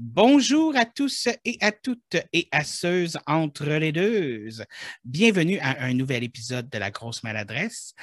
Bonjour 0.00 0.76
à 0.76 0.84
tous 0.84 1.26
et 1.44 1.58
à 1.60 1.72
toutes 1.72 2.16
et 2.32 2.46
à 2.52 2.62
ceux 2.62 3.08
entre 3.26 3.64
les 3.64 3.90
deux. 3.90 4.48
Bienvenue 5.02 5.58
à 5.58 5.82
un 5.82 5.92
nouvel 5.92 6.22
épisode 6.22 6.70
de 6.70 6.78
La 6.78 6.92
Grosse 6.92 7.24
Maladresse. 7.24 7.96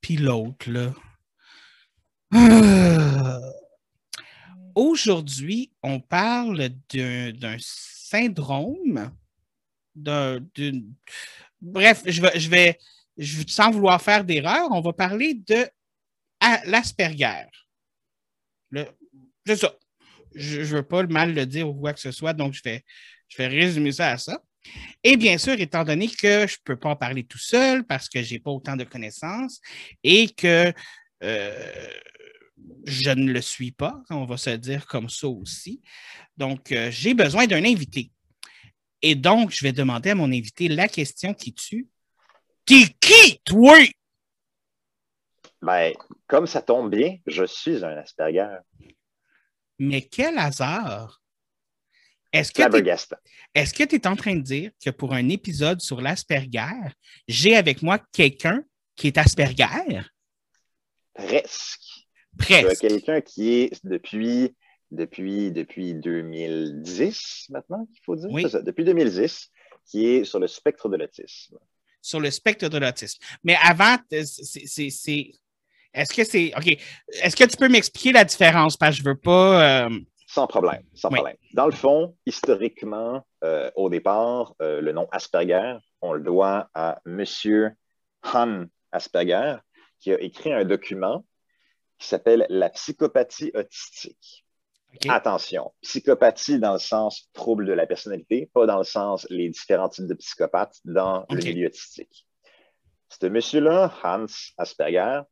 Puis 0.00 0.16
là. 0.16 0.42
Ah! 2.32 3.40
Aujourd'hui, 4.74 5.70
on 5.82 6.00
parle 6.00 6.70
d'un 6.88 7.56
syndrome, 7.58 9.12
d'une. 9.94 10.94
Bref, 11.60 12.04
je 12.06 12.22
vais, 12.22 12.40
je 12.40 12.48
vais, 12.48 12.78
sans 13.46 13.70
vouloir 13.70 14.00
faire 14.00 14.24
d'erreur, 14.24 14.68
on 14.70 14.80
va 14.80 14.94
parler 14.94 15.34
de 15.34 15.68
l'Asperger. 16.64 17.48
C'est 19.44 19.56
ça 19.56 19.74
je 20.34 20.60
ne 20.60 20.64
veux 20.64 20.82
pas 20.82 21.04
mal 21.04 21.34
le 21.34 21.46
dire 21.46 21.68
ou 21.68 21.74
quoi 21.74 21.92
que 21.92 22.00
ce 22.00 22.12
soit, 22.12 22.32
donc 22.32 22.54
je 22.54 22.62
vais, 22.64 22.84
je 23.28 23.38
vais 23.38 23.46
résumer 23.46 23.92
ça 23.92 24.10
à 24.10 24.18
ça. 24.18 24.40
Et 25.02 25.16
bien 25.16 25.36
sûr, 25.38 25.60
étant 25.60 25.84
donné 25.84 26.08
que 26.08 26.46
je 26.46 26.54
ne 26.54 26.64
peux 26.64 26.76
pas 26.76 26.90
en 26.90 26.96
parler 26.96 27.24
tout 27.24 27.38
seul 27.38 27.84
parce 27.84 28.08
que 28.08 28.22
je 28.22 28.34
n'ai 28.34 28.40
pas 28.40 28.50
autant 28.50 28.76
de 28.76 28.84
connaissances 28.84 29.60
et 30.02 30.28
que 30.30 30.72
euh, 31.22 31.88
je 32.86 33.10
ne 33.10 33.30
le 33.30 33.40
suis 33.40 33.72
pas, 33.72 34.02
on 34.10 34.24
va 34.24 34.36
se 34.36 34.50
dire 34.50 34.86
comme 34.86 35.08
ça 35.08 35.28
aussi. 35.28 35.82
Donc, 36.36 36.72
euh, 36.72 36.90
j'ai 36.90 37.14
besoin 37.14 37.46
d'un 37.46 37.64
invité. 37.64 38.10
Et 39.02 39.14
donc, 39.14 39.50
je 39.50 39.62
vais 39.62 39.72
demander 39.72 40.10
à 40.10 40.14
mon 40.14 40.32
invité 40.32 40.68
la 40.68 40.88
question 40.88 41.34
qui 41.34 41.52
tue. 41.52 41.88
Qui, 42.64 42.94
toi? 43.44 43.76
Ben, 45.60 45.92
comme 46.26 46.46
ça 46.46 46.62
tombe 46.62 46.94
bien, 46.94 47.18
je 47.26 47.44
suis 47.44 47.84
un 47.84 47.96
Asperger. 47.98 48.58
Mais 49.78 50.02
quel 50.02 50.38
hasard! 50.38 51.20
Est-ce 52.32 52.52
que 52.52 53.84
tu 53.84 53.94
es, 53.94 54.06
en 54.08 54.16
train 54.16 54.34
de 54.34 54.40
dire 54.40 54.72
que 54.84 54.90
pour 54.90 55.12
un 55.12 55.28
épisode 55.28 55.80
sur 55.80 56.00
l'Asperger, 56.00 56.90
j'ai 57.28 57.54
avec 57.54 57.80
moi 57.80 58.00
quelqu'un 58.12 58.64
qui 58.96 59.06
est 59.06 59.18
Asperger? 59.18 60.00
Presque. 61.14 62.08
Presque. 62.36 62.80
Quelqu'un 62.80 63.20
qui 63.20 63.52
est 63.52 63.84
depuis, 63.84 64.56
depuis, 64.90 65.52
depuis 65.52 65.94
2010 65.94 67.46
maintenant, 67.50 67.86
il 67.92 68.00
faut 68.04 68.16
dire? 68.16 68.28
Oui. 68.30 68.50
Ça, 68.50 68.62
depuis 68.62 68.82
2010, 68.84 69.50
qui 69.86 70.06
est 70.06 70.24
sur 70.24 70.40
le 70.40 70.48
spectre 70.48 70.88
de 70.88 70.96
l'autisme. 70.96 71.56
Sur 72.02 72.18
le 72.18 72.32
spectre 72.32 72.68
de 72.68 72.78
l'autisme. 72.78 73.22
Mais 73.44 73.56
avant, 73.62 73.96
c'est 74.10 75.30
est-ce 75.94 76.12
que 76.12 76.24
c'est. 76.24 76.52
OK. 76.56 76.66
Est-ce 77.22 77.36
que 77.36 77.44
tu 77.44 77.56
peux 77.56 77.68
m'expliquer 77.68 78.12
la 78.12 78.24
différence? 78.24 78.76
Parce 78.76 78.96
que 78.96 79.02
je 79.02 79.08
veux 79.08 79.16
pas. 79.16 79.86
Euh, 79.86 80.00
sans 80.26 80.46
problème. 80.48 80.82
Sans 80.94 81.10
problème. 81.10 81.36
Dans 81.52 81.66
le 81.66 81.72
fond, 81.72 82.16
historiquement, 82.26 83.24
euh, 83.44 83.70
au 83.76 83.88
départ, 83.88 84.54
euh, 84.60 84.80
le 84.80 84.92
nom 84.92 85.08
Asperger, 85.12 85.76
on 86.02 86.12
le 86.12 86.22
doit 86.22 86.68
à 86.74 86.98
M. 87.06 87.24
Han 88.32 88.64
Asperger, 88.90 89.56
qui 90.00 90.12
a 90.12 90.20
écrit 90.20 90.52
un 90.52 90.64
document 90.64 91.24
qui 91.98 92.08
s'appelle 92.08 92.46
La 92.48 92.70
psychopathie 92.70 93.52
autistique. 93.54 94.44
Attention, 95.08 95.72
psychopathie 95.82 96.58
dans 96.58 96.74
le 96.74 96.78
sens 96.78 97.28
trouble 97.32 97.66
de 97.66 97.72
la 97.72 97.86
personnalité, 97.86 98.50
pas 98.54 98.66
dans 98.66 98.78
le 98.78 98.84
sens 98.84 99.26
les 99.28 99.48
différents 99.48 99.88
types 99.88 100.06
de 100.06 100.14
psychopathes 100.14 100.76
dans 100.84 101.26
le 101.30 101.36
milieu 101.36 101.66
autistique. 101.66 102.26
Ce 103.08 103.26
monsieur-là, 103.26 103.92
Hans 104.02 104.26
Asperger, 104.56 105.22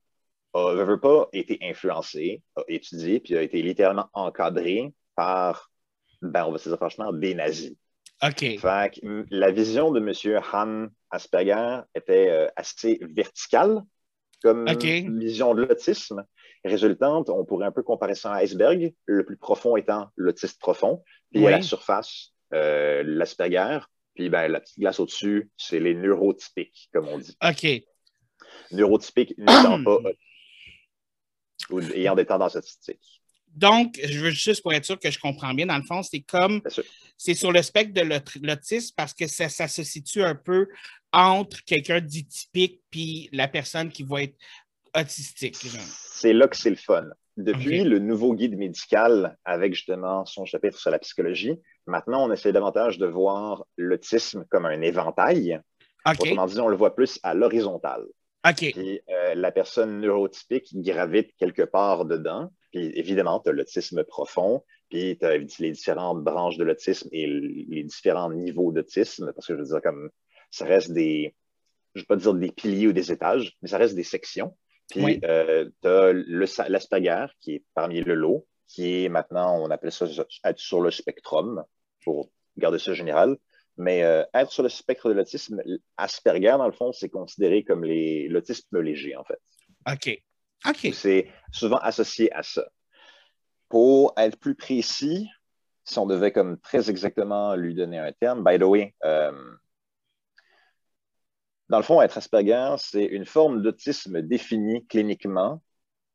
a, 0.55 0.85
veut 0.85 1.01
pas, 1.01 1.29
été 1.33 1.59
influencé, 1.63 2.43
a 2.57 2.63
étudié, 2.69 3.21
puis 3.21 3.37
a 3.37 3.43
été 3.43 3.63
littéralement 3.63 4.09
encadré 4.13 4.93
par, 5.15 5.71
ben, 6.21 6.45
on 6.47 6.53
va 6.53 6.59
se 6.59 6.69
dire 6.69 6.79
franchement, 6.79 7.13
des 7.13 7.35
nazis. 7.35 7.75
OK. 8.23 8.39
Fait 8.39 8.95
que, 8.95 9.27
la 9.31 9.51
vision 9.51 9.91
de 9.91 10.01
M. 10.01 10.43
Han 10.53 10.89
Asperger 11.11 11.81
était 11.95 12.31
euh, 12.31 12.49
assez 12.57 12.99
verticale 13.03 13.83
comme 14.43 14.67
vision 15.19 15.55
de 15.55 15.63
l'autisme. 15.63 16.25
Résultante, 16.65 17.29
on 17.29 17.45
pourrait 17.45 17.67
un 17.67 17.73
peu 17.73 17.83
comparer 17.83 18.15
ça 18.15 18.33
à 18.33 18.37
un 18.37 18.39
iceberg, 18.39 18.93
le 19.07 19.25
plus 19.25 19.37
profond 19.37 19.77
étant 19.77 20.09
l'autiste 20.17 20.61
profond, 20.61 21.03
puis 21.33 21.47
à 21.47 21.51
la 21.51 21.63
surface, 21.63 22.33
euh, 22.55 23.03
l'Asperger, 23.05 23.81
puis 24.15 24.29
ben, 24.29 24.49
la 24.49 24.61
petite 24.61 24.79
glace 24.79 25.01
au-dessus, 25.01 25.51
c'est 25.57 25.81
les 25.81 25.95
neurotypiques, 25.95 26.89
comme 26.93 27.09
on 27.09 27.19
dit. 27.19 27.37
OK. 27.43 27.83
Neurotypiques 28.71 29.37
n'étant 29.39 29.83
pas 29.83 29.99
ou 31.71 31.81
ayant 31.81 32.15
des 32.15 32.27
tendances 32.27 32.57
autistiques. 32.57 33.23
Donc, 33.55 34.01
je 34.03 34.19
veux 34.19 34.31
juste 34.31 34.63
pour 34.63 34.73
être 34.73 34.85
sûr 34.85 34.99
que 34.99 35.11
je 35.11 35.19
comprends 35.19 35.53
bien, 35.53 35.67
dans 35.67 35.77
le 35.77 35.83
fond, 35.83 36.03
c'est 36.03 36.21
comme 36.21 36.63
c'est 37.19 37.35
sur 37.35 37.53
le 37.53 37.63
spectre 37.63 37.93
de 37.93 38.47
l'autisme 38.47 38.95
parce 38.97 39.13
que 39.13 39.27
ça, 39.27 39.49
se 39.49 39.83
situe 39.83 40.23
un 40.23 40.35
peu 40.35 40.69
entre 41.13 41.63
quelqu'un 41.65 42.01
d'atypique 42.01 42.81
puis 42.91 43.29
la 43.33 43.49
personne 43.49 43.91
qui 43.91 44.05
va 44.05 44.23
être 44.23 44.37
autistique. 44.97 45.57
C'est 45.57 46.33
là 46.33 46.49
que 46.49 46.57
c'est 46.57 46.71
le 46.71 46.77
fun. 46.77 47.05
Depuis 47.37 47.85
le 47.85 47.99
nouveau 47.99 48.35
guide 48.35 48.59
médical 48.59 49.39
avec 49.45 49.75
justement 49.75 50.27
son 50.27 50.45
chapitre 50.45 50.79
sur 50.79 50.91
la 50.91 50.99
psychologie, 50.99 51.59
maintenant 51.87 52.29
on 52.29 52.33
essaie 52.33 52.53
davantage 52.53 52.99
de 52.99 53.07
voir 53.07 53.65
l'autisme 53.77 54.45
comme 54.51 54.67
un 54.67 54.81
éventail. 54.81 55.61
Autrement 56.07 56.47
dit, 56.47 56.61
on 56.61 56.69
le 56.69 56.77
voit 56.77 56.95
plus 56.95 57.21
à 57.23 57.33
l'horizontale. 57.33 58.05
OK. 58.49 58.73
Puis 58.73 59.01
euh, 59.09 59.35
la 59.35 59.53
personne 59.53 60.01
neurotypique 60.01 60.75
gravite 60.75 61.31
quelque 61.39 61.63
part 61.63 62.05
dedans. 62.05 62.53
Puis 62.73 62.93
évidemment, 62.97 63.41
tu 63.41 63.51
as 63.51 63.53
l'autisme 63.53 64.03
profond, 64.05 64.65
puis 64.89 65.17
tu 65.19 65.25
as 65.25 65.37
les 65.37 65.71
différentes 65.71 66.25
branches 66.25 66.57
de 66.57 66.65
l'autisme 66.65 67.09
et 67.13 67.27
les 67.27 67.85
différents 67.85 68.33
niveaux 68.33 68.73
d'autisme, 68.73 69.33
parce 69.33 69.47
que 69.47 69.55
je 69.55 69.59
veux 69.59 69.67
dire, 69.67 69.83
comme 69.83 70.11
ça 70.51 70.65
reste 70.65 70.93
des, 70.93 71.35
je 71.95 72.01
ne 72.01 72.03
vais 72.03 72.07
pas 72.07 72.17
dire 72.17 72.35
des 72.35 72.51
piliers 72.51 72.89
ou 72.89 72.93
des 72.93 73.13
étages, 73.13 73.57
mais 73.63 73.69
ça 73.69 73.79
reste 73.79 73.95
des 73.95 74.03
sections. 74.03 74.57
Puis 74.91 75.21
euh, 75.25 75.71
tu 75.83 75.89
as 75.89 76.13
l'Asperger, 76.69 77.27
qui 77.41 77.55
est 77.55 77.65
parmi 77.75 78.01
le 78.01 78.15
lot, 78.15 78.47
qui 78.69 79.05
est 79.05 79.09
maintenant, 79.09 79.63
on 79.63 79.71
appelle 79.71 79.93
ça 79.93 80.07
être 80.45 80.59
sur 80.59 80.81
le 80.81 80.91
spectrum, 80.91 81.65
pour 82.05 82.31
garder 82.57 82.79
ça 82.79 82.95
général. 82.95 83.37
Mais 83.83 84.05
euh, 84.05 84.25
être 84.33 84.53
sur 84.53 84.63
le 84.63 84.69
spectre 84.69 85.09
de 85.09 85.15
l'autisme, 85.15 85.61
Asperger, 85.97 86.55
dans 86.57 86.67
le 86.67 86.73
fond, 86.73 86.93
c'est 86.93 87.09
considéré 87.09 87.65
comme 87.65 87.85
l'autisme 87.85 88.81
léger, 88.81 89.17
en 89.17 89.25
fait. 89.25 89.41
OK. 89.91 90.23
OK. 90.69 90.95
C'est 90.95 91.29
souvent 91.53 91.79
associé 91.79 92.33
à 92.33 92.43
ça. 92.43 92.65
Pour 93.69 94.15
être 94.17 94.39
plus 94.39 94.55
précis, 94.55 95.29
si 95.85 95.99
on 95.99 96.07
devait 96.07 96.31
comme 96.31 96.59
très 96.61 96.89
exactement 96.91 97.57
lui 97.57 97.75
donner 97.75 97.99
un 97.99 98.13
terme, 98.13 98.45
by 98.45 98.59
the 98.59 98.63
way, 98.63 98.95
euh, 99.05 99.33
dans 101.69 101.79
le 101.79 101.85
fond, 101.85 102.01
être 102.03 102.19
Asperger, 102.19 102.75
c'est 102.79 103.05
une 103.05 103.27
forme 103.27 103.63
d'autisme 103.63 104.23
définie 104.23 104.87
cliniquement 104.87 105.61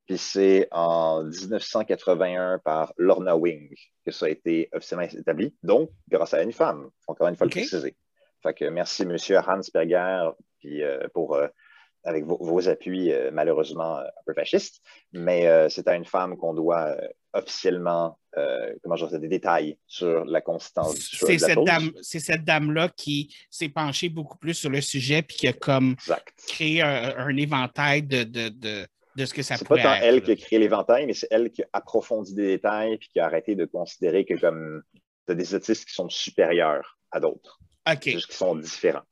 puis 0.08 0.18
c'est 0.18 0.70
en 0.72 1.24
1981 1.24 2.60
par 2.60 2.94
Lorna 2.98 3.36
Wing 3.36 3.76
que 4.06 4.12
ça 4.12 4.26
a 4.26 4.30
été 4.30 4.70
officiellement 4.74 5.06
établi, 5.06 5.54
donc 5.64 5.92
grâce 6.10 6.34
à 6.34 6.42
une 6.42 6.54
femme, 6.54 6.90
encore 7.08 7.28
une 7.28 7.36
fois 7.36 7.46
le 7.46 7.52
préciser. 7.52 7.96
Fait 8.42 8.54
que 8.54 8.66
merci, 8.66 9.06
Monsieur 9.06 9.38
Hans 9.40 9.60
Berger, 9.74 10.30
puis, 10.60 10.82
euh, 10.82 11.08
pour, 11.14 11.36
euh, 11.36 11.48
avec 12.06 12.24
vos, 12.24 12.70
appuis 12.70 13.12
euh, 13.12 13.32
malheureusement 13.34 13.98
un 13.98 14.24
peu 14.26 14.34
fascistes, 14.34 14.82
mais 15.12 15.70
c'est 15.70 15.90
à 15.90 15.96
une 15.96 16.06
femme 16.06 16.38
qu'on 16.38 16.54
doit 16.54 16.96
officiellement, 17.34 18.18
comment 18.82 18.96
je 18.96 19.08
dire, 19.08 19.20
des 19.20 19.28
détails 19.28 19.78
sur 19.88 20.24
la 20.24 20.40
consistance 20.40 20.96
du 20.96 21.02
choix 21.18 21.28
C'est 21.28 21.40
cette, 21.40 21.64
dame, 21.66 21.92
c'est 22.02 22.20
cette 22.20 22.46
dame-là 22.46 22.88
qui 22.96 23.36
s'est 23.50 23.68
penchée 23.68 24.08
beaucoup 24.08 24.38
plus 24.38 24.54
sur 24.54 24.70
le 24.70 24.80
sujet, 24.80 25.22
puis 25.22 25.36
qui 25.36 25.48
a 25.50 25.54
comme 25.54 25.98
créé 26.48 26.82
un, 26.82 27.36
éventail 27.36 28.04
de, 28.04 28.24
de 28.24 28.50
de 28.50 28.88
ce 29.26 29.34
que 29.34 29.42
ça 29.42 29.58
C'est 29.58 29.68
pas 29.68 29.82
tant 29.82 29.96
elle 29.96 30.22
qui 30.22 30.32
a 30.32 30.36
créé 30.36 30.60
l'éventail, 30.60 31.06
mais 31.06 31.14
c'est 31.14 31.28
elle 31.32 31.52
qui 31.52 31.64
a 31.64 31.68
approfondi 31.74 32.34
des 32.34 32.48
détails 32.48 32.98
puis 32.98 33.10
qui 33.10 33.20
a 33.20 33.26
arrêté 33.26 33.56
de 33.56 33.66
considérer 33.66 34.26
que 34.26 34.36
comme 34.36 34.84
tu 35.26 35.32
as 35.32 35.36
des 35.36 35.56
autistes 35.56 35.86
qui 35.86 35.94
sont 35.94 36.10
supérieurs 36.10 36.98
à 37.12 37.20
d'autres. 37.20 37.60
OK. 37.90 38.00
Qui 38.00 38.22
sont 38.30 38.56
différents. 38.56 39.04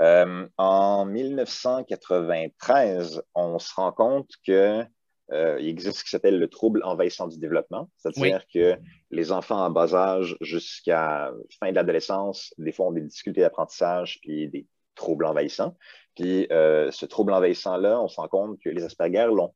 Euh, 0.00 0.46
en 0.58 1.06
1993, 1.06 3.22
on 3.34 3.58
se 3.58 3.74
rend 3.74 3.92
compte 3.92 4.28
que 4.46 4.84
euh, 5.32 5.58
il 5.60 5.68
existe 5.68 5.98
ce 5.98 6.04
qui 6.04 6.10
s'appelle 6.10 6.38
le 6.38 6.48
trouble 6.48 6.82
envahissant 6.84 7.26
du 7.26 7.38
développement, 7.38 7.90
c'est-à-dire 7.96 8.44
que 8.52 8.76
les 9.10 9.32
enfants 9.32 9.64
en 9.64 9.70
bas 9.70 9.94
âge 9.94 10.36
jusqu'à 10.40 11.32
fin 11.58 11.70
de 11.70 11.74
l'adolescence, 11.74 12.54
des 12.58 12.72
fois, 12.72 12.86
ont 12.86 12.92
des 12.92 13.00
difficultés 13.00 13.40
d'apprentissage 13.40 14.20
puis 14.20 14.48
des 14.48 14.66
troubles 14.94 15.24
envahissants. 15.24 15.76
Puis 16.16 16.46
euh, 16.50 16.90
ce 16.90 17.06
trouble 17.06 17.32
envahissant-là, 17.32 18.00
on 18.00 18.08
se 18.08 18.16
rend 18.16 18.28
compte 18.28 18.58
que 18.60 18.70
les 18.70 18.82
Asperger 18.82 19.26
l'ont. 19.26 19.54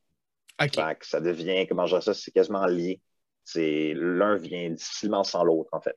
ça 1.07 1.21
devient, 1.21 1.67
comment 1.67 1.87
je 1.87 1.93
dirais 1.93 2.03
ça, 2.03 2.15
c'est 2.15 2.31
quasiment 2.31 2.67
lié. 2.67 3.01
L'un 3.57 4.37
vient 4.37 4.71
difficilement 4.71 5.25
sans 5.25 5.43
l'autre, 5.43 5.71
en 5.73 5.81
fait. 5.81 5.97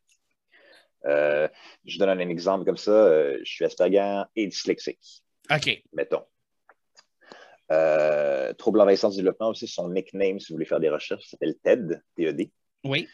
Euh, 1.05 1.49
je 1.83 1.99
donne 1.99 2.09
un 2.09 2.19
exemple 2.19 2.63
comme 2.65 2.77
ça. 2.77 2.91
Euh, 2.91 3.37
je 3.43 3.51
suis 3.51 3.65
Asperger 3.65 4.23
et 4.37 4.47
dyslexique. 4.47 5.23
OK. 5.51 5.83
Mettons. 5.91 6.23
trouble 8.57 8.79
envahissant 8.79 9.09
du 9.09 9.17
développement 9.17 9.49
aussi, 9.49 9.67
son 9.67 9.89
nickname, 9.89 10.39
si 10.39 10.53
vous 10.53 10.55
voulez 10.55 10.65
faire 10.65 10.79
des 10.79 10.89
recherches, 10.89 11.27
s'appelle 11.27 11.55
TED, 11.61 12.01
TED. 12.15 12.49
Oui. 12.85 13.09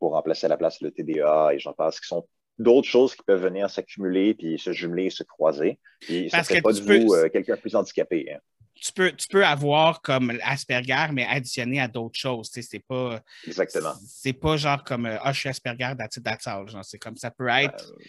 pour 0.00 0.12
remplacer 0.12 0.46
à 0.46 0.48
la 0.48 0.56
place 0.56 0.80
le 0.80 0.90
TDA 0.90 1.54
et 1.54 1.60
j'en 1.60 1.72
passe, 1.72 2.00
qui 2.00 2.08
sont 2.08 2.26
d'autres 2.60 2.88
choses 2.88 3.14
qui 3.14 3.22
peuvent 3.22 3.42
venir 3.42 3.68
s'accumuler, 3.68 4.34
puis 4.34 4.58
se 4.58 4.72
jumeler, 4.72 5.10
se 5.10 5.22
croiser. 5.22 5.78
Puis 6.00 6.30
ça 6.30 6.38
ne 6.38 6.44
fait 6.44 6.62
pas 6.62 6.72
de 6.72 6.80
vous 6.80 7.28
quelqu'un 7.30 7.56
plus 7.56 7.74
handicapé. 7.74 8.32
Hein 8.32 8.38
tu 8.80 8.92
peux, 8.92 9.12
tu 9.12 9.28
peux 9.28 9.44
avoir 9.44 10.00
comme 10.00 10.38
Asperger, 10.42 11.06
mais 11.12 11.26
additionné 11.26 11.80
à 11.80 11.88
d'autres 11.88 12.18
choses. 12.18 12.50
C'est 12.50 12.84
pas. 12.86 13.20
Exactement. 13.46 13.94
C'est 14.06 14.32
pas 14.32 14.56
genre 14.56 14.82
comme 14.82 15.06
euh, 15.06 15.18
Ah, 15.22 15.32
je 15.32 15.40
suis 15.40 15.48
Asperger, 15.48 15.92
that's 15.98 16.20
that's 16.22 16.46
all. 16.46 16.66
C'est 16.82 16.98
comme 16.98 17.16
ça 17.16 17.30
peut 17.30 17.48
être. 17.48 17.92
Euh, 17.92 18.02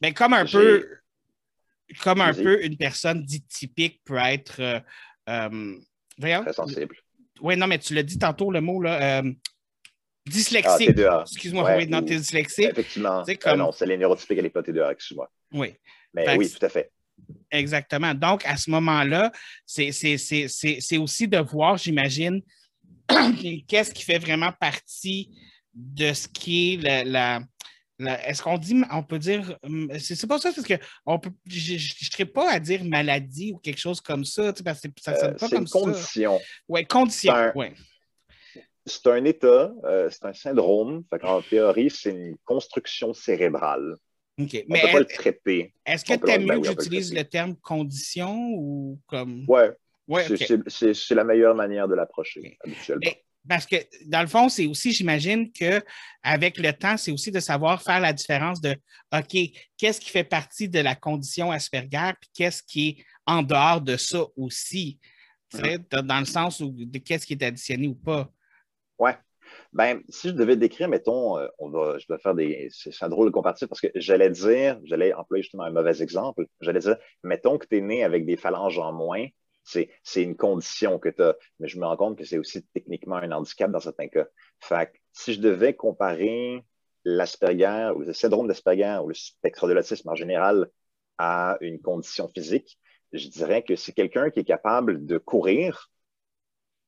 ben, 0.00 0.12
comme 0.12 0.34
un 0.34 0.44
peu. 0.44 0.86
Comme 2.00 2.20
un 2.20 2.32
peu 2.32 2.64
une 2.64 2.76
personne 2.76 3.22
dite 3.22 3.48
typique 3.48 4.00
peut 4.04 4.18
être. 4.18 4.60
Euh, 4.60 4.80
euh 5.28 5.78
Très 6.20 6.52
sensible. 6.52 6.96
Oui, 7.40 7.56
non, 7.56 7.66
mais 7.66 7.78
tu 7.78 7.94
l'as 7.94 8.02
dit 8.02 8.18
tantôt 8.18 8.50
le 8.50 8.60
mot 8.60 8.80
là. 8.80 9.22
Dyslexique. 10.26 10.98
Ah, 11.08 11.24
excuse-moi, 11.26 11.76
oui, 11.76 11.86
non, 11.86 12.02
t'es 12.02 12.16
dyslexique. 12.16 12.70
Effectivement. 12.70 13.22
Comme... 13.40 13.58
non, 13.58 13.72
c'est 13.72 13.86
les 13.86 13.96
neurotypiques, 13.96 14.42
n'est 14.42 14.50
pas 14.50 14.62
TDA, 14.62 14.92
excuse-moi. 14.92 15.30
Oui. 15.52 15.74
Mais 16.14 16.36
oui, 16.36 16.50
tout 16.50 16.64
à 16.64 16.68
fait. 16.68 16.90
Exactement. 17.50 18.14
Donc, 18.14 18.44
à 18.46 18.56
ce 18.56 18.70
moment-là, 18.70 19.32
c'est 19.66 20.98
aussi 20.98 21.28
de 21.28 21.38
voir, 21.38 21.76
j'imagine, 21.76 22.42
qu'est-ce 23.68 23.92
qui 23.92 24.04
fait 24.04 24.18
vraiment 24.18 24.52
partie 24.58 25.30
de 25.74 26.12
ce 26.12 26.28
qui 26.28 26.74
est 26.74 27.04
la. 27.04 27.40
Est-ce 27.98 28.42
qu'on 28.42 28.58
dit, 28.58 28.82
on 28.90 29.04
peut 29.04 29.18
dire, 29.18 29.56
hum, 29.62 29.88
c'est 30.00 30.26
pas 30.26 30.38
ça, 30.38 30.50
parce 30.52 30.66
que 30.66 30.74
on 31.06 31.20
peut, 31.20 31.30
je 31.46 31.74
ne 31.74 31.78
serais 31.78 32.24
pas 32.24 32.50
à 32.50 32.58
dire 32.58 32.82
maladie 32.84 33.52
ou 33.52 33.58
quelque 33.58 33.78
chose 33.78 34.00
comme 34.00 34.24
ça, 34.24 34.52
parce 34.64 34.80
que 34.80 34.88
ça 35.00 35.12
ne 35.12 35.18
sonne 35.18 35.36
pas 35.36 35.48
comme 35.48 35.62
une 35.62 35.68
condition. 35.68 36.40
Oui, 36.68 36.84
condition. 36.84 37.32
C'est 37.32 37.38
un 37.38 37.52
état, 39.24 39.72
euh, 39.84 40.08
c'est 40.10 40.24
un 40.24 40.32
syndrome. 40.32 41.04
en 41.22 41.42
théorie, 41.42 41.90
c'est 41.90 42.10
une 42.10 42.36
construction 42.44 43.14
cérébrale. 43.14 43.96
On 44.38 44.42
ne 44.42 44.48
peut 44.48 44.92
pas 44.92 44.98
le 44.98 45.04
traiter. 45.04 45.74
Est-ce 45.84 46.04
que 46.04 46.14
tu 46.14 46.30
aimes 46.30 46.46
mieux 46.46 46.60
que 46.60 46.68
j'utilise 46.68 47.12
le, 47.14 47.24
terme 47.24 47.54
condition 47.56 48.50
ou 48.54 48.98
comme? 49.06 49.44
Ouais. 49.46 49.70
ouais 50.08 50.26
c'est 50.66 51.14
la 51.14 51.24
meilleure 51.24 51.54
manière 51.54 51.86
de 51.86 51.94
l'approcher, 51.94 52.56
habituellement. 52.64 53.10
parce 53.48 53.66
que, 53.66 53.76
dans 54.06 54.22
le 54.22 54.26
fond, 54.26 54.48
c'est 54.48 54.66
aussi, 54.66 54.92
j'imagine 54.92 55.52
qu'avec 55.52 56.56
le 56.56 56.72
temps, 56.72 56.96
c'est 56.96 57.12
aussi 57.12 57.30
de 57.30 57.40
savoir 57.40 57.82
faire 57.82 58.00
la 58.00 58.12
différence 58.12 58.60
de 58.60 58.74
OK, 59.14 59.36
qu'est-ce 59.76 60.00
qui 60.00 60.10
fait 60.10 60.24
partie 60.24 60.68
de 60.68 60.80
la 60.80 60.94
condition 60.94 61.50
Asperger, 61.50 62.12
puis 62.20 62.30
qu'est-ce 62.34 62.62
qui 62.62 62.88
est 62.88 63.04
en 63.26 63.42
dehors 63.42 63.80
de 63.80 63.96
ça 63.96 64.24
aussi. 64.36 64.98
Dans 65.52 66.20
le 66.20 66.24
sens 66.24 66.60
où 66.60 66.72
de 66.74 66.98
qu'est-ce 66.98 67.26
qui 67.26 67.34
est 67.34 67.44
additionné 67.44 67.86
ou 67.86 67.94
pas. 67.94 68.32
Ouais. 68.98 69.16
Ben, 69.72 70.02
si 70.08 70.28
je 70.28 70.34
devais 70.34 70.56
décrire, 70.56 70.88
mettons, 70.88 71.38
euh, 71.38 71.48
on 71.58 71.70
va, 71.70 71.98
je 71.98 72.06
vais 72.08 72.18
faire 72.18 72.34
des. 72.34 72.68
C'est 72.70 73.02
un 73.02 73.08
drôle 73.08 73.26
de 73.26 73.32
comparatif 73.32 73.68
parce 73.68 73.80
que 73.80 73.88
j'allais 73.94 74.30
dire, 74.30 74.78
j'allais 74.84 75.12
employer 75.14 75.42
justement 75.42 75.64
un 75.64 75.70
mauvais 75.70 76.02
exemple. 76.02 76.46
J'allais 76.60 76.80
dire, 76.80 76.96
mettons 77.22 77.58
que 77.58 77.66
tu 77.66 77.78
es 77.78 77.80
né 77.80 78.04
avec 78.04 78.24
des 78.26 78.36
phalanges 78.36 78.78
en 78.78 78.92
moins, 78.92 79.26
c'est 79.64 79.88
une 80.16 80.36
condition 80.36 80.98
que 80.98 81.08
tu 81.08 81.22
as. 81.22 81.36
Mais 81.60 81.68
je 81.68 81.78
me 81.78 81.86
rends 81.86 81.96
compte 81.96 82.18
que 82.18 82.24
c'est 82.24 82.38
aussi 82.38 82.64
techniquement 82.74 83.16
un 83.16 83.30
handicap 83.32 83.70
dans 83.70 83.80
certains 83.80 84.08
cas. 84.08 84.26
Fait 84.60 84.86
que 84.86 84.98
si 85.12 85.34
je 85.34 85.40
devais 85.40 85.74
comparer 85.74 86.64
l'Asperger 87.04 87.92
ou 87.96 88.00
le 88.00 88.12
syndrome 88.12 88.48
d'Asperger 88.48 88.98
ou 89.02 89.08
le 89.08 89.14
spectre 89.14 89.66
de 89.68 89.72
l'autisme 89.72 90.08
en 90.08 90.14
général 90.14 90.68
à 91.18 91.56
une 91.60 91.80
condition 91.80 92.28
physique, 92.28 92.78
je 93.12 93.28
dirais 93.28 93.62
que 93.62 93.76
c'est 93.76 93.92
quelqu'un 93.92 94.30
qui 94.30 94.40
est 94.40 94.44
capable 94.44 95.04
de 95.04 95.18
courir 95.18 95.90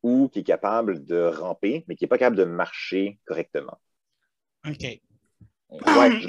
ou 0.04 0.28
qui 0.28 0.40
est 0.40 0.44
capable 0.44 1.04
de 1.04 1.24
ramper, 1.24 1.84
mais 1.88 1.96
qui 1.96 2.04
n'est 2.04 2.08
pas 2.08 2.18
capable 2.18 2.36
de 2.36 2.44
marcher 2.44 3.18
correctement. 3.24 3.80
OK. 4.68 5.00
Ouais, 5.70 6.20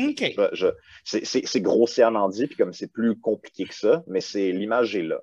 c'est 1.04 1.62
grossièrement 1.62 2.30
dit, 2.30 2.48
puis 2.48 2.56
comme 2.56 2.74
c'est 2.74 2.92
plus 2.92 3.20
compliqué 3.20 3.66
que 3.66 3.76
ça, 3.76 4.04
mais 4.08 4.22
c'est 4.22 4.52
l'image 4.52 4.96
est 4.96 5.04
là. 5.04 5.22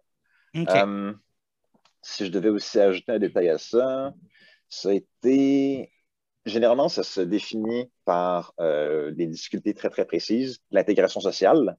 Euh, 0.54 1.12
si 2.02 2.26
je 2.26 2.30
devais 2.30 2.50
aussi 2.50 2.78
ajouter 2.78 3.12
un 3.12 3.18
détail 3.18 3.48
à 3.48 3.58
ça, 3.58 4.12
ça 4.68 4.90
a 4.90 4.92
été. 4.92 5.90
Généralement, 6.44 6.88
ça 6.88 7.02
se 7.04 7.20
définit 7.20 7.90
par 8.04 8.52
euh, 8.60 9.12
des 9.12 9.26
difficultés 9.26 9.74
très, 9.74 9.88
très 9.88 10.04
précises, 10.04 10.58
l'intégration 10.70 11.20
sociale, 11.20 11.78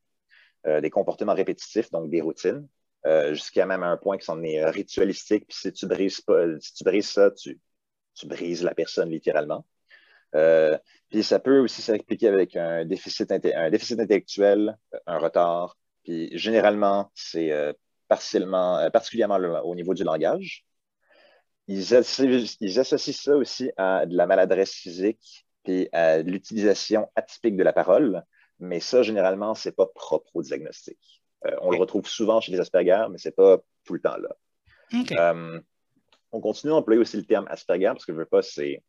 euh, 0.66 0.82
des 0.82 0.90
comportements 0.90 1.36
répétitifs, 1.36 1.92
donc 1.92 2.10
des 2.10 2.22
routines, 2.22 2.68
euh, 3.06 3.34
jusqu'à 3.34 3.66
même 3.66 3.84
un 3.84 3.98
point 3.98 4.18
qui 4.18 4.26
s'en 4.26 4.42
est 4.44 4.64
euh, 4.64 4.70
ritualistique. 4.70 5.46
Puis 5.48 5.58
si 5.58 5.74
tu 5.74 5.88
brises 5.88 6.22
pas, 6.22 6.46
si 6.60 6.74
tu 6.74 7.02
ça, 7.02 7.32
tu, 7.32 7.60
tu 8.16 8.28
brises 8.28 8.64
la 8.64 8.74
personne 8.74 9.10
littéralement. 9.10 9.66
Euh, 10.36 10.78
puis 11.10 11.24
ça 11.24 11.40
peut 11.40 11.60
aussi 11.60 11.82
s'expliquer 11.82 12.30
avec 12.30 12.56
un 12.56 12.86
déficit, 12.86 13.32
un 13.32 13.70
déficit 13.70 14.00
intellectuel, 14.00 14.78
un 15.06 15.18
retard. 15.20 15.78
Puis 16.04 16.30
généralement, 16.38 17.12
c'est 17.16 17.52
partiellement, 18.08 18.90
particulièrement 18.92 19.38
au 19.64 19.76
niveau 19.76 19.94
du 19.94 20.04
langage. 20.04 20.66
Ils, 21.68 21.94
ils, 22.62 22.80
associent 22.80 23.14
ça 23.14 23.38
aussi 23.38 23.72
à 23.78 24.06
de 24.06 24.16
la 24.18 24.28
maladresse 24.28 24.74
physique 24.74 25.46
puis 25.64 25.88
à 25.94 26.20
l'utilisation 26.20 27.10
atypique 27.16 27.56
de 27.56 27.64
la 27.64 27.74
parole. 27.74 28.24
Mais 28.60 28.80
ça, 28.80 29.02
généralement, 29.04 29.56
c'est 29.56 29.72
pas 29.76 29.88
propre 29.88 30.30
au 30.36 30.42
diagnostic. 30.42 31.23
Euh, 31.46 31.56
on 31.62 31.72
le 31.72 31.78
retrouve 31.78 32.08
souvent 32.08 32.42
chez 32.42 32.52
les 32.52 32.60
Asperger, 32.60 33.06
mais 33.12 33.18
ce 33.18 33.30
n'est 33.30 33.34
pas 33.34 33.58
tout 33.84 33.94
le 33.94 34.00
temps 34.00 34.18
là. 34.18 34.36
Euh, 35.20 35.60
on 36.32 36.40
continue 36.40 36.72
d'employer 36.72 37.00
aussi 37.00 37.18
le 37.18 37.26
terme 37.26 37.46
Asperger 37.50 37.88
parce 37.88 38.06
que 38.06 38.14
je 38.14 38.18
veux 38.18 38.26
pas, 38.26 38.42
c'est 38.42 38.82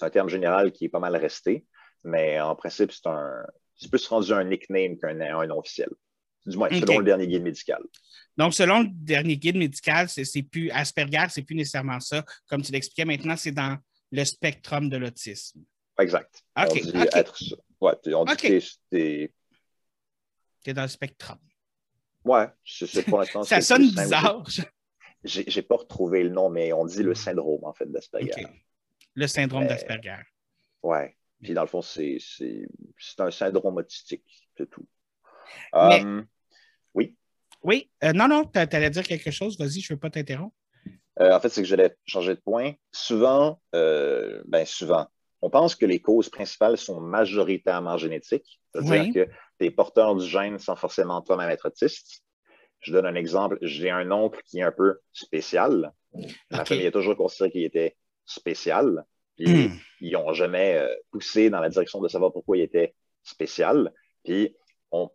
un 0.00 0.10
terme 0.10 0.28
général 0.28 0.72
qui 0.72 0.86
est 0.86 0.88
pas 0.88 0.98
mal 0.98 1.16
resté, 1.16 1.66
mais 2.04 2.40
en 2.40 2.56
principe, 2.56 2.92
c'est 2.92 3.06
un 3.06 3.44
plus 3.88 4.06
rendu 4.06 4.32
un 4.32 4.44
nickname 4.44 4.96
qu'un 4.98 5.14
nom 5.14 5.58
officiel. 5.58 5.90
Du 6.44 6.56
moins, 6.56 6.68
selon 6.70 6.98
le 6.98 7.04
dernier 7.04 7.28
guide 7.28 7.42
médical. 7.42 7.82
Donc, 8.36 8.52
selon 8.52 8.80
le 8.80 8.88
dernier 8.90 9.36
guide 9.36 9.56
médical, 9.56 10.08
c'est 10.08 10.42
plus 10.42 10.70
Asperger, 10.70 11.26
c'est 11.30 11.42
plus 11.42 11.54
nécessairement 11.54 12.00
ça. 12.00 12.24
Comme 12.48 12.62
tu 12.62 12.72
l'expliquais 12.72 13.04
maintenant, 13.04 13.36
c'est 13.36 13.52
dans 13.52 13.78
le 14.10 14.24
spectrum 14.24 14.88
de 14.88 14.96
l'autisme. 14.96 15.62
Exact. 16.00 16.42
On 16.56 16.64
dit 16.74 16.92
être 17.14 17.36
ça. 17.36 17.56
Ouais, 17.80 17.92
on 18.14 18.24
dit 18.24 18.36
que 18.36 18.60
c'est. 18.60 19.32
Tu 20.64 20.72
dans 20.72 20.82
le 20.82 20.88
spectrum. 20.88 21.38
Ouais, 22.24 22.46
c'est 22.64 23.04
pour 23.04 23.18
l'instant. 23.18 23.42
ça 23.42 23.60
sonne 23.60 23.82
bizarre. 23.82 24.44
J'ai 25.24 25.62
pas 25.62 25.76
retrouvé 25.76 26.22
le 26.22 26.30
nom, 26.30 26.50
mais 26.50 26.72
on 26.72 26.84
dit 26.84 27.02
le 27.02 27.14
syndrome, 27.14 27.64
en 27.64 27.72
fait, 27.72 27.90
d'Asperger. 27.90 28.46
Le 29.14 29.26
syndrome 29.26 29.66
d'Asperger. 29.66 30.22
Ouais. 30.82 31.16
Puis 31.42 31.54
dans 31.54 31.62
le 31.62 31.68
fond, 31.68 31.82
c'est 31.82 32.18
un 33.18 33.30
syndrome 33.30 33.76
autistique, 33.76 34.48
c'est 34.56 34.70
tout. 34.70 34.86
Euh, 35.74 36.22
oui? 36.94 37.16
Oui. 37.62 37.90
Euh, 38.04 38.12
non, 38.12 38.28
non, 38.28 38.44
tu 38.44 38.58
allais 38.58 38.90
dire 38.90 39.02
quelque 39.02 39.30
chose. 39.30 39.58
Vas-y, 39.58 39.80
je 39.80 39.92
ne 39.92 39.96
veux 39.96 40.00
pas 40.00 40.10
t'interrompre. 40.10 40.56
Euh, 41.20 41.34
en 41.34 41.40
fait, 41.40 41.48
c'est 41.48 41.62
que 41.62 41.68
j'allais 41.68 41.94
changer 42.06 42.34
de 42.34 42.40
point. 42.40 42.72
Souvent, 42.92 43.60
ben 43.72 44.64
souvent, 44.64 45.08
on 45.42 45.50
pense 45.50 45.74
que 45.74 45.84
les 45.84 46.00
causes 46.00 46.28
principales 46.28 46.78
sont 46.78 47.00
majoritairement 47.00 47.98
génétiques. 47.98 48.60
C'est-à-dire 48.72 49.12
que 49.12 49.30
tu 49.62 49.68
es 49.68 49.70
porteur 49.70 50.16
du 50.16 50.26
gène 50.26 50.58
sans 50.58 50.76
forcément 50.76 51.20
toi-même 51.22 51.50
être 51.50 51.68
autiste. 51.68 52.22
Je 52.80 52.92
donne 52.92 53.06
un 53.06 53.14
exemple. 53.14 53.58
J'ai 53.62 53.90
un 53.90 54.10
oncle 54.10 54.40
qui 54.44 54.58
est 54.58 54.62
un 54.62 54.72
peu 54.72 54.98
spécial. 55.12 55.92
Ma 56.50 56.64
famille 56.64 56.86
a 56.86 56.90
toujours 56.90 57.16
considéré 57.16 57.50
qu'il 57.50 57.64
était 57.64 57.96
spécial. 58.24 59.04
Puis 59.36 59.68
hmm. 59.68 59.78
ils 60.00 60.12
n'ont 60.12 60.32
jamais 60.32 60.76
euh, 60.76 60.94
poussé 61.10 61.48
dans 61.48 61.60
la 61.60 61.68
direction 61.68 62.00
de 62.00 62.08
savoir 62.08 62.32
pourquoi 62.32 62.56
il 62.56 62.62
était 62.62 62.94
spécial. 63.22 63.92
Puis 64.24 64.54
on, 64.90 65.10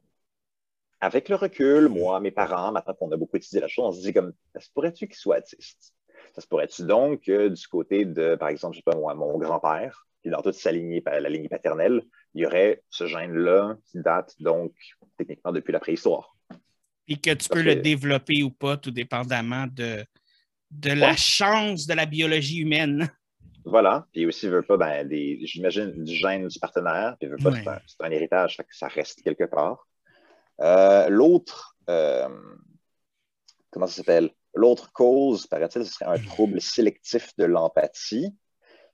avec 0.99 1.29
le 1.29 1.35
recul, 1.35 1.89
moi, 1.89 2.19
mes 2.19 2.31
parents, 2.31 2.71
maintenant 2.71 2.93
qu'on 2.95 3.11
a 3.11 3.17
beaucoup 3.17 3.37
étudié 3.37 3.59
la 3.59 3.67
chose, 3.67 3.85
on 3.85 3.91
se 3.91 4.01
dit 4.01 4.13
comme, 4.13 4.33
ça 4.53 4.61
se 4.61 4.69
pourrait-tu 4.71 5.07
qu'il 5.07 5.17
soit 5.17 5.39
autiste? 5.39 5.93
Ça 6.33 6.41
se 6.41 6.47
pourrait-tu 6.47 6.83
donc 6.83 7.21
que 7.21 7.49
du 7.49 7.67
côté 7.67 8.05
de, 8.05 8.35
par 8.35 8.49
exemple, 8.49 8.75
je 8.75 8.79
sais 8.79 8.83
pas 8.83 8.95
moi, 8.95 9.13
mon 9.13 9.37
grand-père, 9.37 10.07
puis 10.27 10.33
dans 10.33 10.41
toute 10.41 10.55
sa 10.55 10.73
lignée, 10.73 11.01
la 11.05 11.29
lignée 11.29 11.47
paternelle, 11.47 12.03
il 12.33 12.41
y 12.41 12.45
aurait 12.45 12.83
ce 12.89 13.07
gène-là 13.07 13.77
qui 13.85 14.01
date 14.01 14.35
donc 14.41 14.73
techniquement 15.17 15.53
depuis 15.53 15.71
la 15.71 15.79
préhistoire. 15.79 16.35
Puis 17.05 17.21
que 17.21 17.33
tu 17.33 17.47
peux 17.47 17.61
le 17.61 17.77
développer 17.77 18.43
ou 18.43 18.51
pas, 18.51 18.75
tout 18.75 18.91
dépendamment 18.91 19.67
de, 19.71 20.03
de 20.71 20.91
la 20.91 21.15
chance 21.15 21.87
de 21.87 21.93
la 21.93 22.05
biologie 22.05 22.59
humaine. 22.59 23.09
Voilà. 23.63 24.05
Puis 24.13 24.25
aussi, 24.25 24.47
veut 24.47 24.61
pas, 24.63 24.77
ben, 24.77 25.09
j'imagine, 25.41 25.91
du 26.03 26.15
gène 26.15 26.47
du 26.47 26.57
partenaire. 26.57 27.17
Puis 27.19 27.29
veut 27.29 27.35
pas, 27.35 27.81
c'est 27.85 28.01
un, 28.01 28.11
héritage, 28.11 28.55
que 28.55 28.63
ça 28.71 28.87
reste 28.87 29.21
quelque 29.21 29.43
part. 29.43 29.89
Euh, 30.61 31.09
l'autre, 31.09 31.75
euh, 31.89 32.29
comment 33.69 33.87
ça 33.87 33.95
s'appelle? 33.95 34.31
L'autre 34.53 34.93
cause, 34.93 35.47
paraît-il, 35.47 35.85
ce 35.85 35.91
serait 35.91 36.05
un 36.05 36.17
trouble 36.17 36.61
sélectif 36.61 37.35
de 37.37 37.43
l'empathie. 37.43 38.33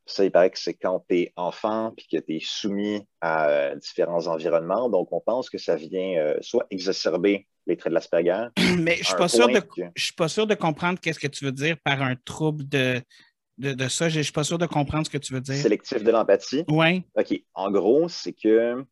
Ça, 0.06 0.26
il 0.26 0.32
paraît 0.32 0.50
que 0.50 0.60
c'est 0.60 0.74
quand 0.74 1.06
tu 1.08 1.20
es 1.20 1.34
enfant 1.38 1.94
puis 1.96 2.06
que 2.12 2.18
tu 2.18 2.36
es 2.36 2.40
soumis 2.42 3.08
à 3.22 3.48
euh, 3.48 3.76
différents 3.76 4.28
environnements. 4.28 4.90
Donc, 4.90 5.14
on 5.14 5.22
pense 5.22 5.50
que 5.50 5.58
ça 5.58 5.76
vient 5.76 6.18
euh, 6.18 6.36
soit 6.42 6.66
exacerber 6.70 7.48
les 7.68 7.78
traits 7.78 7.92
de 7.92 7.96
l'Asperger. 7.96 8.48
Mais 8.80 8.96
je 8.96 9.00
ne 9.00 9.04
suis, 9.06 9.16
pas 9.16 9.28
sûr 9.30 9.48
de, 9.48 9.62
suis 9.96 10.14
pas 10.14 10.28
sûr 10.28 10.46
de 10.46 10.56
comprendre 10.56 11.00
qu'est-ce 11.00 11.20
que 11.20 11.28
tu 11.28 11.46
veux 11.46 11.54
dire 11.54 11.78
par 11.84 12.02
un 12.02 12.16
trouble 12.16 12.68
de 12.68 13.02
de, 13.58 13.88
ça. 13.88 14.10
Je 14.10 14.18
ne 14.18 14.24
suis 14.24 14.34
pas 14.34 14.44
sûr 14.44 14.58
de 14.58 14.66
comprendre 14.66 15.06
ce 15.06 15.12
que 15.12 15.18
tu 15.18 15.34
veux 15.34 15.42
dire. 15.42 15.56
Sélectif 15.56 16.04
de 16.04 16.12
l'empathie? 16.12 16.64
Oui. 16.68 17.04
OK. 17.16 17.44
En 17.54 17.72
gros, 17.72 18.10
c'est 18.10 18.34
que 18.34 18.84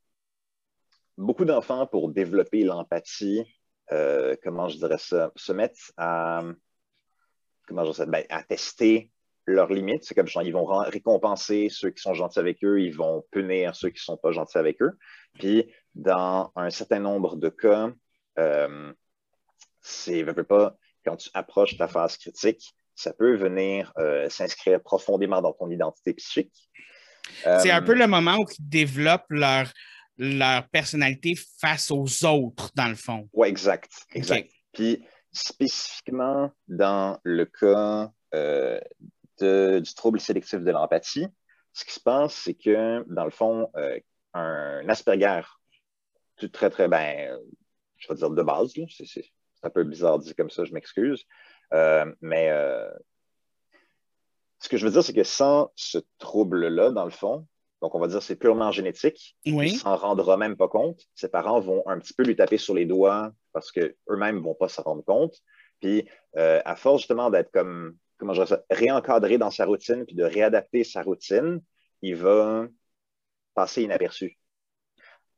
beaucoup 1.17 1.45
d'enfants, 1.45 1.87
pour 1.87 2.09
développer 2.09 2.63
l'empathie, 2.63 3.43
euh, 3.91 4.35
comment 4.43 4.69
je 4.69 4.77
dirais 4.77 4.97
ça, 4.97 5.31
se 5.35 5.51
mettent 5.51 5.91
à, 5.97 6.43
comment 7.67 7.85
je 7.85 7.91
dirais 7.91 8.07
ben, 8.07 8.25
à 8.29 8.43
tester 8.43 9.09
leurs 9.45 9.71
limites. 9.71 10.03
C'est 10.03 10.15
comme 10.15 10.27
genre, 10.27 10.43
ils 10.43 10.53
vont 10.53 10.65
récompenser 10.65 11.67
ceux 11.69 11.89
qui 11.89 12.01
sont 12.01 12.13
gentils 12.13 12.39
avec 12.39 12.63
eux, 12.63 12.81
ils 12.81 12.95
vont 12.95 13.23
punir 13.31 13.75
ceux 13.75 13.89
qui 13.89 13.99
ne 14.01 14.13
sont 14.13 14.17
pas 14.17 14.31
gentils 14.31 14.57
avec 14.57 14.81
eux. 14.81 14.97
Puis, 15.39 15.71
dans 15.95 16.51
un 16.55 16.69
certain 16.69 16.99
nombre 16.99 17.35
de 17.35 17.49
cas, 17.49 17.91
euh, 18.39 18.93
c'est, 19.81 20.23
pas, 20.23 20.75
quand 21.05 21.17
tu 21.17 21.29
approches 21.33 21.77
ta 21.77 21.87
phase 21.87 22.17
critique, 22.17 22.61
ça 22.95 23.13
peut 23.13 23.35
venir 23.35 23.91
euh, 23.97 24.29
s'inscrire 24.29 24.81
profondément 24.81 25.41
dans 25.41 25.53
ton 25.53 25.69
identité 25.69 26.13
psychique. 26.13 26.69
c'est 27.43 27.71
un 27.71 27.81
peu 27.81 27.93
le 27.93 28.07
moment 28.07 28.35
où 28.37 28.45
ils 28.59 28.69
développent 28.69 29.29
leur, 29.29 29.71
leur 30.17 30.67
personnalité 30.69 31.33
face 31.59 31.89
aux 31.89 32.25
autres, 32.25 32.71
dans 32.75 32.87
le 32.87 32.95
fond. 32.95 33.27
Oui, 33.33 33.47
exact. 33.47 33.91
Exact. 34.13 34.51
Puis, 34.73 35.03
spécifiquement 35.31 36.51
dans 36.67 37.19
le 37.23 37.45
cas 37.45 38.11
euh, 38.33 38.79
du 39.43 39.93
trouble 39.95 40.19
sélectif 40.19 40.59
de 40.59 40.71
l'empathie, 40.71 41.27
ce 41.73 41.85
qui 41.85 41.93
se 41.93 41.99
passe, 41.99 42.33
c'est 42.33 42.53
que, 42.53 43.03
dans 43.07 43.25
le 43.25 43.31
fond, 43.31 43.69
euh, 43.75 43.99
un 44.33 44.87
Asperger, 44.89 45.41
tout 46.37 46.49
très, 46.49 46.69
très, 46.69 46.87
bien, 46.87 47.37
je 47.97 48.07
vais 48.07 48.15
dire 48.15 48.29
de 48.29 48.43
base, 48.43 48.73
c'est 48.89 49.23
un 49.63 49.69
peu 49.69 49.83
bizarre 49.83 50.19
de 50.19 50.23
dire 50.23 50.35
comme 50.35 50.49
ça, 50.49 50.65
je 50.65 50.73
m'excuse, 50.73 51.25
euh, 51.73 52.11
mais 52.21 52.49
ce 54.59 54.69
que 54.69 54.77
je 54.77 54.85
veux 54.85 54.91
dire, 54.91 55.03
c'est 55.03 55.13
que 55.13 55.23
sans 55.23 55.71
ce 55.75 55.97
trouble-là, 56.19 56.91
dans 56.91 57.05
le 57.05 57.11
fond, 57.11 57.47
donc, 57.81 57.95
on 57.95 57.99
va 57.99 58.07
dire 58.07 58.21
c'est 58.21 58.35
purement 58.35 58.71
génétique. 58.71 59.35
Oui. 59.45 59.71
Il 59.71 59.77
s'en 59.77 59.95
rendra 59.95 60.37
même 60.37 60.55
pas 60.55 60.67
compte. 60.67 61.01
Ses 61.15 61.29
parents 61.29 61.59
vont 61.59 61.83
un 61.87 61.97
petit 61.97 62.13
peu 62.13 62.23
lui 62.23 62.35
taper 62.35 62.57
sur 62.57 62.75
les 62.75 62.85
doigts 62.85 63.31
parce 63.53 63.71
qu'eux-mêmes 63.71 64.37
ne 64.37 64.41
vont 64.41 64.53
pas 64.53 64.69
s'en 64.69 64.83
rendre 64.83 65.03
compte. 65.03 65.35
Puis, 65.79 66.07
euh, 66.37 66.61
à 66.63 66.75
force 66.75 67.01
justement 67.01 67.31
d'être 67.31 67.51
comme, 67.51 67.97
comment 68.21 68.35
je 68.35 68.45
ça, 68.45 68.63
réencadré 68.69 69.39
dans 69.39 69.49
sa 69.49 69.65
routine 69.65 70.05
puis 70.05 70.15
de 70.15 70.23
réadapter 70.23 70.83
sa 70.83 71.01
routine, 71.01 71.59
il 72.03 72.15
va 72.15 72.67
passer 73.55 73.81
inaperçu. 73.81 74.37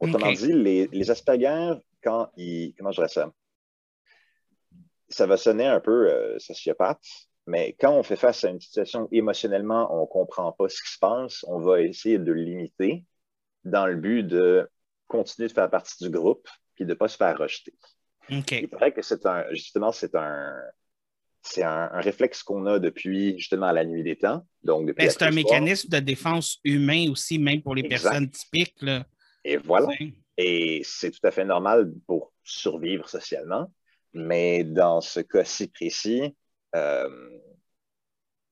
Autrement 0.02 0.34
dit, 0.34 0.52
les, 0.52 0.88
les, 0.92 1.10
Asperger, 1.10 1.76
quand 2.04 2.30
ils, 2.36 2.76
comment 2.78 2.92
je 2.92 2.98
dirais 2.98 3.08
ça, 3.08 3.32
ça 5.08 5.26
va 5.26 5.38
sonner 5.38 5.66
un 5.66 5.80
peu 5.80 6.12
euh, 6.12 6.38
sociopathe, 6.40 7.06
mais 7.48 7.74
quand 7.80 7.94
on 7.94 8.04
fait 8.04 8.18
face 8.18 8.44
à 8.44 8.50
une 8.50 8.60
situation 8.60 9.08
émotionnellement, 9.14 9.88
on 9.98 10.02
ne 10.02 10.08
comprend 10.08 10.52
pas 10.52 10.68
ce 10.68 10.84
qui 10.84 10.92
se 10.92 11.00
passe, 11.00 11.46
on 11.48 11.62
va 11.62 11.80
essayer 11.80 12.20
de 12.20 12.34
limiter 12.34 13.06
dans 13.64 13.86
le 13.86 13.96
but 13.96 14.24
de 14.24 14.70
continuer 15.08 15.48
de 15.48 15.54
faire 15.54 15.70
partie 15.70 16.04
du 16.04 16.10
groupe 16.10 16.50
puis 16.76 16.84
de 16.84 16.90
ne 16.90 16.96
pas 16.96 17.08
se 17.08 17.16
faire 17.16 17.38
rejeter. 17.38 17.74
Il 18.30 18.68
paraît 18.68 18.92
que 18.92 19.02
c'est 19.02 19.26
un, 19.26 19.46
justement, 19.52 19.94
c'est 19.94 20.16
un, 20.16 20.54
c'est 21.44 21.64
un, 21.64 21.88
réflexe 21.88 22.42
qu'on 22.42 22.66
a 22.66 22.80
depuis 22.80 23.38
justement 23.38 23.72
la 23.72 23.86
nuit 23.86 24.04
des 24.04 24.16
temps. 24.16 24.46
Donc, 24.64 24.94
c'est 24.98 25.22
un 25.24 25.32
mécanisme 25.32 25.90
de 25.90 26.00
défense 26.00 26.60
humain 26.64 27.08
aussi, 27.12 27.38
même 27.38 27.62
pour 27.62 27.76
les 27.76 27.84
personnes 27.84 28.30
typiques. 28.30 28.82
Là. 28.82 29.06
Et 29.44 29.58
voilà. 29.58 29.90
Et 30.38 30.82
c'est 30.86 31.12
tout 31.12 31.26
à 31.28 31.32
fait 31.32 31.46
normal 31.46 31.92
pour 32.08 32.32
survivre 32.44 33.08
socialement. 33.10 33.72
Mais 34.14 34.64
dans 34.64 35.02
ce 35.02 35.20
cas-ci 35.20 35.68
précis, 35.68 36.36
euh, 36.76 37.10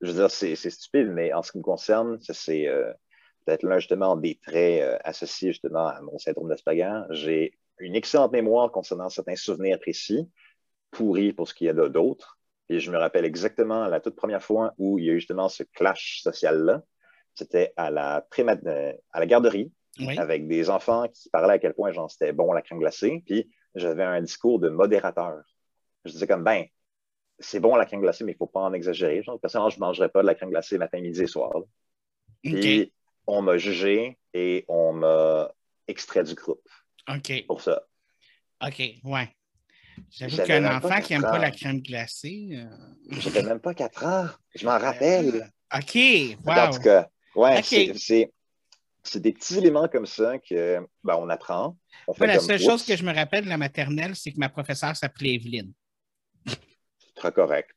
je 0.02 0.08
veux 0.12 0.14
dire, 0.14 0.32
c'est 0.32 0.56
stupide, 0.56 1.08
mais 1.08 1.34
en 1.34 1.44
ce 1.44 1.52
qui 1.52 1.60
me 1.60 1.64
concerne, 1.64 2.20
c'est 2.22 2.68
euh, 2.68 2.92
peut-être 3.46 3.64
l'un 3.64 3.80
justement 3.80 4.16
des 4.16 4.36
traits 4.36 4.82
euh, 4.82 4.98
associés 5.04 5.50
justement 5.50 5.88
à 5.88 6.02
mon 6.02 6.18
syndrome 6.18 6.50
d'Asperger. 6.50 7.04
J'ai 7.12 7.58
une 7.80 7.96
excellente 7.96 8.32
mémoire 8.32 8.72
concernant 8.72 9.10
certains 9.10 9.36
souvenirs 9.36 9.80
précis, 9.80 10.30
pourris 10.90 11.32
pour 11.32 11.48
ce 11.48 11.54
qu'il 11.54 11.68
y 11.68 11.70
a 11.70 11.74
d'autres. 11.74 12.41
Et 12.72 12.80
je 12.80 12.90
me 12.90 12.98
rappelle 12.98 13.26
exactement 13.26 13.86
la 13.90 14.00
toute 14.00 14.16
première 14.16 14.42
fois 14.42 14.74
où 14.78 14.98
il 14.98 15.04
y 15.04 15.10
a 15.10 15.12
eu 15.12 15.20
justement 15.20 15.50
ce 15.50 15.64
clash 15.64 16.22
social-là. 16.22 16.82
C'était 17.36 17.74
à 17.76 17.92
la, 17.92 18.26
à 19.12 19.20
la 19.20 19.26
garderie, 19.26 19.74
avec 20.18 20.48
des 20.48 20.70
enfants 20.70 21.10
qui 21.10 21.30
parlaient 21.30 21.56
à 21.56 21.60
quel 21.60 21.74
point 21.74 21.92
c'était 22.08 22.32
bon 22.32 22.54
la 22.54 22.62
crème 22.62 22.80
glacée. 22.80 23.24
Puis 23.26 23.52
j'avais 23.76 24.06
un 24.06 24.22
discours 24.22 24.60
de 24.60 24.70
modérateur. 24.70 25.42
Je 26.06 26.12
disais 26.12 26.28
comme, 26.28 26.46
ben, 26.46 26.64
c'est 27.40 27.60
bon 27.60 27.76
la 27.76 27.86
crème 27.86 28.00
glacée, 28.00 28.24
mais 28.24 28.32
il 28.32 28.36
ne 28.36 28.38
faut 28.38 28.48
pas 28.48 28.62
en 28.62 28.72
exagérer. 28.72 29.22
Genre, 29.22 29.38
personnellement, 29.38 29.70
je 29.70 29.76
ne 29.76 29.82
mangerais 29.82 30.10
pas 30.10 30.22
de 30.22 30.28
la 30.28 30.36
crème 30.36 30.52
glacée 30.52 30.78
matin, 30.78 31.02
midi 31.02 31.24
et 31.24 31.28
soir. 31.28 31.52
Puis 32.42 32.94
on 33.28 33.42
m'a 33.42 33.58
jugé 33.58 34.18
et 34.34 34.64
on 34.70 34.94
m'a 34.94 35.52
extrait 35.90 36.24
du 36.24 36.36
groupe. 36.36 36.66
OK. 37.10 37.46
Pour 37.48 37.60
ça. 37.60 37.84
OK, 38.66 38.82
ouais. 39.04 39.36
J'avoue 40.10 40.44
qu'un 40.44 40.78
enfant 40.78 41.02
qui 41.02 41.14
n'aime 41.14 41.22
pas 41.22 41.38
la 41.38 41.52
crème 41.52 41.82
glacée. 41.82 42.50
Euh... 42.54 42.66
J'avais 43.20 43.44
même 43.44 43.60
pas 43.60 43.74
4 43.74 44.04
heures. 44.06 44.42
Je 44.56 44.66
m'en 44.66 44.78
rappelle. 44.78 45.52
OK, 45.74 45.98
wow. 46.46 46.54
En 46.54 46.72
tout 46.72 46.82
cas, 46.82 47.08
ouais, 47.36 47.62
c'est 49.04 49.20
des 49.20 49.34
petits 49.34 49.58
éléments 49.58 49.88
comme 49.88 50.06
ça 50.06 50.38
que 50.38 50.80
ben, 51.04 51.16
on 51.18 51.30
apprend. 51.30 51.78
la 52.20 52.40
seule 52.40 52.60
chose 52.60 52.86
que 52.86 52.96
je 52.96 53.04
me 53.04 53.14
rappelle 53.14 53.46
de 53.46 53.50
la 53.50 53.58
maternelle, 53.58 54.16
c'est 54.16 54.32
que 54.32 54.38
ma 54.40 54.50
professeure 54.50 54.96
s'appelait 54.96 55.36
Evelyne 55.36 55.74
très 57.22 57.32
correct. 57.32 57.76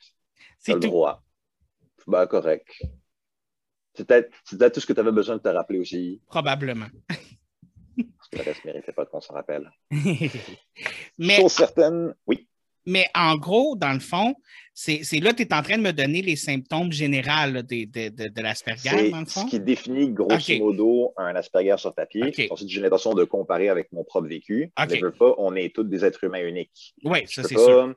C'est 0.59 0.75
le 0.75 0.81
droit. 0.81 1.23
Ben, 2.07 2.27
correct. 2.27 2.83
C'était 3.95 4.29
tout 4.71 4.81
ce 4.81 4.87
que 4.87 4.93
tu 4.93 5.01
avais 5.01 5.13
besoin 5.13 5.37
de 5.37 5.43
te 5.43 5.49
rappeler 5.49 5.79
aussi. 5.79 6.21
Probablement. 6.27 6.89
Le 8.37 8.43
reste 8.43 8.65
ne 8.65 8.73
méritait 8.73 8.93
pas 8.93 9.07
qu'on 9.07 9.21
s'en 9.21 9.35
rappelle. 9.35 9.71
mais, 11.19 11.37
Chose 11.37 11.53
certaine, 11.53 12.15
oui. 12.27 12.49
Mais 12.87 13.07
en 13.15 13.37
gros, 13.37 13.77
dans 13.77 13.93
le 13.93 14.01
fond, 14.01 14.35
c'est 14.75 15.01
là 15.21 15.33
que 15.33 15.37
tu 15.37 15.43
es 15.45 15.55
en 15.55 15.63
train 15.63 15.79
de 15.79 15.83
me 15.83 15.93
donner 15.93 16.21
les 16.21 16.37
symptômes 16.37 16.93
généraux 16.93 17.51
de, 17.51 17.61
de, 17.63 18.29
de, 18.29 18.43
l'Asperger, 18.43 19.11
dans 19.11 19.21
le 19.21 19.27
fond? 19.27 19.43
ce 19.43 19.47
qui 19.47 19.61
définit 19.61 20.11
grosso 20.11 20.59
modo 20.59 21.15
un 21.17 21.35
Asperger 21.35 21.77
sur 21.79 21.95
papier. 21.95 22.49
Ensuite, 22.51 22.69
j'ai 22.69 22.81
l'intention 22.81 23.15
de 23.15 23.25
comparer 23.25 23.69
avec 23.69 23.91
mon 23.93 24.05
propre 24.05 24.29
vécu. 24.29 24.71
Okay. 24.79 25.01
Ne 25.01 25.07
veux 25.07 25.13
pas, 25.13 25.35
on 25.39 25.55
est 25.55 25.75
tous 25.75 25.85
des 25.85 26.05
êtres 26.05 26.25
humains 26.25 26.47
uniques. 26.47 26.95
Oui, 27.05 27.21
ça 27.27 27.43
c'est 27.43 27.57
sûr. 27.57 27.95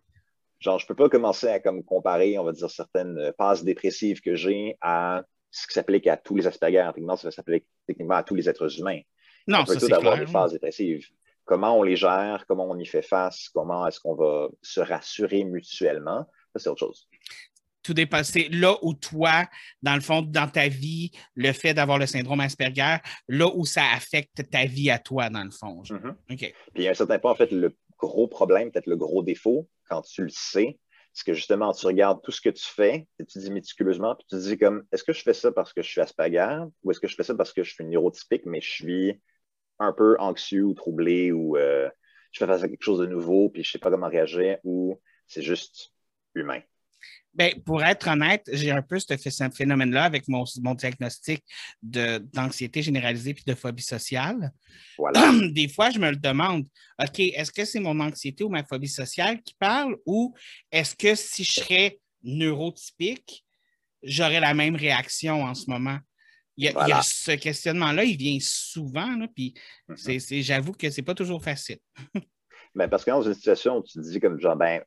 Genre, 0.60 0.80
je 0.80 0.88
peux 0.88 0.96
pas 0.96 1.10
commencer 1.10 1.48
à 1.48 1.60
comme, 1.60 1.84
comparer, 1.84 2.40
on 2.40 2.44
va 2.44 2.52
dire, 2.52 2.70
certaines 2.70 3.32
passes 3.38 3.64
dépressives 3.64 4.22
que 4.22 4.36
j'ai 4.36 4.76
à 4.82 5.24
ce 5.52 5.68
qui 5.68 5.74
s'applique 5.74 6.08
à 6.08 6.18
tous 6.18 6.36
les 6.36 6.48
Asperger. 6.48 6.84
Techniquement, 6.88 7.18
ça 7.18 7.30
s'applique 7.30 7.66
techniquement 7.86 8.16
à 8.16 8.24
tous 8.24 8.36
les 8.36 8.48
êtres 8.48 8.80
humains. 8.80 9.02
Non, 9.48 9.60
on 9.62 9.66
peut 9.66 9.78
tout 9.78 9.94
avoir 9.94 10.18
des 10.18 10.28
phases 10.28 10.54
dépressives. 10.54 11.08
Comment 11.46 11.78
on 11.78 11.84
les 11.84 11.96
gère, 11.96 12.46
comment 12.48 12.70
on 12.70 12.78
y 12.78 12.86
fait 12.86 13.02
face, 13.02 13.50
comment 13.54 13.88
est-ce 13.88 14.02
qu'on 14.02 14.16
va 14.16 14.50
se 14.62 14.82
rassurer 14.82 15.46
mutuellement, 15.46 16.26
ça, 16.54 16.60
c'est 16.60 16.70
autre 16.70 16.80
chose. 16.80 17.08
Tout 17.84 17.94
dépend. 17.94 18.22
C'est 18.24 18.50
là 18.50 18.76
où 18.82 18.94
toi, 18.94 19.46
dans 19.82 19.96
le 19.96 20.02
fond, 20.02 20.22
dans 20.22 20.50
ta 20.50 20.68
vie, 20.68 21.12
le 21.36 21.54
fait 21.54 21.74
d'avoir 21.74 21.98
le 21.98 22.06
syndrome 22.06 22.42
Asperger, 22.42 22.98
là 23.30 23.50
où 23.56 23.66
ça 23.66 23.84
affecte 23.96 24.50
ta 24.50 24.66
vie 24.66 24.90
à 24.90 25.00
toi, 25.00 25.30
dans 25.30 25.44
le 25.44 25.52
fond. 25.52 25.84
Mm-hmm. 25.84 26.16
OK. 26.32 26.54
Puis 26.74 26.88
à 26.88 26.92
un 26.92 26.94
certain 26.94 27.18
point, 27.18 27.32
en 27.32 27.36
fait, 27.36 27.52
le 27.52 27.74
gros 27.98 28.28
problème, 28.28 28.72
peut-être 28.72 28.88
le 28.88 28.98
gros 28.98 29.24
défaut, 29.24 29.70
quand 29.90 30.02
tu 30.02 30.24
le 30.24 30.30
sais, 30.30 30.78
c'est 31.14 31.26
que 31.26 31.34
justement, 31.34 31.74
tu 31.74 31.86
regardes 31.86 32.22
tout 32.22 32.32
ce 32.32 32.42
que 32.42 32.50
tu 32.50 32.66
fais, 32.66 33.08
et 33.20 33.26
tu 33.26 33.40
dis 33.40 33.50
méticuleusement, 33.50 34.16
puis 34.16 34.26
tu 34.30 34.36
te 34.36 34.42
dis 34.42 34.58
comme, 34.58 34.84
est-ce 34.92 35.04
que 35.04 35.14
je 35.14 35.22
fais 35.22 35.34
ça 35.34 35.52
parce 35.52 35.72
que 35.72 35.82
je 35.82 35.90
suis 35.90 36.02
Asperger 36.02 36.66
ou 36.84 36.92
est-ce 36.92 37.00
que 37.00 37.08
je 37.08 37.16
fais 37.16 37.24
ça 37.24 37.34
parce 37.36 37.54
que 37.54 37.64
je 37.64 37.74
suis 37.74 37.86
neurotypique, 37.86 38.46
mais 38.46 38.60
je 38.60 38.70
suis 38.70 39.22
un 39.80 39.94
peu 39.94 40.16
anxieux 40.20 40.64
ou 40.64 40.74
troublé 40.74 41.32
ou 41.32 41.58
euh, 41.58 41.90
je 42.32 42.40
fais 42.40 42.48
face 42.48 42.64
à 42.64 42.70
quelque 42.70 42.84
chose 42.84 43.00
de 43.00 43.06
nouveau, 43.06 43.50
puis 43.50 43.64
je 43.64 43.70
ne 43.70 43.72
sais 43.74 43.80
pas 43.80 43.90
comment 43.90 44.10
réagir 44.10 44.58
ou 44.64 45.00
c'est 45.28 45.42
juste 45.42 45.92
humain. 46.36 46.62
Bien, 47.34 47.52
pour 47.66 47.84
être 47.84 48.08
honnête, 48.08 48.50
j'ai 48.52 48.72
un 48.72 48.82
peu 48.82 48.98
ce 49.00 49.16
phénomène-là 49.56 50.06
avec 50.06 50.28
mon, 50.28 50.44
mon 50.64 50.74
diagnostic 50.74 51.44
d'anxiété 51.84 52.82
généralisée 52.82 53.36
puis 53.36 53.44
de 53.46 53.54
phobie 53.54 53.84
sociale. 53.84 54.52
Voilà. 54.98 55.32
Des 55.52 55.68
fois, 55.68 55.92
je 55.92 56.00
me 56.00 56.10
le 56.10 56.16
demande, 56.16 56.66
OK, 57.00 57.20
est-ce 57.20 57.52
que 57.52 57.64
c'est 57.64 57.80
mon 57.80 58.00
anxiété 58.00 58.44
ou 58.44 58.50
ma 58.50 58.64
phobie 58.64 58.88
sociale 58.88 59.42
qui 59.44 59.54
parle 59.60 59.98
ou 60.08 60.34
est-ce 60.72 60.96
que 60.96 61.14
si 61.14 61.44
je 61.44 61.52
serais 61.52 62.00
neurotypique, 62.24 63.46
j'aurais 64.02 64.40
la 64.40 64.56
même 64.56 64.76
réaction 64.76 65.44
en 65.44 65.54
ce 65.54 65.70
moment? 65.70 66.00
Il 66.58 66.66
y 66.66 66.70
a, 66.70 67.02
ce 67.04 67.32
questionnement-là, 67.32 68.04
il 68.04 68.18
vient 68.18 68.38
souvent, 68.42 69.16
là, 69.16 69.28
puis 69.34 69.54
j'avoue 69.88 70.74
que 70.74 70.90
ce 70.90 71.00
n'est 71.00 71.06
pas 71.06 71.14
toujours 71.14 71.44
facile. 71.44 71.78
ben 72.76 72.88
parce 72.88 73.06
que 73.06 73.12
dans 73.12 73.22
une 73.22 73.36
situation 73.36 73.78
où 73.78 73.84
tu 73.84 73.94
te 73.94 74.00
dis 74.00 74.20
comme 74.20 74.40
genre, 74.40 74.56
ben, 74.56 74.82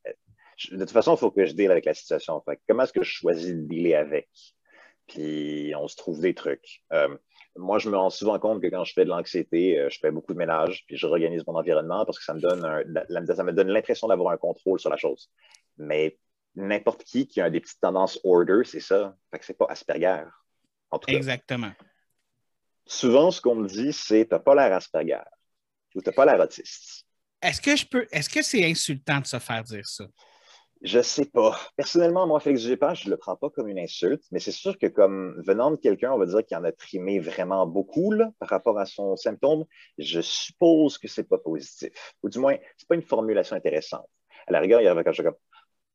de 0.73 0.79
toute 0.79 0.91
façon, 0.91 1.15
il 1.15 1.19
faut 1.19 1.31
que 1.31 1.47
je 1.47 1.53
deal 1.53 1.71
avec 1.71 1.85
la 1.85 1.95
situation. 1.95 2.43
comment 2.69 2.83
est-ce 2.83 2.93
que 2.93 3.05
je 3.05 3.13
choisis 3.13 3.55
de 3.55 3.61
dealer 3.61 3.95
avec? 3.95 4.29
Puis 5.07 5.73
on 5.77 5.89
se 5.89 5.97
trouve 5.97 6.21
des 6.21 6.35
trucs. 6.35 6.83
Euh, 6.93 7.17
moi, 7.57 7.79
je 7.79 7.89
me 7.89 7.97
rends 7.97 8.11
souvent 8.11 8.39
compte 8.39 8.63
que 8.63 8.69
quand 8.69 8.85
je 8.85 8.93
fais 8.93 9.05
de 9.05 9.11
l'anxiété, 9.11 9.79
euh, 9.79 9.89
je 9.91 9.99
fais 9.99 10.11
beaucoup 10.11 10.33
de 10.33 10.39
ménage, 10.39 10.85
puis 10.87 10.97
je 10.97 11.07
réorganise 11.07 11.45
mon 11.47 11.57
environnement 11.57 12.05
parce 12.05 12.19
que 12.19 12.25
ça 12.25 12.35
me 12.35 12.41
donne, 12.41 12.63
ça 13.27 13.45
me 13.45 13.53
donne 13.53 13.69
l'impression 13.69 14.09
d'avoir 14.09 14.33
un 14.33 14.37
contrôle 14.37 14.79
sur 14.79 14.91
la 14.91 14.97
chose. 14.97 15.31
Mais 15.77 16.19
n'importe 16.55 17.05
qui 17.05 17.27
qui 17.27 17.41
a 17.41 17.51
des 17.51 17.61
petites 17.61 17.81
tendances 17.81 18.21
order, 18.25 18.63
c'est 18.65 18.81
ça. 18.81 19.17
Fait 19.31 19.39
que 19.39 19.45
c'est 19.45 19.59
pas 19.59 19.67
Asperger. 19.69 20.25
En 20.91 20.99
tout 20.99 21.07
cas. 21.07 21.17
Exactement. 21.17 21.73
Souvent, 22.87 23.31
ce 23.31 23.41
qu'on 23.41 23.55
me 23.55 23.69
dit, 23.69 23.93
c'est 23.93 24.27
t'as 24.27 24.41
pas 24.41 24.55
l'air 24.55 24.73
Asperger 24.77 25.23
ou 25.95 26.03
t'as 26.03 26.13
pas 26.13 26.25
l'air 26.25 26.41
autiste. 26.41 27.07
Est-ce 27.43 27.61
que 27.61 27.77
je 27.77 27.87
peux. 27.87 28.07
Est-ce 28.11 28.29
que 28.29 28.43
c'est 28.43 28.65
insultant 28.65 29.21
de 29.21 29.27
se 29.27 29.39
faire 29.39 29.63
dire 29.63 29.87
ça? 29.87 30.05
Je 30.83 31.03
sais 31.03 31.27
pas. 31.27 31.59
Personnellement, 31.77 32.27
moi, 32.27 32.41
Félix 32.41 32.63
Gépard, 32.63 32.95
je 32.95 33.11
le 33.11 33.19
prends 33.19 33.37
pas 33.37 33.51
comme 33.51 33.69
une 33.69 33.79
insulte, 33.79 34.25
mais 34.31 34.41
c'est 34.41 34.51
sûr 34.51 34.79
que 34.79 34.87
comme 34.87 35.41
venant 35.47 35.71
de 35.71 35.77
quelqu'un, 35.77 36.11
on 36.13 36.19
va 36.19 36.25
dire 36.25 36.45
qu'il 36.45 36.57
en 36.57 36.65
a 36.65 36.73
trimé 36.73 37.19
vraiment 37.19 37.67
beaucoup 37.67 38.13
là, 38.13 38.31
par 38.39 38.49
rapport 38.49 38.79
à 38.79 38.87
son 38.87 39.15
symptôme, 39.17 39.67
je 39.99 40.23
suppose 40.23 40.97
que 40.97 41.07
c'est 41.07 41.29
pas 41.29 41.37
positif. 41.37 41.91
Ou 42.23 42.31
du 42.31 42.39
moins, 42.39 42.57
c'est 42.79 42.89
pas 42.89 42.95
une 42.95 43.03
formulation 43.03 43.57
intéressante. 43.57 44.09
À 44.47 44.53
la 44.53 44.61
rigueur, 44.61 44.81
il 44.81 44.85
y 44.85 44.89
avait 44.89 45.05
quand 45.05 45.13
je 45.13 45.23
comme 45.23 45.37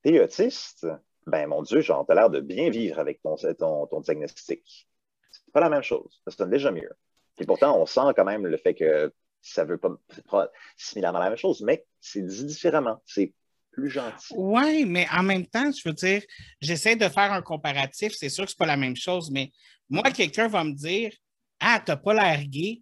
T'es 0.04 0.20
autiste? 0.20 0.86
Ben 1.27 1.48
mon 1.48 1.62
Dieu, 1.63 1.82
genre, 1.82 2.05
t'as 2.08 2.15
l'air 2.15 2.29
de 2.29 2.39
bien 2.39 2.70
vivre 2.70 3.00
avec 3.00 3.22
ton, 3.22 3.36
ton, 3.36 3.88
ton 3.88 4.00
diagnostic. 4.01 4.88
C'est 5.32 5.53
pas 5.53 5.60
la 5.60 5.70
même 5.70 5.82
chose. 5.82 6.22
Ça 6.25 6.36
sonne 6.36 6.50
déjà 6.50 6.72
mieux. 6.72 6.91
Et 7.39 7.46
pourtant, 7.46 7.79
on 7.79 7.86
sent 7.86 8.13
quand 8.15 8.25
même 8.25 8.46
le 8.46 8.58
fait 8.58 8.74
que 8.74 9.12
ça 9.41 9.63
veut 9.63 9.77
pas, 9.77 9.89
pas 10.29 10.50
similairement 10.77 11.20
la 11.20 11.29
même 11.29 11.38
chose, 11.38 11.62
mais 11.62 11.86
c'est 12.00 12.25
dit 12.25 12.46
différemment. 12.46 13.01
C'est 13.05 13.34
plus 13.72 13.89
gentil. 13.89 14.34
Oui, 14.36 14.86
mais 14.86 15.05
en 15.12 15.24
même 15.24 15.46
temps, 15.46 15.70
je 15.72 15.88
veux 15.88 15.94
dire, 15.94 16.24
j'essaie 16.62 16.96
de 16.96 17.10
faire 17.10 17.32
un 17.34 17.41
comparatif. 17.41 18.13
C'est 18.13 18.29
sûr 18.29 18.46
que 18.46 18.51
c'est 18.51 18.58
pas 18.58 18.65
la 18.65 18.77
même 18.77 18.96
chose, 18.96 19.29
mais 19.32 19.51
moi, 19.89 20.03
quelqu'un 20.12 20.48
va 20.48 20.63
me 20.63 20.74
dire 20.74 21.12
Ah, 21.60 21.82
t'as 21.86 21.98
pas 21.98 22.13
l'air 22.13 22.44
gay, 22.48 22.82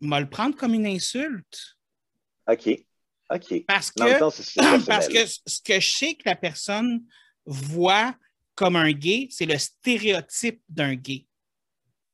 va 0.00 0.20
le 0.20 0.28
prendre 0.28 0.56
comme 0.56 0.74
une 0.74 0.86
insulte. 0.86 1.76
OK. 2.48 2.84
OK. 3.30 3.64
Parce 3.66 3.90
que, 3.90 4.18
parce 4.86 5.08
que 5.08 5.26
ce 5.26 5.60
que 5.62 5.80
je 5.80 5.90
sais 5.90 6.14
que 6.14 6.22
la 6.26 6.36
personne 6.36 7.04
voit 7.46 8.14
comme 8.54 8.76
un 8.76 8.92
gay, 8.92 9.28
c'est 9.30 9.46
le 9.46 9.58
stéréotype 9.58 10.62
d'un 10.68 10.94
gay. 10.94 11.26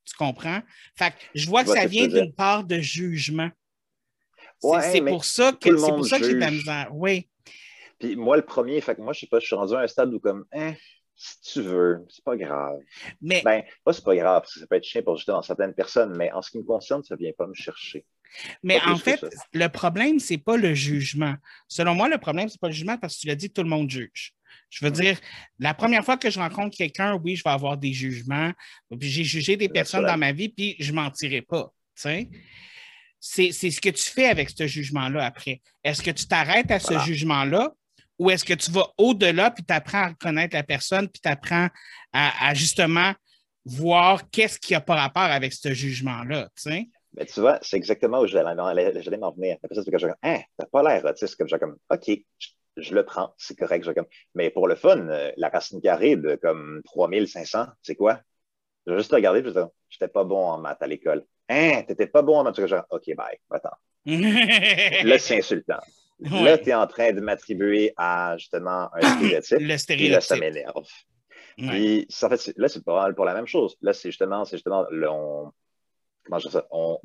Tu 0.04 0.16
comprends? 0.16 0.62
Fait 0.96 1.10
que 1.10 1.16
je 1.34 1.48
vois 1.48 1.64
que 1.64 1.70
ça 1.70 1.86
vient 1.86 2.08
d'une 2.08 2.32
part 2.32 2.64
de 2.64 2.78
jugement. 2.78 3.50
c'est 4.60 5.02
pour 5.02 5.24
ça 5.24 5.52
que 5.52 5.76
c'est 5.76 5.88
pour 5.88 6.06
ça 6.06 6.18
que 6.18 6.24
j'ai 6.24 6.34
de 6.34 6.38
la 6.38 6.50
misère. 6.50 6.88
Oui. 6.92 7.28
Puis 7.98 8.16
moi, 8.16 8.36
le 8.36 8.44
premier, 8.44 8.80
fait 8.80 8.96
que 8.96 9.02
moi, 9.02 9.12
je 9.12 9.20
sais 9.20 9.26
pas, 9.26 9.40
je 9.40 9.46
suis 9.46 9.54
rendu 9.54 9.74
à 9.74 9.80
un 9.80 9.86
stade 9.86 10.12
où 10.12 10.18
comme 10.18 10.46
hein, 10.52 10.74
si 11.14 11.40
tu 11.42 11.60
veux, 11.60 12.06
c'est 12.08 12.24
pas 12.24 12.36
grave. 12.36 12.78
Mais 13.20 13.42
ben, 13.44 13.62
pas 13.84 13.92
c'est 13.92 14.04
pas 14.04 14.16
grave, 14.16 14.40
parce 14.40 14.54
que 14.54 14.60
ça 14.60 14.66
peut 14.66 14.76
être 14.76 14.84
chiant 14.84 15.02
pour 15.02 15.20
certaines 15.44 15.74
personnes, 15.74 16.16
mais 16.16 16.32
en 16.32 16.40
ce 16.40 16.50
qui 16.50 16.58
me 16.58 16.64
concerne, 16.64 17.04
ça 17.04 17.14
vient 17.14 17.32
pas 17.36 17.46
me 17.46 17.52
chercher. 17.52 18.06
Mais 18.62 18.80
en 18.86 18.96
fait, 18.96 19.24
le 19.52 19.68
problème, 19.68 20.18
c'est 20.18 20.38
pas 20.38 20.56
le 20.56 20.72
jugement. 20.72 21.34
Selon 21.68 21.94
moi, 21.94 22.08
le 22.08 22.16
problème, 22.16 22.48
c'est 22.48 22.60
pas 22.60 22.68
le 22.68 22.72
jugement 22.72 22.96
parce 22.96 23.16
que 23.16 23.20
tu 23.20 23.26
l'as 23.26 23.34
dit, 23.34 23.50
tout 23.50 23.62
le 23.62 23.68
monde 23.68 23.90
juge. 23.90 24.34
Je 24.70 24.84
veux 24.84 24.90
dire, 24.90 25.18
la 25.58 25.74
première 25.74 26.04
fois 26.04 26.16
que 26.16 26.30
je 26.30 26.38
rencontre 26.38 26.76
quelqu'un, 26.76 27.14
oui, 27.16 27.36
je 27.36 27.42
vais 27.44 27.50
avoir 27.50 27.76
des 27.76 27.92
jugements. 27.92 28.52
J'ai 28.98 29.24
jugé 29.24 29.56
des 29.56 29.68
personnes 29.68 30.06
dans 30.06 30.16
ma 30.16 30.32
vie, 30.32 30.48
puis 30.48 30.76
je 30.78 30.92
m'en 30.92 31.10
tirerai 31.10 31.42
pas. 31.42 31.72
C'est 31.94 33.52
ce 33.52 33.80
que 33.80 33.90
tu 33.90 34.04
fais 34.04 34.26
avec 34.26 34.50
ce 34.50 34.66
jugement-là 34.66 35.24
après. 35.24 35.60
Est-ce 35.84 36.02
que 36.02 36.10
tu 36.10 36.26
t'arrêtes 36.26 36.70
à 36.70 36.78
ce 36.78 36.98
jugement-là 37.00 37.72
ou 38.18 38.30
est-ce 38.30 38.44
que 38.44 38.54
tu 38.54 38.70
vas 38.70 38.86
au-delà 38.98 39.50
puis 39.50 39.64
tu 39.64 39.72
apprends 39.72 40.02
à 40.02 40.08
reconnaître 40.08 40.54
la 40.54 40.62
personne 40.62 41.08
puis 41.08 41.20
tu 41.22 41.28
apprends 41.28 41.68
à, 42.12 42.52
justement 42.54 43.14
voir 43.64 44.28
qu'est-ce 44.30 44.58
qui 44.58 44.74
n'a 44.74 44.80
pas 44.80 44.94
rapport 44.94 45.22
avec 45.22 45.52
ce 45.52 45.72
jugement-là? 45.72 46.48
Tu 46.62 46.70
tu 47.26 47.40
vois, 47.40 47.58
c'est 47.62 47.76
exactement 47.76 48.20
où 48.20 48.26
j'allais 48.26 48.54
m'en 48.54 49.32
venir. 49.32 49.56
Après 49.62 49.74
ça, 49.74 49.82
c'est 49.82 49.90
que 49.90 49.98
je 49.98 50.06
hein, 50.22 50.40
t'as 50.56 50.66
pas 50.66 50.82
l'air 50.82 51.04
autiste, 51.04 51.36
comme 51.36 51.48
je 51.48 51.56
comme, 51.56 51.76
OK, 51.90 52.10
je 52.76 52.94
le 52.94 53.04
prends, 53.04 53.34
c'est 53.36 53.56
correct. 53.56 53.84
Je, 53.84 53.92
comme, 53.92 54.06
mais 54.34 54.50
pour 54.50 54.68
le 54.68 54.74
fun, 54.74 55.08
euh, 55.08 55.32
la 55.36 55.48
racine 55.48 55.80
carrée 55.80 56.16
de 56.16 56.36
comme 56.36 56.82
3500, 56.84 57.66
c'est 57.82 57.94
quoi? 57.94 58.20
J'ai 58.86 58.96
juste 58.96 59.12
regardé, 59.12 59.42
je 59.44 59.60
j'étais 59.88 60.08
pas 60.08 60.24
bon 60.24 60.44
en 60.44 60.58
maths 60.58 60.82
à 60.82 60.86
l'école. 60.86 61.24
Hein, 61.48 61.82
t'étais 61.86 62.06
pas 62.06 62.22
bon 62.22 62.38
en 62.38 62.44
maths? 62.44 62.66
Genre, 62.66 62.84
OK, 62.90 63.14
bye, 63.16 63.38
attends. 63.50 63.76
là, 64.06 65.18
c'est 65.18 65.38
insultant. 65.38 65.80
Là, 66.20 66.58
tu 66.58 66.70
es 66.70 66.74
en 66.74 66.86
train 66.86 67.12
de 67.12 67.20
m'attribuer 67.20 67.92
à 67.96 68.36
justement 68.36 68.90
un 68.94 69.00
stéréotype. 69.00 69.58
le 69.60 69.78
stéréotype. 69.78 70.12
là, 70.12 70.20
ça 70.20 70.36
m'énerve. 70.36 70.86
Puis, 71.56 72.06
en 72.22 72.28
fait, 72.28 72.52
là, 72.56 72.68
c'est 72.68 72.84
pas 72.84 73.12
pour 73.12 73.24
la 73.24 73.34
même 73.34 73.46
chose. 73.46 73.76
Là, 73.82 73.92
c'est 73.92 74.10
justement, 74.10 74.44
c'est 74.44 74.56
justement, 74.56 74.86
on, 74.90 75.52
comment 76.24 76.38
je 76.38 76.46
dis 76.48 76.52
ça? 76.52 76.66
On, 76.70 76.98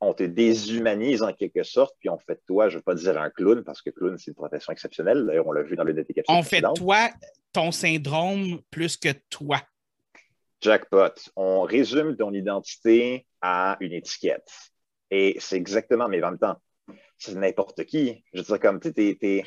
on 0.00 0.14
te 0.14 0.22
déshumanise 0.22 1.22
en 1.22 1.32
quelque 1.32 1.62
sorte, 1.62 1.94
puis 1.98 2.08
on 2.08 2.18
fait 2.18 2.34
de 2.34 2.42
toi, 2.46 2.68
je 2.68 2.74
ne 2.74 2.78
veux 2.78 2.84
pas 2.84 2.94
dire 2.94 3.20
un 3.20 3.30
clown, 3.30 3.64
parce 3.64 3.82
que 3.82 3.90
clown, 3.90 4.16
c'est 4.16 4.30
une 4.30 4.34
profession 4.34 4.72
exceptionnelle. 4.72 5.26
D'ailleurs, 5.26 5.46
on 5.46 5.52
l'a 5.52 5.62
vu 5.62 5.76
dans 5.76 5.84
le 5.84 5.92
détective. 5.92 6.24
On 6.28 6.42
fait 6.42 6.60
de 6.60 6.72
toi 6.74 7.08
ton 7.52 7.72
syndrome 7.72 8.60
plus 8.70 8.96
que 8.96 9.08
toi. 9.30 9.60
Jackpot. 10.60 11.14
On 11.36 11.62
résume 11.62 12.16
ton 12.16 12.32
identité 12.32 13.26
à 13.40 13.76
une 13.80 13.92
étiquette. 13.92 14.50
Et 15.10 15.36
c'est 15.40 15.56
exactement, 15.56 16.08
mais 16.08 16.22
en 16.22 16.30
même 16.30 16.38
temps, 16.38 16.56
c'est 17.16 17.34
n'importe 17.34 17.84
qui. 17.84 18.24
Je 18.32 18.40
veux 18.40 18.44
dire, 18.44 18.60
comme, 18.60 18.80
tu 18.80 18.92
sais, 18.92 19.44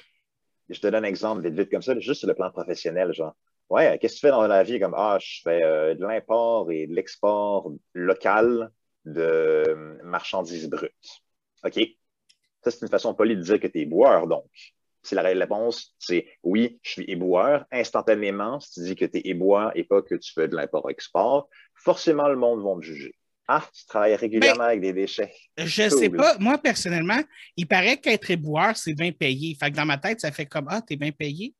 je 0.70 0.80
te 0.80 0.88
donne 0.88 1.06
un 1.06 1.08
exemple 1.08 1.42
vite, 1.44 1.54
vite 1.54 1.70
comme 1.70 1.82
ça, 1.82 1.98
juste 2.00 2.20
sur 2.20 2.28
le 2.28 2.34
plan 2.34 2.52
professionnel, 2.52 3.14
genre. 3.14 3.36
Ouais, 3.70 3.98
qu'est-ce 4.00 4.16
que 4.16 4.20
tu 4.20 4.28
fais 4.28 4.32
dans 4.32 4.48
la 4.48 4.64
vie? 4.64 4.80
Comme, 4.82 4.96
ah, 4.98 5.18
je 5.22 5.42
fais 5.44 5.64
euh, 5.64 5.96
de 5.96 6.06
l'import 6.06 6.70
et 6.72 6.88
de 6.88 6.94
l'export 6.94 7.72
local 7.94 8.70
de 9.06 10.00
marchandises 10.04 10.70
brutes. 10.70 11.22
OK? 11.64 11.80
Ça, 12.64 12.72
c'est 12.72 12.82
une 12.82 12.90
façon 12.90 13.14
polie 13.14 13.36
de 13.36 13.42
dire 13.42 13.60
que 13.60 13.68
tu 13.68 13.80
es 13.80 13.82
éboueur, 13.84 14.28
donc. 14.28 14.46
Si 15.04 15.16
la 15.16 15.24
réponse, 15.24 15.96
c'est 15.98 16.28
oui, 16.44 16.80
je 16.84 16.92
suis 16.92 17.06
éboueur, 17.08 17.66
instantanément, 17.72 18.60
si 18.60 18.74
tu 18.74 18.80
dis 18.82 18.96
que 18.96 19.06
tu 19.06 19.18
es 19.18 19.22
éboueur 19.26 19.72
et 19.76 19.84
pas 19.84 20.04
que 20.04 20.14
tu 20.14 20.32
fais 20.32 20.48
de 20.48 20.56
l'import-export, 20.56 21.50
forcément, 21.74 22.28
le 22.28 22.36
monde 22.36 22.64
va 22.64 22.80
te 22.80 22.86
juger. 22.86 23.16
Ah, 23.48 23.68
tu 23.74 23.86
travailles 23.88 24.16
régulièrement 24.16 24.66
avec 24.66 24.82
des 24.82 24.94
déchets. 24.94 25.34
Je 25.58 25.84
ne 25.84 25.90
sais 25.90 26.10
pas. 26.10 26.38
Moi, 26.40 26.58
personnellement, 26.60 27.20
il 27.58 27.68
paraît 27.68 27.98
qu'être 27.98 28.30
éboueur, 28.30 28.78
c'est 28.78 28.94
bien 28.94 29.12
payé. 29.12 29.58
Fait 29.60 29.72
que 29.72 29.76
dans 29.76 29.86
ma 29.86 29.98
tête, 29.98 30.22
ça 30.22 30.32
fait 30.32 30.46
comme 30.46 30.68
Ah, 30.70 30.82
tu 30.82 30.94
es 30.94 30.96
bien 30.96 31.12
payé. 31.12 31.56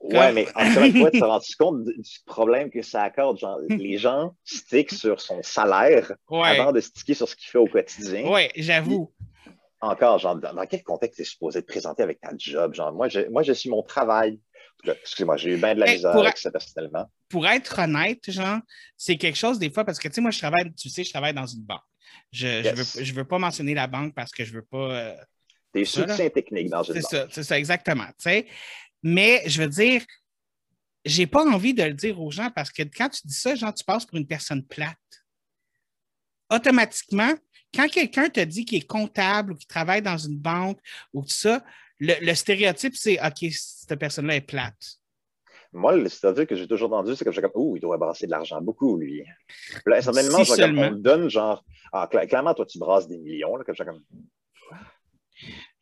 Oui, 0.00 0.32
mais 0.32 0.46
encore 0.54 0.84
une 0.84 0.96
fois, 0.96 1.10
tu 1.10 1.18
te 1.18 1.24
rends 1.24 1.40
compte 1.58 1.84
du 1.84 2.18
problème 2.24 2.70
que 2.70 2.82
ça 2.82 3.02
accorde? 3.02 3.38
Genre, 3.38 3.58
les 3.68 3.98
gens 3.98 4.34
stickent 4.44 4.92
sur 4.92 5.20
son 5.20 5.42
salaire 5.42 6.12
avant 6.30 6.72
de 6.72 6.80
sticker 6.80 7.16
sur 7.16 7.28
ce 7.28 7.34
qu'il 7.34 7.48
fait 7.48 7.58
au 7.58 7.66
quotidien? 7.66 8.24
Oui, 8.26 8.48
j'avoue. 8.56 9.12
Encore, 9.80 10.18
genre, 10.18 10.36
dans, 10.36 10.66
quel 10.66 10.82
contexte 10.82 11.16
tu 11.16 11.22
es 11.22 11.24
supposé 11.24 11.62
te 11.62 11.66
présenter 11.66 12.02
avec 12.02 12.20
ta 12.20 12.30
job? 12.36 12.74
Genre, 12.74 12.92
moi, 12.92 13.08
je, 13.08 13.28
moi, 13.30 13.42
je 13.42 13.52
suis 13.52 13.70
mon 13.70 13.82
travail. 13.82 14.40
Excusez-moi, 14.84 15.36
j'ai 15.36 15.54
eu 15.54 15.56
bien 15.56 15.74
de 15.74 15.80
la 15.80 15.92
misère 15.92 16.16
avec 16.16 16.38
ça 16.38 16.50
personnellement. 16.50 17.10
Pour 17.28 17.46
être 17.46 17.78
honnête, 17.80 18.30
genre, 18.30 18.58
c'est 18.96 19.16
quelque 19.16 19.36
chose 19.36 19.58
des 19.58 19.70
fois, 19.70 19.84
parce 19.84 19.98
que, 19.98 20.08
tu 20.08 20.14
sais, 20.14 20.20
moi, 20.20 20.30
je 20.30 20.38
travaille, 20.38 20.72
tu 20.74 20.88
sais, 20.88 21.02
je 21.02 21.10
travaille 21.10 21.34
dans 21.34 21.46
une 21.46 21.62
banque. 21.62 21.80
Je 22.32 22.46
ne 22.46 22.74
veux, 22.74 23.04
je 23.04 23.14
veux, 23.14 23.24
pas 23.24 23.38
mentionner 23.38 23.74
la 23.74 23.86
banque 23.86 24.14
parce 24.14 24.30
que 24.30 24.44
je 24.44 24.52
veux 24.52 24.64
pas. 24.64 24.92
Euh, 24.92 25.16
Des 25.74 25.84
soutiens 25.84 26.28
techniques 26.28 26.70
dans 26.70 26.82
une 26.82 26.94
banque. 26.94 27.02
C'est 27.02 27.16
ça, 27.16 27.26
c'est 27.30 27.42
ça, 27.42 27.58
exactement. 27.58 28.06
Tu 28.06 28.30
sais, 28.30 28.46
mais 29.02 29.42
je 29.46 29.62
veux 29.62 29.68
dire, 29.68 30.02
j'ai 31.04 31.26
pas 31.26 31.44
envie 31.44 31.74
de 31.74 31.82
le 31.82 31.94
dire 31.94 32.20
aux 32.20 32.30
gens 32.30 32.50
parce 32.50 32.70
que 32.70 32.82
quand 32.82 33.08
tu 33.08 33.26
dis 33.26 33.34
ça, 33.34 33.54
genre, 33.54 33.74
tu 33.74 33.84
passes 33.84 34.04
pour 34.04 34.18
une 34.18 34.26
personne 34.26 34.64
plate. 34.64 34.96
Automatiquement, 36.50 37.34
quand 37.74 37.88
quelqu'un 37.88 38.28
te 38.28 38.40
dit 38.40 38.64
qu'il 38.64 38.78
est 38.78 38.86
comptable 38.86 39.52
ou 39.52 39.54
qu'il 39.54 39.66
travaille 39.66 40.02
dans 40.02 40.16
une 40.16 40.38
banque 40.38 40.78
ou 41.12 41.22
tout 41.22 41.28
ça, 41.28 41.62
le, 42.00 42.34
stéréotype, 42.34 42.94
c'est 42.96 43.18
OK, 43.20 43.50
cette 43.50 43.98
personne-là 43.98 44.36
est 44.36 44.40
plate. 44.40 44.98
Moi, 45.72 45.96
le 45.96 46.08
stéréotype 46.08 46.48
que 46.48 46.56
j'ai 46.56 46.66
toujours 46.66 46.92
entendu, 46.92 47.14
c'est 47.14 47.24
que 47.24 47.32
je 47.32 47.40
comme, 47.40 47.50
oh, 47.54 47.74
il 47.76 47.80
doit 47.80 47.98
brasser 47.98 48.26
de 48.26 48.30
l'argent 48.30 48.60
beaucoup, 48.62 48.96
lui. 48.96 49.24
là, 49.84 50.00
certainement, 50.00 50.44
si 50.44 50.62
on 50.62 50.68
me 50.68 50.90
donne 50.90 51.28
genre, 51.28 51.64
ah, 51.92 52.08
clairement, 52.08 52.54
toi, 52.54 52.64
tu 52.64 52.78
brasses 52.78 53.08
des 53.08 53.18
millions, 53.18 53.56
là, 53.56 53.64
comme 53.64 53.74
je 53.74 53.82
comme, 53.82 54.02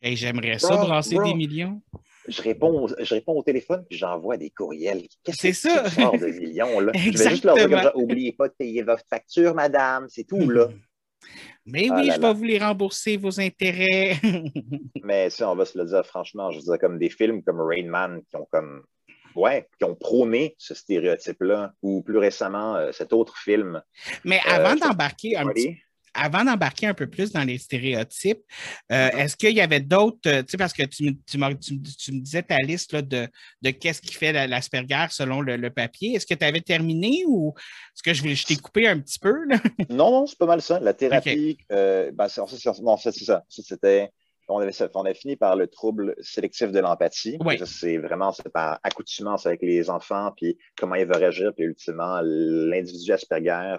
et 0.01 0.15
j'aimerais 0.15 0.59
ça, 0.59 0.75
brasser 0.77 1.17
des 1.17 1.33
millions 1.33 1.81
je 2.27 2.41
réponds, 2.41 2.87
je 2.87 3.13
réponds 3.13 3.33
au 3.33 3.43
téléphone 3.43 3.85
puis 3.89 3.97
j'envoie 3.97 4.37
des 4.37 4.49
courriels. 4.49 5.03
Qu'est-ce 5.23 5.37
que 5.37 5.41
c'est 5.41 5.53
ça? 5.53 5.89
Sort 5.89 6.17
de 6.17 6.27
millions, 6.27 6.79
là? 6.79 6.91
je 6.95 7.17
vais 7.17 7.29
juste 7.29 7.43
leur 7.43 7.55
dire 7.55 7.69
comme 7.69 8.03
oubliez 8.03 8.33
pas 8.33 8.47
de 8.47 8.53
payer 8.57 8.83
votre 8.83 9.03
facture, 9.09 9.55
madame, 9.55 10.07
c'est 10.09 10.25
tout, 10.25 10.49
là. 10.49 10.69
Mais 11.65 11.89
oui, 11.91 12.09
ah 12.09 12.15
je 12.15 12.21
vais 12.21 12.33
vous 12.33 12.43
les 12.43 12.59
rembourser, 12.59 13.17
vos 13.17 13.41
intérêts. 13.41 14.15
Mais 15.03 15.29
si 15.29 15.43
on 15.43 15.55
va 15.55 15.65
se 15.65 15.77
le 15.77 15.85
dire 15.85 16.05
franchement, 16.05 16.51
je 16.51 16.59
veux 16.59 16.63
dire, 16.63 16.79
comme 16.79 16.97
des 16.97 17.09
films 17.09 17.43
comme 17.43 17.59
Rain 17.59 17.87
Man 17.87 18.21
qui 18.29 18.37
ont 18.37 18.47
comme 18.49 18.83
ouais, 19.37 19.67
qui 19.77 19.85
ont 19.85 19.95
prôné 19.95 20.55
ce 20.57 20.73
stéréotype-là, 20.73 21.73
ou 21.81 22.01
plus 22.01 22.17
récemment, 22.17 22.75
euh, 22.75 22.91
cet 22.91 23.13
autre 23.13 23.37
film. 23.37 23.81
Mais 24.25 24.39
avant 24.47 24.71
euh, 24.71 24.87
d'embarquer 24.87 25.37
un 25.37 25.45
petit 25.47 25.77
avant 26.17 26.43
d'embarquer 26.43 26.87
un 26.87 26.93
peu 26.93 27.07
plus 27.07 27.31
dans 27.31 27.43
les 27.43 27.57
stéréotypes, 27.57 28.41
euh, 28.91 29.09
est-ce 29.11 29.37
qu'il 29.37 29.53
y 29.53 29.61
avait 29.61 29.79
d'autres, 29.79 30.17
euh, 30.27 30.41
tu 30.41 30.51
sais, 30.51 30.57
parce 30.57 30.73
que 30.73 30.83
tu, 30.83 31.17
tu, 31.25 31.37
me 31.37 32.19
disais 32.19 32.43
ta 32.43 32.57
liste 32.57 32.95
de, 32.95 33.27
de 33.61 33.69
qu'est-ce 33.69 34.01
qui 34.01 34.13
fait 34.13 34.47
l'Asperger 34.47 35.07
selon 35.11 35.41
le, 35.41 35.67
papier. 35.69 36.15
Est-ce 36.15 36.25
que 36.25 36.33
tu 36.33 36.45
avais 36.45 36.61
terminé 36.61 37.23
ou 37.27 37.53
est-ce 37.93 38.01
que 38.01 38.13
je, 38.13 38.35
je 38.35 38.45
t'ai 38.45 38.55
coupé 38.55 38.87
un 38.87 38.99
petit 38.99 39.19
peu? 39.19 39.35
non, 39.89 40.11
non, 40.11 40.25
c'est 40.25 40.37
pas 40.37 40.45
mal 40.45 40.61
ça. 40.61 40.79
La 40.79 40.93
thérapie, 40.93 41.57
euh, 41.71 42.11
ben, 42.11 42.27
c'est 42.27 42.41
ça. 43.25 43.43
C'était 43.49 44.09
on 44.49 44.59
avait, 44.59 44.71
on 44.93 45.03
a 45.03 45.13
fini 45.13 45.35
par 45.35 45.55
le 45.55 45.67
trouble 45.67 46.15
sélectif 46.21 46.71
de 46.71 46.79
l'empathie. 46.79 47.37
Oui. 47.43 47.59
C'est 47.65 47.97
vraiment 47.97 48.33
par 48.53 48.79
accoutumance 48.83 49.45
avec 49.45 49.61
les 49.61 49.89
enfants, 49.89 50.31
puis 50.35 50.57
comment 50.77 50.95
ils 50.95 51.05
vont 51.05 51.17
réagir, 51.17 51.51
puis 51.53 51.65
ultimement, 51.65 52.21
l'individu 52.23 53.11
Asperger 53.11 53.75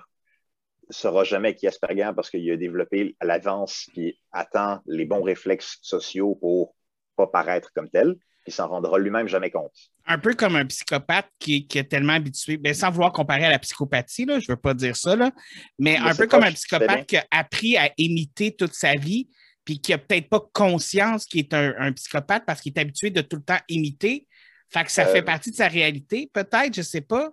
sera 0.90 1.24
jamais 1.24 1.54
qui 1.54 1.66
est 1.66 1.68
Asperger 1.68 2.10
parce 2.14 2.30
qu'il 2.30 2.50
a 2.50 2.56
développé 2.56 3.16
à 3.20 3.26
l'avance, 3.26 3.86
puis 3.92 4.18
attend 4.32 4.80
les 4.86 5.04
bons 5.04 5.22
réflexes 5.22 5.78
sociaux 5.82 6.34
pour 6.40 6.74
pas 7.16 7.26
paraître 7.26 7.72
comme 7.74 7.88
tel, 7.90 8.14
puis 8.44 8.52
s'en 8.52 8.68
rendra 8.68 8.98
lui-même 8.98 9.28
jamais 9.28 9.50
compte. 9.50 9.72
Un 10.06 10.18
peu 10.18 10.34
comme 10.34 10.56
un 10.56 10.64
psychopathe 10.64 11.28
qui, 11.38 11.66
qui 11.66 11.78
est 11.78 11.84
tellement 11.84 12.14
habitué, 12.14 12.56
ben, 12.56 12.72
sans 12.72 12.90
vouloir 12.90 13.12
comparer 13.12 13.44
à 13.44 13.50
la 13.50 13.58
psychopathie, 13.58 14.24
là, 14.24 14.38
je 14.38 14.46
ne 14.50 14.54
veux 14.54 14.60
pas 14.60 14.74
dire 14.74 14.96
ça, 14.96 15.16
là, 15.16 15.30
mais, 15.78 15.98
Mais 16.00 16.10
un 16.10 16.14
peu 16.14 16.26
comme 16.26 16.44
un 16.44 16.52
psychopathe 16.52 17.06
qui 17.06 17.16
a 17.16 17.26
appris 17.30 17.76
à 17.76 17.90
imiter 17.98 18.54
toute 18.54 18.74
sa 18.74 18.94
vie, 18.94 19.28
puis 19.64 19.80
qui 19.80 19.90
n'a 19.92 19.98
peut-être 19.98 20.30
pas 20.30 20.40
conscience 20.54 21.26
qu'il 21.26 21.40
est 21.40 21.52
un, 21.52 21.74
un 21.78 21.92
psychopathe 21.92 22.44
parce 22.46 22.62
qu'il 22.62 22.72
est 22.74 22.80
habitué 22.80 23.10
de 23.10 23.20
tout 23.20 23.36
le 23.36 23.42
temps 23.42 23.58
imiter. 23.68 24.26
Fait 24.70 24.84
que 24.84 24.90
ça 24.90 25.06
Euh, 25.06 25.12
fait 25.12 25.22
partie 25.22 25.50
de 25.50 25.56
sa 25.56 25.68
réalité, 25.68 26.30
peut-être, 26.32 26.74
je 26.74 26.80
ne 26.80 26.84
sais 26.84 27.00
pas. 27.02 27.30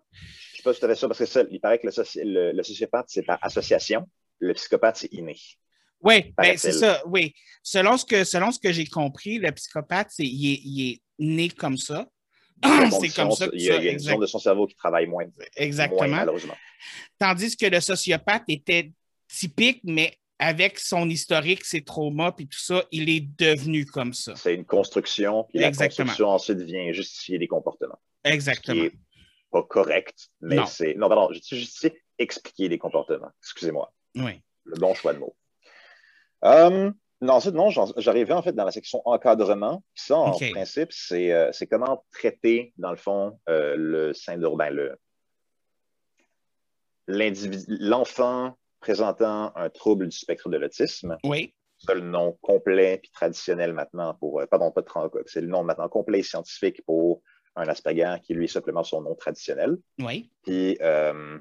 Pas 0.73 1.08
parce 1.08 1.19
que 1.19 1.25
ça, 1.25 1.43
il 1.51 1.60
paraît 1.62 1.80
que 1.80 1.86
le, 1.88 1.91
soci- 1.91 2.23
le- 2.23 2.51
le 2.51 2.63
sociopathe, 2.63 3.06
c'est 3.10 3.23
par 3.23 3.38
association. 3.41 4.08
Le 4.39 4.54
psychopathe, 4.54 4.97
c'est 4.97 5.13
inné. 5.13 5.38
Oui, 6.01 6.34
ben, 6.38 6.58
c'est 6.58 6.71
ça, 6.73 7.01
oui. 7.06 7.34
Selon 7.63 7.97
ce 7.97 8.06
que, 8.06 8.23
selon 8.23 8.51
ce 8.51 8.60
que 8.60 8.71
j'ai 8.71 8.86
compris, 8.86 9.38
le 9.39 9.51
psychopathe, 9.51 10.12
il, 10.19 10.51
est, 10.54 10.62
il 10.63 10.91
est 10.91 11.01
né 11.19 11.49
comme 11.49 11.78
ça. 11.78 12.08
C'est 12.63 13.10
comme 13.15 13.32
ça. 13.32 13.47
que 13.47 13.56
Il 13.56 13.62
y 13.63 13.69
a, 13.69 13.73
ça, 13.75 13.80
il 13.80 13.86
y 13.86 13.89
a 13.89 13.91
une 13.91 13.99
zone 13.99 14.19
de 14.19 14.25
son 14.25 14.39
cerveau 14.39 14.65
qui 14.67 14.75
travaille 14.75 15.08
moins, 15.08 15.23
moins 15.25 15.45
exactement. 15.56 16.08
malheureusement. 16.08 16.56
Tandis 17.19 17.56
que 17.56 17.65
le 17.65 17.80
sociopathe 17.80 18.43
était 18.47 18.91
typique, 19.28 19.82
mais 19.84 20.17
avec 20.39 20.80
son 20.80 21.10
historique, 21.10 21.63
ses 21.63 21.84
traumas 21.84 22.32
puis 22.34 22.47
tout 22.47 22.60
ça, 22.60 22.84
il 22.91 23.10
est 23.10 23.25
devenu 23.38 23.86
comme 23.86 24.13
ça. 24.13 24.36
C'est 24.36 24.54
une 24.54 24.65
construction, 24.65 25.45
puis 25.49 25.60
la 25.60 25.71
construction 25.71 26.30
ensuite 26.30 26.60
vient 26.62 26.91
justifier 26.91 27.38
des 27.39 27.47
comportements. 27.47 27.99
Exactement. 28.23 28.86
Pas 29.56 29.63
correct, 29.63 30.30
mais 30.41 30.58
Non. 30.58 30.65
c'est. 30.65 30.96
Non, 30.96 31.08
pardon, 31.08 31.32
je 31.32 31.39
dis 31.39 31.58
justifier, 31.58 32.02
expliquer 32.18 32.68
des 32.68 32.78
comportements. 32.78 33.32
Excusez-moi. 33.41 33.94
Oui. 34.15 34.41
Le 34.65 34.78
bon 34.80 34.94
choix 34.94 35.13
de 35.13 35.20
mots. 35.20 35.36
Euh, 36.44 36.91
non, 37.22 37.34
ensuite, 37.36 37.56
non, 37.56 37.70
j'arrivais 37.70 38.34
en 38.34 38.41
fait 38.41 38.52
dans 38.52 38.65
la 38.65 38.72
section 38.72 39.02
encadrement. 39.06 39.82
Ça, 39.94 40.18
en 40.18 40.38
principe, 40.38 40.91
c'est 40.91 41.32
euh, 41.32 41.52
c'est 41.54 41.68
comment 41.68 42.04
traiter, 42.12 42.74
dans 42.78 42.91
le 42.91 42.98
fond, 42.98 43.39
euh, 43.48 43.76
le 43.78 44.13
syndrome, 44.13 44.58
ben, 44.58 44.70
le, 44.72 44.98
l'enfant 47.08 48.58
présentant 48.82 49.56
un 49.56 49.70
trouble 49.70 50.10
du 50.10 50.18
spectre 50.18 50.50
de 50.50 50.58
l'autisme. 50.58 51.18
Oui. 51.24 51.54
C'est 51.78 51.94
le 51.94 52.02
nom 52.02 52.38
complet 52.41 53.00
puis 53.02 53.12
traditionnel 53.12 53.74
maintenant 53.74 54.13
pour, 54.15 54.41
euh, 54.41 54.46
pardon, 54.48 54.72
pas 54.72 54.82
de 54.82 54.88
c'est 55.28 55.41
le 55.41 55.48
nom 55.48 55.63
maintenant 55.63 55.89
complet 55.89 56.20
et 56.20 56.24
scientifique 56.24 56.84
pour 56.86 57.22
un 57.56 57.68
Asperger 57.68 58.15
qui 58.24 58.34
lui 58.34 58.46
est 58.46 58.50
simplement 58.50 58.84
son 58.84 59.02
nom 59.02 59.15
traditionnel. 59.15 59.78
Oui. 60.00 60.30
Puis 60.44 60.78
euh, 60.82 61.39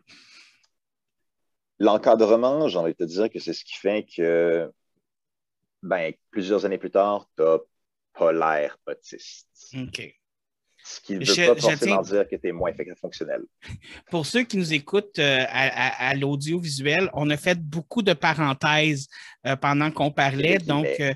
l'encadrement, 1.78 2.68
j'ai 2.68 2.78
envie 2.78 2.92
de 2.92 2.98
te 2.98 3.04
dire 3.04 3.30
que 3.30 3.38
c'est 3.38 3.52
ce 3.52 3.64
qui 3.64 3.74
fait 3.76 4.04
que 4.04 4.70
ben, 5.82 6.12
plusieurs 6.30 6.64
années 6.64 6.78
plus 6.78 6.90
tard, 6.90 7.28
tu 7.36 7.42
n'as 7.42 7.58
pas 8.14 8.32
l'air 8.32 8.78
autiste. 8.86 9.48
OK. 9.76 10.14
Ce 10.86 11.00
qui 11.00 11.16
ne 11.18 11.24
Je- 11.24 11.32
veut 11.32 11.54
pas 11.54 11.60
forcément 11.60 12.02
dire 12.02 12.28
que 12.28 12.36
tu 12.36 12.48
es 12.48 12.52
moins 12.52 12.72
fonctionnel. 13.00 13.42
Pour 14.10 14.26
ceux 14.26 14.42
qui 14.42 14.58
nous 14.58 14.72
écoutent 14.74 15.18
euh, 15.18 15.44
à, 15.48 16.06
à- 16.06 16.08
à 16.10 16.14
l'audiovisuel, 16.14 17.08
on 17.14 17.28
a 17.30 17.36
fait 17.38 17.58
beaucoup 17.58 18.02
de 18.02 18.12
parenthèses 18.12 19.08
euh, 19.46 19.56
pendant 19.56 19.90
qu'on 19.90 20.10
parlait. 20.10 20.58
Donc, 20.58 20.86
euh, 21.00 21.14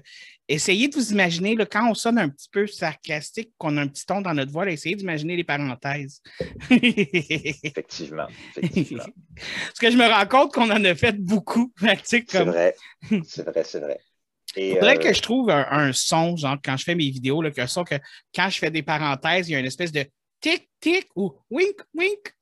essayez 0.49 0.89
de 0.89 0.95
vous 0.95 1.13
imaginer, 1.13 1.55
là, 1.55 1.67
quand 1.67 1.89
on 1.89 1.95
sonne 1.95 2.19
un 2.19 2.29
petit 2.29 2.49
peu 2.51 2.67
sarcastique, 2.67 3.53
qu'on 3.59 3.77
a 3.77 3.83
un 3.83 3.89
petit 3.89 4.07
ton 4.07 4.21
dans 4.21 4.35
notre 4.35 4.51
voix, 4.51 4.65
là, 4.65 4.73
essayez 4.73 4.97
d'imaginer 4.97 5.37
les 5.37 5.45
parenthèses. 5.45 6.23
Effectivement. 6.71 8.27
effectivement. 8.57 9.05
Parce 9.37 9.79
que 9.79 9.91
je 9.91 9.97
me 9.97 10.07
rends 10.07 10.27
compte 10.27 10.53
qu'on 10.53 10.71
en 10.71 10.85
a 10.85 10.95
fait 10.95 11.21
beaucoup. 11.23 11.73
C'est 12.05 12.25
comme, 12.25 12.49
vrai. 12.49 12.75
C'est 13.25 13.45
vrai, 13.45 13.65
c'est 13.65 13.81
vrai. 13.81 14.01
Et, 14.57 14.75
faudrait 14.75 14.97
euh, 14.97 15.01
que 15.01 15.13
je 15.13 15.21
trouve 15.21 15.51
un, 15.51 15.67
un 15.71 15.93
son, 15.93 16.37
genre 16.37 16.57
quand 16.65 16.77
je 16.77 16.85
fais 16.85 16.95
mes 16.95 17.11
vidéos, 17.11 17.43
là, 17.43 17.51
qu'un 17.51 17.67
son 17.67 17.85
que 17.85 17.97
quand 18.35 18.49
je 18.49 18.59
fais 18.59 18.71
des 18.71 18.83
parenthèses, 18.83 19.49
il 19.49 19.53
y 19.53 19.57
a 19.57 19.59
une 19.59 19.67
espèce 19.67 19.93
de 19.93 20.05
tic, 20.41 20.69
tic 20.81 21.07
ou 21.15 21.35
wink, 21.51 21.77
wink. 21.95 22.35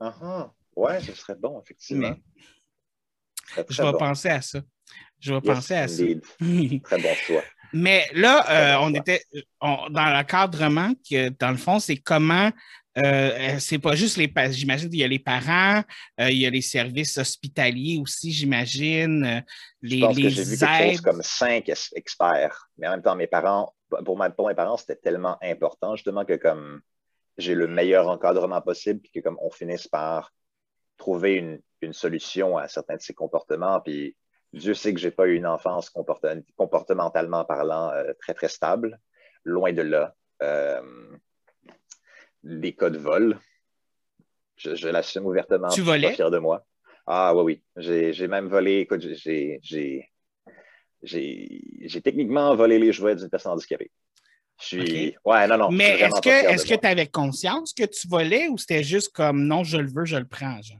ah, 0.00 0.14
ah. 0.20 0.52
ouais, 0.74 1.00
ce 1.00 1.14
serait 1.14 1.36
bon, 1.36 1.60
effectivement. 1.62 2.14
Je 3.56 3.82
vais 3.82 3.92
bon. 3.92 3.98
penser 3.98 4.28
à 4.30 4.42
ça. 4.42 4.60
Je 5.22 5.32
vais 5.32 5.40
Yes, 5.44 5.54
penser 5.54 5.74
à 5.74 5.88
ça. 5.88 6.02
Très 6.84 6.98
bon 6.98 7.14
choix. 7.26 7.44
Mais 7.72 8.06
là, 8.12 8.44
euh, 8.50 8.86
on 8.86 8.92
était 8.94 9.22
on- 9.60 9.88
dans 9.88 10.04
l'encadrement, 10.06 10.92
que 11.08 11.30
dans 11.30 11.50
le 11.50 11.56
fond, 11.56 11.78
c'est 11.78 11.96
comment. 11.96 12.50
euh, 13.02 13.58
c'est 13.58 13.78
pas 13.78 13.94
juste 13.94 14.18
les. 14.18 14.30
J'imagine 14.50 14.90
qu'il 14.90 14.98
y 14.98 15.04
a 15.04 15.08
les 15.08 15.18
parents, 15.18 15.82
euh, 16.20 16.30
il 16.30 16.38
y 16.38 16.46
a 16.46 16.50
les 16.50 16.60
services 16.60 17.16
hospitaliers 17.16 17.98
aussi, 18.02 18.30
j'imagine. 18.32 19.24
euh, 19.24 19.40
Je 19.80 19.94
les, 19.94 20.00
pense 20.00 20.16
que 20.16 20.20
les 20.22 20.30
j'ai 20.30 20.44
vu 20.44 20.58
quelque 20.58 20.68
chose 20.90 20.98
aides. 20.98 21.00
comme 21.00 21.22
cinq 21.22 21.70
experts. 21.94 22.68
Mais 22.76 22.88
en 22.88 22.90
même 22.90 23.02
temps, 23.02 23.16
mes 23.16 23.26
parents, 23.28 23.72
pour, 24.04 24.18
ma- 24.18 24.28
pour 24.28 24.48
mes 24.48 24.54
parents, 24.54 24.76
c'était 24.76 24.96
tellement 24.96 25.38
important, 25.42 25.96
justement, 25.96 26.26
que 26.26 26.34
comme 26.34 26.82
j'ai 27.38 27.54
le 27.54 27.66
meilleur 27.68 28.08
encadrement 28.08 28.60
possible, 28.60 29.00
puis 29.00 29.10
que 29.14 29.20
comme 29.20 29.38
on 29.40 29.50
finisse 29.50 29.88
par 29.88 30.30
trouver 30.98 31.34
une, 31.36 31.60
une 31.80 31.94
solution 31.94 32.58
à 32.58 32.68
certains 32.68 32.96
de 32.96 33.00
ces 33.00 33.14
comportements. 33.14 33.80
Puis 33.80 34.14
Dieu 34.52 34.74
sait 34.74 34.92
que 34.92 35.00
j'ai 35.00 35.10
pas 35.10 35.26
eu 35.26 35.34
une 35.36 35.46
enfance 35.46 35.88
comporte- 35.90 36.26
comportementalement 36.56 37.44
parlant 37.44 37.90
euh, 37.90 38.12
très, 38.20 38.34
très 38.34 38.48
stable. 38.48 38.98
Loin 39.44 39.72
de 39.72 39.82
là. 39.82 40.14
Euh, 40.42 41.16
les 42.42 42.74
cas 42.74 42.90
de 42.90 42.98
vol, 42.98 43.38
je, 44.56 44.74
je 44.74 44.88
l'assume 44.88 45.26
ouvertement. 45.26 45.68
Tu 45.68 45.80
je 45.80 45.82
suis 45.82 45.90
volais? 45.90 46.14
fier 46.14 46.30
de 46.30 46.38
moi. 46.38 46.66
Ah 47.06 47.34
oui, 47.34 47.42
oui. 47.76 48.12
J'ai 48.12 48.28
même 48.28 48.48
volé, 48.48 48.80
écoute, 48.80 49.00
j'ai- 49.00 49.60
techniquement 52.02 52.54
volé 52.54 52.78
les 52.78 52.92
jouets 52.92 53.16
d'une 53.16 53.28
personne 53.30 53.52
handicapée. 53.52 53.90
Je 54.60 54.66
suis. 54.66 55.16
Ouais, 55.24 55.46
non, 55.48 55.56
non. 55.56 55.70
Mais 55.70 55.98
est-ce 56.00 56.66
que 56.66 56.76
tu 56.76 56.86
avais 56.86 57.06
conscience 57.08 57.72
que 57.72 57.84
tu 57.84 58.06
volais 58.06 58.48
ou 58.48 58.58
c'était 58.58 58.84
juste 58.84 59.12
comme 59.12 59.44
non, 59.46 59.64
je 59.64 59.78
le 59.78 59.90
veux, 59.90 60.04
je 60.04 60.16
le 60.16 60.26
prends? 60.26 60.60
genre? 60.62 60.78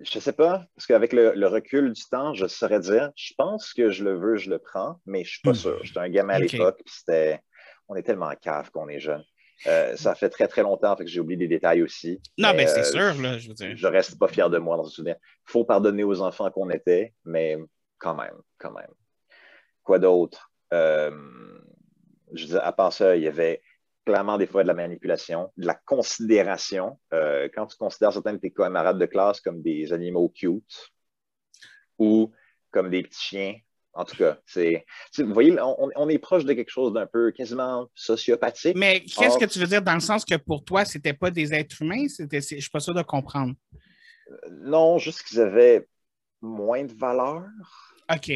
Je 0.00 0.18
sais 0.18 0.32
pas, 0.32 0.64
parce 0.74 0.86
qu'avec 0.86 1.12
le, 1.12 1.34
le 1.34 1.46
recul 1.46 1.92
du 1.92 2.02
temps, 2.10 2.34
je 2.34 2.46
saurais 2.46 2.80
dire, 2.80 3.12
je 3.14 3.32
pense 3.38 3.72
que 3.72 3.90
je 3.90 4.02
le 4.02 4.18
veux, 4.18 4.36
je 4.36 4.50
le 4.50 4.58
prends, 4.58 5.00
mais 5.06 5.22
je 5.24 5.30
suis 5.30 5.40
pas 5.40 5.52
Hmm. 5.52 5.54
sûr. 5.54 5.78
J'étais 5.84 6.00
un 6.00 6.08
gamin 6.08 6.34
à 6.34 6.38
l'époque, 6.40 6.80
puis 6.84 6.94
c'était. 6.96 7.40
On 7.88 7.94
est 7.94 8.02
tellement 8.02 8.26
en 8.26 8.34
cave 8.34 8.70
qu'on 8.70 8.88
est 8.88 8.98
jeune. 8.98 9.22
Euh, 9.66 9.94
ça 9.96 10.14
fait 10.14 10.30
très, 10.30 10.48
très 10.48 10.62
longtemps, 10.62 10.96
fait 10.96 11.04
que 11.04 11.10
j'ai 11.10 11.20
oublié 11.20 11.36
des 11.36 11.48
détails 11.48 11.82
aussi. 11.82 12.20
Non, 12.38 12.52
Mais, 12.56 12.66
c'est 12.66 12.80
euh, 12.80 12.82
sûr, 13.12 13.22
là, 13.22 13.38
je 13.38 13.48
veux 13.48 13.54
dire. 13.54 13.76
Je 13.76 13.86
reste 13.86 14.18
pas 14.18 14.26
fier 14.26 14.50
de 14.50 14.58
moi 14.58 14.76
dans 14.76 14.84
ce 14.84 14.96
souvenir. 14.96 15.16
Il 15.20 15.50
faut 15.52 15.64
pardonner 15.64 16.02
aux 16.02 16.20
enfants 16.22 16.50
qu'on 16.50 16.70
était, 16.70 17.14
mais 17.24 17.56
quand 17.98 18.14
même, 18.16 18.34
quand 18.58 18.72
même. 18.72 18.90
Quoi 19.84 19.98
d'autre? 20.00 20.50
Euh, 20.72 21.10
je 22.32 22.46
disais, 22.46 22.58
à 22.58 22.72
part 22.72 22.92
ça, 22.92 23.16
il 23.16 23.22
y 23.22 23.28
avait 23.28 23.62
clairement 24.04 24.38
des 24.38 24.46
fois 24.46 24.62
de 24.62 24.68
la 24.68 24.74
manipulation, 24.74 25.50
de 25.56 25.66
la 25.66 25.74
considération. 25.74 26.98
Euh, 27.12 27.48
quand 27.54 27.66
tu 27.66 27.76
considères 27.76 28.12
certains 28.12 28.34
de 28.34 28.38
tes 28.38 28.52
camarades 28.52 28.98
de 28.98 29.06
classe 29.06 29.40
comme 29.40 29.62
des 29.62 29.92
animaux 29.92 30.28
cute 30.28 30.92
ou 31.98 32.32
comme 32.70 32.90
des 32.90 33.02
petits 33.02 33.20
chiens, 33.22 33.54
en 33.96 34.04
tout 34.04 34.16
cas, 34.16 34.38
c'est. 34.44 34.84
Vous 35.18 35.32
voyez, 35.32 35.56
on, 35.60 35.88
on 35.94 36.08
est 36.08 36.18
proche 36.18 36.44
de 36.44 36.52
quelque 36.52 36.70
chose 36.70 36.92
d'un 36.92 37.06
peu 37.06 37.30
quasiment 37.30 37.88
sociopathique. 37.94 38.76
Mais 38.76 39.00
qu'est-ce 39.00 39.34
Or- 39.34 39.38
que 39.38 39.44
tu 39.44 39.60
veux 39.60 39.68
dire 39.68 39.82
dans 39.82 39.94
le 39.94 40.00
sens 40.00 40.24
que 40.24 40.34
pour 40.34 40.64
toi, 40.64 40.84
c'était 40.84 41.12
pas 41.12 41.30
des 41.30 41.54
êtres 41.54 41.80
humains? 41.80 42.08
C'était, 42.08 42.40
je 42.40 42.56
suis 42.60 42.70
pas 42.70 42.80
sûr 42.80 42.92
de 42.92 43.02
comprendre. 43.02 43.54
Non, 44.50 44.98
juste 44.98 45.22
qu'ils 45.22 45.40
avaient 45.40 45.86
moins 46.42 46.82
de 46.82 46.92
valeur. 46.92 47.44
OK. 48.12 48.32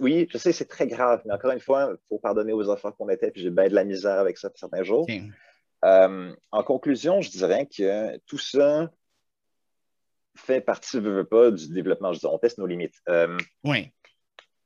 Oui, 0.00 0.26
je 0.30 0.38
sais, 0.38 0.52
c'est 0.52 0.66
très 0.66 0.86
grave, 0.86 1.22
mais 1.24 1.34
encore 1.34 1.50
une 1.52 1.60
fois, 1.60 1.90
il 1.92 1.98
faut 2.08 2.18
pardonner 2.18 2.52
aux 2.52 2.68
enfants 2.68 2.92
qu'on 2.92 3.08
était, 3.08 3.30
puis 3.30 3.42
j'ai 3.42 3.50
bien 3.50 3.68
de 3.68 3.74
la 3.74 3.84
misère 3.84 4.18
avec 4.18 4.38
ça 4.38 4.50
certains 4.54 4.82
jours. 4.82 5.06
Euh, 5.84 6.32
en 6.52 6.62
conclusion, 6.62 7.20
je 7.20 7.30
dirais 7.30 7.66
que 7.66 8.16
tout 8.26 8.38
ça 8.38 8.90
fait 10.36 10.60
partie, 10.60 10.98
veux, 11.00 11.12
veux 11.12 11.24
pas, 11.24 11.50
du 11.50 11.72
développement. 11.72 12.12
Je 12.12 12.20
dis, 12.20 12.26
on 12.26 12.38
teste 12.38 12.58
nos 12.58 12.66
limites. 12.66 12.94
Euh, 13.08 13.36
Oui. 13.64 13.90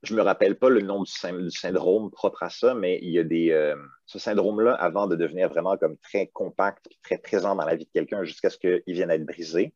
je 0.03 0.15
me 0.15 0.23
rappelle 0.23 0.57
pas 0.57 0.69
le 0.69 0.81
nom 0.81 1.03
du, 1.03 1.11
syn- 1.11 1.43
du 1.43 1.51
syndrome 1.51 2.11
propre 2.11 2.43
à 2.45 2.51
ça, 2.51 2.75
mais 2.75 2.99
il 3.03 3.11
y 3.11 3.19
a 3.19 3.25
des. 3.25 3.51
euh, 3.51 3.75
ce 4.05 4.19
syndrome-là, 4.21 4.75
avant 4.75 5.09
de 5.09 5.17
devenir 5.17 5.49
vraiment 5.49 5.77
comme 5.77 5.97
très 5.97 6.29
compact, 6.29 6.87
très 7.03 7.19
présent 7.19 7.57
dans 7.57 7.65
la 7.65 7.75
vie 7.75 7.87
de 7.87 7.91
quelqu'un 7.91 8.23
jusqu'à 8.23 8.51
ce 8.51 8.59
qu'il 8.59 8.83
vienne 8.87 9.11
à 9.11 9.17
être 9.17 9.27
brisé, 9.27 9.73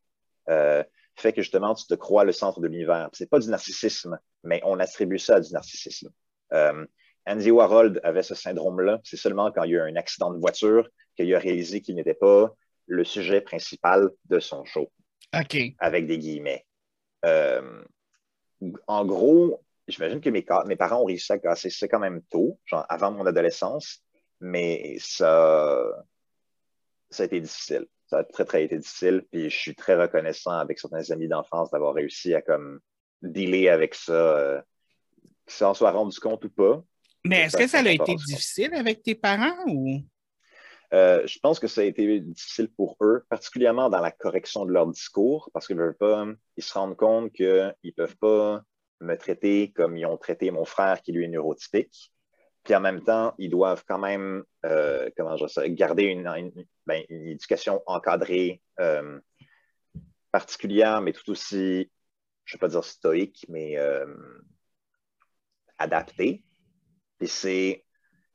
fait 1.20 1.32
que 1.32 1.42
justement, 1.42 1.74
tu 1.74 1.86
te 1.86 1.94
crois 1.94 2.24
le 2.24 2.32
centre 2.32 2.60
de 2.60 2.66
l'univers. 2.66 3.08
C'est 3.12 3.28
pas 3.28 3.38
du 3.38 3.48
narcissisme, 3.48 4.18
mais 4.42 4.60
on 4.64 4.78
attribue 4.78 5.18
ça 5.18 5.36
à 5.36 5.40
du 5.40 5.52
narcissisme. 5.52 6.10
Euh, 6.52 6.86
Andy 7.26 7.50
Warhol 7.50 8.00
avait 8.02 8.22
ce 8.22 8.34
syndrome-là. 8.34 9.00
C'est 9.04 9.16
seulement 9.16 9.52
quand 9.52 9.64
il 9.64 9.72
y 9.72 9.76
a 9.76 9.86
eu 9.86 9.92
un 9.92 9.96
accident 9.96 10.32
de 10.32 10.38
voiture 10.38 10.88
qu'il 11.16 11.32
a 11.34 11.38
réalisé 11.38 11.80
qu'il 11.80 11.94
n'était 11.94 12.14
pas 12.14 12.54
le 12.86 13.04
sujet 13.04 13.40
principal 13.40 14.10
de 14.28 14.40
son 14.40 14.64
show 14.64 14.90
OK. 15.38 15.56
avec 15.78 16.06
des 16.06 16.18
guillemets. 16.18 16.64
Euh, 17.24 17.84
en 18.86 19.04
gros, 19.04 19.62
j'imagine 19.86 20.20
que 20.20 20.30
mes, 20.30 20.44
mes, 20.66 20.76
parents 20.76 21.02
ont 21.02 21.04
réussi 21.04 21.32
à 21.32 21.38
casser 21.38 21.70
ça 21.70 21.86
quand 21.88 22.00
même 22.00 22.22
tôt, 22.30 22.58
genre 22.64 22.84
avant 22.88 23.12
mon 23.12 23.26
adolescence, 23.26 24.02
mais 24.40 24.96
ça, 24.98 25.84
ça 27.10 27.22
a 27.22 27.26
été 27.26 27.40
difficile. 27.40 27.86
Ça 28.10 28.18
a 28.18 28.24
très, 28.24 28.44
très 28.44 28.64
été 28.64 28.76
difficile. 28.76 29.24
Puis 29.30 29.48
je 29.50 29.56
suis 29.56 29.74
très 29.76 29.94
reconnaissant 29.94 30.58
avec 30.58 30.80
certains 30.80 31.08
amis 31.12 31.28
d'enfance 31.28 31.70
d'avoir 31.70 31.94
réussi 31.94 32.34
à 32.34 32.42
comme 32.42 32.80
dealer 33.22 33.68
avec 33.68 33.94
ça, 33.94 34.12
euh, 34.12 34.60
qu'ils 35.46 35.54
s'en 35.54 35.74
soient 35.74 35.92
rendus 35.92 36.18
compte 36.18 36.44
ou 36.44 36.50
pas. 36.50 36.82
Mais 37.24 37.42
est-ce 37.42 37.56
que 37.56 37.68
ça 37.68 37.78
a 37.78 37.88
été 37.88 38.16
difficile 38.16 38.74
avec 38.74 39.04
tes 39.04 39.14
parents 39.14 39.64
ou? 39.68 40.00
Euh, 40.92 41.24
je 41.24 41.38
pense 41.38 41.60
que 41.60 41.68
ça 41.68 41.82
a 41.82 41.84
été 41.84 42.18
difficile 42.18 42.68
pour 42.76 42.96
eux, 43.00 43.24
particulièrement 43.28 43.90
dans 43.90 44.00
la 44.00 44.10
correction 44.10 44.64
de 44.64 44.72
leur 44.72 44.88
discours, 44.88 45.48
parce 45.52 45.68
qu'ils 45.68 45.76
veulent 45.76 45.96
pas, 45.96 46.26
ils 46.56 46.64
se 46.64 46.74
rendent 46.74 46.96
compte 46.96 47.32
qu'ils 47.32 47.72
ne 47.84 47.90
peuvent 47.92 48.16
pas 48.16 48.62
me 49.00 49.14
traiter 49.14 49.70
comme 49.70 49.96
ils 49.96 50.06
ont 50.06 50.16
traité 50.16 50.50
mon 50.50 50.64
frère 50.64 51.00
qui 51.00 51.12
lui 51.12 51.26
est 51.26 51.28
neurotypique. 51.28 52.12
Puis 52.64 52.74
en 52.74 52.80
même 52.80 53.02
temps, 53.02 53.34
ils 53.38 53.50
doivent 53.50 53.84
quand 53.86 53.98
même, 53.98 54.44
euh, 54.66 55.08
comment 55.16 55.36
je 55.36 55.68
garder 55.68 56.04
une, 56.04 56.52
ben, 56.86 57.02
éducation 57.08 57.82
encadrée 57.86 58.60
euh, 58.78 59.18
particulière, 60.30 61.00
mais 61.00 61.12
tout 61.12 61.30
aussi, 61.30 61.90
je 62.44 62.56
ne 62.56 62.58
vais 62.58 62.60
pas 62.60 62.68
dire 62.68 62.84
stoïque, 62.84 63.46
mais 63.48 63.76
adaptée. 65.78 66.44
Et 67.20 67.26
c'est 67.26 67.84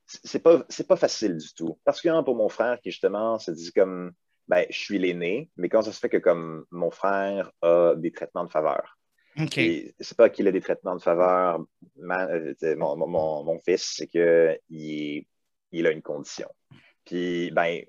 c'est 0.06 0.38
pas, 0.38 0.64
pas 0.88 0.96
facile 0.96 1.36
du 1.36 1.52
tout. 1.54 1.78
Particulièrement 1.84 2.24
pour 2.24 2.36
mon 2.36 2.48
frère 2.48 2.80
qui, 2.80 2.90
justement, 2.90 3.38
se 3.38 3.50
dit 3.50 3.72
comme, 3.72 4.12
ben, 4.48 4.64
je 4.70 4.78
suis 4.78 4.98
l'aîné, 4.98 5.50
mais 5.56 5.68
quand 5.68 5.82
ça 5.82 5.92
se 5.92 5.98
fait 5.98 6.08
que 6.08 6.16
comme 6.16 6.64
mon 6.70 6.90
frère 6.90 7.50
a 7.62 7.94
des 7.96 8.12
traitements 8.12 8.44
de 8.44 8.50
faveur? 8.50 8.98
OK. 9.38 9.60
C'est 10.00 10.16
pas 10.16 10.30
qu'il 10.30 10.48
a 10.48 10.52
des 10.52 10.60
traitements 10.60 10.96
de 10.96 11.02
faveur, 11.02 11.60
euh, 11.98 12.76
mon, 12.76 12.96
mon, 12.96 13.44
mon, 13.44 13.58
fils, 13.60 13.94
c'est 13.96 14.06
qu'il 14.06 15.24
il 15.72 15.86
a 15.86 15.90
une 15.90 16.02
condition. 16.02 16.48
Puis, 17.04 17.50
ben, 17.50 17.82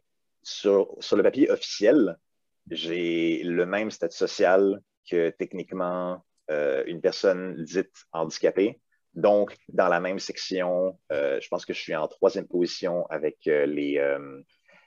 sur, 0.43 0.95
sur 0.99 1.15
le 1.15 1.23
papier 1.23 1.49
officiel, 1.49 2.17
j'ai 2.69 3.41
le 3.43 3.65
même 3.65 3.91
statut 3.91 4.17
social 4.17 4.81
que 5.09 5.29
techniquement 5.29 6.23
euh, 6.51 6.83
une 6.85 7.01
personne 7.01 7.63
dite 7.63 7.93
handicapée, 8.11 8.79
donc, 9.13 9.57
dans 9.69 9.87
la 9.87 9.99
même 9.99 10.19
section, 10.19 10.99
euh, 11.11 11.39
je 11.41 11.47
pense 11.47 11.65
que 11.65 11.73
je 11.73 11.79
suis 11.79 11.95
en 11.95 12.07
troisième 12.07 12.47
position 12.47 13.07
avec 13.07 13.47
euh, 13.47 13.65
les, 13.65 13.99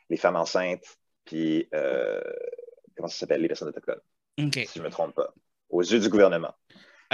les, 0.09 0.17
femmes 0.17 0.37
enceintes, 0.37 0.99
puis 1.25 1.69
comment 1.71 3.09
ça 3.09 3.19
s'appelle, 3.19 3.41
les 3.41 3.49
personnes 3.49 3.69
autochtones, 3.69 4.01
si 4.39 4.69
je 4.77 4.79
ne 4.79 4.85
me 4.85 4.91
trompe 4.91 5.15
pas, 5.15 5.35
aux 5.71 5.83
yeux 5.83 6.01
du 6.01 6.09
gouvernement. 6.09 6.55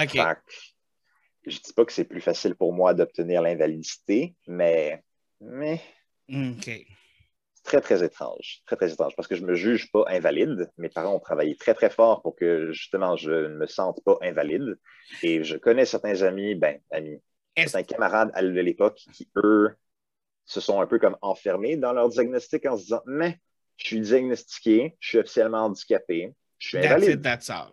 OK. 0.00 0.14
je 1.46 1.56
ne 1.56 1.62
dis 1.62 1.72
pas 1.74 1.84
que 1.84 1.92
c'est 1.92 2.04
plus 2.04 2.20
facile 2.20 2.54
pour 2.54 2.72
moi 2.72 2.94
d'obtenir 2.94 3.42
l'invalidité, 3.42 4.34
mais, 4.46 5.02
mais 5.40 5.80
OK 6.28 6.86
très, 7.66 7.80
très 7.80 8.02
étrange. 8.02 8.62
Très, 8.64 8.76
très 8.76 8.92
étrange 8.92 9.14
parce 9.16 9.28
que 9.28 9.34
je 9.34 9.42
ne 9.42 9.48
me 9.48 9.54
juge 9.54 9.90
pas 9.92 10.04
invalide. 10.08 10.70
Mes 10.78 10.88
parents 10.88 11.14
ont 11.14 11.20
travaillé 11.20 11.56
très, 11.56 11.74
très 11.74 11.90
fort 11.90 12.22
pour 12.22 12.34
que 12.36 12.72
justement 12.72 13.16
je 13.16 13.30
ne 13.30 13.56
me 13.56 13.66
sente 13.66 14.02
pas 14.04 14.16
invalide. 14.22 14.78
Et 15.22 15.44
je 15.44 15.56
connais 15.56 15.84
certains 15.84 16.22
amis, 16.22 16.54
ben, 16.54 16.78
amis, 16.90 17.20
certains 17.56 17.82
camarades 17.82 18.30
à 18.34 18.42
l'époque 18.42 19.02
qui, 19.12 19.28
eux, 19.36 19.76
se 20.46 20.60
sont 20.60 20.80
un 20.80 20.86
peu 20.86 20.98
comme 20.98 21.16
enfermés 21.20 21.76
dans 21.76 21.92
leur 21.92 22.08
diagnostic 22.08 22.64
en 22.66 22.76
se 22.76 22.84
disant 22.84 23.02
Mais 23.04 23.38
je 23.76 23.86
suis 23.86 24.00
diagnostiqué, 24.00 24.96
je 25.00 25.08
suis 25.08 25.18
officiellement 25.18 25.64
handicapé, 25.66 26.32
je 26.58 26.68
suis 26.68 26.78
invalide. 26.78 27.20
That's 27.20 27.50
all. 27.50 27.72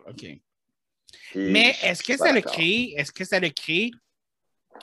Mais 1.34 1.74
est-ce 1.82 2.02
que, 2.02 2.16
ça 2.16 2.32
le 2.32 2.40
crée, 2.40 2.94
est-ce 2.96 3.12
que 3.12 3.24
ça 3.24 3.40
le 3.40 3.50
crée 3.50 3.90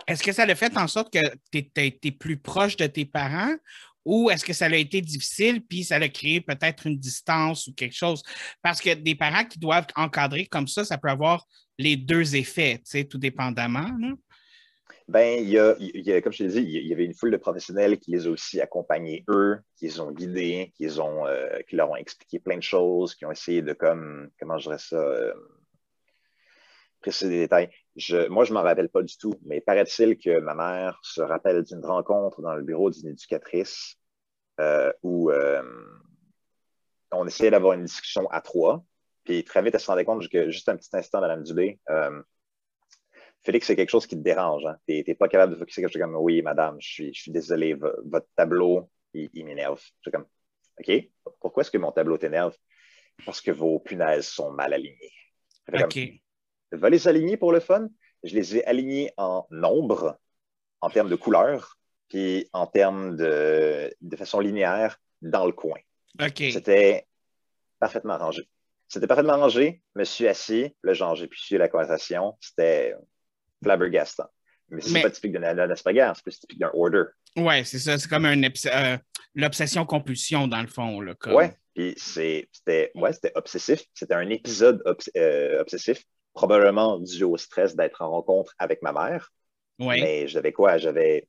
est-ce 0.08 0.24
que 0.24 0.32
ça 0.32 0.46
le 0.46 0.56
fait 0.56 0.76
en 0.78 0.88
sorte 0.88 1.12
que 1.14 1.20
tu 1.52 1.70
es, 1.78 2.12
plus 2.12 2.38
proche 2.38 2.76
de 2.78 2.88
tes 2.88 3.06
parents 3.06 3.56
ou 4.04 4.32
est-ce 4.32 4.44
que 4.44 4.54
ça 4.54 4.66
a 4.66 4.76
été 4.76 5.00
difficile, 5.00 5.62
puis 5.62 5.84
ça 5.84 5.98
a 5.98 6.10
créé 6.10 6.42
peut-être 6.42 6.88
une 6.88 6.98
distance 6.98 7.68
ou 7.68 7.74
quelque 7.74 7.96
chose? 7.96 8.24
Parce 8.64 8.82
que 8.82 8.96
des 8.96 9.14
parents 9.14 9.46
qui 9.46 9.60
doivent 9.60 9.86
encadrer 9.96 10.48
comme 10.48 10.68
ça, 10.68 10.84
ça 10.84 10.98
peut 10.98 11.10
avoir 11.10 11.46
les 11.78 11.98
deux 11.98 12.36
effets, 12.36 12.78
tu 12.78 12.84
sais, 12.86 13.04
tout 13.04 13.20
dépendamment. 13.20 13.90
Ben, 15.08 15.44
il 15.44 15.50
y, 15.50 15.60
a, 15.60 16.22
comme 16.22 16.32
je 16.32 16.38
te 16.40 16.44
l'ai 16.44 16.50
dit, 16.50 16.62
il 16.62 16.88
y 16.88 16.94
avait 16.94 17.06
une 17.06 17.14
foule 17.14 17.32
de 17.32 17.38
professionnels 17.38 18.00
qui 18.00 18.12
les 18.12 18.28
ont 18.28 18.32
aussi 18.32 18.60
accompagnés, 18.60 19.24
eux, 19.30 19.60
qui 19.76 19.86
les 19.86 20.00
ont 20.00 20.12
guidés, 20.12 20.72
qui, 20.76 20.88
ont, 21.00 21.28
euh, 21.28 21.60
qui 21.68 21.76
leur 21.76 21.92
ont 21.92 21.96
expliqué 21.96 22.40
plein 22.40 22.58
de 22.58 22.64
choses, 22.64 23.14
qui 23.14 23.26
ont 23.26 23.32
essayé 23.32 23.62
de, 23.62 23.74
comme, 23.74 24.30
comment 24.40 24.58
je 24.58 24.70
dirais 24.70 24.80
ça, 24.80 24.96
euh, 24.96 25.34
préciser 27.02 27.30
des 27.30 27.40
détails. 27.40 27.70
Je, 27.96 28.28
moi, 28.28 28.46
je 28.46 28.54
m'en 28.54 28.62
rappelle 28.62 28.90
pas 28.90 29.02
du 29.02 29.18
tout, 29.18 29.34
mais 29.46 29.62
paraît-il 29.62 30.18
que 30.18 30.40
ma 30.40 30.56
mère 30.56 31.00
se 31.04 31.22
rappelle 31.22 31.64
d'une 31.64 31.86
rencontre 31.86 32.42
dans 32.42 32.56
le 32.56 32.64
bureau 32.64 32.90
d'une 32.90 33.10
éducatrice 33.10 33.98
euh, 34.60 34.92
où 35.04 35.32
euh, 35.32 35.64
on 37.12 37.28
essayait 37.28 37.52
d'avoir 37.52 37.74
une 37.74 37.84
discussion 37.84 38.30
à 38.30 38.42
trois. 38.42 38.84
Puis 39.24 39.44
très 39.44 39.62
vite, 39.62 39.74
elle 39.76 39.80
se 39.80 39.88
rendait 39.88 40.06
compte 40.06 40.28
que, 40.30 40.50
juste 40.50 40.70
un 40.70 40.78
petit 40.78 40.90
instant, 40.94 41.22
Madame 41.22 41.44
Dubé, 41.44 41.80
euh, 41.90 42.22
Félix, 43.44 43.68
c'est 43.68 43.76
quelque 43.76 43.90
chose 43.90 44.08
qui 44.08 44.16
te 44.16 44.22
dérange. 44.22 44.66
Hein? 44.66 44.78
Tu 44.88 45.04
n'es 45.06 45.16
pas 45.16 45.28
capable 45.28 45.54
de 45.54 45.58
focuser 45.58 45.82
quelque 45.82 45.94
chose 45.94 46.02
comme 46.02 46.16
Oui, 46.16 46.42
madame, 46.42 46.78
je 46.80 46.88
suis, 46.88 47.14
je 47.14 47.22
suis 47.22 47.32
désolé, 47.32 47.74
votre 47.74 48.28
tableau, 48.36 48.90
il, 49.14 49.46
m'énerve. 49.46 49.82
Je 50.02 50.10
comme 50.10 50.26
OK, 50.80 51.10
pourquoi 51.40 51.62
est-ce 51.62 51.72
que 51.72 51.78
mon 51.78 51.92
tableau 51.92 52.18
t'énerve? 52.18 52.56
Parce 53.26 53.42
que 53.42 53.52
vos 53.52 53.80
punaises 53.80 54.28
sont 54.28 54.52
mal 54.52 54.74
alignées. 54.74 55.12
Va 56.72 56.90
les 56.90 57.08
aligner 57.08 57.38
pour 57.38 57.52
le 57.52 57.60
fun? 57.60 57.88
Je 58.24 58.36
les 58.36 58.58
ai 58.58 58.66
alignés 58.66 59.12
en 59.18 59.46
nombre, 59.50 60.20
en 60.82 60.90
termes 60.90 61.10
de 61.10 61.16
couleur, 61.16 61.78
puis 62.08 62.50
en 62.54 62.68
termes 62.68 63.16
de, 63.16 63.94
de 64.00 64.16
façon 64.16 64.40
linéaire 64.40 64.98
dans 65.22 65.46
le 65.46 65.52
coin. 65.52 65.80
C'était 66.36 67.08
parfaitement 67.80 68.18
rangé. 68.18 68.48
C'était 68.88 69.08
parfaitement 69.08 69.38
rangé. 69.38 69.82
Je 69.96 70.00
me 70.00 70.04
suis 70.04 70.28
assis, 70.28 70.76
là, 70.84 70.94
j'ai 70.94 71.28
pu 71.28 71.40
suivre 71.40 71.60
la 71.60 71.70
conversation. 71.70 72.38
C'était 72.42 72.94
flabbergastant. 73.64 74.28
Mais 74.70 74.82
c'est 74.82 75.02
pas 75.02 75.10
typique 75.10 75.34
d'un 75.34 75.70
Asperger, 75.70 76.12
c'est 76.16 76.24
plus 76.24 76.40
typique 76.40 76.60
d'un 76.60 76.72
order. 76.74 77.04
Oui, 77.36 77.66
c'est 77.66 77.80
ça. 77.80 77.98
C'est 77.98 78.10
comme 78.10 78.26
euh, 78.26 78.98
l'obsession-compulsion, 79.36 80.48
dans 80.48 80.62
le 80.62 80.68
fond. 80.68 81.04
Oui, 81.28 81.46
puis 81.74 81.94
c'était 81.98 82.92
ouais, 82.96 83.12
obsessif. 83.36 83.84
C'était 83.94 84.14
un 84.14 84.30
épisode 84.30 84.82
euh, 85.18 85.62
obsessif 85.62 86.04
probablement 86.34 87.00
dû 87.00 87.24
au 87.24 87.38
stress 87.38 87.76
d'être 87.76 88.02
en 88.02 88.12
rencontre 88.12 88.54
avec 88.58 88.82
ma 88.82 88.94
mère. 88.94 89.32
Mais 89.80 90.28
j'avais 90.28 90.52
quoi? 90.52 90.78
J'avais, 90.78 91.28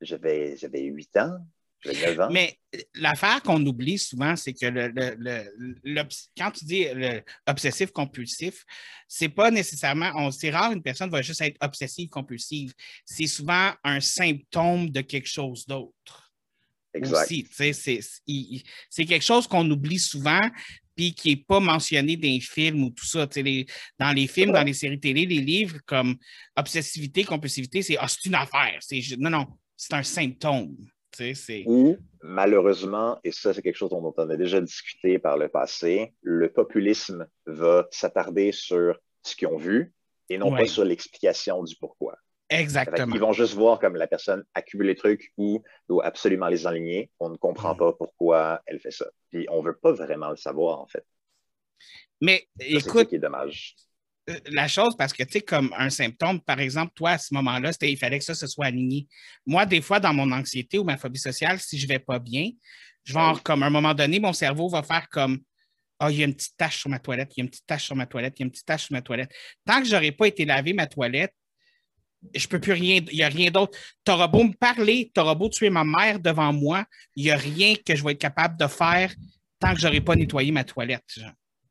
j'avais, 0.00 0.56
j'avais 0.56 0.82
8 0.82 1.16
ans, 1.16 1.38
j'avais 1.80 2.14
9 2.14 2.20
ans. 2.20 2.30
Mais 2.30 2.58
l'affaire 2.94 3.42
qu'on 3.42 3.64
oublie 3.64 3.98
souvent, 3.98 4.36
c'est 4.36 4.52
que 4.52 4.66
le, 4.66 4.92
le, 5.84 6.02
quand 6.36 6.50
tu 6.50 6.64
dis 6.64 6.86
obsessif-compulsif, 7.46 8.64
c'est 9.08 9.30
pas 9.30 9.50
nécessairement, 9.50 10.30
c'est 10.30 10.50
rare 10.50 10.72
une 10.72 10.82
personne 10.82 11.10
va 11.10 11.22
juste 11.22 11.40
être 11.40 11.56
obsessive-compulsive. 11.60 12.74
C'est 13.04 13.26
souvent 13.26 13.72
un 13.82 14.00
symptôme 14.00 14.90
de 14.90 15.00
quelque 15.00 15.28
chose 15.28 15.66
d'autre. 15.66 16.30
Exact. 16.92 17.32
c'est 18.90 19.04
quelque 19.04 19.24
chose 19.24 19.46
qu'on 19.46 19.68
oublie 19.70 20.00
souvent, 20.00 20.40
qui 20.96 21.30
n'est 21.30 21.44
pas 21.44 21.60
mentionné 21.60 22.16
dans 22.16 22.28
les 22.28 22.40
films 22.40 22.84
ou 22.84 22.90
tout 22.90 23.06
ça. 23.06 23.26
dans 23.26 24.12
les 24.12 24.26
films, 24.26 24.52
dans 24.52 24.62
les 24.62 24.74
séries 24.74 25.00
télé, 25.00 25.26
les 25.26 25.40
livres 25.40 25.78
comme 25.86 26.16
obsessivité, 26.56 27.24
compulsivité, 27.24 27.82
c'est 27.82 27.96
ah, 27.98 28.06
une 28.24 28.34
affaire. 28.34 28.78
Non, 29.18 29.30
non, 29.30 29.46
c'est 29.76 29.94
un 29.94 30.02
symptôme. 30.02 30.76
Ou, 31.66 31.96
malheureusement, 32.22 33.18
et 33.24 33.32
ça, 33.32 33.52
c'est 33.52 33.62
quelque 33.62 33.76
chose 33.76 33.90
dont 33.90 34.14
on 34.16 34.30
a 34.30 34.36
déjà 34.36 34.60
discuté 34.60 35.18
par 35.18 35.36
le 35.36 35.48
passé, 35.48 36.14
le 36.22 36.50
populisme 36.52 37.26
va 37.46 37.86
s'attarder 37.90 38.52
sur 38.52 38.98
ce 39.22 39.36
qu'ils 39.36 39.48
ont 39.48 39.56
vu 39.56 39.92
et 40.28 40.38
non 40.38 40.50
pas 40.52 40.66
sur 40.66 40.84
l'explication 40.84 41.62
du 41.64 41.74
pourquoi. 41.76 42.16
Exactement. 42.50 43.14
Ils 43.14 43.20
vont 43.20 43.32
juste 43.32 43.54
voir 43.54 43.78
comme 43.78 43.94
la 43.94 44.08
personne 44.08 44.44
accumule 44.54 44.88
les 44.88 44.96
trucs 44.96 45.32
ou 45.36 45.62
doit 45.88 46.04
absolument 46.04 46.48
les 46.48 46.66
aligner. 46.66 47.10
On 47.20 47.28
ne 47.30 47.36
comprend 47.36 47.76
pas 47.76 47.92
pourquoi 47.92 48.60
elle 48.66 48.80
fait 48.80 48.90
ça. 48.90 49.06
Puis 49.30 49.46
on 49.50 49.62
ne 49.62 49.68
veut 49.68 49.76
pas 49.76 49.92
vraiment 49.92 50.30
le 50.30 50.36
savoir, 50.36 50.80
en 50.80 50.86
fait. 50.88 51.04
Mais 52.20 52.48
écoute. 52.58 53.08
C'est 53.10 53.18
dommage. 53.18 53.76
Euh, 54.28 54.34
la 54.50 54.68
chose, 54.68 54.96
parce 54.96 55.12
que 55.12 55.22
tu 55.22 55.32
sais, 55.32 55.40
comme 55.40 55.72
un 55.76 55.90
symptôme, 55.90 56.40
par 56.40 56.60
exemple, 56.60 56.92
toi, 56.94 57.10
à 57.10 57.18
ce 57.18 57.32
moment-là, 57.34 57.70
il 57.82 57.96
fallait 57.96 58.18
que 58.18 58.24
ça 58.24 58.34
se 58.34 58.46
soit 58.46 58.66
aligné. 58.66 59.06
Moi, 59.46 59.64
des 59.64 59.80
fois, 59.80 60.00
dans 60.00 60.12
mon 60.12 60.30
anxiété 60.32 60.78
ou 60.78 60.84
ma 60.84 60.96
phobie 60.96 61.18
sociale, 61.18 61.58
si 61.58 61.78
je 61.78 61.86
ne 61.86 61.88
vais 61.88 61.98
pas 61.98 62.18
bien, 62.18 62.50
je 63.04 63.14
vais, 63.14 63.20
comme 63.42 63.62
à 63.62 63.66
un 63.66 63.70
moment 63.70 63.94
donné, 63.94 64.20
mon 64.20 64.32
cerveau 64.32 64.68
va 64.68 64.82
faire 64.82 65.08
comme 65.08 65.38
Ah, 65.98 66.06
oh, 66.06 66.10
il 66.10 66.18
y 66.18 66.22
a 66.22 66.26
une 66.26 66.34
petite 66.34 66.56
tache 66.56 66.80
sur 66.80 66.90
ma 66.90 66.98
toilette, 66.98 67.32
il 67.36 67.40
y 67.40 67.42
a 67.42 67.44
une 67.44 67.50
petite 67.50 67.66
tache 67.66 67.84
sur 67.84 67.96
ma 67.96 68.06
toilette, 68.06 68.38
il 68.38 68.40
y 68.40 68.44
a 68.44 68.46
une 68.46 68.50
petite 68.50 68.66
tache 68.66 68.84
sur 68.84 68.92
ma 68.92 69.02
toilette. 69.02 69.32
Tant 69.64 69.80
que 69.80 69.86
je 69.86 69.94
n'aurais 69.94 70.12
pas 70.12 70.26
été 70.26 70.44
laver 70.44 70.74
ma 70.74 70.86
toilette, 70.86 71.34
je 72.34 72.46
peux 72.46 72.60
plus 72.60 72.72
rien, 72.72 73.00
il 73.10 73.16
n'y 73.16 73.22
a 73.22 73.28
rien 73.28 73.50
d'autre. 73.50 73.76
Tu 74.04 74.12
auras 74.12 74.28
beau 74.28 74.44
me 74.44 74.52
parler, 74.52 75.10
tu 75.14 75.20
auras 75.20 75.34
beau 75.34 75.48
tuer 75.48 75.70
ma 75.70 75.84
mère 75.84 76.20
devant 76.20 76.52
moi, 76.52 76.84
il 77.16 77.24
n'y 77.24 77.30
a 77.30 77.36
rien 77.36 77.74
que 77.74 77.94
je 77.94 78.04
vais 78.04 78.12
être 78.12 78.18
capable 78.18 78.58
de 78.58 78.66
faire 78.66 79.12
tant 79.58 79.74
que 79.74 79.80
je 79.80 79.86
n'aurai 79.86 80.00
pas 80.00 80.16
nettoyé 80.16 80.52
ma 80.52 80.64
toilette. 80.64 81.18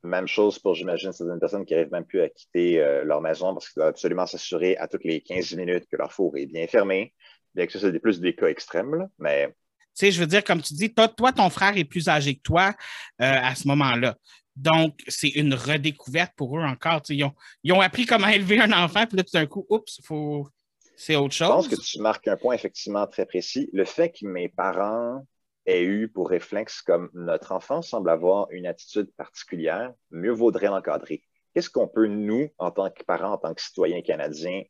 Même 0.03 0.27
chose 0.27 0.59
pour, 0.59 0.75
j'imagine, 0.75 1.11
certaines 1.11 1.39
personnes 1.39 1.65
qui 1.65 1.73
n'arrivent 1.73 1.91
même 1.91 2.05
plus 2.05 2.21
à 2.21 2.29
quitter 2.29 2.79
euh, 2.79 3.03
leur 3.03 3.19
maison 3.19 3.53
parce 3.53 3.67
qu'ils 3.67 3.81
doivent 3.81 3.89
absolument 3.89 4.25
s'assurer 4.25 4.77
à 4.77 4.87
toutes 4.87 5.03
les 5.03 5.19
15 5.19 5.55
minutes 5.55 5.85
que 5.91 5.97
leur 5.97 6.13
four 6.13 6.37
est 6.37 6.45
bien 6.45 6.67
fermé. 6.67 7.13
Bien 7.53 7.65
que 7.65 7.73
ça, 7.73 7.79
c'est 7.79 7.99
plus 7.99 8.21
des 8.21 8.33
cas 8.33 8.47
extrêmes, 8.47 9.09
mais. 9.17 9.47
Tu 9.47 10.05
sais, 10.05 10.11
je 10.11 10.19
veux 10.21 10.27
dire, 10.27 10.43
comme 10.43 10.61
tu 10.61 10.73
dis, 10.73 10.93
toi, 10.93 11.09
toi, 11.09 11.33
ton 11.33 11.49
frère 11.49 11.75
est 11.75 11.83
plus 11.83 12.07
âgé 12.07 12.35
que 12.35 12.41
toi 12.41 12.73
euh, 13.21 13.25
à 13.41 13.55
ce 13.55 13.67
moment-là. 13.67 14.15
Donc, 14.59 14.99
c'est 15.07 15.29
une 15.29 15.53
redécouverte 15.53 16.33
pour 16.35 16.57
eux 16.57 16.63
encore. 16.63 17.01
Ils 17.07 17.23
ont, 17.23 17.33
ils 17.63 17.71
ont, 17.71 17.79
appris 17.79 18.05
comment 18.05 18.27
élever 18.27 18.59
un 18.59 18.73
enfant, 18.73 19.05
puis 19.07 19.15
là, 19.15 19.23
tout 19.23 19.31
d'un 19.31 19.45
coup, 19.45 19.65
oups, 19.69 20.01
faut... 20.03 20.49
c'est 20.97 21.15
autre 21.15 21.33
chose. 21.33 21.47
Je 21.47 21.53
pense 21.53 21.67
que 21.69 21.81
tu 21.81 21.99
marques 22.01 22.27
un 22.27 22.35
point 22.35 22.55
effectivement 22.55 23.07
très 23.07 23.25
précis. 23.25 23.69
Le 23.71 23.85
fait 23.85 24.11
que 24.11 24.27
mes 24.27 24.49
parents 24.49 25.25
aient 25.65 25.83
eu 25.83 26.09
pour 26.09 26.29
réflexe 26.29 26.81
comme 26.81 27.09
notre 27.13 27.53
enfant 27.53 27.81
semble 27.81 28.09
avoir 28.09 28.51
une 28.51 28.65
attitude 28.65 29.09
particulière, 29.15 29.93
mieux 30.11 30.33
vaudrait 30.33 30.67
l'encadrer. 30.67 31.23
Qu'est-ce 31.53 31.69
qu'on 31.69 31.87
peut, 31.87 32.07
nous, 32.07 32.49
en 32.57 32.71
tant 32.71 32.89
que 32.89 33.03
parents, 33.03 33.33
en 33.33 33.37
tant 33.37 33.53
que 33.53 33.61
citoyens 33.61 34.01
canadiens, 34.01 34.63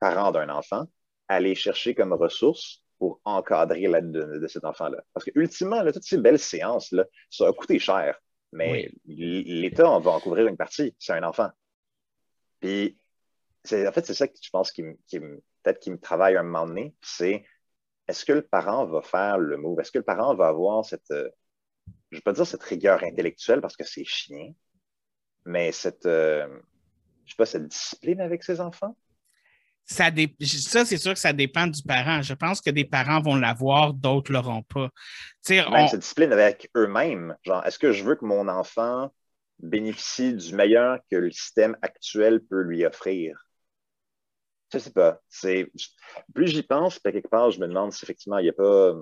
parents 0.00 0.32
d'un 0.32 0.48
enfant, 0.48 0.86
aller 1.28 1.54
chercher 1.54 1.94
comme 1.94 2.12
ressources 2.12 2.82
pour 2.98 3.20
encadrer 3.24 3.86
l'aide 3.86 4.10
de, 4.10 4.46
cet 4.48 4.64
enfant-là? 4.64 5.04
Parce 5.14 5.24
que, 5.24 5.30
ultimement, 5.36 5.84
toutes 5.92 6.02
ces 6.02 6.18
belles 6.18 6.40
séances-là, 6.40 7.04
ça 7.30 7.46
a 7.46 7.52
coûté 7.52 7.78
cher. 7.78 8.18
Mais 8.56 8.90
l'État 9.04 9.90
on 9.90 10.00
va 10.00 10.12
en 10.12 10.20
couvrir 10.20 10.46
une 10.46 10.56
partie. 10.56 10.94
C'est 10.98 11.12
un 11.12 11.22
enfant. 11.22 11.50
Puis, 12.60 12.98
en 13.72 13.92
fait, 13.92 14.06
c'est 14.06 14.14
ça 14.14 14.26
que 14.26 14.34
je 14.40 14.50
pense 14.50 14.72
qui, 14.72 14.82
peut-être 14.82 15.78
qui 15.78 15.90
me 15.90 15.98
travaille 15.98 16.36
un 16.36 16.42
moment 16.42 16.66
donné, 16.66 16.94
c'est 17.02 17.44
est-ce 18.08 18.24
que 18.24 18.32
le 18.32 18.42
parent 18.42 18.86
va 18.86 19.02
faire 19.02 19.38
le 19.38 19.56
move? 19.56 19.80
Est-ce 19.80 19.92
que 19.92 19.98
le 19.98 20.04
parent 20.04 20.34
va 20.34 20.48
avoir 20.48 20.84
cette, 20.84 21.10
euh, 21.10 21.28
je 22.10 22.16
ne 22.16 22.18
vais 22.18 22.22
pas 22.22 22.32
dire 22.32 22.46
cette 22.46 22.62
rigueur 22.62 23.02
intellectuelle 23.02 23.60
parce 23.60 23.76
que 23.76 23.84
c'est 23.84 24.04
chien, 24.04 24.52
mais 25.44 25.72
cette, 25.72 26.06
euh, 26.06 26.46
je 27.24 27.32
sais 27.32 27.36
pas, 27.36 27.46
cette 27.46 27.66
discipline 27.66 28.20
avec 28.20 28.42
ses 28.42 28.60
enfants? 28.60 28.96
Ça, 29.86 30.10
ça 30.40 30.84
c'est 30.84 30.96
sûr 30.96 31.14
que 31.14 31.18
ça 31.18 31.32
dépend 31.32 31.66
du 31.68 31.82
parent. 31.82 32.20
Je 32.20 32.34
pense 32.34 32.60
que 32.60 32.70
des 32.70 32.84
parents 32.84 33.20
vont 33.20 33.36
l'avoir, 33.36 33.94
d'autres 33.94 34.32
ne 34.32 34.36
l'auront 34.36 34.62
pas. 34.62 34.90
Même 35.48 35.88
cette 35.88 36.00
discipline 36.00 36.32
avec 36.32 36.68
eux-mêmes. 36.76 37.36
Genre, 37.44 37.64
est-ce 37.64 37.78
que 37.78 37.92
je 37.92 38.02
veux 38.02 38.16
que 38.16 38.24
mon 38.24 38.48
enfant 38.48 39.12
bénéficie 39.60 40.34
du 40.34 40.54
meilleur 40.54 40.98
que 41.10 41.16
le 41.16 41.30
système 41.30 41.76
actuel 41.82 42.40
peut 42.40 42.62
lui 42.62 42.84
offrir? 42.84 43.38
Je 44.72 44.78
ne 44.78 44.82
sais 44.82 44.90
pas. 44.90 45.20
Plus 46.34 46.48
j'y 46.48 46.62
pense, 46.64 46.98
quelque 46.98 47.28
part, 47.28 47.52
je 47.52 47.60
me 47.60 47.68
demande 47.68 47.92
si 47.92 48.04
effectivement 48.04 48.38
il 48.38 48.42
n'y 48.42 48.50
a 48.50 48.54
pas, 48.54 48.92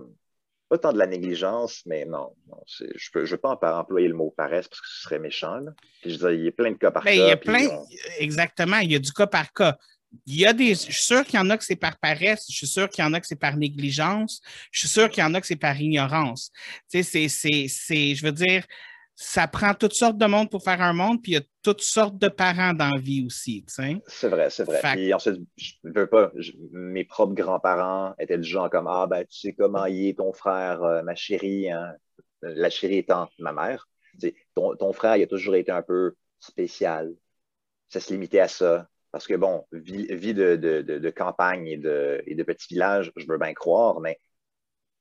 pas 0.68 0.76
tant 0.76 0.92
de 0.92 0.98
la 0.98 1.06
négligence, 1.06 1.82
mais 1.86 2.04
non, 2.04 2.34
je 2.66 2.84
ne 2.84 3.24
veux 3.24 3.38
pas 3.38 3.58
employer 3.78 4.08
le 4.08 4.14
mot 4.14 4.34
paresse 4.36 4.68
parce 4.68 4.82
que 4.82 4.86
ce 4.88 5.02
serait 5.04 5.18
méchant. 5.18 5.60
je 6.04 6.10
dis, 6.10 6.24
il 6.34 6.44
y 6.44 6.48
a 6.48 6.52
plein 6.52 6.72
de 6.72 6.76
cas 6.76 6.90
par 6.90 7.04
ben, 7.04 7.16
cas. 7.16 7.24
Il 7.24 7.28
y 7.28 7.30
a 7.30 7.36
plein, 7.38 7.82
exactement, 8.18 8.76
il 8.76 8.92
y 8.92 8.96
a 8.96 8.98
du 8.98 9.12
cas 9.12 9.26
par 9.26 9.50
cas 9.54 9.78
il 10.26 10.40
y 10.40 10.46
a 10.46 10.52
des. 10.52 10.74
Je 10.74 10.92
suis 10.92 10.92
sûr 10.94 11.24
qu'il 11.24 11.38
y 11.38 11.42
en 11.42 11.50
a 11.50 11.56
que 11.56 11.64
c'est 11.64 11.76
par 11.76 11.98
paresse, 11.98 12.46
je 12.48 12.56
suis 12.56 12.66
sûr 12.66 12.88
qu'il 12.88 13.04
y 13.04 13.06
en 13.06 13.12
a 13.12 13.20
que 13.20 13.26
c'est 13.26 13.38
par 13.38 13.56
négligence, 13.56 14.40
je 14.70 14.80
suis 14.80 14.88
sûr 14.88 15.08
qu'il 15.10 15.22
y 15.22 15.26
en 15.26 15.34
a 15.34 15.40
que 15.40 15.46
c'est 15.46 15.56
par 15.56 15.80
ignorance. 15.80 16.50
Tu 16.90 17.02
sais, 17.02 17.28
c'est, 17.28 18.14
je 18.14 18.24
veux 18.24 18.32
dire, 18.32 18.64
ça 19.14 19.46
prend 19.46 19.74
toutes 19.74 19.94
sortes 19.94 20.18
de 20.18 20.26
monde 20.26 20.50
pour 20.50 20.62
faire 20.62 20.80
un 20.82 20.92
monde, 20.92 21.22
puis 21.22 21.32
il 21.32 21.34
y 21.36 21.38
a 21.38 21.42
toutes 21.62 21.82
sortes 21.82 22.18
de 22.18 22.28
parents 22.28 22.74
dans 22.74 22.90
la 22.90 23.00
vie 23.00 23.24
aussi, 23.24 23.64
tu 23.66 23.74
sais. 23.74 23.96
C'est 24.06 24.28
vrai, 24.28 24.50
c'est 24.50 24.64
vrai. 24.64 24.80
Puis 24.94 25.14
ensuite, 25.14 25.40
je 25.56 25.72
veux 25.84 26.08
pas, 26.08 26.32
mes 26.72 27.04
propres 27.04 27.34
grands-parents 27.34 28.14
étaient 28.18 28.38
du 28.38 28.48
genre 28.48 28.68
comme 28.70 28.88
Ah, 28.88 29.06
ben, 29.06 29.24
tu 29.24 29.38
sais 29.38 29.52
comment 29.52 29.86
il 29.86 30.08
est 30.08 30.18
ton 30.18 30.32
frère, 30.32 30.82
euh, 30.82 31.02
ma 31.02 31.14
chérie, 31.14 31.70
hein? 31.70 31.94
la 32.42 32.70
chérie 32.70 32.98
étant 32.98 33.28
ma 33.38 33.52
mère. 33.52 33.88
ton, 34.54 34.76
ton 34.76 34.92
frère, 34.92 35.16
il 35.16 35.22
a 35.22 35.26
toujours 35.26 35.54
été 35.54 35.72
un 35.72 35.82
peu 35.82 36.14
spécial. 36.40 37.14
Ça 37.88 38.00
se 38.00 38.12
limitait 38.12 38.40
à 38.40 38.48
ça. 38.48 38.88
Parce 39.14 39.28
que, 39.28 39.34
bon, 39.34 39.64
vie, 39.70 40.34
de, 40.34 41.10
campagne 41.10 41.68
et 41.68 41.76
de, 41.76 42.20
et 42.26 42.34
de 42.34 42.42
petits 42.42 42.74
villages, 42.74 43.12
je 43.14 43.24
veux 43.28 43.38
bien 43.38 43.54
croire, 43.54 44.00
mais 44.00 44.18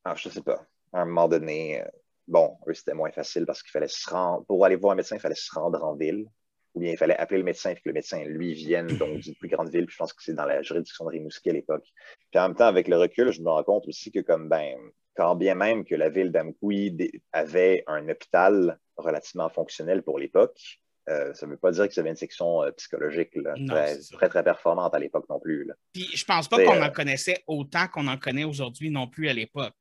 ah, 0.04 0.14
je 0.16 0.30
ne 0.30 0.34
sais 0.36 0.44
pas. 0.44 0.68
À 0.92 1.02
un 1.02 1.06
moment 1.06 1.28
donné, 1.28 1.82
euh, 1.82 1.86
bon, 2.28 2.56
eux, 2.68 2.76
c'était 2.76 2.94
moins 2.94 3.10
facile 3.10 3.48
parce 3.48 3.64
qu'il 3.64 3.72
fallait 3.72 3.88
se 3.88 4.08
rendre. 4.08 4.46
Pour 4.46 4.64
aller 4.66 4.76
voir 4.76 4.94
un 4.94 4.98
médecin, 4.98 5.16
il 5.16 5.20
fallait 5.20 5.34
se 5.34 5.52
rendre 5.52 5.84
en 5.84 5.96
ville. 5.96 6.28
Ou 6.76 6.80
bien 6.80 6.92
il 6.92 6.98
fallait 6.98 7.18
appeler 7.18 7.40
le 7.40 7.44
médecin 7.44 7.72
et 7.72 7.76
que 7.76 7.82
le 7.86 7.94
médecin, 7.94 8.24
lui, 8.24 8.54
vienne 8.54 8.86
donc 8.86 9.18
d'une 9.18 9.34
plus 9.34 9.50
grande 9.50 9.70
ville. 9.70 9.88
Puis 9.88 9.94
je 9.94 9.98
pense 9.98 10.14
que 10.14 10.22
c'est 10.22 10.36
dans 10.36 10.46
la 10.46 10.62
juridiction 10.62 11.06
de 11.06 11.10
Rimouski 11.10 11.50
à 11.50 11.54
l'époque. 11.54 11.88
Puis 12.30 12.40
en 12.40 12.50
même 12.50 12.56
temps, 12.56 12.68
avec 12.68 12.88
le 12.88 12.98
recul, 13.00 13.32
je 13.32 13.42
me 13.42 13.50
rends 13.50 13.64
compte 13.64 13.88
aussi 13.88 14.12
que, 14.12 14.20
comme, 14.20 14.48
ben, 14.48 14.78
quand 15.16 15.34
bien 15.36 15.56
même 15.56 15.86
que 15.86 15.96
la 15.96 16.10
ville 16.10 16.32
d'Amkoui 16.32 16.96
avait 17.32 17.84
un 17.88 18.08
hôpital 18.10 18.80
relativement 18.96 19.50
fonctionnel 19.50 20.04
pour 20.04 20.20
l'époque, 20.20 20.83
euh, 21.10 21.34
ça 21.34 21.46
ne 21.46 21.52
veut 21.52 21.58
pas 21.58 21.72
dire 21.72 21.90
que 21.90 22.00
avait 22.00 22.10
une 22.10 22.16
section 22.16 22.64
euh, 22.64 22.72
psychologique 22.72 23.38
très, 23.68 24.30
très, 24.30 24.44
performante 24.44 24.96
à 24.96 25.00
l'époque 25.00 25.26
non 25.30 25.40
plus. 25.40 25.70
Puis 25.92 26.08
je 26.14 26.24
pense 26.24 26.48
pas 26.48 26.64
qu'on 26.64 26.82
en 26.82 26.86
euh, 26.86 26.90
connaissait 26.90 27.44
autant 27.48 27.88
qu'on 27.88 28.08
en 28.08 28.18
connaît 28.18 28.46
aujourd'hui 28.46 28.90
non 28.90 29.08
plus 29.08 29.28
à 29.28 29.34
l'époque. 29.34 29.74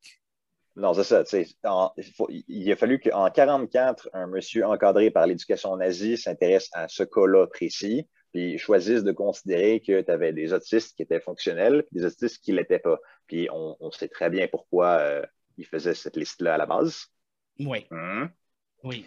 Non, 0.74 0.94
c'est 0.94 1.04
ça. 1.04 1.22
il, 2.48 2.72
a 2.72 2.76
fallu 2.76 2.98
qu'en 2.98 3.24
1944, 3.26 4.10
un 4.14 4.26
monsieur 4.26 4.66
encadré 4.66 5.10
par 5.10 5.26
l'éducation 5.26 5.76
nazie 5.76 6.16
s'intéresse 6.16 6.70
à 6.72 6.88
ce 6.88 7.02
cas-là 7.02 7.46
précis, 7.46 8.08
puis 8.32 8.58
choisisse 8.58 9.04
de 9.04 9.12
considérer 9.12 9.80
que 9.80 10.00
tu 10.00 10.10
avais 10.10 10.32
des 10.32 10.52
autistes 10.54 10.96
qui 10.96 11.02
étaient 11.02 11.20
fonctionnels, 11.20 11.84
des 11.92 12.06
autistes 12.06 12.42
qui 12.42 12.52
ne 12.52 12.56
l'étaient 12.56 12.78
pas. 12.78 12.98
Puis 13.26 13.48
on, 13.52 13.90
sait 13.90 14.08
très 14.08 14.30
bien 14.30 14.48
pourquoi 14.48 15.22
il 15.58 15.66
faisait 15.66 15.94
cette 15.94 16.16
liste-là 16.16 16.54
à 16.54 16.58
la 16.58 16.64
base. 16.64 17.06
Oui. 17.60 17.86
Hum? 17.90 18.30
Oui. 18.82 19.04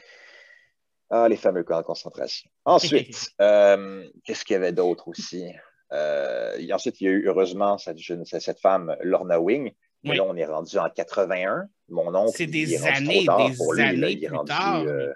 Ah, 1.10 1.30
les 1.30 1.36
fameux 1.36 1.64
camps 1.64 1.78
de 1.78 1.86
concentration. 1.86 2.50
Ensuite, 2.66 3.30
euh, 3.42 4.04
qu'est-ce 4.24 4.44
qu'il 4.44 4.56
y 4.56 4.58
avait 4.58 4.72
d'autre 4.72 5.08
aussi? 5.08 5.46
Euh, 5.92 6.58
ensuite, 6.72 7.00
il 7.00 7.04
y 7.06 7.08
a 7.08 7.12
eu 7.12 7.28
heureusement 7.28 7.78
cette, 7.78 8.00
cette 8.26 8.60
femme, 8.60 8.96
Lorna 9.02 9.40
Wing. 9.40 9.72
Là, 10.04 10.24
on 10.24 10.36
est 10.36 10.46
rendu 10.46 10.78
en 10.78 10.90
81. 10.90 11.68
Mon 11.90 12.14
oncle. 12.14 12.32
C'est 12.36 12.48
des 12.48 12.84
années, 12.86 13.26
des 13.26 13.82
années 13.82 14.12
il 14.12 14.24
est 14.24 14.28
rendu, 14.28 14.52
euh, 14.88 15.14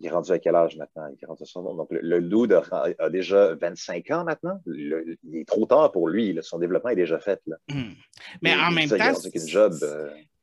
il 0.00 0.06
est 0.06 0.10
rendu 0.10 0.32
à 0.32 0.38
quel 0.38 0.54
âge 0.54 0.76
maintenant? 0.76 1.08
Il 1.12 1.18
est 1.22 1.26
rendu 1.26 1.44
Donc, 1.54 1.88
le, 1.90 2.18
loup 2.18 2.46
a, 2.52 3.10
déjà 3.10 3.54
25 3.54 4.10
ans 4.10 4.24
maintenant. 4.24 4.60
il 4.66 5.16
est 5.34 5.46
trop 5.46 5.66
tard 5.66 5.92
pour 5.92 6.08
lui. 6.08 6.36
Son 6.42 6.58
développement 6.58 6.90
est 6.90 6.96
déjà 6.96 7.18
fait. 7.20 7.40
Là. 7.46 7.56
Hmm. 7.68 7.92
Mais 8.42 8.54
en 8.54 8.70
même 8.70 8.88
temps. 8.88 9.14
job, 9.46 9.74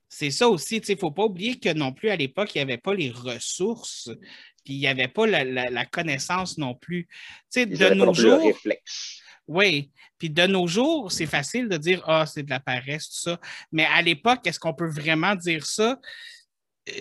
c'est 0.09 0.31
ça 0.31 0.47
aussi, 0.47 0.77
il 0.77 0.95
ne 0.95 0.99
faut 0.99 1.11
pas 1.11 1.23
oublier 1.23 1.59
que 1.59 1.73
non 1.73 1.91
plus 1.91 2.09
à 2.09 2.15
l'époque, 2.15 2.53
il 2.55 2.59
n'y 2.59 2.61
avait 2.61 2.77
pas 2.77 2.93
les 2.93 3.09
ressources, 3.09 4.09
puis 4.63 4.75
il 4.75 4.79
n'y 4.79 4.87
avait 4.87 5.07
pas 5.07 5.27
la, 5.27 5.85
connaissance 5.85 6.57
non 6.57 6.75
plus. 6.75 7.07
Tu 7.51 7.65
de 7.65 7.93
nos 7.93 8.13
jours. 8.13 8.41
Oui, 9.47 9.91
puis 10.17 10.29
de 10.29 10.47
nos 10.47 10.65
jours, 10.65 11.11
c'est 11.11 11.27
facile 11.27 11.69
de 11.69 11.77
dire 11.77 12.03
Ah, 12.07 12.25
c'est 12.25 12.43
de 12.43 12.49
la 12.49 12.59
paresse, 12.59 13.09
tout 13.09 13.29
ça. 13.29 13.39
Mais 13.71 13.85
à 13.85 14.01
l'époque, 14.01 14.45
est-ce 14.47 14.59
qu'on 14.59 14.73
peut 14.73 14.89
vraiment 14.89 15.35
dire 15.35 15.65
ça? 15.65 15.99
Euh, 16.89 16.93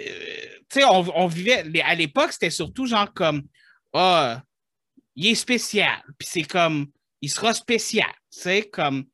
tu 0.68 0.80
sais, 0.80 0.84
on, 0.84 1.26
vivait. 1.26 1.64
À 1.82 1.94
l'époque, 1.94 2.32
c'était 2.32 2.50
surtout 2.50 2.86
genre 2.86 3.12
comme 3.14 3.42
Ah, 3.94 4.42
il 5.16 5.28
est 5.28 5.34
spécial. 5.34 6.02
Puis 6.18 6.28
c'est 6.30 6.42
comme 6.42 6.88
il 7.22 7.30
sera 7.30 7.54
spécial. 7.54 8.12
Tu 8.30 8.40
sais, 8.40 8.68
comme 8.68 9.06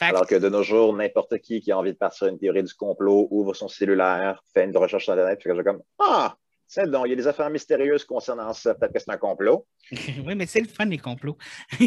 alors 0.00 0.26
que 0.26 0.34
de 0.34 0.48
nos 0.48 0.62
jours, 0.62 0.94
n'importe 0.94 1.38
qui 1.38 1.60
qui 1.60 1.72
a 1.72 1.78
envie 1.78 1.92
de 1.92 1.98
partir 1.98 2.28
une 2.28 2.38
théorie 2.38 2.62
du 2.62 2.74
complot 2.74 3.28
ouvre 3.30 3.54
son 3.54 3.68
cellulaire, 3.68 4.42
fait 4.52 4.64
une 4.64 4.76
recherche 4.76 5.04
sur 5.04 5.12
Internet, 5.12 5.40
que 5.40 5.62
comme 5.62 5.82
Ah, 5.98 6.36
c'est 6.66 6.90
donc, 6.90 7.06
il 7.06 7.10
y 7.10 7.12
a 7.12 7.16
des 7.16 7.26
affaires 7.26 7.50
mystérieuses 7.50 8.04
concernant 8.04 8.52
ça. 8.52 8.74
Peut-être 8.74 8.92
que 8.92 8.98
c'est 8.98 9.10
un 9.10 9.16
complot. 9.16 9.66
oui, 9.92 10.34
mais 10.34 10.46
c'est 10.46 10.60
le 10.60 10.66
fun, 10.66 10.86
les 10.86 10.98
complots. 10.98 11.36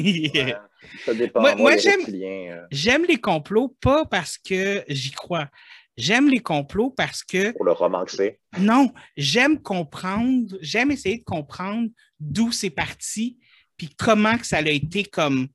ça 1.05 1.13
dépend. 1.13 1.41
Moi, 1.57 1.73
euh. 1.73 2.65
j'aime 2.71 3.05
les 3.05 3.17
complots, 3.17 3.75
pas 3.81 4.05
parce 4.05 4.37
que 4.37 4.83
j'y 4.87 5.11
crois. 5.11 5.49
J'aime 5.97 6.29
les 6.29 6.39
complots 6.39 6.91
parce 6.91 7.23
que. 7.23 7.51
Pour 7.53 7.65
le 7.65 7.71
romancer. 7.71 8.39
Non, 8.59 8.91
j'aime 9.17 9.61
comprendre, 9.61 10.55
j'aime 10.61 10.91
essayer 10.91 11.17
de 11.17 11.23
comprendre 11.23 11.89
d'où 12.19 12.51
c'est 12.51 12.69
parti, 12.69 13.39
puis 13.77 13.89
comment 13.97 14.37
que 14.37 14.45
ça 14.45 14.57
a 14.57 14.69
été 14.69 15.03
comme 15.03 15.47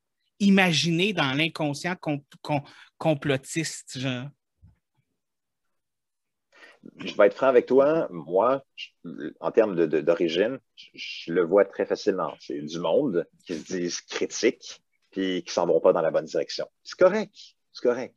imaginé 0.43 1.13
dans 1.13 1.33
l'inconscient 1.33 1.97
complotiste. 2.99 3.99
Je 6.97 7.17
vais 7.17 7.27
être 7.27 7.35
franc 7.35 7.47
avec 7.47 7.67
toi. 7.67 8.09
Moi, 8.11 8.65
en 9.41 9.51
termes 9.53 9.87
d'origine, 9.87 10.59
je, 10.95 11.33
le 11.33 11.43
vois 11.43 11.65
très 11.65 11.87
facilement. 11.87 12.35
C'est 12.41 12.61
du 12.61 12.81
monde 12.81 13.25
qui 13.47 13.55
se 13.55 13.65
disent 13.65 14.01
critiques 14.01 14.83
puis 15.13 15.45
qui 15.45 15.53
s'en 15.53 15.67
vont 15.67 15.81
pas 15.81 15.93
dans 15.93 16.01
la 16.01 16.11
bonne 16.11 16.25
direction. 16.25 16.67
C'est 16.83 16.99
correct. 16.99 17.33
C'est 17.73 17.89
correct. 17.89 18.17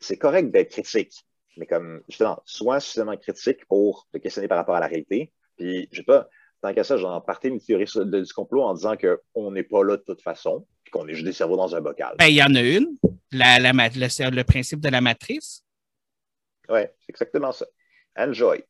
c'est 0.00 0.18
correct 0.18 0.50
d'être 0.50 0.72
critique, 0.72 1.14
mais 1.56 1.66
comme 1.66 2.02
justement, 2.08 2.42
sois 2.44 2.80
suffisamment 2.80 3.16
critique 3.16 3.64
pour 3.66 4.08
te 4.12 4.18
questionner 4.18 4.48
par 4.48 4.58
rapport 4.58 4.74
à 4.74 4.80
la 4.80 4.88
réalité. 4.88 5.32
Puis, 5.56 5.88
je 5.92 5.98
sais 5.98 6.04
pas, 6.04 6.28
tant 6.62 6.74
qu'à 6.74 6.82
ça, 6.82 6.96
j'en 6.96 7.20
partais 7.20 7.48
une 7.48 7.60
théorie 7.60 7.84
du 7.84 8.32
complot 8.32 8.62
en 8.62 8.74
disant 8.74 8.96
qu'on 8.96 9.52
n'est 9.52 9.62
pas 9.62 9.84
là 9.84 9.96
de 9.96 10.02
toute 10.02 10.22
façon 10.22 10.66
qu'on 10.94 11.08
est 11.08 11.14
juste 11.14 11.26
des 11.26 11.32
cerveaux 11.32 11.56
dans 11.56 11.74
un 11.74 11.80
bocal. 11.80 12.14
Ben, 12.18 12.26
il 12.26 12.34
y 12.34 12.42
en 12.42 12.54
a 12.54 12.60
une, 12.60 12.96
la, 13.32 13.58
le, 13.58 14.42
principe 14.42 14.80
de 14.80 14.88
la 14.88 15.00
matrice. 15.00 15.64
Oui, 16.68 16.80
c'est 17.00 17.10
exactement 17.10 17.50
ça. 17.50 17.66
Enjoy. 18.16 18.64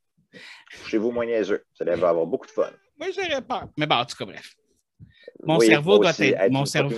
Chez 0.88 0.96
vous, 0.96 1.10
moins 1.10 1.26
niaiseux. 1.26 1.64
Vous 1.72 1.82
allez 1.82 1.92
avoir 1.92 2.26
beaucoup 2.26 2.46
de 2.46 2.50
fun. 2.50 2.70
Moi, 2.98 3.08
j'aurais 3.14 3.42
peur. 3.42 3.68
Mais 3.76 3.86
bon, 3.86 3.96
en 3.96 4.06
tout 4.06 4.16
cas, 4.16 4.24
bref. 4.24 4.54
Mon, 5.42 5.60
cerveau 5.60 5.98
doit 5.98 6.12
être, 6.18 6.50
mon, 6.50 6.64
cerveau, 6.64 6.96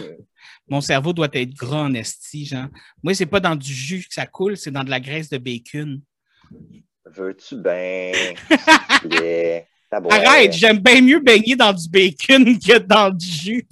mon 0.69 0.81
cerveau 0.81 1.13
doit 1.13 1.29
être 1.33 1.55
grand, 1.55 1.93
esti, 1.95 2.47
genre. 2.47 2.69
Moi, 3.03 3.15
c'est 3.15 3.27
pas 3.27 3.41
dans 3.41 3.57
du 3.57 3.73
jus 3.73 4.07
que 4.07 4.15
ça 4.15 4.27
coule, 4.27 4.57
c'est 4.57 4.71
dans 4.71 4.85
de 4.85 4.91
la 4.91 5.01
graisse 5.01 5.29
de 5.29 5.39
bacon. 5.39 6.01
Veux-tu 7.05 7.57
bien? 7.57 8.13
Arrête, 9.91 10.53
j'aime 10.53 10.79
bien 10.79 11.01
mieux 11.01 11.21
baigner 11.21 11.57
dans 11.57 11.73
du 11.73 11.89
bacon 11.89 12.59
que 12.59 12.79
dans 12.79 13.11
du 13.11 13.27
jus. 13.27 13.67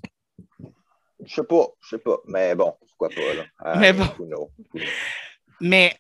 Je 1.27 1.35
sais 1.35 1.45
pas, 1.45 1.67
je 1.81 1.89
sais 1.91 1.99
pas. 1.99 2.19
Mais 2.27 2.55
bon, 2.55 2.75
pourquoi 2.81 3.09
pas, 3.09 3.35
là. 3.35 3.45
Ah, 3.59 3.79
mais 3.79 3.93
bon. 3.93 4.09
Mais 5.61 5.97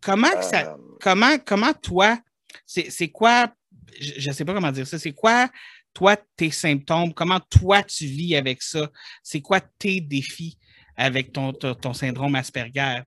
comment 0.00 0.42
ça. 0.42 0.72
Euh, 0.72 0.76
comment, 1.00 1.38
comment 1.44 1.72
toi, 1.74 2.18
c'est 2.64 3.08
quoi. 3.08 3.52
Je 4.00 4.28
ne 4.28 4.34
sais 4.34 4.44
pas 4.44 4.54
comment 4.54 4.72
dire 4.72 4.86
ça. 4.86 4.98
C'est 4.98 5.12
quoi, 5.12 5.48
toi, 5.94 6.16
tes 6.36 6.50
symptômes? 6.50 7.14
Comment 7.14 7.40
toi, 7.40 7.82
tu 7.82 8.04
vis 8.06 8.36
avec 8.36 8.62
ça? 8.62 8.90
C'est 9.22 9.40
quoi 9.40 9.60
tes 9.60 10.00
défis 10.00 10.58
avec 10.96 11.32
ton, 11.32 11.52
ton, 11.52 11.92
syndrome 11.92 12.34
Asperger? 12.34 13.02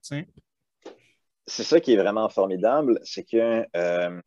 C'est 1.45 1.63
ça 1.63 1.80
qui 1.80 1.93
est 1.93 1.97
vraiment 1.97 2.30
formidable. 2.30 2.99
C'est 3.03 3.24
que. 3.24 3.65
Euh, 3.76 4.22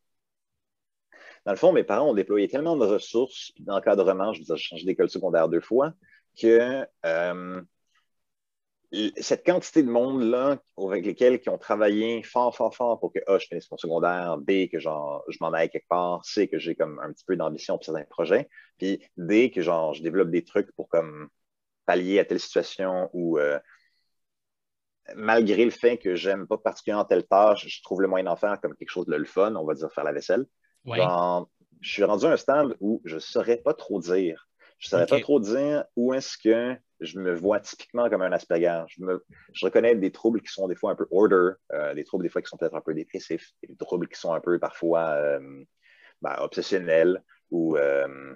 dans 1.45 1.51
le 1.51 1.57
fond, 1.57 1.73
mes 1.73 1.83
parents 1.83 2.09
ont 2.09 2.13
déployé 2.13 2.47
tellement 2.47 2.77
de 2.77 2.85
ressources 2.85 3.51
d'encadrement, 3.59 4.31
je 4.33 4.39
veux 4.39 4.45
dire, 4.45 4.55
j'ai 4.55 4.63
changé 4.63 4.85
d'école 4.85 5.09
secondaire 5.09 5.49
deux 5.49 5.59
fois, 5.59 5.93
que 6.39 6.85
euh, 7.05 7.61
cette 9.17 9.45
quantité 9.45 9.81
de 9.81 9.89
monde-là 9.89 10.59
avec 10.77 11.05
lesquels 11.05 11.39
qui 11.39 11.49
ont 11.49 11.57
travaillé 11.57 12.21
fort, 12.21 12.55
fort, 12.55 12.75
fort 12.75 12.99
pour 12.99 13.11
que 13.11 13.19
A, 13.27 13.39
je 13.39 13.47
finisse 13.47 13.69
mon 13.71 13.77
secondaire, 13.77 14.37
B, 14.37 14.67
que 14.71 14.79
genre, 14.79 15.23
je 15.29 15.37
m'en 15.41 15.51
aille 15.51 15.69
quelque 15.69 15.87
part, 15.87 16.23
C, 16.25 16.47
que 16.47 16.59
j'ai 16.59 16.75
comme 16.75 16.99
un 16.99 17.11
petit 17.11 17.25
peu 17.25 17.35
d'ambition 17.35 17.77
pour 17.77 17.85
certains 17.85 18.03
projets, 18.03 18.47
puis 18.77 19.03
D, 19.17 19.49
que 19.49 19.61
genre, 19.61 19.93
je 19.93 20.03
développe 20.03 20.29
des 20.29 20.43
trucs 20.43 20.71
pour 20.75 20.89
comme 20.89 21.29
pallier 21.85 22.19
à 22.19 22.25
telle 22.25 22.39
situation 22.39 23.09
ou 23.13 23.39
euh, 23.39 23.59
malgré 25.15 25.65
le 25.65 25.71
fait 25.71 25.97
que 25.97 26.15
j'aime 26.15 26.47
pas 26.47 26.57
particulièrement 26.57 27.05
telle 27.05 27.25
tâche, 27.25 27.67
je 27.67 27.81
trouve 27.81 28.01
le 28.01 28.07
moyen 28.07 28.25
d'en 28.25 28.35
faire 28.35 28.59
comme 28.61 28.75
quelque 28.75 28.91
chose 28.91 29.07
de 29.07 29.15
le 29.15 29.25
fun, 29.25 29.55
on 29.55 29.65
va 29.65 29.73
dire 29.73 29.91
faire 29.91 30.03
la 30.03 30.13
vaisselle. 30.13 30.45
je 31.81 31.91
suis 31.91 32.03
rendu 32.03 32.25
à 32.25 32.31
un 32.31 32.37
stade 32.37 32.75
où 32.79 33.01
je 33.05 33.15
ne 33.15 33.19
saurais 33.19 33.57
pas 33.57 33.73
trop 33.73 33.99
dire 33.99 34.47
je 34.83 34.87
ne 34.87 34.89
saurais 34.89 35.05
pas 35.05 35.21
trop 35.21 35.39
dire 35.39 35.85
où 35.95 36.13
est-ce 36.13 36.37
que 36.37 36.75
je 36.99 37.17
me 37.17 37.33
vois 37.33 37.61
typiquement 37.61 38.09
comme 38.09 38.21
un 38.21 38.33
Asperger. 38.33 38.83
Je, 38.89 39.01
me, 39.01 39.23
je 39.53 39.65
reconnais 39.65 39.95
des 39.95 40.11
troubles 40.11 40.41
qui 40.41 40.51
sont 40.51 40.67
des 40.67 40.75
fois 40.75 40.91
un 40.91 40.95
peu 40.95 41.07
order, 41.09 41.51
euh, 41.71 41.93
des 41.93 42.03
troubles 42.03 42.23
des 42.23 42.29
fois 42.29 42.41
qui 42.41 42.49
sont 42.49 42.57
peut-être 42.57 42.75
un 42.75 42.81
peu 42.81 42.93
dépressifs, 42.93 43.51
des 43.65 43.77
troubles 43.77 44.09
qui 44.09 44.19
sont 44.19 44.33
un 44.33 44.41
peu 44.41 44.59
parfois 44.59 45.11
euh, 45.11 45.63
ben, 46.21 46.35
obsessionnels 46.39 47.23
ou 47.49 47.77
euh, 47.77 48.35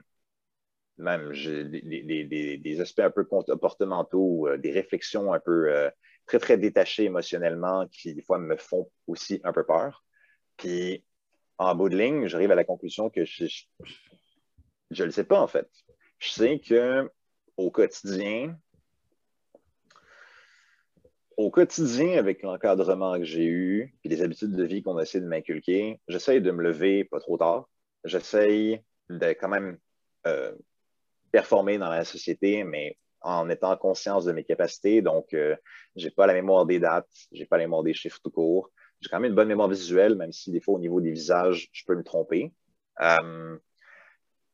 même 0.97 1.33
des, 1.33 2.57
des, 2.63 2.81
aspects 2.81 3.01
un 3.01 3.11
peu 3.11 3.25
comportementaux 3.25 4.47
ou 4.47 4.57
des 4.57 4.71
réflexions 4.71 5.33
un 5.33 5.39
peu 5.41 5.91
très, 6.25 6.39
très 6.39 6.57
détachées 6.57 7.03
émotionnellement 7.03 7.87
qui 7.87 8.15
des 8.15 8.23
fois 8.23 8.39
me 8.39 8.55
font 8.55 8.89
aussi 9.05 9.41
un 9.43 9.51
peu 9.51 9.65
peur. 9.65 10.05
Puis 10.55 11.03
en 11.57 11.75
bout 11.75 11.89
de 11.89 11.97
ligne, 11.97 12.27
j'arrive 12.27 12.51
à 12.51 12.55
la 12.55 12.63
conclusion 12.63 13.09
que 13.09 13.25
je 13.25 13.43
ne 14.91 15.03
le 15.03 15.11
sais 15.11 15.25
pas 15.25 15.41
en 15.41 15.47
fait 15.47 15.69
je 16.19 16.29
sais 16.29 16.59
que 16.59 17.09
au 17.57 17.71
quotidien, 17.71 18.57
au 21.37 21.51
quotidien, 21.51 22.17
avec 22.17 22.41
l'encadrement 22.41 23.17
que 23.17 23.23
j'ai 23.23 23.45
eu 23.45 23.95
et 24.03 24.09
les 24.09 24.21
habitudes 24.21 24.55
de 24.55 24.63
vie 24.63 24.81
qu'on 24.81 24.99
essaie 24.99 25.21
de 25.21 25.27
m'inculquer, 25.27 25.99
j'essaye 26.07 26.41
de 26.41 26.51
me 26.51 26.63
lever 26.63 27.03
pas 27.03 27.19
trop 27.19 27.37
tard. 27.37 27.69
J'essaye 28.03 28.81
de 29.09 29.27
quand 29.29 29.49
même 29.49 29.77
euh, 30.25 30.51
performer 31.31 31.77
dans 31.77 31.89
la 31.89 32.03
société, 32.05 32.63
mais 32.63 32.97
en 33.21 33.49
étant 33.49 33.75
conscience 33.77 34.25
de 34.25 34.31
mes 34.31 34.43
capacités. 34.43 35.01
Donc, 35.01 35.33
euh, 35.33 35.55
je 35.95 36.05
n'ai 36.05 36.11
pas 36.11 36.27
la 36.27 36.33
mémoire 36.33 36.65
des 36.65 36.79
dates, 36.79 37.07
je 37.31 37.39
n'ai 37.39 37.45
pas 37.45 37.57
la 37.57 37.63
mémoire 37.63 37.83
des 37.83 37.93
chiffres 37.93 38.19
tout 38.23 38.31
court. 38.31 38.71
J'ai 39.01 39.09
quand 39.09 39.19
même 39.19 39.29
une 39.29 39.35
bonne 39.35 39.47
mémoire 39.47 39.69
visuelle, 39.69 40.15
même 40.15 40.31
si 40.31 40.51
des 40.51 40.61
fois, 40.61 40.75
au 40.75 40.79
niveau 40.79 41.01
des 41.01 41.11
visages, 41.11 41.69
je 41.71 41.83
peux 41.85 41.95
me 41.95 42.03
tromper. 42.03 42.51
Euh, 43.01 43.57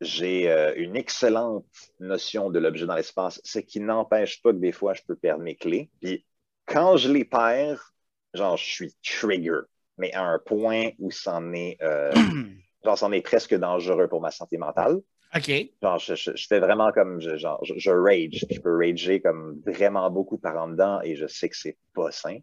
j'ai 0.04 0.50
euh, 0.52 0.74
une 0.76 0.96
excellente 0.96 1.66
notion 2.00 2.50
de 2.50 2.60
l'objet 2.60 2.86
dans 2.86 2.96
l'espace, 2.96 3.42
ce 3.44 3.60
qui 3.60 3.80
n'empêche 3.80 4.42
pas 4.42 4.52
que 4.52 4.58
des 4.58 4.72
fois, 4.72 4.94
je 4.94 5.02
peux 5.08 5.16
perdre 5.16 5.44
mes 5.44 5.56
clés. 5.56 5.90
Puis 6.02 6.26
quand 6.66 6.98
je 6.98 7.12
les 7.12 7.26
perds, 7.26 7.94
genre, 8.34 8.58
je 8.58 8.66
suis 8.66 8.96
trigger, 9.04 9.62
mais 9.98 10.14
à 10.14 10.24
un 10.24 10.40
point 10.40 10.92
où 11.00 11.12
c'en 11.12 11.54
est, 11.54 11.78
euh, 11.82 12.12
genre, 12.86 12.98
c'en 12.98 13.12
est 13.12 13.22
presque 13.22 13.56
dangereux 13.56 14.08
pour 14.08 14.22
ma 14.22 14.32
santé 14.32 14.58
mentale. 14.58 15.02
OK. 15.36 15.52
Genre, 15.82 15.98
je, 15.98 16.46
fais 16.48 16.60
vraiment 16.60 16.92
comme, 16.92 17.20
genre, 17.20 17.64
je, 17.64 17.90
rage. 17.90 18.46
Je 18.50 18.60
peux 18.60 18.78
rager 18.78 19.20
comme 19.20 19.60
vraiment 19.66 20.10
beaucoup 20.12 20.38
par 20.38 20.58
en 20.58 20.68
dedans 20.68 21.02
et 21.02 21.16
je 21.16 21.26
sais 21.26 21.50
que 21.50 21.58
c'est 21.58 21.78
pas 21.96 22.12
sain. 22.12 22.38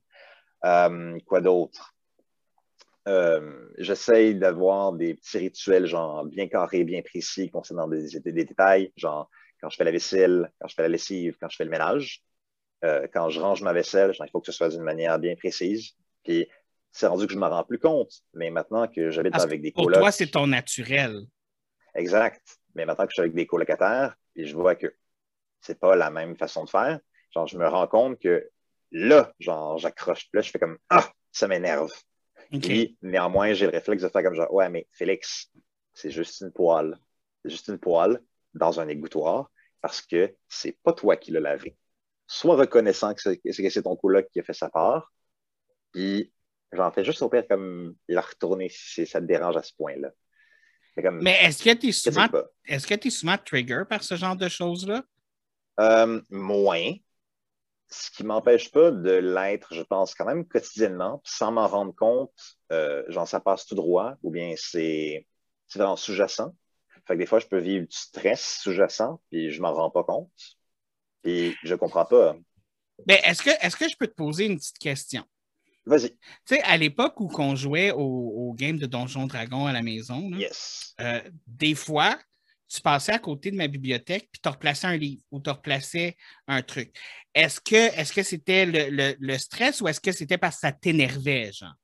Euh, 0.64 1.18
quoi 1.26 1.40
d'autre? 1.40 1.94
Euh, 3.08 3.68
j'essaye 3.78 4.34
d'avoir 4.34 4.92
des 4.92 5.14
petits 5.14 5.38
rituels, 5.38 5.86
genre 5.86 6.24
bien 6.24 6.48
carrés, 6.48 6.84
bien 6.84 7.02
précis, 7.02 7.50
concernant 7.50 7.88
des, 7.88 8.20
détails, 8.20 8.92
genre 8.96 9.30
quand 9.60 9.70
je 9.70 9.76
fais 9.76 9.84
la 9.84 9.90
vaisselle, 9.90 10.52
quand 10.60 10.68
je 10.68 10.74
fais 10.74 10.82
la 10.82 10.88
lessive, 10.88 11.36
quand 11.40 11.48
je 11.48 11.56
fais 11.56 11.64
le 11.64 11.70
ménage. 11.70 12.22
Euh, 12.82 13.06
quand 13.12 13.28
je 13.28 13.40
range 13.40 13.62
ma 13.62 13.74
vaisselle, 13.74 14.12
il 14.18 14.30
faut 14.30 14.40
que 14.40 14.46
ce 14.46 14.52
soit 14.52 14.70
d'une 14.70 14.82
manière 14.82 15.18
bien 15.18 15.34
précise. 15.36 15.92
Puis 16.24 16.48
c'est 16.92 17.06
rendu 17.06 17.26
que 17.26 17.32
je 17.32 17.38
ne 17.38 17.42
me 17.42 17.46
rends 17.46 17.64
plus 17.64 17.78
compte. 17.78 18.10
Mais 18.34 18.50
maintenant 18.50 18.88
que 18.88 19.10
j'habite 19.10 19.34
avec 19.34 19.60
des 19.60 19.72
colocs. 19.72 19.92
Pour 19.92 20.00
toi, 20.00 20.12
c'est 20.12 20.28
ton 20.28 20.46
naturel. 20.46 21.26
Exact. 21.94 22.42
Mais 22.74 22.86
maintenant 22.86 23.04
que 23.04 23.10
je 23.10 23.14
suis 23.14 23.22
avec 23.22 23.34
des 23.34 23.46
colocataires, 23.46 24.14
puis 24.34 24.46
je 24.46 24.54
vois 24.54 24.74
que 24.74 24.94
c'est 25.60 25.78
pas 25.78 25.96
la 25.96 26.10
même 26.10 26.36
façon 26.36 26.64
de 26.64 26.70
faire, 26.70 27.00
genre, 27.34 27.46
je 27.46 27.58
me 27.58 27.66
rends 27.66 27.86
compte 27.86 28.18
que 28.18 28.48
là, 28.92 29.32
genre, 29.40 29.76
j'accroche. 29.78 30.28
Là, 30.32 30.40
je 30.40 30.50
fais 30.50 30.58
comme 30.58 30.78
Ah, 30.88 31.10
ça 31.32 31.48
m'énerve. 31.48 31.92
Puis, 32.50 32.96
néanmoins, 33.02 33.52
j'ai 33.52 33.66
le 33.66 33.72
réflexe 33.72 34.02
de 34.02 34.08
faire 34.08 34.22
comme 34.22 34.34
genre, 34.34 34.52
ouais, 34.52 34.68
mais 34.68 34.86
Félix, 34.90 35.50
c'est 35.94 36.10
juste 36.10 36.40
une 36.40 36.52
poêle. 36.52 36.98
C'est 37.42 37.50
juste 37.50 37.68
une 37.68 37.78
poêle 37.78 38.20
dans 38.54 38.80
un 38.80 38.88
égouttoir 38.88 39.50
parce 39.80 40.02
que 40.02 40.34
c'est 40.48 40.76
pas 40.82 40.92
toi 40.92 41.16
qui 41.16 41.30
l'as 41.30 41.40
lavé. 41.40 41.76
Sois 42.26 42.56
reconnaissant 42.56 43.14
que 43.14 43.20
c'est 43.22 43.82
ton 43.82 43.96
coloc 43.96 44.28
qui 44.32 44.40
a 44.40 44.42
fait 44.42 44.52
sa 44.52 44.68
part. 44.68 45.12
Puis, 45.92 46.32
j'en 46.72 46.90
fais 46.90 47.04
juste 47.04 47.22
au 47.22 47.28
pire 47.28 47.46
comme 47.48 47.94
la 48.08 48.20
retourner 48.20 48.68
si 48.68 49.06
ça 49.06 49.20
te 49.20 49.26
dérange 49.26 49.56
à 49.56 49.62
ce 49.62 49.72
point-là. 49.74 50.10
Mais 51.12 51.38
est-ce 51.42 51.62
que 51.62 51.74
tu 51.74 51.88
es 51.88 51.92
souvent, 51.92 52.26
est-ce 52.66 52.86
que 52.86 52.94
tu 52.94 53.08
es 53.08 53.10
souvent 53.10 53.36
trigger 53.38 53.84
par 53.88 54.02
ce 54.02 54.16
genre 54.16 54.36
de 54.36 54.48
choses-là? 54.48 55.02
Euh, 55.78 56.20
moins 56.30 56.92
ce 57.90 58.10
qui 58.10 58.24
m'empêche 58.24 58.70
pas 58.70 58.90
de 58.90 59.10
l'être, 59.10 59.74
je 59.74 59.82
pense, 59.82 60.14
quand 60.14 60.24
même 60.24 60.46
quotidiennement, 60.46 61.20
sans 61.24 61.52
m'en 61.52 61.66
rendre 61.66 61.94
compte, 61.94 62.32
euh, 62.72 63.02
genre 63.08 63.26
ça 63.26 63.40
passe 63.40 63.66
tout 63.66 63.74
droit, 63.74 64.14
ou 64.22 64.30
bien 64.30 64.54
c'est 64.56 65.26
vraiment 65.74 65.96
sous-jacent. 65.96 66.54
Fait 67.06 67.14
que 67.14 67.18
des 67.18 67.26
fois, 67.26 67.40
je 67.40 67.46
peux 67.46 67.58
vivre 67.58 67.86
du 67.86 67.96
stress 67.96 68.60
sous-jacent, 68.62 69.20
puis 69.30 69.50
je 69.50 69.60
m'en 69.60 69.72
rends 69.72 69.90
pas 69.90 70.04
compte. 70.04 70.30
Puis 71.22 71.56
je 71.64 71.74
comprends 71.74 72.04
pas. 72.04 72.36
Mais 73.06 73.20
est-ce 73.24 73.42
que, 73.42 73.50
est 73.50 73.76
que 73.76 73.88
je 73.88 73.96
peux 73.96 74.06
te 74.06 74.14
poser 74.14 74.46
une 74.46 74.56
petite 74.56 74.78
question? 74.78 75.24
Vas-y. 75.86 76.10
Tu 76.10 76.16
sais, 76.44 76.62
à 76.62 76.76
l'époque 76.76 77.18
où 77.20 77.30
on 77.38 77.56
jouait 77.56 77.90
au, 77.90 77.98
au, 77.98 78.52
game 78.52 78.78
de 78.78 78.86
Donjon 78.86 79.26
Dragon 79.26 79.66
à 79.66 79.72
la 79.72 79.82
maison, 79.82 80.30
euh, 81.00 81.20
des 81.46 81.74
fois, 81.74 82.18
tu 82.70 82.80
passais 82.80 83.12
à 83.12 83.18
côté 83.18 83.50
de 83.50 83.56
ma 83.56 83.66
bibliothèque, 83.66 84.28
puis 84.32 84.40
tu 84.40 84.48
replaçais 84.48 84.86
un 84.86 84.96
livre 84.96 85.22
ou 85.32 85.40
tu 85.40 85.50
replaçais 85.50 86.16
un 86.46 86.62
truc. 86.62 86.96
Est-ce 87.34 87.60
que 87.60 87.74
est-ce 87.74 88.12
que 88.12 88.22
c'était 88.22 88.64
le, 88.64 89.38
stress 89.38 89.80
ou 89.80 89.88
est-ce 89.88 90.00
que 90.00 90.12
c'était 90.12 90.38
parce 90.38 90.56
que 90.56 90.60
ça 90.60 90.72
t'énervait, 90.72 91.50
genre? 91.52 91.74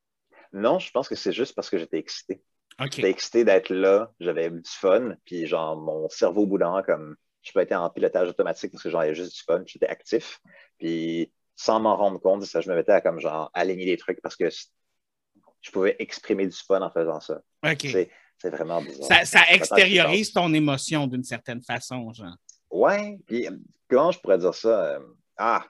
Non, 0.52 0.78
je 0.78 0.90
pense 0.92 1.08
que 1.08 1.16
c'est 1.16 1.32
juste 1.32 1.54
parce 1.56 1.68
que 1.68 1.78
j'étais 1.78 1.98
excité. 1.98 2.40
J'étais 2.78 3.10
excité 3.10 3.44
d'être 3.44 3.70
là, 3.70 4.12
j'avais 4.20 4.50
du 4.50 4.60
fun, 4.64 5.16
puis 5.24 5.46
genre 5.46 5.76
mon 5.76 6.08
cerveau 6.08 6.42
au 6.42 6.46
bout 6.46 6.58
comme 6.84 7.16
je 7.42 7.52
peux 7.52 7.60
être 7.60 7.72
en 7.72 7.90
pilotage 7.90 8.28
automatique 8.28 8.70
parce 8.70 8.84
que 8.84 8.90
j'avais 8.90 9.14
juste 9.14 9.34
du 9.34 9.42
fun, 9.42 9.62
j'étais 9.66 9.88
actif. 9.88 10.40
Puis 10.78 11.32
sans 11.56 11.80
m'en 11.80 11.96
rendre 11.96 12.20
compte, 12.20 12.44
ça, 12.44 12.60
je 12.60 12.70
me 12.70 12.76
mettais 12.76 12.92
à 12.92 13.00
comme 13.00 13.18
genre 13.18 13.50
aligner 13.54 13.86
des 13.86 13.96
trucs 13.96 14.20
parce 14.20 14.36
que 14.36 14.48
je 14.50 15.70
pouvais 15.72 15.96
exprimer 15.98 16.46
du 16.46 16.56
fun 16.56 16.80
en 16.82 16.90
faisant 16.90 17.18
ça. 17.18 17.40
OK. 17.64 17.86
C'est 18.38 18.50
vraiment 18.50 18.82
bizarre. 18.82 19.06
Ça, 19.06 19.24
ça 19.24 19.40
extériorise 19.50 20.32
ton 20.32 20.52
émotion 20.52 21.06
d'une 21.06 21.24
certaine 21.24 21.62
façon, 21.62 22.12
genre. 22.12 22.36
Ouais, 22.70 23.18
puis 23.26 23.48
comment 23.88 24.10
je 24.10 24.20
pourrais 24.20 24.38
dire 24.38 24.54
ça? 24.54 24.96
Euh, 24.96 25.00
ah, 25.36 25.64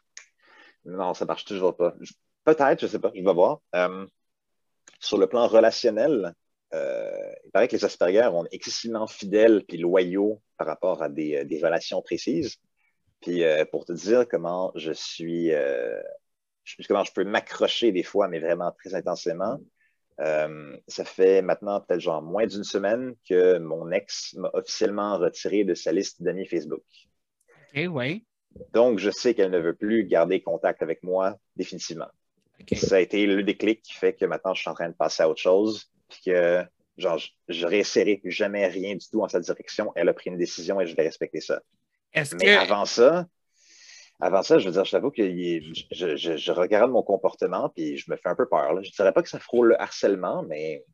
non, 0.84 1.14
ça 1.14 1.24
marche 1.24 1.44
toujours 1.44 1.76
pas. 1.76 1.94
Peut-être, 2.44 2.80
je 2.80 2.86
sais 2.86 2.98
pas, 2.98 3.12
je 3.14 3.22
vais 3.22 3.34
voir. 3.34 3.60
Euh, 3.74 4.06
sur 5.00 5.18
le 5.18 5.26
plan 5.26 5.46
relationnel, 5.46 6.34
euh, 6.74 7.32
il 7.44 7.50
paraît 7.50 7.68
que 7.68 7.76
les 7.76 7.84
Asperger 7.84 8.28
ont 8.32 8.46
excessivement 8.50 9.06
fidèles 9.06 9.64
puis 9.66 9.78
loyaux 9.78 10.40
par 10.56 10.66
rapport 10.66 11.02
à 11.02 11.08
des, 11.08 11.44
des 11.44 11.62
relations 11.62 12.02
précises. 12.02 12.56
Puis 13.20 13.42
pour 13.72 13.84
te 13.84 13.92
dire 13.92 14.28
comment 14.28 14.72
je 14.76 14.92
suis, 14.92 15.50
comment 16.86 17.02
je 17.02 17.12
peux 17.12 17.24
m'accrocher 17.24 17.90
des 17.90 18.02
fois, 18.02 18.28
mais 18.28 18.38
vraiment 18.38 18.70
très 18.72 18.94
intensément, 18.94 19.58
Euh, 20.20 20.76
ça 20.88 21.04
fait 21.04 21.42
maintenant 21.42 21.80
peut-être 21.80 22.00
genre 22.00 22.22
moins 22.22 22.46
d'une 22.46 22.64
semaine 22.64 23.14
que 23.28 23.58
mon 23.58 23.90
ex 23.90 24.34
m'a 24.34 24.50
officiellement 24.54 25.18
retiré 25.18 25.64
de 25.64 25.74
sa 25.74 25.92
liste 25.92 26.22
d'amis 26.22 26.46
Facebook. 26.46 26.82
OK, 27.74 27.82
oui. 27.90 28.24
Donc, 28.72 28.98
je 28.98 29.10
sais 29.10 29.34
qu'elle 29.34 29.50
ne 29.50 29.58
veut 29.58 29.74
plus 29.74 30.04
garder 30.04 30.40
contact 30.40 30.82
avec 30.82 31.02
moi 31.02 31.36
définitivement. 31.56 32.08
Ça 32.74 32.96
a 32.96 33.00
été 33.00 33.26
le 33.26 33.42
déclic 33.42 33.82
qui 33.82 33.92
fait 33.92 34.14
que 34.14 34.24
maintenant, 34.24 34.54
je 34.54 34.62
suis 34.62 34.70
en 34.70 34.74
train 34.74 34.88
de 34.88 34.94
passer 34.94 35.22
à 35.22 35.28
autre 35.28 35.42
chose. 35.42 35.90
Puis 36.08 36.20
que, 36.26 36.64
genre, 36.96 37.20
je 37.48 37.66
réessayerai 37.66 38.16
plus 38.16 38.30
jamais 38.30 38.66
rien 38.66 38.94
du 38.94 39.06
tout 39.06 39.22
en 39.22 39.28
sa 39.28 39.40
direction. 39.40 39.92
Elle 39.94 40.08
a 40.08 40.14
pris 40.14 40.30
une 40.30 40.38
décision 40.38 40.80
et 40.80 40.86
je 40.86 40.96
vais 40.96 41.02
respecter 41.02 41.40
ça. 41.40 41.60
Mais 42.40 42.56
avant 42.56 42.86
ça, 42.86 43.26
avant 44.20 44.42
ça, 44.42 44.58
je 44.58 44.66
veux 44.66 44.72
dire, 44.72 44.84
je 44.84 44.90
t'avoue 44.92 45.10
que 45.10 45.22
je, 45.22 46.52
regarde 46.52 46.90
mon 46.90 47.02
comportement 47.02 47.68
puis 47.68 47.98
je 47.98 48.10
me 48.10 48.16
fais 48.16 48.28
un 48.28 48.34
peu 48.34 48.48
peur. 48.48 48.82
Je 48.82 48.88
ne 48.88 48.94
dirais 48.94 49.12
pas 49.12 49.22
que 49.22 49.28
ça 49.28 49.38
frôle 49.38 49.68
le 49.68 49.80
harcèlement, 49.80 50.42
mais 50.42 50.84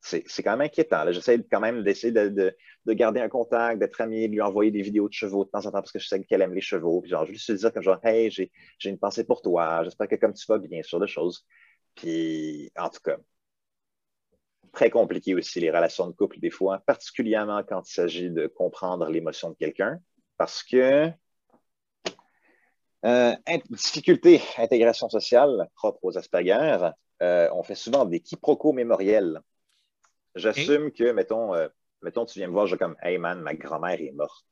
c'est 0.00 0.42
quand 0.42 0.52
même 0.52 0.62
inquiétant. 0.62 1.10
J'essaie 1.12 1.42
quand 1.50 1.60
même 1.60 1.82
d'essayer 1.82 2.12
de, 2.12 2.56
garder 2.88 3.20
un 3.20 3.28
contact, 3.28 3.78
d'être 3.78 4.00
ami, 4.00 4.28
de 4.28 4.32
lui 4.32 4.40
envoyer 4.42 4.70
des 4.70 4.82
vidéos 4.82 5.08
de 5.08 5.14
chevaux 5.14 5.44
de 5.44 5.50
temps 5.50 5.60
en 5.60 5.70
temps 5.70 5.72
parce 5.72 5.92
que 5.92 5.98
je 5.98 6.06
sais 6.06 6.22
qu'elle 6.24 6.42
aime 6.42 6.54
les 6.54 6.60
chevaux. 6.60 7.00
Puis 7.00 7.10
genre, 7.10 7.26
juste 7.26 7.48
lui 7.48 7.56
dire 7.56 7.72
comme 7.72 7.82
genre, 7.82 8.00
hey, 8.04 8.30
j'ai 8.30 8.50
une 8.84 8.98
pensée 8.98 9.24
pour 9.24 9.42
toi. 9.42 9.82
J'espère 9.84 10.08
que 10.08 10.16
comme 10.16 10.34
tu 10.34 10.44
vas 10.46 10.58
bien 10.58 10.82
sur 10.82 11.00
de 11.00 11.06
choses. 11.06 11.46
Puis, 11.94 12.70
en 12.76 12.88
tout 12.90 13.00
cas, 13.02 13.16
très 14.72 14.90
compliqué 14.90 15.34
aussi 15.34 15.60
les 15.60 15.70
relations 15.70 16.06
de 16.06 16.12
couple 16.12 16.38
des 16.40 16.50
fois, 16.50 16.80
particulièrement 16.86 17.62
quand 17.62 17.88
il 17.88 17.92
s'agit 17.92 18.30
de 18.30 18.46
comprendre 18.46 19.08
l'émotion 19.08 19.50
de 19.50 19.54
quelqu'un 19.54 19.98
parce 20.36 20.62
que 20.62 21.10
euh, 23.04 23.34
difficulté, 23.70 24.42
intégration 24.58 25.08
sociale 25.08 25.68
propre 25.74 26.00
aux 26.02 26.18
Asperger, 26.18 26.90
euh, 27.22 27.48
on 27.52 27.62
fait 27.62 27.74
souvent 27.74 28.04
des 28.04 28.20
quiproquos 28.20 28.72
mémoriels. 28.72 29.40
J'assume 30.34 30.90
que, 30.90 31.12
mettons, 31.12 31.54
euh, 31.54 31.68
mettons, 32.02 32.24
tu 32.24 32.38
viens 32.38 32.48
me 32.48 32.52
voir, 32.52 32.66
je 32.66 32.76
comme, 32.76 32.96
hey 33.02 33.18
man, 33.18 33.40
ma 33.40 33.54
grand-mère 33.54 34.00
est 34.00 34.12
morte. 34.12 34.46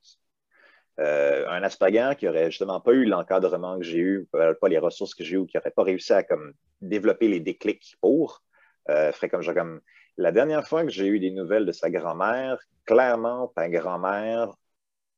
un 0.97 1.63
Asperger 1.63 2.11
qui 2.17 2.27
aurait 2.27 2.51
justement 2.51 2.79
pas 2.79 2.93
eu 2.93 3.05
l'encadrement 3.05 3.77
que 3.79 3.83
j'ai 3.83 3.97
eu, 3.97 4.27
pas 4.31 4.69
les 4.69 4.77
ressources 4.77 5.15
que 5.15 5.23
j'ai 5.23 5.35
eues, 5.35 5.39
ou 5.39 5.45
qui 5.45 5.57
n'aurait 5.57 5.71
pas 5.71 5.83
réussi 5.83 6.13
à 6.13 6.23
comme, 6.23 6.53
développer 6.81 7.27
les 7.27 7.39
déclics 7.39 7.97
pour, 8.01 8.43
ferait 8.87 9.29
comme, 9.29 9.41
je 9.41 9.51
comme, 9.51 9.81
la 10.17 10.31
dernière 10.31 10.67
fois 10.67 10.83
que 10.83 10.91
j'ai 10.91 11.07
eu 11.07 11.19
des 11.19 11.31
nouvelles 11.31 11.65
de 11.65 11.71
sa 11.71 11.89
grand-mère, 11.89 12.59
clairement, 12.85 13.47
ta 13.55 13.67
grand-mère 13.69 14.53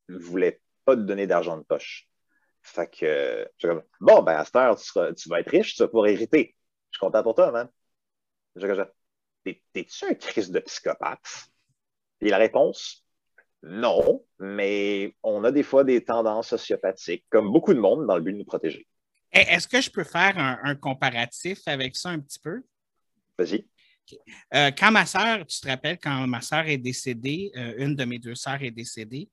voulait 0.08 0.60
pas 0.84 0.96
te 0.96 1.02
donner 1.02 1.26
d'argent 1.26 1.58
de 1.58 1.64
poche. 1.64 2.08
Fait 2.66 2.90
que, 2.90 3.48
bon, 4.00 4.22
ben, 4.22 4.38
à 4.38 4.44
cette 4.44 4.56
heure, 4.56 4.76
tu, 4.76 5.28
vas 5.28 5.40
être 5.40 5.50
riche, 5.50 5.76
tu 5.76 5.82
vas 5.82 5.88
pouvoir 5.88 6.08
hériter. 6.08 6.56
Je 6.90 6.98
suis 6.98 7.00
content 7.00 7.22
pour 7.22 7.34
toi, 7.34 7.52
man. 7.52 7.68
T'es-tu 9.72 10.04
un 10.04 10.14
crise 10.14 10.50
de 10.50 10.58
psychopathe? 10.58 11.48
Et 12.20 12.28
la 12.28 12.38
réponse, 12.38 13.06
non, 13.62 14.24
mais 14.40 15.14
on 15.22 15.44
a 15.44 15.52
des 15.52 15.62
fois 15.62 15.84
des 15.84 16.02
tendances 16.02 16.48
sociopathiques, 16.48 17.24
comme 17.30 17.52
beaucoup 17.52 17.72
de 17.72 17.78
monde, 17.78 18.04
dans 18.06 18.16
le 18.16 18.22
but 18.22 18.32
de 18.32 18.38
nous 18.38 18.44
protéger. 18.44 18.86
Eh, 19.32 19.40
est-ce 19.40 19.68
que 19.68 19.80
je 19.80 19.90
peux 19.90 20.04
faire 20.04 20.36
un, 20.36 20.74
comparatif 20.74 21.60
avec 21.66 21.94
ça 21.94 22.08
un 22.08 22.18
petit 22.18 22.40
peu? 22.40 22.62
Vas-y. 23.38 23.64
Euh, 24.54 24.72
quand 24.76 24.90
ma 24.90 25.06
soeur, 25.06 25.46
tu 25.46 25.60
te 25.60 25.68
rappelles, 25.68 25.98
quand 25.98 26.26
ma 26.26 26.40
soeur 26.40 26.66
est 26.66 26.78
décédée, 26.78 27.52
euh, 27.56 27.74
une 27.78 27.94
de 27.94 28.04
mes 28.04 28.18
deux 28.18 28.34
sœurs 28.34 28.62
est 28.62 28.70
décédée, 28.72 29.28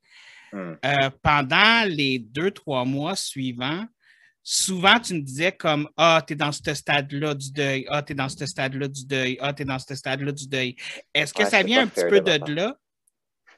Hmm. 0.53 0.75
Euh, 0.85 1.09
pendant 1.23 1.89
les 1.89 2.19
deux, 2.19 2.51
trois 2.51 2.85
mois 2.85 3.15
suivants, 3.15 3.85
souvent 4.43 4.99
tu 4.99 5.15
me 5.15 5.21
disais 5.21 5.51
comme 5.51 5.89
Ah, 5.97 6.21
tu 6.25 6.33
es 6.33 6.35
dans 6.35 6.51
ce 6.51 6.73
stade-là 6.75 7.33
du 7.33 7.51
deuil, 7.51 7.87
Ah, 7.89 8.03
tu 8.03 8.13
es 8.13 8.15
dans 8.15 8.29
ce 8.29 8.45
stade-là 8.45 8.87
du 8.87 9.07
deuil, 9.07 9.35
Ah, 9.41 9.51
tu 9.51 9.63
es 9.63 9.65
dans 9.65 9.79
ce 9.79 9.95
stade-là 9.95 10.31
du 10.31 10.47
deuil. 10.47 10.75
Est-ce 11.11 11.33
que 11.33 11.43
ça 11.43 11.63
vient 11.63 11.81
un 11.81 11.87
petit 11.87 12.05
peu 12.07 12.21
de 12.21 12.53
là? 12.53 12.77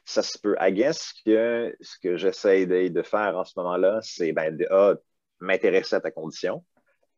Ça 0.06 0.22
se 0.22 0.38
peut. 0.38 0.56
I 0.58 0.72
guess 0.72 1.12
que 1.26 1.76
ce 1.82 1.98
que 2.02 2.16
j'essaie 2.16 2.64
de, 2.64 3.02
faire 3.02 3.36
en 3.36 3.44
ce 3.44 3.52
moment-là, 3.58 3.98
c'est 4.02 4.32
ben, 4.32 4.56
de 4.56 4.64
A, 4.70 4.94
m'intéresser 5.40 5.96
à 5.96 6.00
ta 6.00 6.10
condition, 6.10 6.64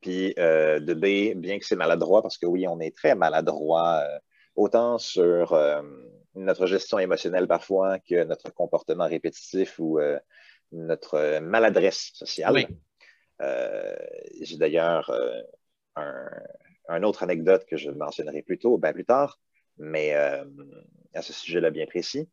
puis 0.01 0.35
euh, 0.39 0.81
de 0.81 0.95
B, 0.95 1.39
bien 1.39 1.61
que 1.61 1.67
c'est 1.67 1.77
maladroit, 1.77 2.23
parce 2.23 2.37
que 2.37 2.47
oui, 2.47 2.67
on 2.67 2.81
est 2.81 2.97
très 2.97 3.15
maladroit, 3.15 4.01
euh, 4.03 4.19
autant 4.57 4.99
sur 4.99 5.53
notre 6.39 6.67
gestion 6.67 6.99
émotionnelle 6.99 7.47
parfois 7.47 7.99
que 7.99 8.25
notre 8.25 8.53
comportement 8.53 9.07
répétitif 9.07 9.79
ou 9.79 9.99
euh, 9.99 10.19
notre 10.73 11.41
maladresse 11.41 12.11
sociale. 12.15 12.67
Euh, 13.41 13.97
j'ai 14.41 14.57
d'ailleurs 14.57 15.11
euh, 15.11 15.41
un, 16.89 17.03
autre 17.03 17.23
anecdote 17.23 17.65
que 17.67 17.77
je 17.77 17.91
mentionnerai 17.91 18.43
plus 18.43 18.59
tôt, 18.59 18.79
ben 18.79 18.93
plus 18.93 19.05
tard, 19.05 19.39
mais 19.79 20.15
à 20.15 21.23
ce 21.23 21.33
sujet-là 21.33 21.71
bien 21.71 21.87
précis. 21.87 22.29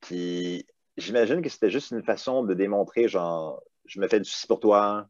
Puis 0.00 0.66
j'imagine 0.96 1.42
que 1.42 1.48
c'était 1.48 1.70
juste 1.70 1.90
une 1.90 2.02
façon 2.02 2.44
de 2.44 2.54
démontrer, 2.54 3.08
genre, 3.08 3.62
je 3.86 4.00
me 4.00 4.08
fais 4.08 4.20
du 4.20 4.28
souci 4.28 4.46
pour 4.46 4.60
toi. 4.60 5.08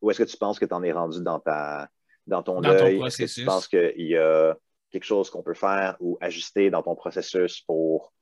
où 0.00 0.10
est-ce 0.10 0.18
que 0.18 0.28
tu 0.28 0.36
penses 0.36 0.58
que 0.58 0.64
tu 0.64 0.74
en 0.74 0.82
es 0.82 0.92
rendu 0.92 1.22
dans, 1.22 1.40
ta, 1.40 1.88
dans 2.26 2.42
ton 2.42 2.60
dans 2.60 2.70
deuil? 2.70 3.04
Est-ce 3.04 3.18
que 3.18 3.40
tu 3.40 3.44
penses 3.44 3.68
qu'il 3.68 3.94
y 3.96 4.16
a 4.16 4.56
quelque 4.96 5.04
chose 5.04 5.28
qu'on 5.28 5.42
peut 5.42 5.54
faire 5.54 5.96
ou 6.00 6.16
ajuster 6.22 6.70
dans 6.70 6.82
ton 6.82 6.94
processus 6.94 7.60
pour 7.60 8.14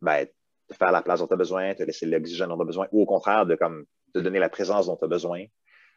ben, 0.00 0.26
te 0.66 0.74
faire 0.74 0.92
la 0.92 1.02
place 1.02 1.20
dont 1.20 1.26
tu 1.26 1.34
as 1.34 1.36
besoin, 1.36 1.74
te 1.74 1.82
laisser 1.82 2.06
l'oxygène 2.06 2.48
dont 2.48 2.56
tu 2.56 2.62
as 2.62 2.66
besoin, 2.66 2.88
ou 2.90 3.02
au 3.02 3.06
contraire, 3.06 3.44
de 3.44 3.54
comme, 3.54 3.84
te 4.14 4.18
donner 4.18 4.38
la 4.38 4.48
présence 4.48 4.86
dont 4.86 4.96
tu 4.96 5.04
as 5.04 5.08
besoin. 5.08 5.44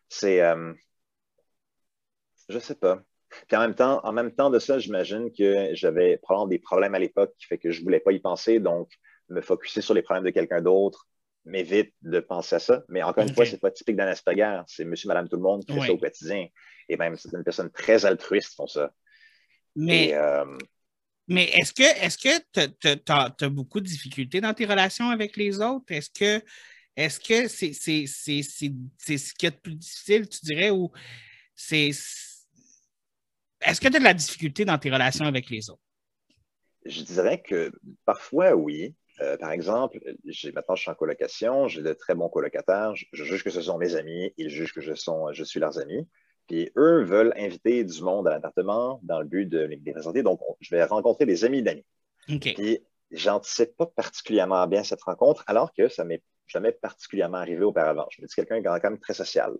C'est. 0.09 0.41
Euh, 0.41 0.73
je 2.49 2.59
sais 2.59 2.75
pas. 2.75 3.01
Puis 3.47 3.57
en 3.57 3.61
même 3.61 3.75
temps, 3.75 4.01
en 4.03 4.11
même 4.11 4.33
temps 4.33 4.49
de 4.49 4.59
ça, 4.59 4.77
j'imagine 4.77 5.31
que 5.31 5.73
j'avais 5.73 6.17
probablement 6.17 6.47
des 6.47 6.59
problèmes 6.59 6.95
à 6.95 6.99
l'époque 6.99 7.33
qui 7.37 7.45
fait 7.45 7.57
que 7.57 7.71
je 7.71 7.79
ne 7.79 7.85
voulais 7.85 7.99
pas 7.99 8.11
y 8.11 8.19
penser, 8.19 8.59
donc 8.59 8.89
me 9.29 9.41
focuser 9.41 9.81
sur 9.81 9.93
les 9.93 10.01
problèmes 10.01 10.25
de 10.25 10.31
quelqu'un 10.31 10.61
d'autre 10.61 11.07
m'évite 11.45 11.93
de 12.01 12.19
penser 12.19 12.55
à 12.55 12.59
ça. 12.59 12.83
Mais 12.89 13.03
encore 13.03 13.23
une 13.23 13.33
fois, 13.33 13.45
ce 13.45 13.53
n'est 13.53 13.57
pas 13.57 13.71
typique 13.71 13.95
d'un 13.95 14.07
Asperger. 14.07 14.61
C'est 14.67 14.83
monsieur, 14.83 15.07
madame, 15.07 15.29
tout 15.29 15.37
le 15.37 15.41
monde 15.41 15.63
qui 15.65 15.73
fait 15.73 15.87
ça 15.87 15.93
au 15.93 15.97
quotidien. 15.97 16.47
Et 16.89 16.97
même, 16.97 17.15
c'est 17.15 17.33
une 17.33 17.43
personne 17.43 17.71
très 17.71 18.05
altruiste 18.05 18.49
qui 18.49 18.55
font 18.55 18.67
ça. 18.67 18.91
Mais, 19.77 20.15
euh, 20.15 20.57
mais 21.27 21.45
est-ce 21.51 21.71
que 21.71 21.83
est-ce 21.83 22.17
que 22.17 22.43
tu 22.81 23.11
as, 23.11 23.49
beaucoup 23.49 23.79
de 23.79 23.85
difficultés 23.85 24.41
dans 24.41 24.53
tes 24.53 24.65
relations 24.65 25.09
avec 25.09 25.37
les 25.37 25.61
autres? 25.61 25.85
Est-ce 25.89 26.09
que 26.09 26.43
est-ce 26.95 27.19
que 27.19 27.47
c'est 27.47 27.73
ce 27.73 29.33
qui 29.35 29.45
est 29.45 29.51
le 29.51 29.61
plus 29.61 29.75
difficile, 29.75 30.27
tu 30.27 30.39
dirais, 30.43 30.71
ou 30.71 30.91
c'est. 31.55 31.89
Est-ce 33.61 33.79
que 33.79 33.87
tu 33.87 33.95
as 33.95 33.99
de 33.99 34.03
la 34.03 34.15
difficulté 34.15 34.65
dans 34.65 34.79
tes 34.79 34.89
relations 34.89 35.25
avec 35.25 35.49
les 35.51 35.69
autres? 35.69 35.81
Je 36.85 37.03
dirais 37.03 37.41
que 37.41 37.71
parfois, 38.03 38.55
oui. 38.55 38.95
Euh, 39.19 39.35
par 39.37 39.51
exemple, 39.51 39.97
maintenant 40.53 40.75
je 40.75 40.81
suis 40.81 40.91
en 40.91 40.95
colocation, 40.95 41.67
j'ai 41.67 41.81
de 41.81 41.93
très 41.93 42.13
bons 42.13 42.29
colocataires, 42.29 42.95
je, 42.95 43.05
je, 43.13 43.23
juge 43.23 43.43
que 43.43 43.49
ce 43.49 43.61
sont 43.61 43.79
mes 43.79 43.95
amis, 43.95 44.31
ils 44.37 44.51
jugent 44.51 44.73
que 44.73 44.81
je, 44.81 44.93
sont, 44.93 45.33
je 45.33 45.43
suis 45.43 45.59
leurs 45.59 45.79
amis. 45.79 46.07
Puis 46.47 46.71
eux 46.77 47.03
veulent 47.03 47.33
inviter 47.37 47.83
du 47.83 48.01
monde 48.01 48.27
à 48.27 48.31
l'appartement 48.31 48.99
dans 49.03 49.19
le 49.19 49.25
but 49.25 49.45
de 49.45 49.59
les 49.59 49.77
présenter. 49.77 50.23
Donc, 50.23 50.39
je 50.59 50.73
vais 50.75 50.83
rencontrer 50.83 51.25
des 51.25 51.43
amis 51.43 51.61
d'amis. 51.61 51.85
Okay. 52.29 52.53
Puis, 52.53 52.79
j'anticipe 53.11 53.75
pas 53.77 53.85
particulièrement 53.85 54.65
bien 54.67 54.83
cette 54.83 55.01
rencontre, 55.01 55.43
alors 55.47 55.73
que 55.73 55.87
ça 55.87 56.03
m'est 56.03 56.23
jamais 56.45 56.71
particulièrement 56.71 57.37
arrivé 57.37 57.63
auparavant. 57.63 58.07
Je 58.11 58.21
me 58.21 58.27
dis 58.27 58.35
quelqu'un 58.35 58.61
qui 58.61 58.67
est 58.67 58.79
quand 58.81 58.89
même 58.89 58.99
très 58.99 59.13
social. 59.13 59.53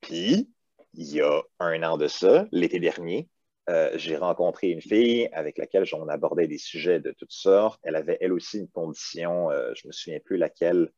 Puis, 0.00 0.50
il 0.94 1.12
y 1.12 1.20
a 1.20 1.42
un 1.58 1.82
an 1.82 1.96
de 1.96 2.06
ça, 2.06 2.46
l'été 2.52 2.78
dernier, 2.78 3.28
euh, 3.70 3.90
j'ai 3.94 4.16
rencontré 4.16 4.68
une 4.68 4.82
fille 4.82 5.28
avec 5.32 5.56
laquelle 5.56 5.84
on 5.94 6.08
abordait 6.08 6.46
des 6.46 6.58
sujets 6.58 7.00
de 7.00 7.12
toutes 7.12 7.32
sortes. 7.32 7.80
Elle 7.82 7.96
avait 7.96 8.18
elle 8.20 8.32
aussi 8.32 8.58
une 8.58 8.68
condition, 8.68 9.50
euh, 9.50 9.72
je 9.74 9.86
ne 9.86 9.88
me 9.88 9.92
souviens 9.92 10.20
plus 10.20 10.36
laquelle, 10.36 10.90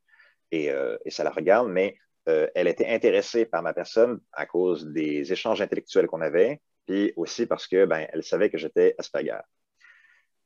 et, 0.51 0.69
euh, 0.69 0.97
et 1.05 1.11
ça 1.11 1.23
la 1.23 1.31
regarde, 1.31 1.69
mais 1.69 1.97
euh, 2.27 2.47
elle 2.55 2.67
était 2.67 2.87
intéressée 2.87 3.45
par 3.45 3.61
ma 3.61 3.73
personne 3.73 4.19
à 4.33 4.45
cause 4.45 4.87
des 4.87 5.31
échanges 5.31 5.61
intellectuels 5.61 6.07
qu'on 6.07 6.21
avait, 6.21 6.61
puis 6.85 7.13
aussi 7.15 7.45
parce 7.45 7.67
que 7.67 7.85
ben, 7.85 8.07
elle 8.11 8.23
savait 8.23 8.49
que 8.49 8.57
j'étais 8.57 8.95
Asperger. 8.97 9.39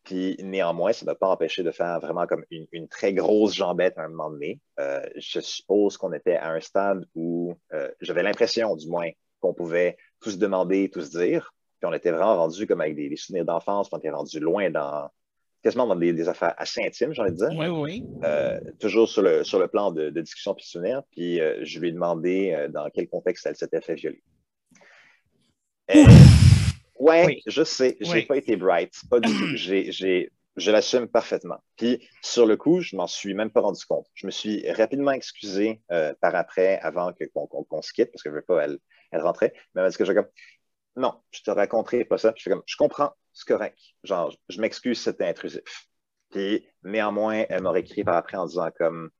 Puis 0.04 0.36
néanmoins, 0.40 0.94
ça 0.94 1.06
ne 1.06 1.12
m'a 1.12 1.16
pas 1.16 1.28
empêché 1.28 1.62
de 1.64 1.72
faire 1.72 2.00
vraiment 2.00 2.26
comme 2.26 2.44
une, 2.50 2.88
très 2.88 3.14
grosse 3.14 3.54
jambette 3.54 3.98
à 3.98 4.04
un 4.04 4.08
moment 4.08 4.32
donné. 4.32 4.60
Euh, 4.80 5.02
je 5.16 5.40
suppose 5.40 5.98
qu'on 5.98 6.12
était 6.14 6.38
à 6.38 6.52
un 6.52 6.60
stade 6.60 7.06
où 7.14 7.54
euh, 7.74 7.90
j'avais 8.02 8.24
l'impression, 8.24 8.76
du 8.76 8.88
moins, 8.88 9.10
qu'on 9.40 9.54
pouvait 9.54 9.98
tous 10.20 10.40
demander, 10.40 10.90
tous 10.90 11.12
dire. 11.12 11.54
Puis 11.80 11.88
on 11.88 11.94
était 11.94 12.12
vraiment 12.12 12.36
rendu 12.36 12.66
comme 12.66 12.82
avec 12.82 12.96
des, 12.96 13.10
des 13.10 13.16
souvenirs 13.16 13.46
d'enfance, 13.46 13.90
on 13.92 13.98
était 13.98 14.10
rendu 14.10 14.40
loin 14.40 14.72
dans, 14.72 15.10
quasiment 15.62 15.88
dans 15.88 15.96
des, 15.96 16.28
affaires 16.28 16.54
assez 16.58 16.84
intimes, 16.84 17.14
j'ai 17.14 17.22
envie 17.22 17.32
de 17.32 17.38
dire. 17.38 17.50
Oui, 17.56 17.68
oui. 17.68 18.06
Euh, 18.24 18.60
toujours 18.80 19.08
sur 19.08 19.22
le, 19.22 19.44
sur 19.44 19.60
le 19.60 19.68
plan 19.68 19.92
de, 19.92 20.10
discussion 20.10 20.56
souvenir. 20.60 21.04
Puis 21.12 21.40
euh, 21.40 21.60
je 21.64 21.80
lui 21.80 21.90
ai 21.90 21.92
demandé 21.92 22.54
euh, 22.54 22.68
dans 22.68 22.90
quel 22.90 23.08
contexte 23.08 23.46
elle 23.46 23.56
s'était 23.56 23.82
fait 23.82 23.96
violer. 23.96 24.24
Ouais, 27.00 27.26
oui. 27.26 27.42
je 27.48 27.64
sais, 27.64 27.98
j'ai 28.00 28.22
pas 28.24 28.38
été 28.38 28.56
bright, 28.56 28.94
pas 29.10 29.20
du 29.20 29.30
tout. 29.30 29.56
je 30.58 30.72
l'assume 30.72 31.08
parfaitement. 31.08 31.58
Puis 31.78 32.08
sur 32.22 32.46
le 32.46 32.58
coup, 32.58 32.82
je 32.82 32.96
m'en 32.96 33.08
suis 33.08 33.34
même 33.34 33.50
pas 33.50 33.62
rendu 33.62 33.84
compte. 33.86 34.06
Je 34.14 34.26
me 34.26 34.32
suis 34.32 34.70
rapidement 34.72 35.12
excusé 35.12 35.82
par 35.90 36.36
après, 36.36 36.80
avant 36.80 37.12
qu'on 37.34 37.82
se 37.82 37.92
quitte, 37.92 38.12
parce 38.12 38.24
que 38.24 38.30
je 38.30 38.36
veux 38.36 38.42
pas, 38.42 38.64
elle, 38.64 38.78
elle 39.12 39.22
rentrait. 39.22 39.54
Mais 39.74 39.82
parce 39.82 39.98
que 39.98 40.06
je 40.06 40.14
comme, 40.14 40.28
non, 40.96 41.14
je 41.32 41.42
te 41.42 41.52
raconterai 41.52 42.06
pas 42.06 42.18
ça. 42.18 42.34
Je 42.36 42.44
fais 42.44 42.50
comme, 42.50 42.64
je 42.66 42.76
comprends, 42.76 43.12
c'est 43.34 43.48
correct. 43.48 43.78
Genre, 44.04 44.36
je 44.50 44.62
m'excuse, 44.62 45.00
c'était 45.00 45.26
intrusif. 45.26 45.88
Puis, 46.30 46.66
néanmoins, 46.84 47.46
elle 47.50 47.62
m'a 47.62 47.78
écrit 47.78 48.04
par 48.04 48.16
après 48.16 48.38
en 48.38 48.46
disant 48.46 48.70
comme, 48.78 49.12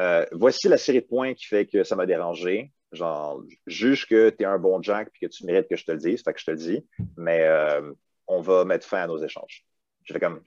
euh, 0.00 0.26
voici 0.32 0.68
la 0.68 0.78
série 0.78 1.00
de 1.00 1.06
points 1.06 1.34
qui 1.34 1.46
fait 1.46 1.66
que 1.66 1.84
ça 1.84 1.96
m'a 1.96 2.06
dérangé. 2.06 2.72
Genre, 2.92 3.42
juge 3.66 4.06
que 4.06 4.30
tu 4.30 4.42
es 4.44 4.46
un 4.46 4.58
bon 4.58 4.80
Jack 4.80 5.08
et 5.14 5.26
que 5.26 5.32
tu 5.32 5.44
mérites 5.46 5.68
que 5.68 5.76
je 5.76 5.84
te 5.84 5.92
le 5.92 5.98
dise, 5.98 6.22
fait 6.22 6.32
que 6.32 6.40
je 6.40 6.44
te 6.44 6.50
le 6.52 6.56
dis, 6.56 6.86
mais 7.16 7.42
euh, 7.42 7.92
on 8.28 8.40
va 8.40 8.64
mettre 8.64 8.86
fin 8.86 9.02
à 9.02 9.06
nos 9.06 9.18
échanges. 9.18 9.64
Je 10.04 10.12
fais 10.12 10.20
comme, 10.20 10.42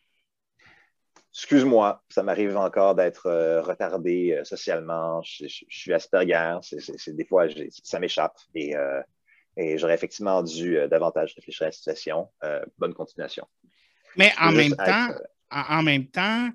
excuse-moi, 1.33 2.01
ça 2.09 2.23
m'arrive 2.23 2.55
encore 2.55 2.95
d'être 2.95 3.25
euh, 3.27 3.61
retardé 3.61 4.39
socialement, 4.45 5.21
je, 5.23 5.45
suis 5.47 5.93
Asperger, 5.93 6.59
c'est, 6.61 7.15
des 7.15 7.25
fois, 7.25 7.47
ça 7.83 7.99
m'échappe 7.99 8.37
et, 8.55 8.75
et 9.57 9.77
j'aurais 9.77 9.95
effectivement 9.95 10.43
dû 10.43 10.77
davantage 10.89 11.33
réfléchir 11.35 11.63
à 11.63 11.65
la 11.67 11.71
situation. 11.71 12.29
bonne 12.77 12.93
continuation. 12.93 13.45
Mais 14.15 14.31
en 14.39 14.51
même 14.51 14.75
temps, 14.75 15.09
en, 15.51 15.83
même 15.83 16.07
temps. 16.07 16.49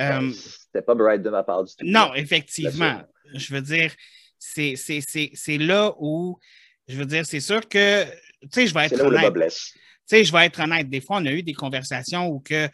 Euh, 0.00 0.32
C'était 0.32 0.82
pas 0.82 0.94
bright 0.94 1.22
de 1.22 1.30
ma 1.30 1.42
part 1.42 1.64
du 1.64 1.72
tout. 1.74 1.84
Non, 1.84 2.14
effectivement. 2.14 3.02
Je 3.34 3.54
veux 3.54 3.62
dire, 3.62 3.94
c'est 4.38 5.58
là 5.58 5.94
où, 5.98 6.38
je 6.86 6.96
veux 6.96 7.06
dire, 7.06 7.26
c'est 7.26 7.40
sûr 7.40 7.66
que, 7.68 8.04
tu 8.04 8.48
sais, 8.52 8.66
je 8.66 8.74
vais 8.74 8.86
être 8.86 9.00
honnête. 9.00 9.34
Tu 9.34 10.16
sais, 10.16 10.24
je 10.24 10.32
vais 10.32 10.46
être 10.46 10.60
honnête. 10.60 10.88
Des 10.88 11.00
fois, 11.00 11.18
on 11.18 11.26
a 11.26 11.32
eu 11.32 11.42
des 11.42 11.54
conversations 11.54 12.28
où 12.28 12.40
que 12.40 12.68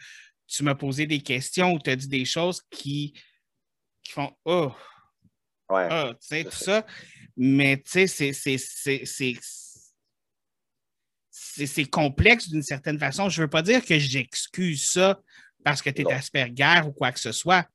tu 0.47 0.63
m'as 0.63 0.75
posé 0.75 1.05
des 1.05 1.19
questions 1.19 1.73
ou 1.73 1.79
tu 1.79 1.89
as 1.89 1.95
dit 1.95 2.07
des 2.07 2.25
choses 2.25 2.61
qui, 2.69 3.13
qui 4.03 4.11
font 4.11 4.31
Oh! 4.45 4.71
Ouais. 5.69 5.87
Oh, 5.91 6.13
tu 6.13 6.27
sais, 6.27 6.43
tout 6.43 6.51
ça. 6.51 6.85
Mais 7.35 7.77
tu 7.77 8.07
sais, 8.07 8.33
c'est 8.33 9.37
c'est 11.65 11.85
complexe 11.85 12.49
d'une 12.49 12.63
certaine 12.63 12.99
façon. 12.99 13.29
Je 13.29 13.41
ne 13.41 13.45
veux 13.45 13.49
pas 13.49 13.61
dire 13.61 13.83
que 13.83 13.97
j'excuse 13.97 14.89
ça 14.89 15.19
parce 15.63 15.81
que 15.81 15.89
tu 15.89 16.01
es 16.01 16.11
Asperger 16.11 16.81
ou 16.85 16.91
quoi 16.91 17.11
que 17.11 17.19
ce 17.19 17.31
soit. 17.31 17.65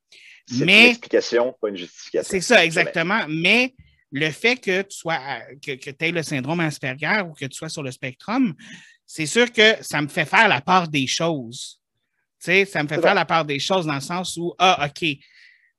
C'est 0.47 0.62
une 0.62 0.68
explication, 0.68 1.55
pas 1.61 1.68
une 1.68 1.76
justification. 1.76 2.30
C'est 2.30 2.41
ça, 2.41 2.64
exactement. 2.64 3.24
Mais 3.28 3.74
le 4.11 4.30
fait 4.30 4.57
que 4.57 4.82
tu 4.82 4.97
sois 4.97 5.20
que, 5.64 5.72
tu 5.72 5.95
aies 6.01 6.11
le 6.11 6.22
syndrome 6.22 6.61
Asperger 6.61 7.22
ou 7.26 7.32
que 7.32 7.47
tu 7.47 7.57
sois 7.57 7.68
sur 7.68 7.82
le 7.82 7.91
spectrum, 7.91 8.55
c'est 9.07 9.26
sûr 9.26 9.51
que 9.53 9.82
ça 9.82 10.01
me 10.03 10.09
fait 10.09 10.24
faire 10.24 10.49
la 10.49 10.61
part 10.61 10.88
des 10.88 11.07
choses. 11.07 11.80
Tu 12.41 12.47
sais, 12.47 12.64
ça 12.64 12.82
me 12.82 12.88
fait 12.88 13.01
faire 13.01 13.14
la 13.14 13.24
part 13.24 13.45
des 13.45 13.59
choses 13.59 13.86
dans 13.86 13.95
le 13.95 14.01
sens 14.01 14.36
où, 14.36 14.55
ah, 14.59 14.88
OK, 14.88 15.09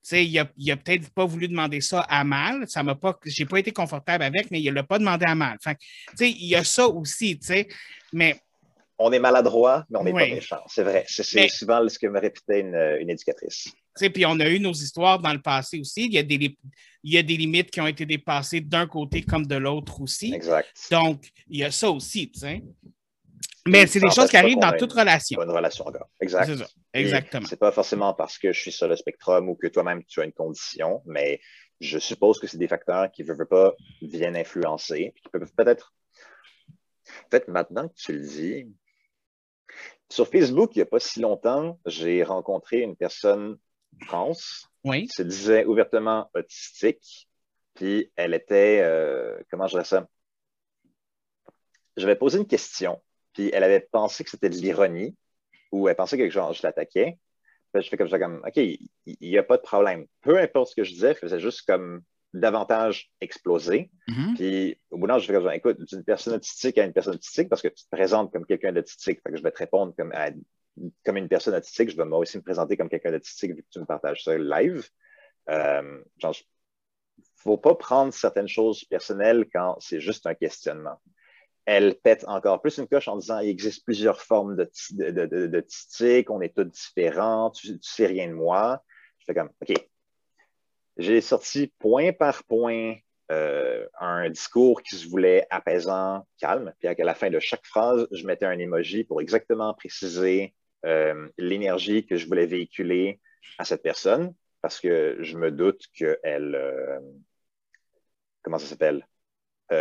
tu 0.04 0.10
sais, 0.10 0.26
il 0.26 0.34
n'a 0.34 0.78
peut-être 0.78 1.10
pas 1.12 1.26
voulu 1.26 1.48
demander 1.48 1.80
ça 1.80 2.02
à 2.02 2.24
mal. 2.24 2.68
Ça 2.68 2.82
m'a 2.82 2.96
pas, 2.96 3.18
j'ai 3.26 3.46
pas 3.46 3.60
été 3.60 3.72
confortable 3.72 4.24
avec, 4.24 4.50
mais 4.50 4.60
il 4.60 4.70
ne 4.70 4.76
l'a 4.76 4.84
pas 4.84 4.98
demandé 4.98 5.26
à 5.26 5.36
mal. 5.36 5.58
tu 5.62 5.72
sais, 6.16 6.30
il 6.32 6.48
y 6.48 6.56
a 6.56 6.64
ça 6.64 6.88
aussi, 6.88 7.38
tu 7.38 7.48
sais. 7.48 7.68
Mais 8.12 8.42
on 8.98 9.12
est 9.12 9.20
maladroit, 9.20 9.86
mais 9.90 10.00
on 10.00 10.04
n'est 10.04 10.12
pas 10.12 10.20
méchant. 10.20 10.62
C'est 10.68 10.84
vrai. 10.84 11.06
C'est 11.08 11.48
souvent 11.50 11.88
ce 11.88 12.00
que 12.00 12.08
me 12.08 12.20
répétait 12.20 12.62
une, 12.62 12.76
une 13.00 13.10
éducatrice. 13.10 13.70
Puis 13.96 14.26
on 14.26 14.40
a 14.40 14.48
eu 14.48 14.60
nos 14.60 14.74
histoires 14.74 15.20
dans 15.20 15.34
le 15.34 15.42
passé 15.42 15.80
aussi. 15.80 16.06
Il 16.06 16.14
y 16.14 16.18
a 16.18 16.24
des, 16.24 16.58
il 17.04 17.14
y 17.14 17.18
a 17.18 17.24
des 17.24 17.38
limites 17.38 17.72
qui 17.72 17.82
ont 17.82 17.88
été 17.88 18.06
dépassées 18.06 18.62
d'un 18.62 18.88
côté 18.88 19.22
comme 19.22 19.46
de 19.46 19.56
l'autre 19.56 20.02
aussi. 20.02 20.34
Exact. 20.34 20.70
Donc, 20.92 21.30
il 21.50 21.60
y 21.60 21.64
a 21.64 21.72
ça 21.72 21.90
aussi, 21.90 22.30
tu 22.32 22.40
sais. 22.40 22.64
Mais 23.68 23.86
c'est 23.86 24.00
des 24.00 24.10
choses 24.10 24.30
qui 24.30 24.38
arrivent 24.38 24.60
dans 24.60 24.76
toute 24.78 24.94
relation. 24.94 25.42
Une 25.42 25.52
relation 25.52 25.86
encore. 25.88 26.10
Exact. 26.20 26.46
C'est 26.46 26.58
ça. 26.58 26.68
Exactement. 26.94 27.46
C'est 27.48 27.60
pas 27.60 27.72
forcément 27.72 28.14
parce 28.14 28.38
que 28.38 28.52
je 28.52 28.60
suis 28.60 28.72
sur 28.72 28.88
le 28.88 28.96
spectrum 28.96 29.50
ou 29.50 29.56
que 29.56 29.68
toi-même 29.68 30.04
tu 30.06 30.20
as 30.22 30.26
une 30.26 30.34
condition, 30.34 31.02
mais 31.06 31.40
je 31.80 32.00
suppose 32.00 32.40
que 32.40 32.48
c'est 32.48 32.58
des 32.58 32.68
facteurs 32.68 33.12
qui 33.12 33.24
ne 33.24 33.34
veulent 33.34 33.48
pas 33.48 33.74
viennent 34.02 34.36
influencer, 34.36 35.14
qui 35.22 35.30
peuvent 35.30 35.52
peut-être. 35.56 35.94
En 37.08 37.30
fait, 37.30 37.48
maintenant 37.48 37.88
que 37.88 37.94
tu 37.96 38.14
le 38.14 38.22
dis, 38.22 38.68
sur 40.10 40.28
Facebook, 40.28 40.76
il 40.76 40.80
n'y 40.80 40.84
a 40.84 40.88
pas 40.88 41.00
si 41.00 41.20
longtemps, 41.20 41.80
j'ai 41.86 42.24
rencontré 42.24 42.80
une 42.80 42.96
personne 42.96 43.58
trans 44.08 44.34
qui 44.84 45.08
se 45.08 45.24
disait 45.24 45.66
ouvertement 45.66 46.30
autistique. 46.34 47.30
Puis 47.76 48.12
elle 48.16 48.34
était, 48.34 48.82
euh, 48.82 49.40
comment 49.50 49.68
je 49.68 49.74
dirais 49.74 49.86
ça? 49.86 50.08
J'avais 51.98 52.16
posé 52.16 52.38
une 52.38 52.48
question, 52.48 53.02
puis 53.34 53.50
elle 53.54 53.64
avait 53.64 53.88
pensé 53.92 54.24
que 54.24 54.30
c'était 54.30 54.50
de 54.50 54.56
l'ironie, 54.56 55.16
ou 55.72 55.88
elle 55.88 55.96
pensait 55.96 56.18
que 56.18 56.30
genre, 56.30 56.54
je 56.54 56.62
l'attaquais. 56.64 57.18
je 57.74 57.82
fais 57.82 57.98
comme 57.98 58.10
ça, 58.10 58.20
comme, 58.20 58.44
OK, 58.46 58.58
il 58.58 58.90
n'y 59.22 59.38
a 59.38 59.44
pas 59.44 59.58
de 59.58 59.62
problème. 59.62 60.06
Peu 60.22 60.38
importe 60.38 60.72
ce 60.72 60.76
que 60.76 60.84
je 60.84 60.92
disais, 60.92 61.16
c'est 61.22 61.40
juste 61.40 61.64
comme 61.66 62.02
davantage 62.34 63.12
explosé. 63.20 63.92
Mm-hmm. 64.08 64.36
Puis 64.36 64.80
au 64.90 64.98
bout 64.98 65.08
d'un 65.08 65.20
je 65.20 65.26
fais 65.26 65.34
comme, 65.34 65.52
écoute, 65.52 65.78
d'une 65.82 66.04
personne 66.04 66.34
autistique 66.34 66.78
à 66.78 66.86
une 66.86 66.94
personne 66.94 67.16
autistique, 67.16 67.50
parce 67.50 67.62
que 67.62 67.68
tu 67.68 67.84
te 67.84 67.90
présentes 67.90 68.32
comme 68.32 68.46
quelqu'un 68.46 68.72
d'autistique, 68.72 69.20
fait 69.22 69.32
que 69.32 69.38
je 69.38 69.44
vais 69.44 69.52
te 69.52 69.58
répondre 69.58 69.94
comme, 69.98 70.14
comme 71.06 71.18
une 71.18 71.28
personne 71.28 71.56
autistique, 71.56 71.90
je 71.90 71.98
vais 71.98 72.06
moi 72.06 72.20
aussi 72.20 72.38
me 72.38 72.44
présenter 72.44 72.78
comme 72.78 72.90
quelqu'un 72.90 73.12
d'autistique 73.12 73.56
vu 73.56 73.64
que 73.64 73.70
tu 73.70 73.80
me 73.80 73.86
partages 73.86 74.24
ça 74.24 74.38
live. 74.38 74.88
Euh, 75.50 76.02
genre, 76.18 76.36
faut 77.36 77.58
pas 77.58 77.76
prendre 77.76 78.14
certaines 78.14 78.48
choses 78.48 78.86
personnelles 78.86 79.48
quand 79.54 79.78
c'est 79.80 80.00
juste 80.00 80.28
un 80.28 80.36
questionnement. 80.36 81.02
Elle 81.66 81.96
pète 81.96 82.26
encore 82.28 82.62
plus 82.62 82.78
une 82.78 82.88
coche 82.88 83.08
en 83.08 83.18
disant 83.18 83.40
il 83.40 83.50
existe 83.50 83.86
plusieurs 83.86 84.22
formes 84.22 84.56
de, 84.56 84.70
de, 84.92 86.26
on 86.30 86.42
est 86.42 86.56
tous 86.56 86.64
différents, 86.64 87.52
tu, 87.52 87.80
tu 87.80 87.90
sais 87.90 88.08
rien 88.08 88.28
de 88.28 88.34
moi. 88.34 88.84
Je 89.20 89.26
fais 89.26 89.34
comme, 89.36 89.52
OK, 89.62 89.74
j'ai 90.98 91.22
sorti 91.22 91.72
point 91.80 92.12
par 92.14 92.44
point 92.44 92.96
euh, 93.32 93.88
un 94.00 94.30
discours 94.30 94.82
qui 94.82 94.96
se 94.96 95.08
voulait 95.08 95.48
apaisant, 95.50 96.28
calme, 96.40 96.74
puis 96.80 96.88
à 96.88 96.96
la 96.96 97.16
fin 97.16 97.30
de 97.30 97.40
chaque 97.40 97.66
phrase, 97.66 98.08
je 98.12 98.26
mettais 98.26 98.46
un 98.46 98.60
emoji 98.60 99.04
pour 99.04 99.22
exactement 99.22 99.74
préciser 99.74 100.54
euh, 100.86 101.30
l'énergie 101.38 102.06
que 102.06 102.18
je 102.18 102.28
voulais 102.28 102.46
véhiculer 102.46 103.22
à 103.58 103.64
cette 103.64 103.84
personne, 103.84 104.34
parce 104.62 104.80
que 104.80 105.18
je 105.22 105.38
me 105.38 105.52
doute 105.52 105.86
qu'elle... 105.94 106.56
Euh, 106.56 107.00
comment 108.42 108.58
ça 108.58 108.66
s'appelle? 108.66 109.08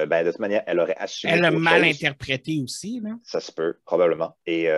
Ben, 0.07 0.25
de 0.25 0.31
toute 0.31 0.41
manière, 0.41 0.63
elle 0.67 0.79
aurait 0.81 0.97
assumé. 0.97 1.33
Elle 1.33 1.45
a 1.45 1.51
mal 1.51 1.85
interprété 1.85 2.61
aussi, 2.63 3.01
là. 3.01 3.11
Ça 3.25 3.41
se 3.41 3.51
peut, 3.53 3.77
probablement. 3.85 4.37
Et 4.47 4.69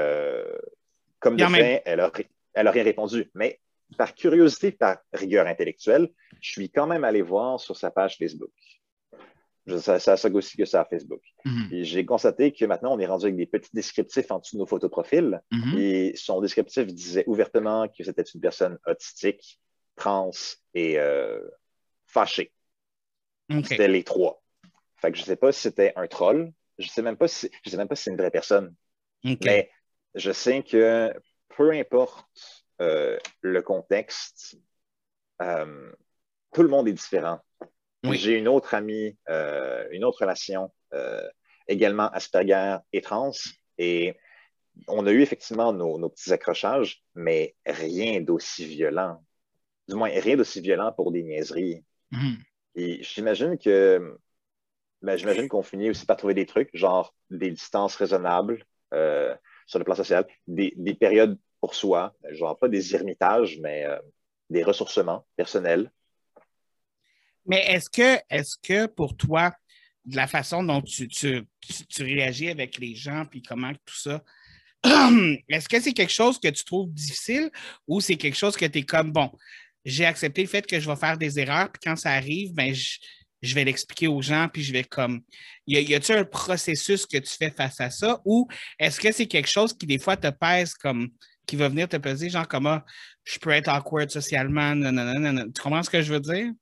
comme 1.20 1.36
de 1.36 1.44
elle, 1.84 2.00
a, 2.00 2.10
elle 2.54 2.68
rien 2.68 2.84
répondu. 2.84 3.30
Mais 3.34 3.60
par 3.96 4.14
curiosité, 4.14 4.72
par 4.72 4.98
rigueur 5.12 5.46
intellectuelle, 5.46 6.08
je 6.40 6.50
suis 6.52 6.70
quand 6.70 6.86
même 6.86 7.04
allé 7.04 7.22
voir 7.22 7.60
sur 7.60 7.76
sa 7.76 7.90
page 7.90 8.16
Facebook. 8.16 8.50
Ça, 9.78 10.00
ça, 10.00 10.28
aussi 10.30 10.56
que 10.56 10.64
ça 10.64 10.80
à 10.80 10.84
Facebook. 10.84 11.22
Mhm. 11.44 11.84
j'ai 11.84 12.04
constaté 12.04 12.50
que 12.50 12.64
maintenant, 12.64 12.96
on 12.96 12.98
est 12.98 13.06
rendu 13.06 13.26
avec 13.26 13.36
des 13.36 13.46
petits 13.46 13.70
descriptifs 13.72 14.28
en 14.32 14.40
dessous 14.40 14.56
de 14.56 14.60
nos 14.60 14.66
photos 14.66 14.90
profils. 14.90 15.40
Mhm. 15.52 15.78
Et 15.78 16.12
son 16.16 16.40
descriptif 16.40 16.86
disait 16.86 17.22
ouvertement 17.28 17.86
que 17.86 18.02
c'était 18.02 18.22
une 18.22 18.40
personne 18.40 18.76
autistique, 18.86 19.60
trans 19.94 20.32
et 20.74 20.98
euh, 20.98 21.40
fâchée. 22.06 22.52
C'était 23.64 23.86
les 23.86 24.02
trois. 24.02 24.41
Fait 25.03 25.11
que 25.11 25.18
je 25.18 25.22
ne 25.22 25.26
sais 25.26 25.36
pas 25.36 25.50
si 25.50 25.61
c'était 25.61 25.92
un 25.96 26.07
troll. 26.07 26.53
Je 26.78 26.86
ne 26.86 26.90
sais 26.90 27.03
même 27.03 27.16
pas 27.16 27.26
si, 27.28 27.50
je 27.64 27.70
sais 27.70 27.76
même 27.76 27.88
pas 27.88 27.96
si 27.96 28.05
c'est 28.05 28.11
une 28.11 28.16
vraie 28.16 28.30
personne. 28.30 28.74
Mais 29.44 29.68
je 30.14 30.30
sais 30.30 30.62
que 30.62 31.12
peu 31.57 31.72
importe 31.72 32.24
euh, 32.80 33.18
le 33.40 33.62
contexte, 33.62 34.57
euh, 35.42 35.92
tout 36.53 36.62
le 36.62 36.68
monde 36.68 36.86
est 36.88 36.92
différent. 36.92 37.40
J'ai 38.05 38.36
une 38.38 38.48
autre 38.48 38.74
amie, 38.74 39.16
euh, 39.28 39.86
une 39.90 40.05
autre 40.05 40.20
relation, 40.22 40.72
également 41.68 42.09
Asperger 42.11 42.78
et 42.92 43.00
trans, 43.00 43.32
et 43.78 44.16
on 44.88 45.07
a 45.07 45.12
eu 45.12 45.20
effectivement 45.20 45.72
nos, 45.72 46.09
petits 46.09 46.32
accrochages, 46.32 47.05
mais 47.14 47.55
rien 47.66 48.20
d'aussi 48.20 48.66
violent. 48.66 49.24
Du 49.88 49.94
moins, 49.94 50.11
rien 50.11 50.36
d'aussi 50.36 50.61
violent 50.61 50.92
pour 50.92 51.12
des 51.12 51.22
niaiseries. 51.22 51.84
Et 52.74 53.03
j'imagine 53.03 53.59
que 53.59 54.18
ben, 55.03 55.16
j'imagine 55.16 55.48
qu'on 55.48 55.62
finit 55.62 55.90
aussi 55.90 56.07
par 56.07 56.16
trouver 56.16 56.34
des 56.34 56.46
trucs, 56.46 56.70
genre 56.74 57.14
des 57.30 57.50
distances 57.50 57.96
raisonnables 57.96 58.64
sur 59.66 59.78
le 59.78 59.84
plan 59.84 59.94
social, 59.94 60.26
des, 60.46 60.74
des, 60.76 60.94
périodes 60.94 61.38
pour 61.61 61.74
soi, 61.74 62.14
genre 62.32 62.59
pas 62.59 62.68
des 62.68 62.94
ermitages, 62.94 63.59
mais 63.61 63.84
euh, 63.84 63.96
des 64.50 64.62
ressourcements 64.62 65.24
personnels. 65.36 65.90
Mais 67.46 67.64
est-ce 67.68 67.88
que, 67.88 68.20
est 68.28 68.61
que 68.62 68.86
pour 68.86 69.16
toi, 69.16 69.53
de 70.05 70.16
la 70.16 70.26
façon 70.26 70.62
dont 70.62 70.82
tu, 70.82 71.09
tu, 71.09 71.46
réagis 72.00 72.50
avec 72.50 72.78
les 72.78 72.94
gens, 72.94 73.24
puis 73.24 73.42
comment 73.42 73.72
tout 73.84 73.96
ça, 73.96 74.22
est-ce 75.48 75.68
que 75.68 75.80
c'est 75.80 75.92
quelque 75.92 76.12
chose 76.12 76.40
que 76.40 76.48
tu 76.48 76.64
trouves 76.64 76.92
difficile 76.92 77.50
ou 77.86 78.00
c'est 78.00 78.16
quelque 78.16 78.36
chose 78.36 78.57
que 78.57 78.66
tu 78.66 78.80
es 78.80 78.82
comme, 78.82 79.12
bon, 79.12 79.30
j'ai 79.84 80.05
accepté 80.05 80.42
le 80.42 80.48
fait 80.48 80.66
que 80.66 80.80
je 80.80 80.90
vais 80.90 80.96
faire 80.96 81.16
des 81.16 81.38
erreurs, 81.38 81.70
puis 81.70 81.80
quand 81.84 81.96
ça 81.96 82.11
arrive, 82.11 82.53
ben, 82.53 82.74
je, 82.74 82.98
vais 83.55 83.64
l'expliquer 83.64 84.09
aux 84.09 84.22
gens, 84.22 84.49
puis 84.53 84.62
je 84.62 84.72
vais 84.72 84.84
comme. 84.84 85.22
Y, 85.66 85.95
a-t-il 85.95 86.18
un 86.18 86.24
processus 86.24 87.07
que 87.07 87.18
tu 87.18 87.32
fais 87.32 87.51
face 87.51 87.80
à 87.80 87.90
ça 87.90 88.20
ou 88.24 88.49
est-ce 88.78 89.01
que 89.01 89.11
c'est 89.12 89.26
quelque 89.26 89.49
chose 89.49 89.72
qui, 89.72 89.86
des 89.86 89.99
fois, 89.99 90.16
te 90.16 90.30
pèse 90.30 90.74
comme 90.74 91.11
qui 91.47 91.57
va 91.57 91.68
venir 91.68 91.88
te 91.88 91.97
peser, 91.97 92.30
genre 92.30 92.47
comment 92.47 92.80
je 93.24 93.38
peux 93.38 93.51
être 93.51 93.68
awkward 93.68 94.11
socialement, 94.11 94.74
Tu 94.74 95.62
comprends 95.62 95.82
ce 95.82 95.90
que 95.90 96.03
je 96.03 96.12
veux 96.12 96.20
dire? 96.20 96.53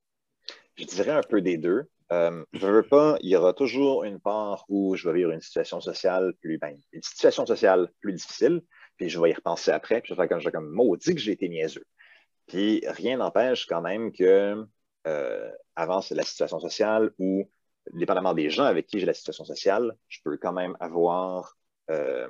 Je 0.76 0.84
dirais 0.84 1.12
un 1.12 1.22
peu 1.22 1.42
des 1.42 1.58
deux. 1.58 1.84
Euh, 2.12 2.44
je 2.52 2.66
veux 2.66 2.82
pas, 2.82 3.16
il 3.20 3.30
y 3.30 3.36
aura 3.36 3.52
toujours 3.52 4.02
une 4.02 4.18
part 4.18 4.64
où 4.68 4.96
je 4.96 5.08
vais 5.08 5.14
vivre 5.14 5.30
une 5.30 5.40
situation 5.40 5.80
sociale 5.80 6.32
plus, 6.40 6.58
ben, 6.58 6.76
une 6.92 7.02
situation 7.02 7.46
sociale 7.46 7.88
plus 8.00 8.12
difficile, 8.12 8.62
puis 8.96 9.08
je 9.08 9.20
vais 9.20 9.30
y 9.30 9.32
repenser 9.32 9.70
après, 9.70 10.00
puis 10.00 10.08
je 10.08 10.14
vais 10.14 10.22
faire 10.22 10.28
comme, 10.28 10.40
je 10.40 10.50
comme 10.50 10.70
maudit 10.70 11.14
que 11.14 11.20
j'ai 11.20 11.32
été 11.32 11.48
niaiseux. 11.48 11.84
Puis 12.48 12.82
rien 12.88 13.18
n'empêche 13.18 13.66
quand 13.66 13.80
même 13.80 14.10
que 14.10 14.66
euh, 15.06 15.50
avant 15.76 16.00
la 16.10 16.22
situation 16.22 16.60
sociale 16.60 17.12
ou 17.18 17.50
dépendamment 17.92 18.34
des 18.34 18.50
gens 18.50 18.64
avec 18.64 18.86
qui 18.86 19.00
j'ai 19.00 19.06
la 19.06 19.14
situation 19.14 19.44
sociale, 19.44 19.96
je 20.08 20.18
peux 20.22 20.36
quand 20.36 20.52
même 20.52 20.76
avoir 20.80 21.56
euh, 21.90 22.28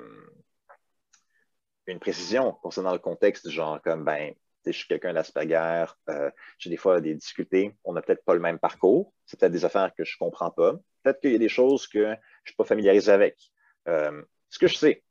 une 1.87 1.99
précision 1.99 2.53
concernant 2.61 2.93
le 2.93 2.99
contexte, 2.99 3.49
genre 3.49 3.81
comme 3.81 4.03
ben 4.03 4.33
je 4.65 4.71
suis 4.71 4.87
quelqu'un 4.87 5.13
d'Asperger, 5.13 5.85
euh, 6.09 6.29
j'ai 6.59 6.69
des 6.69 6.77
fois 6.77 7.01
des 7.01 7.15
difficultés, 7.15 7.75
on 7.83 7.93
n'a 7.93 8.01
peut-être 8.01 8.23
pas 8.23 8.35
le 8.35 8.39
même 8.39 8.59
parcours, 8.59 9.13
c'est 9.25 9.39
peut-être 9.39 9.51
des 9.51 9.65
affaires 9.65 9.93
que 9.95 10.03
je 10.03 10.15
ne 10.15 10.25
comprends 10.25 10.51
pas, 10.51 10.73
peut-être 11.03 11.19
qu'il 11.19 11.31
y 11.31 11.35
a 11.35 11.39
des 11.39 11.49
choses 11.49 11.87
que 11.87 11.99
je 11.99 12.09
ne 12.09 12.15
suis 12.45 12.55
pas 12.55 12.63
familiarisé 12.63 13.11
avec. 13.11 13.37
Euh, 13.87 14.21
ce 14.49 14.59
que 14.59 14.67
je 14.67 14.75
sais, 14.75 15.03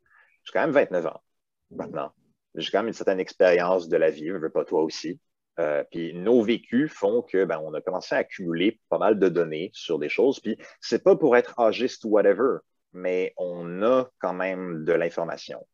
j'ai 0.44 0.52
quand 0.52 0.60
même 0.60 0.70
29 0.70 1.06
ans 1.06 1.22
maintenant. 1.70 2.12
J'ai 2.54 2.70
quand 2.70 2.78
même 2.78 2.88
une 2.88 2.94
certaine 2.94 3.20
expérience 3.20 3.88
de 3.88 3.96
la 3.96 4.10
vie, 4.10 4.28
je 4.28 4.34
veux 4.34 4.50
pas 4.50 4.64
toi 4.64 4.82
aussi. 4.82 5.20
Euh, 5.60 5.84
puis 5.90 6.14
nos 6.14 6.42
vécus 6.42 6.90
font 6.90 7.20
que 7.22 7.44
ben, 7.44 7.60
on 7.62 7.74
a 7.74 7.80
commencé 7.80 8.14
à 8.14 8.18
accumuler 8.18 8.80
pas 8.88 8.98
mal 8.98 9.18
de 9.18 9.28
données 9.28 9.70
sur 9.74 9.98
des 9.98 10.08
choses. 10.08 10.40
Puis 10.40 10.56
c'est 10.80 11.04
pas 11.04 11.16
pour 11.16 11.36
être 11.36 11.58
âgiste 11.60 12.04
ou 12.04 12.08
whatever, 12.10 12.58
mais 12.92 13.34
on 13.36 13.82
a 13.82 14.08
quand 14.18 14.32
même 14.32 14.84
de 14.84 14.92
l'information. 14.92 15.66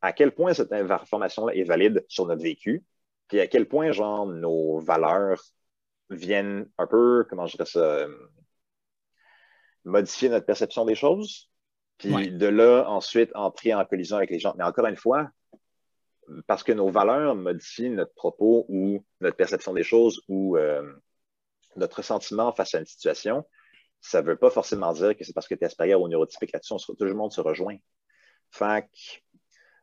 À 0.00 0.12
quel 0.12 0.32
point 0.32 0.54
cette 0.54 0.72
information-là 0.72 1.54
est 1.54 1.64
valide 1.64 2.04
sur 2.08 2.26
notre 2.26 2.42
vécu, 2.42 2.84
puis 3.28 3.40
à 3.40 3.48
quel 3.48 3.66
point, 3.66 3.90
genre, 3.90 4.26
nos 4.26 4.78
valeurs 4.78 5.42
viennent 6.10 6.68
un 6.78 6.86
peu, 6.86 7.26
comment 7.28 7.46
je 7.46 7.56
dirais 7.56 7.66
ça, 7.66 8.06
modifier 9.84 10.28
notre 10.28 10.46
perception 10.46 10.84
des 10.84 10.94
choses. 10.94 11.50
Puis 11.98 12.30
de 12.30 12.46
là, 12.46 12.84
ensuite, 12.88 13.30
entrer 13.34 13.74
en 13.74 13.84
collision 13.84 14.18
avec 14.18 14.30
les 14.30 14.38
gens. 14.38 14.54
Mais 14.56 14.64
encore 14.64 14.86
une 14.86 14.96
fois, 14.96 15.30
parce 16.46 16.62
que 16.62 16.72
nos 16.72 16.90
valeurs 16.90 17.34
modifient 17.34 17.90
notre 17.90 18.14
propos 18.14 18.66
ou 18.68 19.04
notre 19.20 19.36
perception 19.36 19.72
des 19.72 19.82
choses 19.82 20.22
ou 20.28 20.56
euh, 20.56 20.92
notre 21.76 21.98
ressentiment 21.98 22.52
face 22.52 22.74
à 22.74 22.78
une 22.78 22.86
situation, 22.86 23.44
ça 24.00 24.22
ne 24.22 24.26
veut 24.26 24.36
pas 24.36 24.50
forcément 24.50 24.92
dire 24.92 25.16
que 25.16 25.24
c'est 25.24 25.32
parce 25.32 25.48
que 25.48 25.54
tu 25.54 25.62
es 25.62 25.66
Asperger 25.66 25.94
ou 25.94 26.08
neurotypique 26.08 26.52
là-dessus, 26.52 26.74
tout 26.86 27.04
le 27.04 27.14
monde 27.14 27.32
se 27.32 27.40
rejoint. 27.40 27.76
Fait 28.50 28.88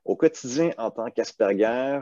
au 0.06 0.16
quotidien, 0.16 0.72
en 0.78 0.92
tant 0.92 1.10
qu'Asperger, 1.10 2.02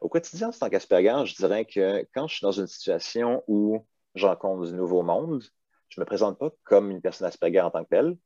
au 0.00 0.08
quotidien, 0.08 0.48
en 0.48 0.52
tant 0.52 0.70
qu'Asperger, 0.70 1.26
je 1.26 1.34
dirais 1.36 1.64
que 1.64 2.06
quand 2.14 2.28
je 2.28 2.36
suis 2.36 2.44
dans 2.44 2.52
une 2.52 2.66
situation 2.66 3.42
où 3.46 3.86
j'encontre 4.14 4.66
du 4.66 4.72
nouveau 4.72 5.02
monde, 5.02 5.42
je 5.88 6.00
ne 6.00 6.02
me 6.02 6.06
présente 6.06 6.38
pas 6.38 6.50
comme 6.64 6.90
une 6.90 7.00
personne 7.00 7.26
Asperger 7.26 7.60
en 7.60 7.70
tant 7.70 7.84
que 7.84 7.90
telle. 7.90 8.16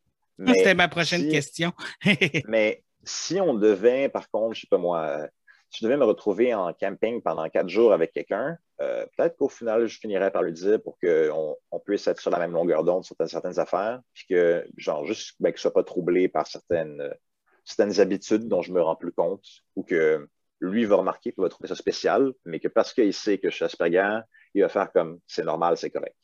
C'était 0.46 0.74
ma 0.74 0.88
prochaine 0.88 1.28
question. 1.28 1.72
mais 2.46 2.82
si 3.05 3.40
on 3.40 3.55
devait, 3.55 4.09
par 4.09 4.30
contre, 4.30 4.55
je 4.55 4.59
ne 4.59 4.61
sais 4.62 4.68
pas 4.70 4.78
moi, 4.78 5.28
si 5.70 5.80
je 5.80 5.84
devais 5.86 5.96
me 5.96 6.05
retrouver 6.05 6.53
en 6.53 6.72
camping 6.72 7.22
pendant 7.22 7.48
quatre 7.48 7.68
jours 7.68 7.92
avec 7.92 8.12
quelqu'un, 8.12 8.59
euh, 8.80 9.07
peut-être 9.16 9.36
qu'au 9.36 9.48
final, 9.48 9.86
je 9.86 9.98
finirais 9.98 10.30
par 10.30 10.42
lui 10.42 10.53
dire 10.53 10.82
pour 10.82 10.98
qu'on 10.98 11.57
on 11.70 11.80
puisse 11.80 12.07
être 12.09 12.20
sur 12.20 12.30
la 12.30 12.38
même 12.38 12.53
longueur 12.53 12.82
d'onde 12.82 13.05
sur 13.05 13.14
certaines, 13.26 13.59
affaires, 13.59 14.01
puis 14.12 14.26
que, 14.28 14.66
genre, 14.76 15.07
juste 15.07 15.36
ben, 15.38 15.53
que 15.53 15.59
je 15.59 15.61
ne 15.61 15.62
sois 15.62 15.72
pas 15.72 15.84
troublé 15.84 16.28
par 16.28 16.46
certaines, 16.46 17.14
certaines 17.64 18.01
habitudes 18.01 18.48
dont 18.48 18.62
je 18.62 18.72
me 18.72 18.82
rends 18.82 18.96
plus 18.96 19.12
compte 19.12 19.44
ou 19.76 19.84
que 19.84 20.28
lui 20.61 20.84
va 20.84 20.96
remarquer, 20.96 21.32
qu'il 21.32 21.42
va 21.42 21.48
trouver 21.48 21.68
ça 21.68 21.76
spécial, 21.76 22.32
mais 22.44 22.59
que 22.59 22.68
parce 22.68 22.92
qu'il 22.92 23.14
sait 23.14 23.38
que 23.38 23.48
je 23.48 23.55
suis 23.55 23.64
Asperger, 23.64 24.20
il 24.55 24.62
va 24.62 24.68
faire 24.68 24.90
comme 24.92 25.20
c'est 25.26 25.44
normal, 25.44 25.76
c'est 25.76 25.90
correct. 25.90 26.16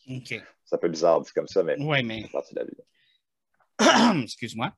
C'est 0.64 0.74
un 0.74 0.78
peu 0.78 0.88
bizarre 0.88 1.20
dit 1.20 1.30
comme 1.32 1.46
ça, 1.46 1.62
mais, 1.62 1.80
ouais, 1.80 2.02
mais... 2.02 2.22
c'est 2.22 2.32
partie 2.32 2.54
de 2.54 2.60
la 2.60 2.66
vie. 2.66 2.76
Excuse-moi. 4.22 4.72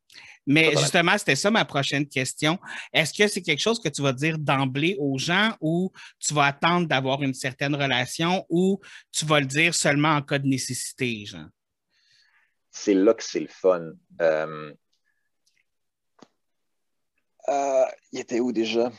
Mais 0.46 0.72
justement, 0.76 1.16
c'était 1.18 1.36
ça 1.36 1.51
ma 1.51 1.64
prochaine 1.64 2.09
question. 2.09 2.59
Est-ce 2.92 3.12
que 3.12 3.28
c'est 3.28 3.42
quelque 3.42 3.61
chose 3.61 3.80
que 3.80 3.88
tu 3.88 4.03
vas 4.03 4.12
dire 4.12 4.38
d'emblée 4.38 4.96
aux 4.99 5.18
gens 5.18 5.55
ou 5.61 5.92
tu 6.18 6.34
vas 6.34 6.46
attendre 6.46 6.88
d'avoir 6.88 7.22
une 7.22 7.34
certaine 7.34 7.74
relation 7.74 8.44
ou 8.49 8.80
tu 9.12 9.24
vas 9.24 9.40
le 9.40 9.46
dire 9.46 9.74
seulement 9.74 10.16
en 10.16 10.22
cas 10.22 10.38
de 10.38 10.46
nécessité, 10.46 11.24
Jean? 11.26 11.46
C'est 12.70 12.94
là 12.94 13.14
que 13.14 13.22
c'est 13.22 13.40
le 13.40 13.49
fun. 13.49 13.92
Euh, 14.20 14.74
euh, 17.49 17.84
il 18.12 18.20
était 18.20 18.40
où 18.40 18.53
déjà? 18.53 18.90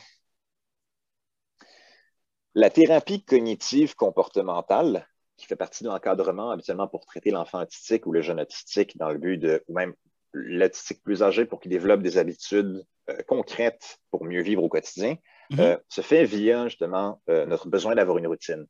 La 2.54 2.70
thérapie 2.70 3.24
cognitive 3.24 3.94
comportementale, 3.94 5.06
qui 5.40 5.46
fait 5.46 5.56
partie 5.56 5.84
de 5.84 5.88
l'encadrement 5.88 6.50
habituellement 6.50 6.86
pour 6.86 7.06
traiter 7.06 7.30
l'enfant 7.30 7.62
autistique 7.62 8.06
ou 8.06 8.12
le 8.12 8.20
jeune 8.20 8.40
autistique 8.40 8.96
dans 8.98 9.10
le 9.10 9.18
but 9.18 9.38
de, 9.38 9.64
ou 9.68 9.74
même 9.74 9.94
l'autistique 10.32 11.02
plus 11.02 11.22
âgé 11.22 11.46
pour 11.46 11.60
qu'il 11.60 11.70
développe 11.70 12.02
des 12.02 12.18
habitudes 12.18 12.84
euh, 13.08 13.16
concrètes 13.26 13.98
pour 14.10 14.24
mieux 14.24 14.42
vivre 14.42 14.62
au 14.62 14.68
quotidien, 14.68 15.16
mm-hmm. 15.50 15.60
euh, 15.60 15.76
se 15.88 16.02
fait 16.02 16.24
via 16.24 16.68
justement 16.68 17.22
euh, 17.30 17.46
notre 17.46 17.68
besoin 17.68 17.94
d'avoir 17.94 18.18
une 18.18 18.26
routine. 18.26 18.66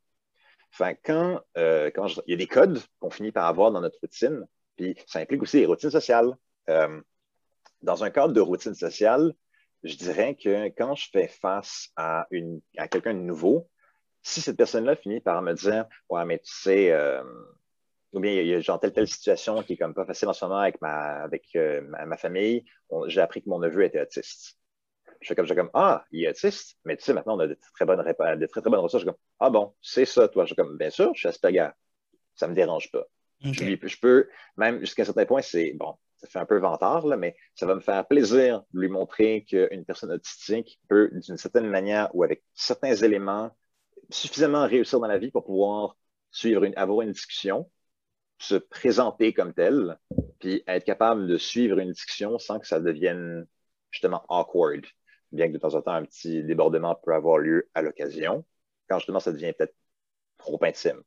Enfin, 0.73 0.93
quand, 1.03 1.41
quand 1.53 2.07
il 2.27 2.31
y 2.31 2.33
a 2.33 2.37
des 2.37 2.47
codes 2.47 2.79
qu'on 3.01 3.09
finit 3.09 3.33
par 3.33 3.45
avoir 3.45 3.71
dans 3.71 3.81
notre 3.81 3.99
routine, 4.01 4.45
puis 4.77 4.95
ça 5.05 5.19
implique 5.19 5.41
aussi 5.41 5.59
les 5.59 5.65
routines 5.65 5.91
sociales. 5.91 6.33
dans 7.81 8.03
un 8.05 8.09
cadre 8.09 8.33
de 8.33 8.39
routine 8.39 8.73
sociale, 8.73 9.33
je 9.83 9.97
dirais 9.97 10.35
que 10.41 10.67
quand 10.69 10.95
je 10.95 11.09
fais 11.11 11.27
face 11.27 11.89
à, 11.97 12.25
à 12.77 12.87
quelqu'un 12.87 13.13
de 13.13 13.19
nouveau, 13.19 13.69
si 14.21 14.41
cette 14.41 14.57
personne-là 14.57 14.95
finit 14.95 15.19
par 15.19 15.41
me 15.41 15.53
dire 15.53 15.85
Ouais, 16.09 16.25
mais 16.25 16.39
tu 16.39 16.51
sais, 16.51 16.91
euh, 16.91 17.23
ou 18.13 18.19
bien 18.19 18.31
il 18.33 18.47
y 18.47 18.53
a 18.53 18.59
genre 18.59 18.79
telle, 18.79 18.93
telle 18.93 19.07
situation 19.07 19.63
qui 19.63 19.73
est 19.73 19.77
comme 19.77 19.93
pas 19.93 20.05
facile 20.05 20.27
en 20.27 20.33
ce 20.33 20.45
moment 20.45 20.59
avec 20.59 20.81
ma, 20.81 21.23
avec, 21.23 21.45
euh, 21.55 21.81
ma, 21.81 22.17
famille, 22.17 22.65
j'ai 23.07 23.21
appris 23.21 23.41
que 23.41 23.49
mon 23.49 23.59
neveu 23.59 23.83
était 23.83 24.01
autiste. 24.01 24.57
Je 25.21 25.27
fais 25.27 25.35
comme, 25.35 25.45
je 25.45 25.53
comme 25.53 25.69
Ah, 25.73 26.03
il 26.11 26.23
est 26.23 26.29
autiste, 26.29 26.77
mais 26.83 26.97
tu 26.97 27.03
sais, 27.03 27.13
maintenant 27.13 27.37
on 27.37 27.39
a 27.39 27.47
de 27.47 27.57
très 27.75 27.85
bonnes, 27.85 28.03
de 28.03 28.45
très, 28.47 28.61
très 28.61 28.69
bonnes 28.69 28.79
ressources. 28.79 29.03
Je 29.03 29.09
suis 29.09 29.13
comme 29.13 29.23
Ah 29.39 29.49
bon, 29.49 29.73
c'est 29.81 30.05
ça, 30.05 30.27
toi. 30.27 30.45
Je 30.45 30.47
suis 30.47 30.55
comme 30.55 30.77
Bien 30.77 30.89
sûr, 30.89 31.11
je 31.13 31.19
suis 31.19 31.27
Asperger. 31.27 31.69
Ça 32.35 32.47
ne 32.47 32.51
me 32.51 32.55
dérange 32.55 32.91
pas. 32.91 33.05
Je, 33.43 33.51
je, 33.51 33.99
peux, 33.99 34.29
même 34.55 34.79
jusqu'à 34.81 35.01
un 35.01 35.05
certain 35.05 35.25
point, 35.25 35.41
c'est 35.41 35.73
bon, 35.73 35.95
ça 36.17 36.27
fait 36.27 36.39
un 36.39 36.45
peu 36.45 36.59
vantard, 36.59 37.07
là, 37.07 37.17
mais 37.17 37.35
ça 37.55 37.65
va 37.65 37.73
me 37.73 37.79
faire 37.79 38.07
plaisir 38.07 38.63
de 38.73 38.79
lui 38.79 38.87
montrer 38.87 39.43
qu'une 39.43 39.83
personne 39.85 40.11
autistique 40.11 40.79
peut, 40.87 41.09
d'une 41.11 41.37
certaine 41.37 41.67
manière 41.67 42.13
ou 42.13 42.23
avec 42.23 42.43
certains 42.53 42.93
éléments, 42.93 43.51
suffisamment 44.11 44.67
réussir 44.67 44.99
dans 44.99 45.07
la 45.07 45.17
vie 45.17 45.31
pour 45.31 45.43
pouvoir 45.45 45.97
suivre 46.31 46.63
une, 46.63 46.75
avoir 46.75 47.01
une 47.01 47.11
discussion, 47.11 47.69
se 48.37 48.55
présenter 48.55 49.33
comme 49.33 49.53
tel, 49.53 49.97
puis 50.39 50.63
être 50.67 50.85
capable 50.85 51.27
de 51.27 51.37
suivre 51.37 51.79
une 51.79 51.91
discussion 51.91 52.39
sans 52.39 52.59
que 52.59 52.67
ça 52.67 52.79
devienne 52.79 53.45
justement 53.91 54.23
awkward, 54.29 54.85
bien 55.31 55.47
que 55.47 55.53
de 55.53 55.57
temps 55.57 55.75
en 55.75 55.81
temps 55.81 55.93
un 55.93 56.05
petit 56.05 56.43
débordement 56.43 56.95
peut 57.03 57.13
avoir 57.13 57.37
lieu 57.37 57.69
à 57.73 57.81
l'occasion, 57.81 58.45
quand 58.89 58.99
justement 58.99 59.19
ça 59.19 59.31
devient 59.31 59.53
peut-être 59.57 59.75
trop 60.37 60.59
intime. 60.63 61.01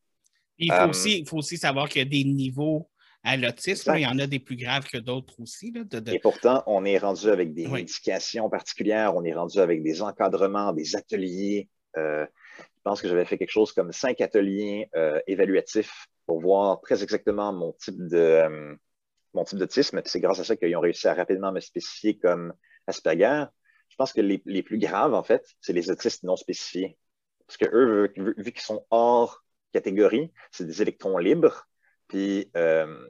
Il 0.58 0.72
faut, 0.72 0.78
euh, 0.78 0.88
aussi, 0.88 1.18
il 1.18 1.28
faut 1.28 1.38
aussi 1.38 1.56
savoir 1.56 1.88
qu'il 1.88 2.00
y 2.00 2.06
a 2.06 2.08
des 2.08 2.24
niveaux 2.24 2.88
à 3.24 3.36
l'autisme. 3.36 3.92
Il 3.96 4.02
y 4.02 4.06
en 4.06 4.18
a 4.18 4.26
des 4.26 4.38
plus 4.38 4.56
graves 4.56 4.86
que 4.86 4.98
d'autres 4.98 5.40
aussi. 5.40 5.72
Et 6.06 6.18
pourtant, 6.20 6.62
on 6.66 6.84
est 6.84 6.98
rendu 6.98 7.28
avec 7.28 7.54
des 7.54 7.66
indications 7.66 8.48
particulières, 8.48 9.16
on 9.16 9.24
est 9.24 9.34
rendu 9.34 9.58
avec 9.58 9.82
des 9.82 10.02
encadrements, 10.02 10.72
des 10.72 10.94
ateliers. 10.94 11.68
Euh, 11.96 12.26
pense 12.84 13.00
que 13.00 13.08
j'avais 13.08 13.24
fait 13.24 13.38
quelque 13.38 13.50
chose 13.50 13.72
comme 13.72 13.92
cinq 13.92 14.20
ateliers 14.20 14.90
euh, 14.94 15.20
évaluatifs 15.26 16.06
pour 16.26 16.40
voir 16.40 16.80
très 16.82 17.02
exactement 17.02 17.52
mon 17.52 17.72
type 17.72 17.96
de 17.96 18.16
euh, 18.16 18.74
mon 19.32 19.44
type 19.44 19.58
d'autisme. 19.58 20.00
C'est 20.04 20.20
grâce 20.20 20.38
à 20.38 20.44
ça 20.44 20.54
qu'ils 20.54 20.76
ont 20.76 20.80
réussi 20.80 21.08
à 21.08 21.14
rapidement 21.14 21.50
me 21.50 21.60
spécifier 21.60 22.18
comme 22.18 22.52
Asperger. 22.86 23.46
Je 23.88 23.96
pense 23.96 24.12
que 24.12 24.20
les, 24.20 24.62
plus 24.62 24.78
graves, 24.78 25.14
en 25.14 25.22
fait, 25.22 25.46
c'est 25.60 25.72
les 25.72 25.90
autistes 25.90 26.24
non 26.24 26.36
spécifiés. 26.36 26.98
Parce 27.46 27.56
que 27.56 27.66
eux, 27.72 28.12
vu 28.36 28.52
qu'ils 28.52 28.60
sont 28.60 28.84
hors 28.90 29.44
catégorie, 29.72 30.32
c'est 30.52 30.64
des 30.64 30.82
électrons 30.82 31.18
libres. 31.18 31.66
Puis 32.08 32.50
euh, 32.56 33.08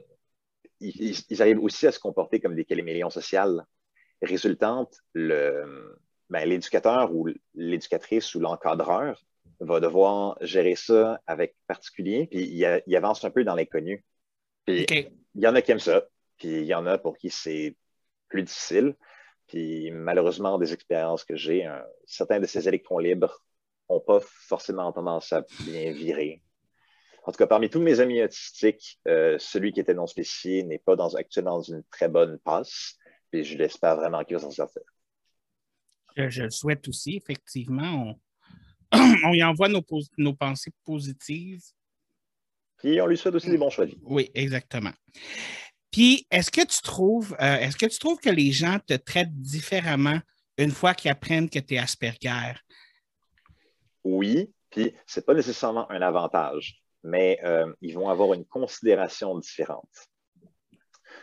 ils, 0.79 1.41
arrivent 1.41 1.61
aussi 1.61 1.85
à 1.85 1.91
se 1.91 1.99
comporter 1.99 2.39
comme 2.39 2.55
des 2.55 2.65
caméléons 2.65 3.09
sociales. 3.09 3.65
Résultante, 4.21 5.01
ben, 5.13 6.45
l'éducateur 6.45 7.13
ou 7.13 7.27
l'éducatrice 7.55 8.33
ou 8.35 8.39
l'encadreur 8.39 9.21
va 9.59 9.79
devoir 9.79 10.37
gérer 10.41 10.75
ça 10.75 11.21
avec 11.27 11.55
particulier, 11.67 12.27
puis 12.29 12.43
il, 12.43 12.95
avance 12.95 13.23
un 13.23 13.29
peu 13.29 13.43
dans 13.43 13.55
l'inconnu. 13.55 14.03
Puis 14.65 14.85
il 14.89 15.41
y 15.41 15.47
en 15.47 15.55
a 15.55 15.61
qui 15.61 15.71
aiment 15.71 15.79
ça, 15.79 16.05
puis 16.37 16.59
il 16.59 16.65
y 16.65 16.73
en 16.73 16.85
a 16.85 16.97
pour 16.97 17.17
qui 17.17 17.29
c'est 17.29 17.75
plus 18.27 18.43
difficile. 18.43 18.95
Puis 19.47 19.91
malheureusement, 19.91 20.57
des 20.57 20.73
expériences 20.73 21.23
que 21.23 21.35
j'ai, 21.35 21.69
certains 22.05 22.39
de 22.39 22.45
ces 22.45 22.67
électrons 22.67 22.99
libres 22.99 23.43
n'ont 23.89 23.99
pas 23.99 24.19
forcément 24.21 24.91
tendance 24.91 25.31
à 25.33 25.45
bien 25.65 25.91
virer. 25.91 26.41
En 27.25 27.31
tout 27.31 27.37
cas, 27.37 27.47
parmi 27.47 27.69
tous 27.69 27.79
mes 27.79 27.99
amis 27.99 28.21
autistiques, 28.21 28.99
euh, 29.07 29.37
celui 29.39 29.71
qui 29.71 29.79
était 29.79 29.95
non 29.95 30.05
spécifié 30.05 30.63
n'est 30.63 30.79
pas 30.79 30.95
dans, 30.95 31.15
actuellement 31.15 31.57
dans 31.57 31.63
une 31.63 31.83
très 31.89 32.07
bonne 32.07 32.37
passe. 32.39 32.97
Puis 33.31 33.43
je 33.43 33.57
l'espère 33.57 33.95
vraiment 33.95 34.23
qu'il 34.23 34.35
va 34.35 34.43
s'en 34.43 34.51
sortir. 34.51 34.83
Je, 36.15 36.43
le 36.43 36.49
souhaite 36.51 36.87
aussi, 36.87 37.17
effectivement. 37.17 38.17
On, 39.25 39.33
y 39.33 39.43
envoie 39.43 39.69
nos, 39.69 39.83
nos 40.17 40.33
pensées 40.33 40.71
positives. 40.85 41.61
Puis 42.77 43.01
on 43.01 43.07
lui 43.07 43.17
souhaite 43.17 43.35
aussi 43.35 43.49
des 43.49 43.57
bons 43.57 43.69
choix 43.69 43.85
de 43.85 43.91
vie. 43.91 43.99
Oui, 44.03 44.29
exactement. 44.33 44.91
Puis, 45.95 46.27
est-ce 46.29 46.51
que 46.51 46.65
tu 46.65 46.81
trouves, 46.81 47.33
euh, 47.39 47.55
est-ce 47.55 47.77
que 47.77 47.85
tu 47.85 47.99
trouves 47.99 48.19
que 48.19 48.29
les 48.29 48.51
gens 48.51 48.79
te 48.85 48.95
traitent 48.95 49.33
différemment 49.33 50.19
une 50.57 50.71
fois 50.71 50.93
qu'ils 50.93 51.09
apprennent 51.09 51.49
que 51.49 51.59
tu 51.59 51.75
es 51.75 51.77
Asperger? 51.77 52.53
Oui, 54.03 54.53
puis 54.69 54.93
c'est 55.07 55.25
pas 55.25 55.33
nécessairement 55.33 55.89
un 55.89 56.01
avantage, 56.01 56.83
mais 57.01 57.39
euh, 57.45 57.73
ils 57.79 57.93
vont 57.93 58.09
avoir 58.09 58.33
une 58.33 58.43
considération 58.43 59.39
différente. 59.39 60.09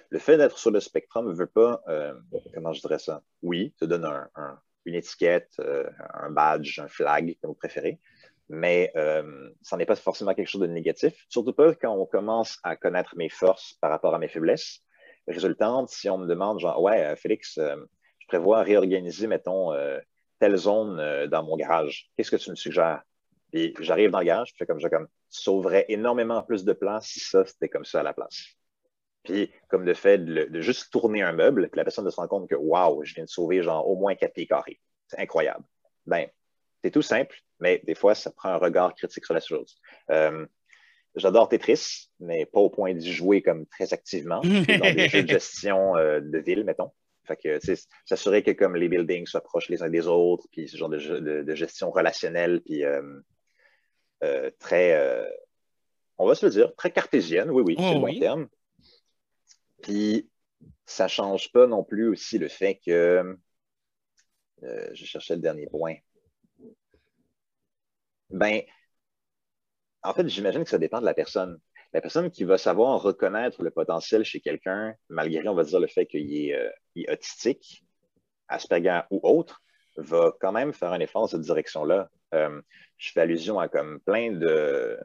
Le 0.09 0.19
fait 0.19 0.39
d'être 0.39 0.57
sur 0.57 0.71
le 0.71 0.81
spectrum 0.81 1.29
ne 1.29 1.35
veut 1.35 1.47
pas, 1.47 1.83
euh, 1.89 2.15
comment 2.55 2.73
je 2.73 2.81
dirais 2.81 2.99
ça? 2.99 3.23
Oui, 3.43 3.75
te 3.79 3.85
donne 3.85 4.07
une 4.85 4.95
étiquette, 4.95 5.61
un 6.15 6.31
badge, 6.31 6.79
un 6.79 6.89
flag, 6.89 7.37
comme 7.41 7.51
vous 7.51 7.57
préférez, 7.57 8.01
mais 8.53 8.93
euh, 8.97 9.51
ça 9.63 9.77
n'est 9.77 9.87
pas 9.87 9.97
forcément 9.97 10.35
quelque 10.35 10.49
chose 10.49 10.61
de 10.61 10.67
négatif, 10.67 11.25
surtout 11.29 11.55
pas 11.55 11.75
quand 11.75 11.95
on 11.95 12.05
commence 12.05 12.59
à 12.63 12.77
connaître 12.77 13.17
mes 13.17 13.31
forces 13.31 13.75
par 13.81 13.91
rapport 13.91 14.15
à 14.15 14.19
mes 14.19 14.29
faiblesses. 14.29 14.81
Résultante, 15.27 15.89
si 15.89 16.11
on 16.11 16.19
me 16.19 16.27
demande, 16.27 16.61
genre, 16.61 16.81
ouais, 16.83 17.03
euh, 17.03 17.17
Félix, 17.17 17.57
euh, 17.59 17.77
je 18.19 18.27
prévois 18.27 18.63
réorganiser, 18.63 19.27
mettons, 19.27 19.73
telle 20.39 20.57
zone 20.57 21.27
dans 21.27 21.43
mon 21.43 21.57
garage, 21.57 22.11
qu'est-ce 22.17 22.31
que 22.31 22.37
tu 22.37 22.51
me 22.51 22.55
suggères? 22.55 23.03
Puis 23.53 23.75
j'arrive 23.81 24.11
dans 24.11 24.21
le 24.21 24.25
garage, 24.25 24.51
je 24.51 24.55
fais 24.57 24.65
comme 24.65 24.81
je 24.81 24.89
comme, 24.89 25.09
sauverais 25.29 25.85
énormément 25.89 26.43
plus 26.43 26.65
de 26.65 26.73
place 26.73 27.07
si 27.07 27.21
ça, 27.21 27.45
c'était 27.45 27.69
comme 27.69 27.85
ça 27.85 28.01
à 28.01 28.03
la 28.03 28.15
place. 28.15 28.55
Puis, 29.23 29.53
comme 29.69 29.85
le 29.85 29.95
fait 29.95 30.19
de, 30.19 30.61
juste 30.61 30.93
tourner 30.93 31.23
un 31.23 31.33
meuble, 31.33 31.69
puis 31.69 31.79
la 31.79 31.85
personne 31.85 32.09
se 32.11 32.17
rend 32.17 32.27
compte 32.27 32.49
que, 32.49 32.57
waouh, 32.57 33.05
je 33.05 33.15
viens 33.15 33.25
de 33.25 33.29
sauver 33.29 33.63
genre 33.63 33.89
au 33.89 33.97
moins 33.97 34.15
quatre 34.15 34.35
pieds 34.35 34.47
carrés. 34.47 34.81
C'est 35.07 35.21
incroyable. 35.21 35.65
Ben, 36.07 36.27
c'est 36.83 36.91
tout 36.91 37.03
simple, 37.03 37.37
mais 37.61 37.81
des 37.85 37.95
fois, 37.95 38.15
ça 38.15 38.31
prend 38.31 38.49
un 38.49 38.57
regard 38.57 38.95
critique 38.95 39.25
sur 39.25 39.35
la 39.35 39.41
chose. 39.41 39.77
Euh, 40.11 40.45
j'adore 41.15 41.49
Tetris, 41.49 42.11
mais 42.19 42.47
pas 42.47 42.61
au 42.61 42.71
point 42.71 42.95
d'y 42.95 43.13
jouer 43.13 43.43
comme 43.43 43.67
très 43.67 43.93
activement 43.93 44.41
dans 44.43 44.95
des 44.95 45.09
jeux 45.09 45.23
de 45.23 45.29
gestion 45.29 45.97
euh, 45.97 46.21
de 46.21 46.39
ville, 46.39 46.65
mettons. 46.65 46.91
Fait 47.25 47.37
que, 47.37 47.61
s'assurer 48.05 48.43
que 48.43 48.51
comme 48.51 48.75
les 48.75 48.89
buildings 48.89 49.27
soient 49.27 49.45
proches 49.45 49.69
les 49.69 49.85
uns 49.85 49.91
des 49.91 50.09
autres, 50.09 50.49
puis 50.51 50.69
ce 50.69 50.77
genre 50.77 50.89
de, 50.89 50.99
de, 50.99 51.55
gestion 51.55 51.93
relationnelle, 51.93 52.61
puis 52.63 52.85
euh, 52.85 54.51
très, 54.59 55.25
on 56.19 56.27
va 56.27 56.35
se 56.35 56.45
le 56.45 56.51
dire, 56.51 56.75
très 56.75 56.91
cartésienne, 56.91 57.49
oui, 57.51 57.63
oui, 57.65 57.77
c'est 57.79 57.95
le 57.95 58.01
bon 58.01 58.19
terme. 58.19 58.49
Puis, 59.83 60.31
ça 60.87 61.05
ne 61.05 61.09
change 61.09 61.53
pas 61.53 61.67
non 61.67 61.85
plus 61.85 62.09
aussi 62.09 62.39
le 62.39 62.49
fait 62.49 62.81
que, 62.85 63.37
je 64.63 65.05
cherchais 65.05 65.35
le 65.35 65.41
dernier 65.41 65.67
point, 65.67 65.97
ben, 68.31 68.63
en 70.03 70.15
fait, 70.15 70.27
j'imagine 70.29 70.65
que 70.65 70.71
ça 70.71 70.79
dépend 70.79 71.01
de 71.01 71.05
la 71.05 71.15
personne. 71.15 71.59
La 71.93 72.01
personne 72.01 72.31
qui 72.31 72.45
va 72.45 72.57
savoir 72.59 73.03
reconnaître 73.03 73.63
le 73.63 73.71
potentiel 73.71 74.25
chez 74.25 74.41
quelqu'un, 74.41 74.95
malgré, 75.09 75.47
on 75.49 75.55
va 75.55 75.65
dire, 75.65 75.79
le 75.79 75.87
fait 75.87 76.07
qu'il 76.07 76.35
est, 76.35 76.55
euh, 76.55 77.13
autistique, 77.13 77.85
Asperger 78.49 79.03
ou 79.11 79.21
autre, 79.23 79.63
va 79.97 80.33
quand 80.41 80.53
même 80.53 80.73
faire 80.73 80.93
un 80.93 81.01
effort 81.01 81.23
dans 81.23 81.29
cette 81.29 81.43
direction-là. 81.43 82.11
Euh, 82.35 82.61
je 82.99 83.13
fais 83.13 83.21
allusion 83.21 83.59
à 83.59 83.69
comme 83.69 84.01
plein 84.01 84.33
de, 84.33 84.99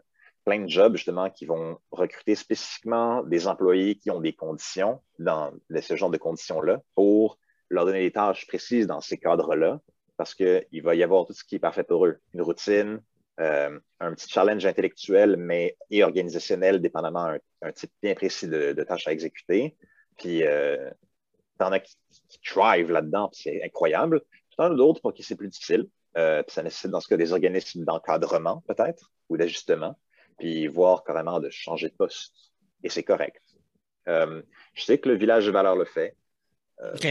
plein 0.47 0.61
de 0.61 0.69
jobs, 0.69 0.95
justement, 0.95 1.29
qui 1.29 1.45
vont 1.45 1.77
recruter 1.91 2.33
spécifiquement 2.33 3.21
des 3.21 3.49
employés 3.49 3.95
qui 3.95 4.09
ont 4.11 4.21
des 4.21 4.31
conditions, 4.31 5.01
dans 5.19 5.51
ce 5.77 5.97
genre 5.97 6.09
de 6.09 6.17
conditions-là, 6.17 6.81
pour 6.95 7.37
leur 7.69 7.85
donner 7.85 7.99
des 7.99 8.13
tâches 8.13 8.47
précises 8.47 8.87
dans 8.87 9.01
ces 9.01 9.17
cadres-là, 9.17 9.81
parce 10.15 10.33
qu'il 10.33 10.81
va 10.81 10.95
y 10.95 11.03
avoir 11.03 11.25
tout 11.25 11.33
ce 11.33 11.43
qui 11.43 11.55
est 11.55 11.59
parfait 11.59 11.83
pour 11.83 12.05
eux. 12.05 12.19
Une 12.33 12.41
routine, 12.41 13.01
euh, 13.41 13.77
un 13.99 14.13
petit 14.13 14.29
challenge 14.29 14.65
intellectuel, 14.65 15.35
mais 15.35 15.75
et 15.89 16.01
organisationnel, 16.01 16.81
dépendamment 16.81 17.33
d'un 17.61 17.71
type 17.73 17.91
bien 18.01 18.15
précis 18.15 18.47
de, 18.47 18.71
tâches 18.87 19.05
à 19.05 19.11
exécuter. 19.11 19.75
Puis, 20.17 20.43
euh, 20.45 20.89
t'en 21.57 21.73
as 21.73 21.81
qui, 21.81 21.97
qui 22.29 22.39
thrive 22.41 22.89
là-dedans, 22.89 23.29
c'est 23.33 23.61
incroyable. 23.65 24.21
Tout 24.51 24.61
en 24.61 24.69
d'autres 24.69 25.01
pour 25.01 25.13
qui 25.13 25.23
c'est 25.23 25.35
plus 25.35 25.49
difficile. 25.49 25.89
Euh, 26.15 26.41
puis 26.41 26.53
ça 26.53 26.63
nécessite 26.63 26.89
dans 26.89 27.01
ce 27.01 27.09
cas 27.09 27.17
des 27.17 27.33
organismes 27.33 27.83
d'encadrement, 27.83 28.63
peut-être, 28.65 29.11
ou 29.27 29.35
d'ajustement, 29.35 29.97
puis 30.37 30.67
voir 30.67 31.03
carrément 31.03 31.39
de 31.39 31.49
changer 31.49 31.89
de 31.89 31.95
poste. 31.95 32.33
Et 32.83 32.89
c'est 32.89 33.03
correct. 33.03 33.41
Euh, 34.07 34.41
je 34.73 34.83
sais 34.83 34.97
que 34.97 35.09
le 35.09 35.15
village 35.15 35.45
de 35.45 35.51
valeur 35.51 35.75
le 35.75 35.85
fait. 35.85 36.15
OK. 36.93 37.07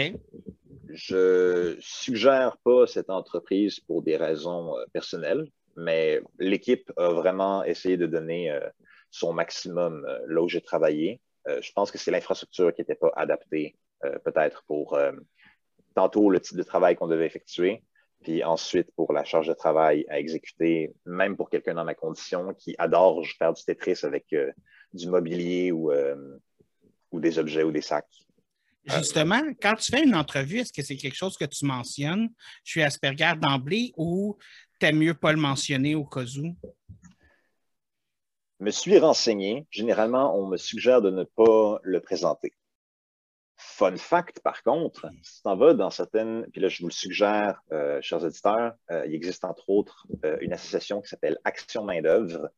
Je 0.88 1.76
suggère 1.80 2.56
pas 2.58 2.86
cette 2.86 3.10
entreprise 3.10 3.80
pour 3.80 4.02
des 4.02 4.16
raisons 4.16 4.74
personnelles 4.92 5.46
mais 5.76 6.20
l'équipe 6.38 6.90
a 6.96 7.10
vraiment 7.10 7.62
essayé 7.62 7.96
de 7.96 8.06
donner 8.06 8.50
euh, 8.50 8.66
son 9.10 9.32
maximum 9.32 10.04
euh, 10.08 10.18
là 10.26 10.42
où 10.42 10.48
j'ai 10.48 10.62
travaillé. 10.62 11.20
Euh, 11.46 11.60
je 11.62 11.72
pense 11.72 11.90
que 11.90 11.98
c'est 11.98 12.10
l'infrastructure 12.10 12.74
qui 12.74 12.80
n'était 12.80 12.96
pas 12.96 13.12
adaptée, 13.14 13.76
peut-être 14.24 14.62
pour 14.66 14.98
tantôt 15.94 16.28
le 16.30 16.38
type 16.38 16.56
de 16.58 16.62
travail 16.62 16.94
qu'on 16.94 17.08
devait 17.08 17.26
effectuer, 17.26 17.82
puis 18.26 18.42
ensuite 18.42 18.90
pour 18.96 19.12
la 19.12 19.22
charge 19.22 19.46
de 19.46 19.54
travail 19.54 20.04
à 20.08 20.18
exécuter, 20.18 20.92
même 21.04 21.36
pour 21.36 21.48
quelqu'un 21.48 21.74
dans 21.74 21.84
ma 21.84 21.94
condition 21.94 22.52
qui 22.54 22.74
adore 22.76 23.24
faire 23.38 23.52
du 23.52 23.62
Tetris 23.62 24.00
avec 24.02 24.34
du 24.92 25.08
mobilier 25.08 25.70
ou, 25.70 25.92
ou 27.12 27.20
des 27.20 27.38
objets 27.38 27.62
ou 27.62 27.70
des 27.70 27.82
sacs. 27.82 28.04
Justement, 28.84 29.40
quand 29.62 29.76
tu 29.76 29.92
fais 29.92 30.02
une 30.02 30.16
entrevue, 30.16 30.58
est-ce 30.58 30.72
que 30.72 30.82
c'est 30.82 30.96
quelque 30.96 31.14
chose 31.14 31.36
que 31.36 31.44
tu 31.44 31.64
mentionnes? 31.66 32.28
Je 32.64 32.72
suis 32.72 32.82
Asperger 32.82 33.34
d'emblée 33.40 33.92
ou 33.96 34.36
t'aimes 34.80 34.98
mieux 34.98 35.14
pas 35.14 35.30
le 35.30 35.38
mentionner 35.38 35.94
au 35.94 36.04
cas 36.04 36.24
où? 36.24 36.56
Me 38.58 38.70
suis 38.72 38.98
renseigné. 38.98 39.68
Généralement, 39.70 40.36
on 40.36 40.48
me 40.48 40.56
suggère 40.56 41.00
de 41.00 41.10
ne 41.10 41.22
pas 41.22 41.78
le 41.84 42.00
présenter. 42.00 42.52
Fun 43.76 43.98
fact, 43.98 44.40
par 44.40 44.62
contre, 44.62 45.10
si 45.22 45.42
tu 45.42 45.48
en 45.50 45.54
vas 45.54 45.74
dans 45.74 45.90
certaines, 45.90 46.46
puis 46.50 46.62
là, 46.62 46.68
je 46.68 46.80
vous 46.80 46.88
le 46.88 46.94
suggère, 46.94 47.60
euh, 47.72 48.00
chers 48.00 48.24
auditeurs, 48.24 48.72
euh, 48.90 49.04
il 49.06 49.14
existe 49.14 49.44
entre 49.44 49.68
autres 49.68 50.06
euh, 50.24 50.38
une 50.40 50.54
association 50.54 51.02
qui 51.02 51.10
s'appelle 51.10 51.36
Action 51.44 51.84
Main-d'œuvre. 51.84 52.48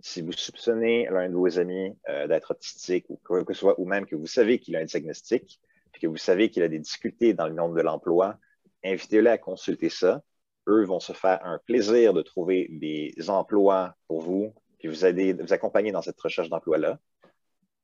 Si 0.00 0.22
vous 0.22 0.32
soupçonnez 0.32 1.06
l'un 1.08 1.28
de 1.28 1.34
vos 1.36 1.60
amis 1.60 1.96
d'être 2.28 2.50
autistique 2.50 3.06
ou 3.10 3.20
quoi 3.24 3.44
que 3.44 3.54
ce 3.54 3.60
soit, 3.60 3.78
ou 3.78 3.86
même 3.86 4.06
que 4.06 4.16
vous 4.16 4.26
savez 4.26 4.58
qu'il 4.58 4.74
a 4.74 4.80
un 4.80 4.84
diagnostic, 4.86 5.60
puis 5.92 6.02
que 6.02 6.08
vous 6.08 6.16
savez 6.16 6.50
qu'il 6.50 6.64
a 6.64 6.68
des 6.68 6.80
difficultés 6.80 7.32
dans 7.32 7.46
le 7.46 7.54
monde 7.54 7.76
de 7.76 7.82
l'emploi, 7.82 8.36
invitez-le 8.84 9.30
à 9.30 9.38
consulter 9.38 9.88
ça. 9.88 10.20
Eux 10.66 10.84
vont 10.84 10.98
se 10.98 11.12
faire 11.12 11.46
un 11.46 11.60
plaisir 11.64 12.12
de 12.12 12.22
trouver 12.22 12.66
des 12.72 13.14
emplois 13.30 13.94
pour 14.08 14.20
vous, 14.20 14.52
puis 14.80 14.88
vous 14.88 15.06
aider, 15.06 15.32
vous 15.32 15.52
accompagner 15.52 15.92
dans 15.92 16.02
cette 16.02 16.20
recherche 16.20 16.48
d'emploi-là, 16.48 16.98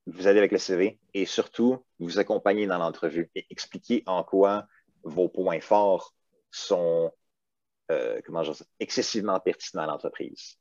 vous 0.07 0.29
aider 0.29 0.39
avec 0.39 0.53
le 0.53 0.59
CV 0.59 0.99
et 1.15 1.27
surtout 1.27 1.85
vous 1.99 2.19
accompagner 2.19 2.67
dans 2.67 2.79
l'entrevue 2.79 3.31
et 3.35 3.47
expliquer 3.51 4.03
en 4.07 4.25
quoi 4.25 4.67
vos 5.05 5.29
points 5.29 5.61
forts 5.61 6.15
sont 6.51 7.13
euh, 7.91 8.21
comment 8.25 8.43
excessivement 8.81 9.39
pertinents 9.41 9.85
à 9.85 9.87
l'entreprise. 9.87 10.59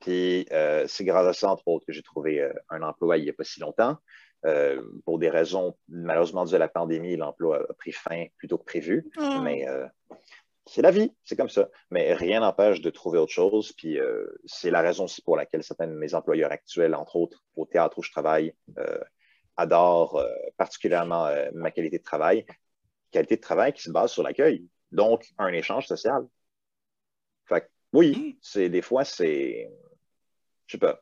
Puis 0.00 0.46
euh, 0.52 0.86
c'est 0.86 1.04
grâce 1.04 1.26
à 1.26 1.32
ça, 1.32 1.50
entre 1.50 1.66
autres, 1.68 1.86
que 1.86 1.92
j'ai 1.92 2.02
trouvé 2.02 2.40
euh, 2.40 2.52
un 2.68 2.82
emploi 2.82 3.16
il 3.18 3.24
n'y 3.24 3.30
a 3.30 3.32
pas 3.32 3.44
si 3.44 3.60
longtemps. 3.60 3.96
pour 5.04 5.18
des 5.18 5.30
raisons, 5.30 5.76
malheureusement, 5.88 6.44
dû 6.44 6.54
à 6.54 6.58
la 6.58 6.68
pandémie, 6.68 7.16
l'emploi 7.16 7.64
a 7.68 7.74
pris 7.74 7.92
fin 7.92 8.26
plus 8.36 8.48
tôt 8.48 8.58
que 8.58 8.64
prévu. 8.64 9.10
Oh. 9.18 9.40
Mais 9.42 9.66
c'est 10.66 10.82
la 10.82 10.90
vie, 10.90 11.12
c'est 11.24 11.36
comme 11.36 11.48
ça. 11.48 11.68
Mais 11.90 12.12
rien 12.12 12.40
n'empêche 12.40 12.80
de 12.80 12.90
trouver 12.90 13.18
autre 13.18 13.32
chose. 13.32 13.72
Puis 13.72 13.98
euh, 13.98 14.26
c'est 14.44 14.70
la 14.70 14.80
raison 14.80 15.04
aussi 15.04 15.22
pour 15.22 15.36
laquelle 15.36 15.62
certains 15.62 15.86
de 15.86 15.92
mes 15.92 16.14
employeurs 16.14 16.50
actuels, 16.50 16.94
entre 16.94 17.16
autres 17.16 17.44
au 17.54 17.66
théâtre 17.66 17.98
où 17.98 18.02
je 18.02 18.10
travaille, 18.10 18.52
euh, 18.78 18.98
adorent 19.56 20.16
euh, 20.16 20.28
particulièrement 20.56 21.28
ma 21.54 21.70
qualité 21.70 21.98
de 21.98 22.04
travail. 22.04 22.44
Qualité 23.12 23.36
de 23.36 23.40
travail 23.40 23.72
qui 23.72 23.82
se 23.82 23.90
base 23.90 24.10
sur 24.10 24.24
l'accueil. 24.24 24.66
Donc, 24.90 25.28
un 25.38 25.52
échange 25.52 25.86
social. 25.86 26.26
Fait 27.46 27.70
oui, 27.92 28.16
mm. 28.16 28.38
c'est 28.42 28.68
des 28.68 28.82
fois, 28.82 29.04
c'est. 29.04 29.70
Je 30.66 30.72
sais 30.72 30.78
pas. 30.78 31.00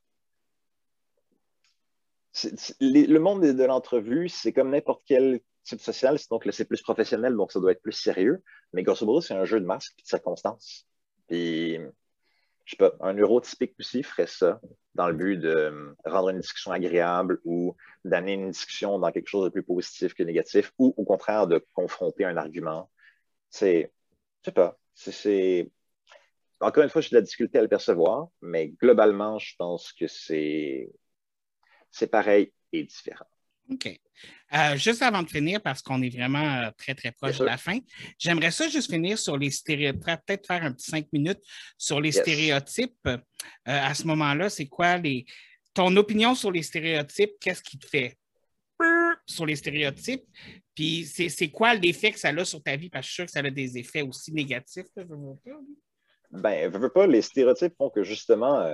le 2.80 3.18
monde 3.18 3.40
de 3.40 3.64
l'entrevue, 3.64 4.28
c'est 4.28 4.52
comme 4.52 4.70
n'importe 4.70 5.02
quel 5.06 5.40
type 5.64 5.80
social, 5.80 6.18
donc 6.30 6.46
c'est 6.52 6.64
plus 6.66 6.82
professionnel, 6.82 7.34
donc 7.34 7.52
ça 7.52 7.60
doit 7.60 7.72
être 7.72 7.82
plus 7.82 7.92
sérieux. 7.92 8.42
Mais 8.72 8.82
grosso 8.82 9.04
modo, 9.06 9.20
c'est 9.20 9.34
un 9.34 9.44
jeu 9.44 9.60
de 9.60 9.66
masques 9.66 9.94
et 9.98 10.02
de 10.02 10.06
circonstances. 10.06 10.86
Puis, 11.28 11.78
je 12.64 12.70
sais 12.70 12.76
pas, 12.76 12.94
un 13.00 13.14
neurotypique 13.14 13.74
aussi 13.78 14.02
ferait 14.02 14.26
ça 14.26 14.60
dans 14.94 15.08
le 15.08 15.14
but 15.14 15.36
de 15.38 15.48
euh, 15.48 15.94
rendre 16.04 16.30
une 16.30 16.40
discussion 16.40 16.70
agréable 16.70 17.40
ou 17.44 17.76
d'amener 18.04 18.34
une 18.34 18.50
discussion 18.50 18.98
dans 18.98 19.10
quelque 19.10 19.28
chose 19.28 19.44
de 19.44 19.50
plus 19.50 19.62
positif 19.62 20.14
que 20.14 20.22
négatif 20.22 20.72
ou 20.78 20.94
au 20.96 21.04
contraire 21.04 21.46
de 21.46 21.64
confronter 21.72 22.24
un 22.24 22.36
argument. 22.36 22.90
C'est, 23.50 23.92
je 24.42 24.50
sais 24.50 24.54
pas, 24.54 24.78
c'est. 24.94 25.70
Encore 26.60 26.84
une 26.84 26.90
fois, 26.90 27.00
j'ai 27.02 27.10
de 27.10 27.16
la 27.16 27.22
difficulté 27.22 27.58
à 27.58 27.62
le 27.62 27.68
percevoir, 27.68 28.28
mais 28.40 28.68
globalement, 28.68 29.38
je 29.38 29.54
pense 29.58 29.92
que 29.92 30.06
c'est 30.06 30.90
c'est 31.90 32.08
pareil 32.08 32.52
et 32.72 32.84
différent. 32.84 33.26
OK. 33.70 33.98
Euh, 34.54 34.76
juste 34.76 35.02
avant 35.02 35.22
de 35.22 35.28
finir, 35.28 35.60
parce 35.60 35.82
qu'on 35.82 36.00
est 36.02 36.14
vraiment 36.14 36.44
euh, 36.44 36.70
très, 36.76 36.94
très 36.94 37.10
proche 37.12 37.38
de 37.38 37.44
la 37.44 37.56
fin, 37.56 37.78
j'aimerais 38.18 38.50
ça 38.50 38.68
juste 38.68 38.90
finir 38.90 39.18
sur 39.18 39.36
les 39.36 39.50
stéréotypes, 39.50 40.02
peut-être 40.02 40.46
faire 40.46 40.62
un 40.62 40.72
petit 40.72 40.90
cinq 40.90 41.06
minutes 41.12 41.40
sur 41.76 42.00
les 42.00 42.12
stéréotypes. 42.12 42.94
Euh, 43.06 43.18
à 43.64 43.94
ce 43.94 44.06
moment-là, 44.06 44.48
c'est 44.50 44.66
quoi 44.66 44.98
les. 44.98 45.24
ton 45.72 45.96
opinion 45.96 46.34
sur 46.34 46.52
les 46.52 46.62
stéréotypes, 46.62 47.32
qu'est-ce 47.40 47.62
qui 47.62 47.78
te 47.78 47.86
fait 47.86 48.16
sur 49.26 49.46
les 49.46 49.56
stéréotypes? 49.56 50.24
Puis 50.74 51.06
c'est 51.06 51.50
quoi 51.50 51.74
l'effet 51.74 52.12
que 52.12 52.18
ça 52.18 52.28
a 52.28 52.44
sur 52.44 52.62
ta 52.62 52.76
vie? 52.76 52.90
Parce 52.90 53.06
que 53.06 53.08
je 53.08 53.12
suis 53.12 53.22
sûr 53.22 53.26
que 53.26 53.32
ça 53.32 53.40
a 53.40 53.50
des 53.50 53.78
effets 53.78 54.02
aussi 54.02 54.32
négatifs. 54.32 54.86
Là, 54.96 55.04
ben, 56.30 56.70
veux, 56.70 56.78
veux 56.78 56.90
pas, 56.90 57.06
les 57.06 57.22
stéréotypes 57.22 57.74
font 57.76 57.90
que 57.90 58.02
justement, 58.02 58.64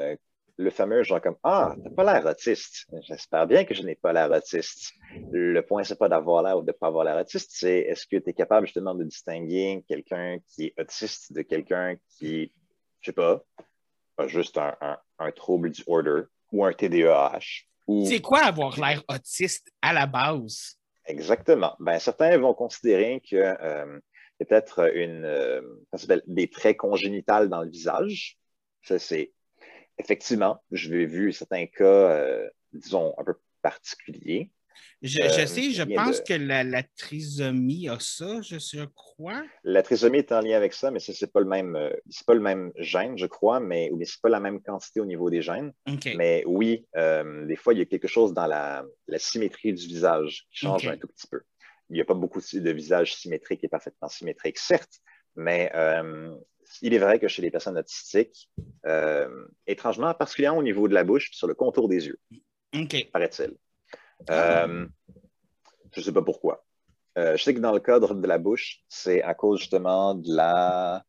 le 0.57 0.71
fameux 0.71 1.03
genre 1.03 1.21
comme 1.21 1.37
Ah, 1.43 1.75
t'as 1.83 1.91
pas 1.91 2.05
l'air 2.05 2.27
autiste. 2.27 2.87
J'espère 3.03 3.47
bien 3.47 3.65
que 3.65 3.75
je 3.75 3.83
n'ai 3.83 3.95
pas 3.95 4.13
l'air 4.13 4.31
autiste. 4.31 4.93
Le 5.33 5.61
point, 5.61 5.85
c'est 5.85 5.99
pas 5.99 6.09
d'avoir 6.09 6.43
l'air 6.43 6.59
ou 6.59 6.63
de 6.63 6.69
ne 6.69 6.73
pas 6.73 6.89
avoir 6.89 7.05
l'air 7.05 7.17
autiste, 7.17 7.51
c'est 7.53 7.81
est-ce 7.81 8.07
que 8.07 8.17
tu 8.17 8.31
es 8.31 8.33
capable 8.33 8.67
justement 8.67 8.95
de 8.95 9.05
distinguer 9.05 9.85
quelqu'un 9.89 10.39
qui 10.49 10.67
est 10.67 10.81
autiste 10.81 11.33
de 11.33 11.43
quelqu'un 11.43 11.97
qui, 12.19 12.53
je 13.01 13.07
sais 13.07 13.13
pas, 13.13 13.43
a 14.19 14.27
juste 14.27 14.59
un, 14.59 14.77
un, 15.19 15.33
trouble 15.33 15.71
du 15.71 15.83
order 15.87 16.23
ou 16.53 16.65
un 16.65 16.73
TDAH. 16.73 17.65
C'est 18.07 18.21
quoi 18.21 18.41
avoir 18.41 18.79
l'air 18.79 19.03
autiste 19.09 19.71
à 19.83 19.93
la 19.93 20.07
base? 20.07 20.77
Exactement. 21.07 21.75
Ben, 21.81 21.99
certains 21.99 22.37
vont 22.39 22.55
considérer 22.55 23.21
que 23.21 23.37
euh, 23.37 23.99
peut-être 24.39 24.95
une, 24.95 25.25
euh, 25.25 25.61
des 26.27 26.49
traits 26.49 26.77
congénitales 26.77 27.49
dans 27.49 27.63
le 27.63 27.71
visage. 27.71 28.39
Ça, 28.83 28.99
c'est 28.99 29.33
effectivement, 30.01 30.63
je 30.73 30.91
l'ai 30.91 31.07
vu 31.07 31.33
certains 31.33 31.67
cas, 31.67 31.85
euh, 31.85 32.49
disons, 32.73 33.15
un 33.19 33.25
peu 33.25 33.35
particuliers. 33.63 34.51
Je, 35.03 35.21
euh, 35.23 35.47
sais, 35.47 35.71
je 35.71 35.83
pense 35.83 36.21
que 36.21 36.35
la, 36.35 36.83
trisomie 36.83 37.89
a 37.89 37.99
ça, 38.01 38.41
je, 38.43 38.85
crois. 38.87 39.43
La 39.65 39.83
trisomie 39.83 40.19
est 40.19 40.33
en 40.33 40.41
lien 40.41 40.57
avec 40.57 40.73
ça, 40.73 40.91
mais 40.91 41.01
ce 41.01 41.13
n'est 41.13 41.31
pas, 41.31 41.41
le 41.41 41.47
même, 41.47 41.77
euh, 41.77 41.91
pas 42.27 42.35
le 42.35 42.41
même 42.41 42.73
gène, 42.77 43.17
je 43.17 43.27
crois, 43.27 43.61
mais 43.61 43.91
ce 43.91 43.95
n'est 43.97 44.07
pas 44.23 44.29
la 44.29 44.41
même 44.41 44.61
quantité 44.61 45.01
au 45.01 45.07
niveau 45.07 45.31
des 45.31 45.43
gènes. 45.43 45.73
Mais 46.17 46.45
oui, 46.47 46.87
des 46.95 47.57
fois, 47.57 47.73
il 47.73 47.79
y 47.79 47.83
a 47.83 47.87
quelque 47.87 48.09
chose 48.09 48.35
dans 48.35 48.47
la, 48.47 48.85
symétrie 49.17 49.73
du 49.73 49.87
visage 49.87 50.47
qui 50.51 50.59
change 50.59 50.87
un 50.87 50.97
tout 50.97 51.09
petit 51.09 51.27
peu. 51.27 51.41
Il 51.89 51.95
n'y 51.95 52.01
a 52.01 52.05
pas 52.05 52.15
beaucoup 52.15 52.41
de 52.41 52.71
visages 52.71 53.15
symétriques 53.17 53.65
et 53.65 53.69
parfaitement 53.69 54.09
symétriques, 54.09 54.59
certes, 54.59 55.01
mais 55.35 55.71
il 56.83 56.95
est 56.95 56.99
vrai 56.99 57.19
que 57.19 57.29
chez 57.29 57.43
les 57.43 57.51
personnes 57.51 57.79
autistiques, 57.79 58.51
euh, 58.87 59.47
étrangement, 59.67 60.15
particulièrement 60.15 60.59
au 60.59 60.63
niveau 60.63 60.89
de 60.89 60.95
la 60.95 61.05
bouche, 61.05 61.31
sur 61.33 61.47
le 61.47 61.55
contour 61.55 61.89
des 61.89 62.07
yeux, 62.07 62.19
paraît-il. 63.13 63.57
Euh, 64.31 64.87
je 65.93 66.01
ne 66.01 66.05
sais 66.05 66.13
pas 66.13 66.23
pourquoi. 66.23 66.65
Euh, 67.19 67.37
je 67.37 67.43
sais 67.43 67.55
que 67.55 67.61
dans 67.61 67.73
le 67.73 67.81
cadre 67.81 68.15
de 68.15 68.27
la 68.27 68.39
bouche, 68.39 68.81
c'est 68.89 69.23
à 69.23 69.35
cause 69.35 69.61
justement 69.61 70.15
de 70.15 70.35
la 70.35 71.05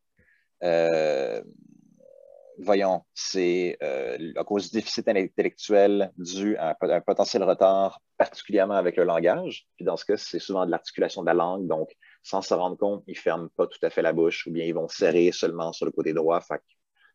voyons, 2.58 3.02
c'est 3.14 3.76
à 3.80 4.44
cause 4.44 4.70
du 4.70 4.78
déficit 4.78 5.08
intellectuel 5.08 6.12
dû 6.16 6.56
à 6.58 6.76
un, 6.80 7.00
potentiel 7.00 7.42
retard, 7.42 8.00
particulièrement 8.16 8.74
avec 8.74 8.96
le 8.96 9.04
langage. 9.04 9.66
Puis 9.76 9.84
dans 9.84 9.96
ce 9.96 10.04
cas, 10.04 10.16
c'est 10.16 10.38
souvent 10.38 10.64
de 10.64 10.70
l'articulation 10.70 11.22
de 11.22 11.26
la 11.26 11.34
langue. 11.34 11.66
Donc, 11.66 11.90
sans 12.22 12.42
se 12.42 12.54
rendre 12.54 12.76
compte, 12.76 13.04
ils 13.06 13.14
ne 13.14 13.20
ferment 13.20 13.48
pas 13.56 13.66
tout 13.66 13.78
à 13.82 13.90
fait 13.90 14.02
la 14.02 14.12
bouche 14.12 14.46
ou 14.46 14.52
bien 14.52 14.64
ils 14.64 14.74
vont 14.74 14.88
serrer 14.88 15.32
seulement 15.32 15.72
sur 15.72 15.86
le 15.86 15.92
côté 15.92 16.12
droit. 16.12 16.40
Fait 16.40 16.62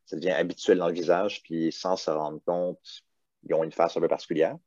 ça 0.06 0.16
devient 0.16 0.32
habituel 0.32 0.78
dans 0.78 0.88
le 0.88 0.94
visage. 0.94 1.42
Puis 1.44 1.72
sans 1.72 1.96
se 1.96 2.10
rendre 2.10 2.42
compte, 2.46 2.80
ils 3.44 3.54
ont 3.54 3.64
une 3.64 3.72
face 3.72 3.96
un 3.98 4.02
peu 4.02 4.08
particulière. 4.08 4.58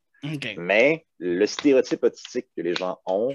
Mais 0.59 1.07
le 1.18 1.47
stéréotype 1.47 2.05
autistique 2.05 2.49
que 2.57 2.62
les 2.62 2.74
gens 2.74 2.99
ont 3.07 3.34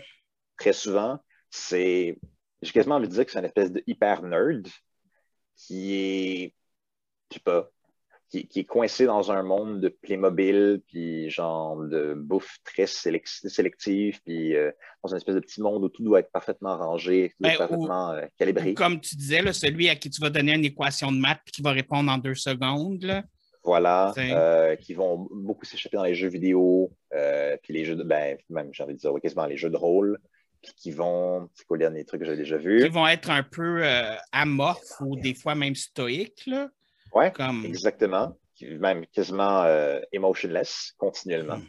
très 0.58 0.74
souvent, 0.74 1.20
c'est, 1.50 2.20
j'ai 2.62 2.72
quasiment 2.72 2.96
envie 2.96 3.08
de 3.08 3.14
dire 3.14 3.26
que 3.26 3.32
c'est 3.32 3.40
une 3.40 3.46
espèce 3.46 3.72
de 3.72 3.84
hyper 3.88 4.22
nerd 4.22 4.68
qui 5.56 5.96
est 5.96 6.56
je 7.32 7.36
sais 7.36 7.44
pas, 7.44 7.72
qui, 8.30 8.60
est 8.60 8.66
coincé 8.66 9.06
dans 9.06 9.32
un 9.32 9.44
monde 9.44 9.82
de 9.82 9.90
Playmobil, 9.90 10.82
puis 10.88 11.30
genre 11.30 11.78
de 11.78 12.14
bouffe 12.14 12.58
très 12.64 12.88
sélective, 12.88 14.20
puis 14.26 14.56
euh, 14.56 14.72
dans 15.04 15.10
une 15.12 15.18
espèce 15.18 15.36
de 15.36 15.40
petit 15.40 15.62
monde 15.62 15.84
où 15.84 15.90
tout 15.90 16.04
doit 16.04 16.20
être 16.20 16.32
parfaitement 16.32 16.78
rangé, 16.78 17.30
tout 17.30 17.44
doit 17.44 17.54
être 17.54 17.60
ben, 17.60 17.68
parfaitement 17.68 18.12
euh, 18.12 18.26
calibré. 18.38 18.74
comme 18.74 19.00
tu 19.00 19.16
disais, 19.16 19.42
là, 19.42 19.54
celui 19.54 19.90
à 19.90 19.96
qui 19.96 20.10
tu 20.10 20.22
vas 20.22 20.30
donner 20.30 20.54
une 20.54 20.66
équation 20.66 21.12
de 21.12 21.18
maths, 21.18 21.40
puis 21.46 21.54
qui 21.54 21.62
va 21.62 21.72
répondre 21.72 22.12
en 22.12 22.18
deux 22.18 22.36
secondes. 22.36 23.24
Voilà, 23.64 24.14
euh, 24.18 24.76
qui 24.76 24.94
vont 24.94 25.28
beaucoup 25.32 25.66
s'échapper 25.66 25.98
dans 25.98 26.04
les 26.04 26.14
jeux 26.14 26.30
vidéo, 26.30 26.92
puis 27.64 27.74
les 27.74 27.86
jeux 27.86 27.96
de, 27.96 28.04
ben, 28.04 28.38
même 28.50 28.70
j'ai 28.72 28.84
envie 28.84 28.94
de 28.94 29.00
dire 29.00 29.12
quasiment 29.22 29.46
les 29.46 29.58
jeux 29.58 29.72
de 29.72 29.78
rôle, 29.78 30.20
puis 30.62 30.72
qui 30.76 30.92
vont, 30.92 31.50
c'est 31.54 31.66
quoi 31.66 31.78
le 31.78 31.82
dernier 31.82 32.06
truc 32.06 32.22
que 32.22 32.28
j'ai 32.28 32.36
déjà 32.36 32.58
vu? 32.58 32.84
Qui 32.84 32.90
vont 32.90 33.08
être 33.08 33.30
un 33.30 33.44
peu 33.44 33.84
amorphes 34.32 35.02
ou 35.02 35.16
des 35.16 35.34
fois 35.34 35.56
même 35.56 35.76
stoïques, 35.76 36.44
là. 36.48 36.70
Oui, 37.16 37.26
exactement. 37.64 38.38
Même 38.62 39.06
quasiment 39.08 39.64
euh, 39.64 40.00
emotionless, 40.12 40.94
continuellement. 40.98 41.58
Hmm. 41.58 41.68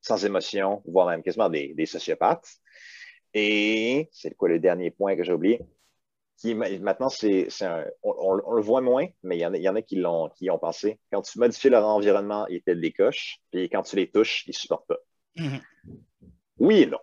Sans 0.00 0.24
émotion, 0.24 0.82
voire 0.86 1.06
même 1.08 1.22
quasiment 1.22 1.48
des, 1.48 1.86
sociopathes. 1.86 2.48
Et 3.34 4.08
c'est 4.12 4.34
quoi 4.34 4.48
le 4.48 4.58
dernier 4.58 4.90
point 4.90 5.16
que 5.16 5.24
j'ai 5.24 5.32
oublié? 5.32 5.60
Qui, 6.38 6.54
maintenant, 6.54 7.08
c'est 7.08 7.48
on, 8.02 8.34
le 8.34 8.62
voit 8.62 8.80
moins, 8.80 9.06
mais 9.24 9.36
il 9.36 9.40
y 9.40 9.46
en 9.46 9.54
a, 9.54 9.58
y 9.58 9.68
en 9.68 9.74
a 9.74 9.82
qui 9.82 9.96
l'ont 9.96 10.28
qui 10.30 10.50
ont 10.50 10.58
pensé. 10.58 11.00
Quand 11.12 11.22
tu 11.22 11.38
modifies 11.38 11.68
leur 11.68 11.84
environnement, 11.84 12.46
ils 12.46 12.62
te 12.62 12.70
décochent, 12.70 13.40
puis 13.50 13.68
quand 13.68 13.82
tu 13.82 13.96
les 13.96 14.08
touches, 14.08 14.44
ils 14.46 14.50
ne 14.50 14.54
supportent 14.54 14.86
pas. 14.86 14.98
Hmm. 15.36 15.58
Oui 16.58 16.82
et 16.82 16.86
non. 16.86 16.98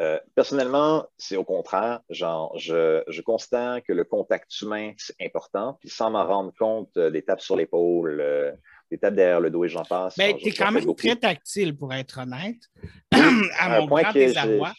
Euh, 0.00 0.18
personnellement, 0.34 1.06
c'est 1.18 1.36
au 1.36 1.44
contraire. 1.44 2.00
Genre, 2.08 2.56
je, 2.58 3.02
je, 3.08 3.20
constate 3.20 3.84
que 3.84 3.92
le 3.92 4.04
contact 4.04 4.60
humain, 4.60 4.92
c'est 4.96 5.14
important. 5.20 5.76
Puis 5.80 5.90
sans 5.90 6.10
m'en 6.10 6.26
rendre 6.26 6.52
compte, 6.58 6.96
euh, 6.96 7.10
des 7.10 7.22
tapes 7.22 7.42
sur 7.42 7.56
l'épaule, 7.56 8.20
euh, 8.20 8.52
des 8.90 8.98
tapes 8.98 9.14
derrière 9.14 9.40
le 9.40 9.50
dos 9.50 9.64
et 9.64 9.68
j'en 9.68 9.84
passe. 9.84 10.16
Mais 10.16 10.34
tu 10.34 10.48
es 10.48 10.52
quand 10.52 10.72
même 10.72 10.94
très 10.94 11.16
tactile, 11.16 11.76
pour 11.76 11.92
être 11.92 12.20
honnête. 12.20 12.62
à 13.12 13.80
mon 13.80 13.86
point 13.86 14.02
grand 14.02 14.72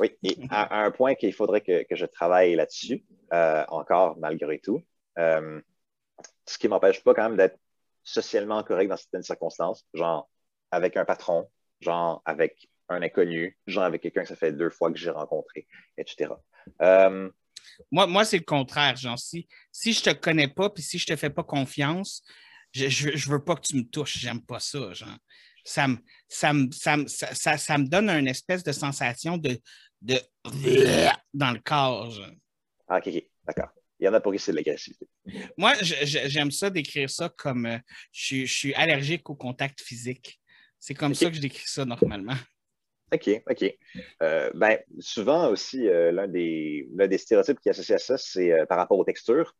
Oui, 0.00 0.12
et 0.22 0.36
à, 0.50 0.84
un 0.84 0.90
point 0.90 1.14
qu'il 1.14 1.34
faudrait 1.34 1.60
que, 1.60 1.82
que, 1.82 1.94
je 1.94 2.06
travaille 2.06 2.54
là-dessus, 2.54 3.04
encore 3.30 4.16
malgré 4.18 4.58
tout. 4.58 4.82
ce 5.16 6.58
qui 6.58 6.66
ne 6.66 6.70
m'empêche 6.70 7.04
pas 7.04 7.12
quand 7.12 7.28
même 7.28 7.36
d'être 7.36 7.58
socialement 8.04 8.62
correct 8.62 8.88
dans 8.88 8.96
certaines 8.96 9.22
circonstances, 9.22 9.84
genre 9.92 10.30
avec 10.70 10.96
un 10.96 11.04
patron, 11.04 11.48
genre 11.80 12.22
avec 12.24 12.70
un 12.88 13.02
inconnu, 13.02 13.56
genre 13.66 13.84
avec 13.84 14.02
quelqu'un 14.02 14.22
que 14.22 14.28
ça 14.28 14.36
fait 14.36 14.52
deux 14.52 14.70
fois 14.70 14.92
que 14.92 14.98
j'ai 14.98 15.10
rencontré, 15.10 15.66
etc. 15.98 16.30
Euh, 16.82 17.30
moi, 17.90 18.06
moi 18.06 18.24
c'est 18.24 18.38
le 18.38 18.44
contraire, 18.44 18.96
genre, 18.96 19.18
si, 19.18 19.48
si 19.72 19.92
je 19.92 20.02
te 20.02 20.10
connais 20.10 20.48
pas, 20.48 20.70
puis 20.70 20.82
si 20.82 20.98
je 20.98 21.06
te 21.06 21.16
fais 21.16 21.30
pas 21.30 21.44
confiance, 21.44 22.22
je, 22.72 22.88
je, 22.88 23.30
veux 23.30 23.42
pas 23.42 23.56
que 23.56 23.66
tu 23.66 23.76
me 23.76 23.84
touches, 23.84 24.18
j'aime 24.18 24.42
pas 24.42 24.60
ça, 24.60 24.92
genre. 24.92 25.18
Ça 25.64 25.88
me, 25.88 25.96
ça, 26.28 26.96
ça, 27.08 27.58
ça, 27.58 27.78
me 27.78 27.88
donne 27.88 28.08
une 28.08 28.28
espèce 28.28 28.62
de 28.62 28.70
sensation 28.70 29.36
de, 29.36 29.58
de 30.00 30.16
dans 31.34 31.50
le 31.50 31.58
corps. 31.58 32.14
Ah, 32.86 32.98
ok, 32.98 33.10
d'accord. 33.44 33.70
Il 33.98 34.04
y 34.04 34.08
en 34.08 34.14
a 34.14 34.20
pour 34.20 34.32
qui 34.32 34.38
c'est 34.38 34.52
de 34.52 34.56
l'agressivité. 34.56 35.08
Moi, 35.56 35.74
j'aime 35.82 36.50
ça 36.50 36.70
décrire 36.70 37.08
ça 37.08 37.30
comme 37.30 37.66
euh, 37.66 37.78
je, 38.12 38.44
suis 38.44 38.74
allergique 38.74 39.28
au 39.30 39.34
contact 39.34 39.80
physique. 39.80 40.38
C'est 40.78 40.94
comme 40.94 41.14
ça 41.14 41.30
que 41.30 41.36
je 41.36 41.40
décris 41.40 41.66
ça 41.66 41.84
normalement. 41.84 42.36
OK, 43.12 43.42
OK. 43.48 43.78
Euh, 44.22 44.50
ben, 44.54 44.78
souvent 44.98 45.48
aussi, 45.50 45.88
euh, 45.88 46.10
l'un 46.10 46.26
des, 46.26 46.88
des, 46.90 47.18
stéréotypes 47.18 47.60
qui 47.60 47.68
est 47.68 47.70
associé 47.70 47.94
à 47.94 47.98
ça, 47.98 48.18
c'est 48.18 48.52
euh, 48.52 48.66
par 48.66 48.78
rapport 48.78 48.98
aux 48.98 49.04
textures. 49.04 49.54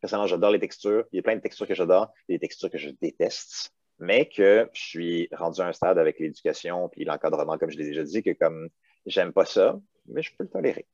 Personnellement, 0.00 0.26
j'adore 0.26 0.50
les 0.50 0.60
textures. 0.60 1.06
Il 1.12 1.16
y 1.16 1.18
a 1.20 1.22
plein 1.22 1.36
de 1.36 1.40
textures 1.40 1.66
que 1.66 1.74
j'adore, 1.74 2.12
il 2.28 2.32
y 2.32 2.34
a 2.34 2.38
des 2.38 2.46
textures 2.46 2.70
que 2.70 2.78
je 2.78 2.90
déteste, 3.00 3.72
mais 3.98 4.28
que 4.28 4.68
je 4.74 4.82
suis 4.82 5.28
rendu 5.32 5.60
à 5.62 5.66
un 5.68 5.72
stade 5.72 5.98
avec 5.98 6.18
l'éducation 6.18 6.88
puis 6.90 7.04
l'encadrement, 7.04 7.56
comme 7.56 7.70
je 7.70 7.78
l'ai 7.78 7.84
déjà 7.84 8.02
dit, 8.02 8.22
que 8.22 8.32
comme 8.32 8.68
j'aime 9.06 9.32
pas 9.32 9.46
ça, 9.46 9.78
mais 10.06 10.22
je 10.22 10.30
peux 10.36 10.44
le 10.44 10.50
tolérer. 10.50 10.86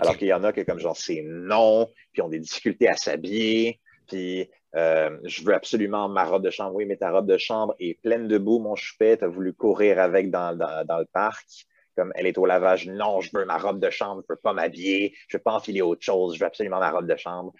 Alors 0.00 0.16
qu'il 0.16 0.28
y 0.28 0.32
en 0.32 0.44
a 0.44 0.52
que 0.52 0.60
comme 0.60 0.78
genre 0.78 0.96
c'est 0.96 1.22
non, 1.26 1.90
puis 2.12 2.22
ont 2.22 2.28
des 2.28 2.38
difficultés 2.38 2.88
à 2.88 2.94
s'habiller, 2.94 3.80
puis 4.06 4.48
euh, 4.76 5.18
je 5.24 5.42
veux 5.42 5.54
absolument 5.54 6.08
ma 6.08 6.24
robe 6.24 6.44
de 6.44 6.50
chambre. 6.50 6.74
Oui, 6.74 6.86
mais 6.86 6.96
ta 6.96 7.10
robe 7.10 7.26
de 7.26 7.38
chambre 7.38 7.74
est 7.80 8.00
pleine 8.02 8.28
de 8.28 8.38
boue, 8.38 8.58
mon 8.58 8.76
choupette. 8.76 9.20
Tu 9.20 9.24
as 9.24 9.28
voulu 9.28 9.52
courir 9.52 9.98
avec 9.98 10.30
dans, 10.30 10.52
le 10.52 11.04
parc. 11.06 11.66
Comme 11.96 12.12
elle 12.14 12.26
est 12.26 12.38
au 12.38 12.46
lavage. 12.46 12.86
Non, 12.86 13.20
je 13.20 13.30
veux 13.34 13.44
ma 13.44 13.58
robe 13.58 13.80
de 13.80 13.90
chambre. 13.90 14.22
Je 14.22 14.32
ne 14.32 14.36
veux 14.36 14.40
pas 14.40 14.52
m'habiller. 14.52 15.14
Je 15.28 15.36
ne 15.36 15.38
veux 15.38 15.42
pas 15.42 15.54
enfiler 15.54 15.82
autre 15.82 16.02
chose. 16.02 16.34
Je 16.34 16.40
veux 16.40 16.46
absolument 16.46 16.78
ma 16.78 16.90
robe 16.90 17.06
de 17.06 17.16
chambre. 17.16 17.52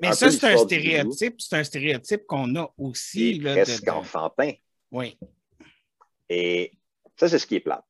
Mais 0.00 0.12
ça, 0.12 0.30
c'est 0.30 0.46
un 0.46 0.56
stéréotype. 0.56 1.40
C'est 1.40 1.56
un 1.56 1.64
stéréotype 1.64 2.26
qu'on 2.26 2.54
a 2.56 2.72
aussi. 2.78 3.40
Là, 3.40 3.54
presque 3.54 3.88
enfantin. 3.88 4.52
Oui. 4.92 5.18
Et 6.28 6.72
ça, 7.16 7.28
c'est 7.28 7.38
ce 7.38 7.46
qui 7.46 7.56
est 7.56 7.60
plate. 7.60 7.84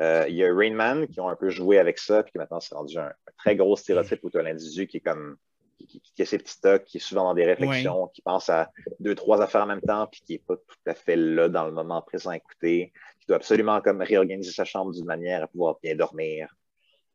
Euh, 0.00 0.26
il 0.28 0.34
y 0.34 0.44
a 0.44 0.52
Rainman 0.52 1.06
qui 1.06 1.20
ont 1.20 1.28
un 1.28 1.36
peu 1.36 1.50
joué 1.50 1.78
avec 1.78 1.98
ça, 1.98 2.22
puis 2.22 2.32
qui 2.32 2.38
maintenant 2.38 2.60
s'est 2.60 2.74
rendu 2.74 2.98
un, 2.98 3.12
très 3.38 3.56
gros 3.56 3.76
stéréotype 3.76 4.20
tu 4.30 4.38
as 4.38 4.42
l'individu 4.42 4.86
qui 4.86 4.98
est 4.98 5.00
comme 5.00 5.36
qui, 5.78 6.22
a 6.22 6.26
ses 6.26 6.38
petits 6.38 6.52
stocks, 6.52 6.84
qui 6.84 6.98
est 6.98 7.00
souvent 7.00 7.24
dans 7.24 7.34
des 7.34 7.44
réflexions, 7.44 8.08
qui 8.08 8.22
pense 8.22 8.48
à 8.48 8.70
deux, 9.00 9.14
trois 9.14 9.40
affaires 9.42 9.62
en 9.62 9.66
même 9.66 9.80
temps, 9.80 10.06
puis 10.06 10.22
qui 10.24 10.32
n'est 10.34 10.38
pas 10.38 10.56
tout 10.56 10.76
à 10.86 10.94
fait 10.94 11.16
là 11.16 11.48
dans 11.48 11.64
le 11.64 11.72
moment 11.72 12.02
présent 12.02 12.30
à 12.30 12.36
écouter, 12.36 12.92
qui 13.20 13.26
doit 13.26 13.36
absolument 13.36 13.80
comme 13.80 14.02
réorganiser 14.02 14.52
sa 14.52 14.64
chambre 14.64 14.92
d'une 14.92 15.04
manière 15.04 15.42
à 15.44 15.46
pouvoir 15.46 15.76
bien 15.82 15.94
dormir. 15.94 16.54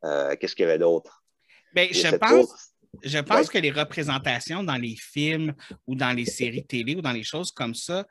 Euh, 0.03 0.35
qu'est-ce 0.35 0.55
qu'il 0.55 0.65
y 0.65 0.69
avait 0.69 0.79
d'autre? 0.79 1.23
Ben, 1.73 1.89
je 1.91 2.15
pense, 2.15 2.73
je 3.03 3.19
pense 3.19 3.49
que 3.49 3.57
les 3.57 3.71
représentations 3.71 4.63
dans 4.63 4.77
les 4.77 4.95
films 4.95 5.53
ou 5.87 5.95
dans 5.95 6.15
les 6.15 6.25
séries 6.25 6.65
télé 6.65 6.95
ou 6.95 7.01
dans 7.01 7.11
les 7.11 7.23
choses 7.23 7.51
comme 7.51 7.75
ça, 7.75 8.05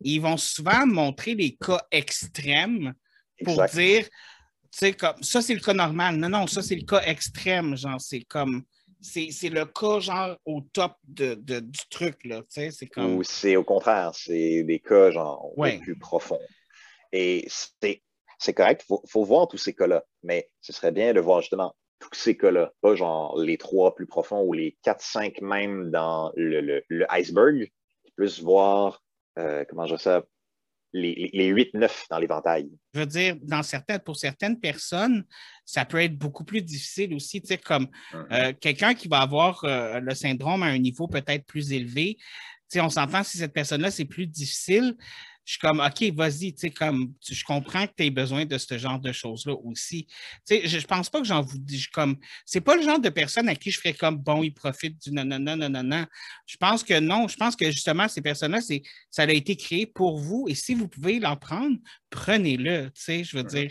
ils 0.00 0.20
vont 0.20 0.36
souvent 0.36 0.86
montrer 0.86 1.34
les 1.34 1.56
cas 1.56 1.80
extrêmes 1.90 2.94
pour 3.44 3.62
dire, 3.66 4.04
tu 4.04 4.78
sais, 4.78 4.92
comme 4.92 5.22
ça, 5.22 5.42
c'est 5.42 5.54
le 5.54 5.60
cas 5.60 5.74
normal. 5.74 6.16
Non, 6.16 6.28
non, 6.28 6.46
ça, 6.46 6.62
c'est 6.62 6.74
le 6.74 6.84
cas 6.84 7.00
extrême. 7.02 7.76
Genre, 7.76 8.00
c'est 8.00 8.22
comme. 8.22 8.62
C'est 9.00 9.48
le 9.48 9.64
cas, 9.66 10.00
genre, 10.00 10.36
au 10.44 10.60
top 10.72 10.92
de, 11.06 11.34
du 11.34 11.80
truc, 11.90 12.24
là. 12.24 12.40
Tu 12.42 12.46
sais, 12.48 12.70
c'est 12.70 12.86
comme. 12.86 13.16
Ou 13.16 13.22
c'est 13.22 13.56
au 13.56 13.64
contraire, 13.64 14.12
c'est 14.14 14.62
des 14.62 14.80
cas, 14.80 15.10
genre, 15.10 15.52
plus 15.82 15.98
profonds. 15.98 16.40
Et 17.12 17.46
c'est 17.48 18.54
correct, 18.54 18.84
il 18.88 18.96
faut, 19.08 19.24
voir 19.24 19.48
tous 19.48 19.58
ces 19.58 19.74
cas-là. 19.74 20.04
Mais 20.22 20.50
ce 20.60 20.72
serait 20.72 20.92
bien 20.92 21.14
de 21.14 21.20
voir 21.20 21.40
justement 21.40 21.74
tous 21.98 22.14
ces 22.14 22.36
cas-là, 22.36 22.72
pas 22.82 22.94
genre 22.94 23.38
les 23.38 23.56
trois 23.56 23.94
plus 23.94 24.06
profonds 24.06 24.42
ou 24.42 24.52
les 24.52 24.76
quatre, 24.82 25.00
cinq 25.00 25.40
même 25.40 25.90
dans 25.90 26.32
le, 26.36 26.82
le, 26.88 27.12
iceberg, 27.12 27.70
plus 28.16 28.42
voir, 28.42 29.02
euh, 29.38 29.64
comment 29.68 29.86
je 29.86 29.96
sais, 29.96 30.20
les, 30.96 31.30
les 31.32 31.52
8-9 31.52 31.90
dans 32.10 32.18
l'éventail. 32.18 32.68
Je 32.94 33.00
veux 33.00 33.06
dire, 33.06 33.36
dans 33.42 33.62
certaines, 33.62 34.00
pour 34.00 34.16
certaines 34.16 34.58
personnes, 34.58 35.24
ça 35.64 35.84
peut 35.84 36.02
être 36.02 36.16
beaucoup 36.16 36.44
plus 36.44 36.62
difficile 36.62 37.14
aussi, 37.14 37.40
tu 37.40 37.48
sais, 37.48 37.58
comme 37.58 37.86
mm-hmm. 38.12 38.26
euh, 38.32 38.52
quelqu'un 38.60 38.94
qui 38.94 39.08
va 39.08 39.18
avoir 39.18 39.62
euh, 39.64 40.00
le 40.00 40.14
syndrome 40.14 40.62
à 40.62 40.66
un 40.66 40.78
niveau 40.78 41.06
peut-être 41.06 41.44
plus 41.44 41.72
élevé. 41.72 42.16
Tu 42.18 42.24
sais, 42.68 42.80
on 42.80 42.90
s'entend 42.90 43.22
si 43.22 43.38
cette 43.38 43.52
personne-là, 43.52 43.90
c'est 43.90 44.04
plus 44.06 44.26
difficile 44.26 44.96
je 45.46 45.52
suis 45.52 45.60
comme, 45.60 45.78
OK, 45.78 46.12
vas-y, 46.12 46.52
tu 46.52 46.58
sais, 46.58 46.70
comme, 46.70 47.14
je 47.24 47.44
comprends 47.44 47.86
que 47.86 47.92
tu 47.96 48.04
aies 48.04 48.10
besoin 48.10 48.44
de 48.44 48.58
ce 48.58 48.76
genre 48.78 48.98
de 48.98 49.12
choses-là 49.12 49.54
aussi. 49.54 50.04
Tu 50.04 50.56
sais, 50.56 50.62
je, 50.66 50.80
je 50.80 50.86
pense 50.86 51.08
pas 51.08 51.20
que 51.20 51.26
j'en 51.26 51.40
vous 51.40 51.58
dis, 51.58 51.86
comme, 51.92 52.16
c'est 52.44 52.60
pas 52.60 52.74
le 52.74 52.82
genre 52.82 52.98
de 52.98 53.08
personne 53.10 53.48
à 53.48 53.54
qui 53.54 53.70
je 53.70 53.78
ferais 53.78 53.94
comme, 53.94 54.16
bon, 54.16 54.42
il 54.42 54.52
profite 54.52 55.00
du 55.00 55.12
non, 55.12 55.24
non, 55.24 55.38
non, 55.38 55.56
non, 55.56 55.68
non, 55.68 55.84
non. 55.84 56.04
Je 56.46 56.56
pense 56.56 56.82
que 56.82 56.98
non, 56.98 57.28
je 57.28 57.36
pense 57.36 57.54
que 57.54 57.70
justement, 57.70 58.08
ces 58.08 58.22
personnes-là, 58.22 58.60
c'est, 58.60 58.82
ça 59.08 59.22
a 59.22 59.30
été 59.30 59.54
créé 59.56 59.86
pour 59.86 60.18
vous 60.18 60.46
et 60.48 60.56
si 60.56 60.74
vous 60.74 60.88
pouvez 60.88 61.20
l'en 61.20 61.36
prendre, 61.36 61.76
prenez-le, 62.10 62.86
tu 62.86 63.00
sais, 63.00 63.24
je 63.24 63.36
veux 63.36 63.44
dire. 63.44 63.70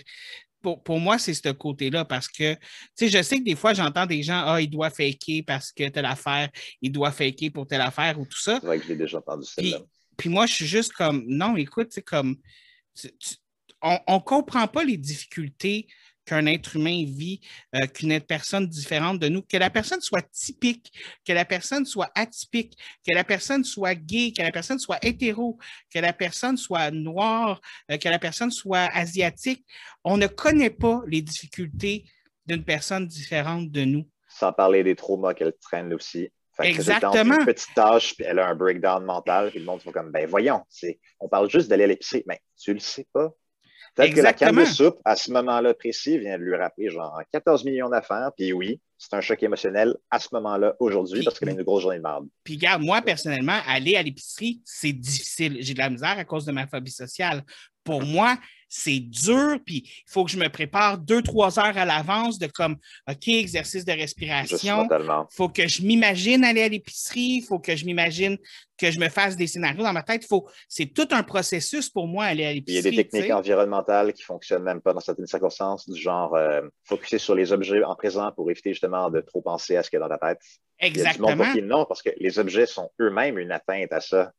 Pour, 0.61 0.81
pour, 0.81 0.99
moi, 0.99 1.19
c'est 1.19 1.35
ce 1.35 1.49
côté-là 1.49 2.05
parce 2.05 2.27
que, 2.27 2.55
tu 2.55 2.59
sais, 2.95 3.09
je 3.09 3.21
sais 3.21 3.37
que 3.37 3.43
des 3.43 3.55
fois, 3.55 3.75
j'entends 3.75 4.07
des 4.07 4.23
gens, 4.23 4.41
ah, 4.47 4.59
il 4.59 4.67
doit 4.67 4.89
faker 4.89 5.43
parce 5.45 5.71
que 5.71 5.89
telle 5.89 6.05
affaire, 6.05 6.49
il 6.81 6.91
doit 6.91 7.11
faker 7.11 7.51
pour 7.51 7.67
telle 7.67 7.81
affaire 7.81 8.19
ou 8.19 8.25
tout 8.25 8.39
ça. 8.39 8.57
C'est 8.59 8.65
vrai 8.65 8.79
que 8.79 8.87
j'ai 8.87 8.95
déjà 8.95 9.19
entendu 9.19 9.45
ça. 9.45 9.61
Puis 10.17 10.29
moi, 10.29 10.45
je 10.45 10.53
suis 10.53 10.67
juste 10.67 10.93
comme, 10.93 11.23
non, 11.27 11.55
écoute, 11.57 11.89
c'est 11.91 12.01
comme, 12.01 12.37
on 13.81 14.15
ne 14.15 14.19
comprend 14.19 14.67
pas 14.67 14.83
les 14.83 14.97
difficultés 14.97 15.87
qu'un 16.25 16.45
être 16.47 16.75
humain 16.75 17.03
vit, 17.05 17.39
euh, 17.75 17.85
qu'une 17.87 18.19
personne 18.19 18.67
différente 18.67 19.19
de 19.19 19.29
nous, 19.29 19.43
que 19.43 19.57
la 19.57 19.69
personne 19.69 20.01
soit 20.01 20.27
typique, 20.31 20.91
que 21.25 21.33
la 21.33 21.45
personne 21.45 21.85
soit 21.85 22.11
atypique, 22.15 22.77
que 23.07 23.13
la 23.13 23.23
personne 23.23 23.63
soit 23.63 23.95
gay, 23.95 24.33
que 24.35 24.41
la 24.41 24.51
personne 24.51 24.79
soit 24.79 24.97
hétéro, 25.05 25.57
que 25.93 25.99
la 25.99 26.13
personne 26.13 26.57
soit 26.57 26.91
noire, 26.91 27.61
euh, 27.91 27.97
que 27.97 28.09
la 28.09 28.19
personne 28.19 28.51
soit 28.51 28.89
asiatique. 28.93 29.65
On 30.03 30.17
ne 30.17 30.27
connaît 30.27 30.71
pas 30.71 31.03
les 31.07 31.21
difficultés 31.21 32.05
d'une 32.45 32.63
personne 32.63 33.07
différente 33.07 33.71
de 33.71 33.85
nous. 33.85 34.09
Sans 34.27 34.51
parler 34.51 34.83
des 34.83 34.95
traumas 34.95 35.33
qu'elle 35.33 35.53
traîne 35.61 35.93
aussi. 35.93 36.29
Exactement. 36.61 37.39
une 37.39 37.45
petite 37.45 37.73
tâche, 37.75 38.15
puis 38.15 38.25
elle 38.27 38.39
a 38.39 38.47
un 38.47 38.55
breakdown 38.55 39.03
mental, 39.03 39.49
puis 39.49 39.59
le 39.59 39.65
monde 39.65 39.81
fait 39.81 39.91
comme, 39.91 40.11
ben 40.11 40.27
voyons, 40.27 40.61
on 41.19 41.27
parle 41.27 41.49
juste 41.49 41.69
d'aller 41.69 41.83
à 41.83 41.87
l'épicerie, 41.87 42.23
mais 42.27 42.39
tu 42.57 42.73
le 42.73 42.79
sais 42.79 43.07
pas. 43.13 43.33
Peut-être 43.95 44.13
que 44.13 44.21
la 44.21 44.33
canne 44.33 44.55
de 44.55 44.65
soupe, 44.65 44.99
à 45.05 45.15
ce 45.15 45.31
moment-là 45.31 45.73
précis, 45.73 46.19
vient 46.19 46.37
de 46.37 46.43
lui 46.43 46.55
rappeler 46.55 46.89
genre 46.89 47.17
14 47.31 47.63
millions 47.63 47.89
d'affaires, 47.89 48.31
puis 48.35 48.51
oui, 48.51 48.81
c'est 48.97 49.13
un 49.13 49.21
choc 49.21 49.41
émotionnel 49.41 49.95
à 50.11 50.19
ce 50.19 50.29
moment-là, 50.33 50.75
aujourd'hui, 50.79 51.23
parce 51.23 51.39
qu'elle 51.39 51.49
a 51.49 51.51
une 51.53 51.63
grosse 51.63 51.83
journée 51.83 51.97
de 51.97 52.03
merde. 52.03 52.27
Puis 52.43 52.55
regarde, 52.55 52.81
moi, 52.81 53.01
personnellement, 53.01 53.59
aller 53.67 53.95
à 53.95 54.03
l'épicerie, 54.03 54.61
c'est 54.65 54.91
difficile. 54.91 55.57
J'ai 55.61 55.73
de 55.73 55.79
la 55.79 55.89
misère 55.89 56.17
à 56.17 56.25
cause 56.25 56.45
de 56.45 56.51
ma 56.51 56.67
phobie 56.67 56.91
sociale. 56.91 57.43
Pour 57.83 58.01
moi, 58.03 58.37
c'est 58.77 58.99
dur, 58.99 59.57
puis 59.65 59.83
il 59.85 60.11
faut 60.11 60.25
que 60.25 60.31
je 60.31 60.37
me 60.37 60.49
prépare 60.49 60.97
deux, 60.97 61.21
trois 61.21 61.59
heures 61.59 61.77
à 61.77 61.85
l'avance 61.85 62.37
de 62.37 62.47
comme, 62.47 62.75
OK, 63.09 63.27
exercice 63.29 63.85
de 63.85 63.93
respiration. 63.93 64.87
Il 64.91 65.25
faut 65.31 65.47
que 65.49 65.67
je 65.67 65.81
m'imagine 65.81 66.43
aller 66.43 66.63
à 66.63 66.67
l'épicerie, 66.67 67.37
il 67.37 67.41
faut 67.41 67.59
que 67.59 67.75
je 67.75 67.85
m'imagine 67.85 68.37
que 68.77 68.91
je 68.91 68.99
me 68.99 69.07
fasse 69.07 69.37
des 69.37 69.47
scénarios 69.47 69.83
dans 69.83 69.93
ma 69.93 70.03
tête. 70.03 70.25
Faut... 70.25 70.49
C'est 70.67 70.87
tout 70.87 71.07
un 71.11 71.23
processus 71.23 71.89
pour 71.89 72.07
moi 72.07 72.25
aller 72.25 72.45
à 72.45 72.51
l'épicerie. 72.51 72.79
Il 72.79 72.83
y 72.83 72.87
a 72.87 73.03
des 73.03 73.09
techniques 73.09 73.31
environnementales 73.31 74.11
qui 74.11 74.23
ne 74.23 74.25
fonctionnent 74.25 74.63
même 74.63 74.81
pas 74.81 74.93
dans 74.93 74.99
certaines 74.99 75.27
circonstances, 75.27 75.89
du 75.89 75.99
genre 75.99 76.35
euh, 76.35 76.61
focuser 76.83 77.17
sur 77.17 77.33
les 77.33 77.53
objets 77.53 77.81
en 77.83 77.95
présent 77.95 78.31
pour 78.33 78.51
éviter 78.51 78.71
justement 78.71 79.09
de 79.09 79.21
trop 79.21 79.41
penser 79.41 79.77
à 79.77 79.83
ce 79.83 79.89
qu'il 79.89 79.99
y 79.99 80.03
a 80.03 80.07
dans 80.07 80.17
ta 80.17 80.27
tête. 80.27 80.41
Exactement. 80.79 81.29
Il 81.29 81.39
y 81.39 81.43
a 81.43 81.53
du 81.53 81.61
non, 81.61 81.85
parce 81.85 82.01
que 82.01 82.09
les 82.17 82.39
objets 82.39 82.65
sont 82.65 82.91
eux-mêmes 82.99 83.39
une 83.39 83.53
atteinte 83.53 83.93
à 83.93 84.01
ça. 84.01 84.33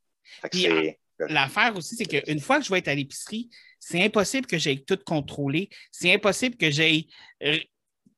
L'affaire 1.18 1.76
aussi, 1.76 1.96
c'est 1.96 2.04
qu'une 2.04 2.40
fois 2.40 2.58
que 2.58 2.66
je 2.66 2.70
vais 2.70 2.78
être 2.78 2.88
à 2.88 2.94
l'épicerie, 2.94 3.48
c'est 3.80 4.02
impossible 4.02 4.46
que 4.46 4.58
j'aille 4.58 4.84
tout 4.84 4.98
contrôler. 5.04 5.68
C'est 5.90 6.12
impossible 6.12 6.56
que 6.56 6.70
j'aille 6.70 7.06
euh, 7.42 7.58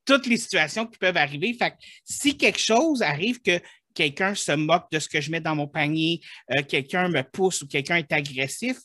toutes 0.04 0.26
les 0.26 0.36
situations 0.36 0.86
qui 0.86 0.98
peuvent 0.98 1.16
arriver. 1.16 1.54
Fait 1.54 1.74
si 2.04 2.36
quelque 2.36 2.58
chose 2.58 3.02
arrive 3.02 3.40
que 3.40 3.60
quelqu'un 3.94 4.34
se 4.34 4.52
moque 4.52 4.90
de 4.90 4.98
ce 4.98 5.08
que 5.08 5.20
je 5.20 5.30
mets 5.30 5.40
dans 5.40 5.54
mon 5.54 5.68
panier, 5.68 6.20
euh, 6.52 6.62
quelqu'un 6.62 7.08
me 7.08 7.22
pousse 7.22 7.62
ou 7.62 7.66
quelqu'un 7.68 7.96
est 7.96 8.12
agressif, 8.12 8.78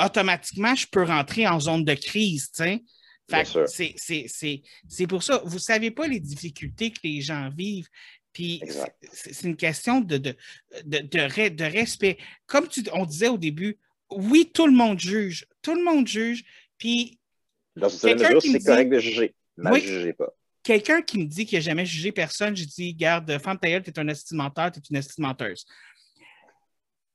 automatiquement, 0.00 0.74
je 0.74 0.86
peux 0.86 1.04
rentrer 1.04 1.46
en 1.46 1.60
zone 1.60 1.84
de 1.84 1.94
crise. 1.94 2.50
C'est 3.28 5.06
pour 5.08 5.22
ça. 5.22 5.42
Vous 5.44 5.54
ne 5.54 5.60
savez 5.60 5.90
pas 5.90 6.06
les 6.06 6.20
difficultés 6.20 6.90
que 6.90 7.00
les 7.04 7.20
gens 7.20 7.50
vivent. 7.56 7.88
Puis 8.32 8.62
c'est 9.12 9.46
une 9.46 9.56
question 9.56 10.00
de, 10.00 10.16
de, 10.16 10.34
de, 10.84 11.64
respect. 11.64 12.18
Comme 12.46 12.66
on 12.92 13.04
disait 13.04 13.28
au 13.28 13.38
début, 13.38 13.78
oui, 14.10 14.50
tout 14.52 14.66
le 14.66 14.72
monde 14.72 14.98
juge. 14.98 15.46
Tout 15.60 15.74
le 15.74 15.84
monde 15.84 16.06
juge. 16.06 16.44
Puis. 16.78 17.18
Dans 17.76 17.88
c'est 17.88 18.16
correct 18.16 18.88
de 18.88 18.98
juger. 18.98 19.34
Mais 19.56 19.80
jugez 19.80 20.12
pas. 20.12 20.32
Quelqu'un 20.62 21.02
qui 21.02 21.18
me 21.18 21.24
dit 21.24 21.44
qu'il 21.44 21.58
n'a 21.58 21.62
jamais 21.62 21.84
jugé 21.84 22.12
personne, 22.12 22.54
je 22.56 22.64
dis 22.64 22.94
Garde, 22.94 23.38
femme 23.38 23.58
ta 23.58 23.80
tu 23.80 23.90
es 23.90 23.98
un 23.98 24.08
estimateur, 24.08 24.70
tu 24.70 24.78
es 24.78 24.82
une 24.90 24.96
estimenteuse. 24.96 25.66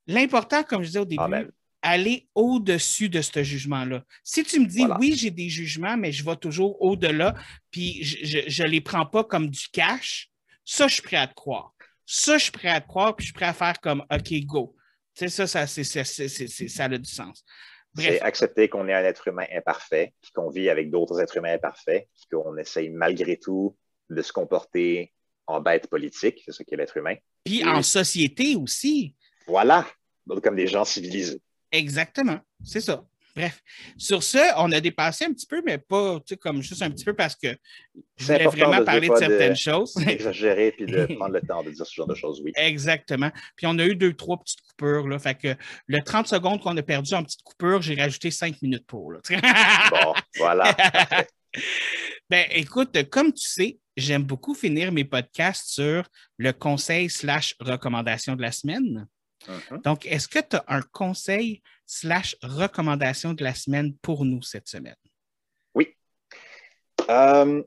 L'important, 0.05 0.63
comme 0.63 0.81
je 0.81 0.87
disais 0.87 0.99
au 0.99 1.05
début, 1.05 1.49
aller 1.81 2.27
au-dessus 2.35 3.07
de 3.07 3.21
ce 3.21 3.43
jugement-là. 3.43 4.03
Si 4.23 4.43
tu 4.43 4.59
me 4.59 4.65
dis 4.65 4.85
oui, 4.99 5.15
j'ai 5.15 5.31
des 5.31 5.49
jugements, 5.49 5.95
mais 5.95 6.11
je 6.11 6.25
vais 6.25 6.35
toujours 6.35 6.81
au-delà, 6.81 7.35
puis 7.71 8.03
je 8.03 8.63
ne 8.63 8.67
les 8.67 8.81
prends 8.81 9.05
pas 9.05 9.23
comme 9.23 9.49
du 9.49 9.67
cash, 9.71 10.29
ça, 10.67 10.87
je 10.87 10.95
suis 10.95 11.01
prêt 11.01 11.15
à 11.15 11.27
te 11.27 11.33
croire. 11.33 11.73
Ça, 12.05 12.37
je 12.37 12.43
suis 12.43 12.51
prêt 12.51 12.67
à 12.67 12.81
te 12.81 12.87
croire, 12.87 13.15
puis 13.15 13.23
je 13.23 13.27
suis 13.27 13.33
prêt 13.33 13.45
à 13.45 13.53
faire 13.53 13.79
comme 13.79 14.05
OK, 14.11 14.33
go. 14.45 14.75
Tu 15.15 15.29
sais, 15.29 15.47
ça, 15.47 15.65
ça, 15.65 16.03
ça 16.03 16.83
a 16.83 16.97
du 16.97 17.09
sens. 17.09 17.43
C'est 17.95 18.21
accepter 18.21 18.67
qu'on 18.67 18.87
est 18.89 18.93
un 18.93 19.03
être 19.03 19.29
humain 19.29 19.45
imparfait, 19.51 20.13
qu'on 20.35 20.49
vit 20.49 20.69
avec 20.69 20.91
d'autres 20.91 21.19
êtres 21.21 21.37
humains 21.37 21.53
imparfaits, 21.53 22.07
qu'on 22.31 22.57
essaye 22.57 22.89
malgré 22.89 23.37
tout 23.37 23.75
de 24.09 24.21
se 24.21 24.31
comporter 24.31 25.13
en 25.47 25.61
bête 25.61 25.87
politique, 25.87 26.43
c'est 26.45 26.51
ça 26.51 26.63
qui 26.65 26.73
est 26.73 26.77
l'être 26.77 26.97
humain. 26.97 27.15
Puis 27.45 27.65
en 27.65 27.81
société 27.81 28.55
aussi. 28.57 29.15
Voilà, 29.47 29.87
comme 30.43 30.57
des 30.57 30.67
gens 30.67 30.83
civilisés. 30.83 31.41
Exactement, 31.71 32.39
c'est 32.63 32.81
ça. 32.81 33.05
Bref, 33.37 33.61
sur 33.97 34.23
ce, 34.23 34.39
on 34.57 34.71
a 34.71 34.79
dépassé 34.79 35.25
un 35.25 35.31
petit 35.31 35.45
peu, 35.45 35.61
mais 35.63 35.77
pas 35.77 36.19
comme 36.41 36.63
juste 36.63 36.81
un 36.81 36.89
petit 36.89 37.05
peu 37.05 37.13
parce 37.13 37.35
que 37.35 37.55
je 38.15 38.25
voulais 38.25 38.45
vraiment 38.45 38.83
parler 38.83 39.09
de 39.09 39.15
certaines 39.15 39.55
choses. 39.55 39.95
Exagérer 40.07 40.71
puis 40.71 40.87
de 40.87 41.05
prendre 41.15 41.35
le 41.35 41.41
temps 41.41 41.61
de 41.61 41.69
dire 41.69 41.85
ce 41.85 41.93
genre 41.93 42.07
de 42.07 42.15
choses, 42.15 42.41
oui. 42.43 42.51
Exactement. 42.55 43.29
Puis 43.55 43.67
on 43.67 43.77
a 43.77 43.85
eu 43.85 43.95
deux, 43.95 44.13
trois 44.13 44.39
petites 44.39 44.61
coupures. 44.61 45.07
Là, 45.07 45.19
fait 45.19 45.35
que 45.35 45.55
le 45.85 46.01
30 46.01 46.27
secondes 46.27 46.59
qu'on 46.61 46.75
a 46.77 46.81
perdu 46.81 47.13
en 47.13 47.23
petite 47.23 47.43
coupure, 47.43 47.83
j'ai 47.83 47.93
rajouté 47.93 48.31
cinq 48.31 48.59
minutes 48.63 48.87
pour. 48.87 49.13
bon, 49.91 50.13
voilà. 50.37 50.75
ben, 52.31 52.43
écoute, 52.49 53.07
comme 53.11 53.31
tu 53.31 53.47
sais, 53.47 53.77
j'aime 53.95 54.23
beaucoup 54.23 54.55
finir 54.55 54.91
mes 54.91 55.05
podcasts 55.05 55.69
sur 55.69 56.07
le 56.39 56.53
conseil 56.53 57.07
slash 57.07 57.53
recommandation 57.59 58.35
de 58.35 58.41
la 58.41 58.51
semaine. 58.51 59.07
Uh-huh. 59.47 59.81
Donc, 59.81 60.05
est-ce 60.05 60.27
que 60.27 60.39
tu 60.39 60.55
as 60.55 60.65
un 60.67 60.81
conseil 60.81 61.61
slash 61.85 62.35
recommandation 62.41 63.33
de 63.33 63.43
la 63.43 63.53
semaine 63.53 63.95
pour 63.97 64.25
nous 64.25 64.41
cette 64.41 64.67
semaine? 64.67 64.95
Oui. 65.73 65.95
Euh, 67.09 67.63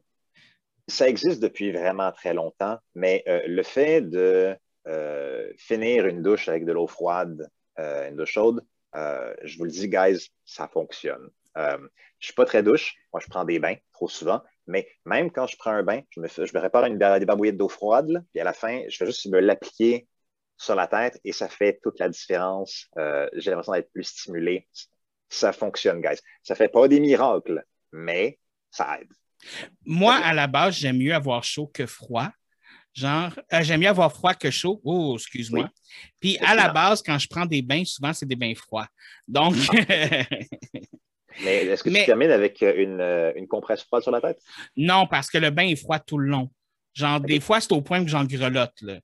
ça 0.89 1.09
existe 1.09 1.41
depuis 1.41 1.73
vraiment 1.73 2.13
très 2.13 2.35
longtemps, 2.35 2.79
mais 2.95 3.23
euh, 3.29 3.41
le 3.47 3.63
fait 3.63 4.03
de 4.03 4.57
euh, 4.87 5.53
finir 5.57 6.07
une 6.07 6.23
douche 6.23 6.49
avec 6.49 6.65
de 6.65 6.73
l'eau 6.73 6.87
froide, 6.87 7.49
une 7.79 8.17
douche 8.17 8.33
chaude, 8.33 8.61
je 8.95 9.57
vous 9.57 9.65
le 9.65 9.71
dis, 9.71 9.89
guys, 9.89 10.29
ça 10.45 10.69
fonctionne. 10.69 11.31
je 11.57 11.63
ne 11.63 11.89
suis 12.19 12.35
pas 12.35 12.45
très 12.45 12.63
douche. 12.63 12.95
Moi, 13.11 13.23
je 13.25 13.31
prends 13.31 13.47
des 13.47 13.59
bains 13.59 13.77
trop 13.95 14.07
souvent. 14.07 14.43
Mais 14.67 14.87
même 15.07 15.31
quand 15.31 15.47
je 15.47 15.57
prends 15.57 15.71
un 15.71 15.83
bain, 15.83 16.03
je 16.11 16.21
me, 16.21 16.29
je 16.29 16.55
me 16.55 16.59
répare 16.61 16.85
une, 16.85 16.99
des 16.99 17.25
barbouillettes 17.25 17.57
d'eau 17.57 17.71
froide, 17.71 18.23
puis 18.33 18.41
à 18.41 18.45
la 18.45 18.53
fin, 18.53 18.83
je 18.89 18.97
fais 18.99 19.07
juste 19.07 19.27
me 19.31 19.41
l'appliquer 19.41 20.07
sur 20.61 20.75
la 20.75 20.87
tête 20.87 21.19
et 21.25 21.33
ça 21.33 21.49
fait 21.49 21.81
toute 21.83 21.99
la 21.99 22.11
différence. 22.11 22.87
Euh, 22.99 23.27
j'ai 23.35 23.51
l'impression 23.51 23.73
d'être 23.73 23.91
plus 23.93 24.05
stimulé. 24.05 24.69
Ça 25.31 25.53
fonctionne, 25.53 26.03
guys. 26.03 26.19
Ça 26.43 26.55
fait 26.55 26.69
pas 26.69 26.87
des 26.87 27.01
miracles, 27.01 27.65
mais 27.93 28.39
ça 28.71 28.99
aide. 29.01 29.09
Moi, 29.87 30.15
à 30.17 30.35
la 30.35 30.47
base, 30.47 30.75
j'aime 30.75 30.99
mieux 30.99 31.15
avoir 31.15 31.43
chaud 31.45 31.67
que 31.67 31.87
froid. 31.87 32.29
Genre, 32.93 33.33
euh, 33.55 33.63
j'aime 33.63 33.81
mieux 33.81 33.89
avoir 33.89 34.13
froid 34.13 34.35
que 34.35 34.51
chaud. 34.51 34.83
Oh, 34.85 35.15
excuse-moi. 35.17 35.71
Puis 36.21 36.37
à 36.39 36.55
la 36.55 36.69
base, 36.69 37.03
quand 37.03 37.19
je 37.19 37.27
prends 37.27 37.47
des 37.47 37.63
bains, 37.63 37.85
souvent, 37.87 38.13
c'est 38.13 38.27
des 38.27 38.37
bains 38.37 38.55
froids. 38.55 38.89
Donc. 39.27 39.55
Mais 41.43 41.65
est-ce 41.65 41.83
que 41.83 41.89
tu 41.89 42.05
termines 42.05 42.33
avec 42.33 42.61
une, 42.61 43.01
une, 43.35 43.49
compresse 43.49 43.83
froide 43.85 44.03
sur 44.03 44.13
la 44.13 44.21
tête? 44.21 44.43
Non, 44.77 45.07
parce 45.07 45.31
que 45.31 45.39
le 45.39 45.49
bain 45.49 45.69
est 45.69 45.77
froid 45.77 45.99
tout 45.99 46.19
le 46.19 46.29
long. 46.29 46.51
Genre, 46.93 47.19
des 47.19 47.41
fois, 47.41 47.63
c'est 47.63 47.73
au 47.73 47.81
point 47.81 48.05
que 48.05 48.11
j'en 48.11 48.25
grelotte. 48.25 48.79
Là. 48.83 48.99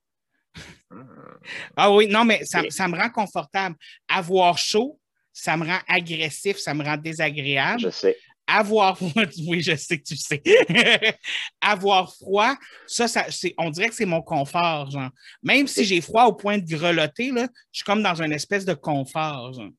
Ah 1.75 1.91
oui, 1.91 2.07
non, 2.07 2.25
mais 2.25 2.45
ça, 2.45 2.61
ça, 2.69 2.87
me 2.87 2.97
rend 2.97 3.09
confortable. 3.09 3.75
Avoir 4.07 4.57
chaud, 4.57 4.99
ça 5.33 5.55
me 5.57 5.65
rend 5.65 5.79
agressif, 5.87 6.57
ça 6.57 6.73
me 6.73 6.83
rend 6.83 6.97
désagréable. 6.97 7.81
Je 7.81 7.89
sais. 7.89 8.17
Avoir 8.49 8.97
oui, 9.47 9.61
je 9.61 9.75
sais 9.75 9.97
que 9.97 10.03
tu 10.03 10.15
sais. 10.15 10.41
Avoir 11.61 12.13
froid, 12.15 12.55
ça, 12.85 13.07
ça 13.07 13.25
on 13.57 13.69
dirait 13.69 13.89
que 13.89 13.95
c'est 13.95 14.05
mon 14.05 14.21
confort, 14.21 14.89
genre. 14.89 15.09
Même 15.43 15.67
si 15.67 15.83
j'ai 15.83 15.99
froid 15.99 16.25
au 16.25 16.33
point 16.33 16.57
de 16.57 16.65
grelotter, 16.65 17.31
là, 17.31 17.47
je 17.71 17.79
suis 17.79 17.85
comme 17.85 18.01
dans 18.01 18.21
une 18.21 18.31
espèce 18.31 18.63
de 18.63 18.73
confort. 18.73 19.53
Genre. 19.53 19.71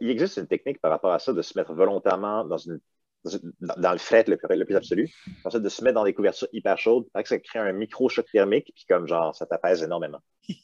Il 0.00 0.10
existe 0.10 0.36
une 0.36 0.46
technique 0.46 0.80
par 0.80 0.92
rapport 0.92 1.12
à 1.12 1.18
ça 1.18 1.32
de 1.32 1.42
se 1.42 1.58
mettre 1.58 1.72
volontairement 1.74 2.44
dans 2.44 2.58
une 2.58 2.78
dans 3.24 3.92
le 3.92 3.98
fret 3.98 4.24
le 4.28 4.36
plus, 4.64 4.76
absolu. 4.76 5.10
Ensuite, 5.44 5.62
de 5.62 5.68
se 5.68 5.82
mettre 5.82 5.96
dans 5.96 6.04
des 6.04 6.14
couvertures 6.14 6.48
hyper 6.52 6.78
chaudes, 6.78 7.06
ça 7.24 7.38
crée 7.38 7.58
un 7.58 7.72
micro-choc 7.72 8.26
thermique, 8.30 8.72
puis 8.74 8.84
comme 8.88 9.06
genre, 9.06 9.34
ça 9.34 9.46
t'apaise 9.46 9.82
énormément. 9.82 10.20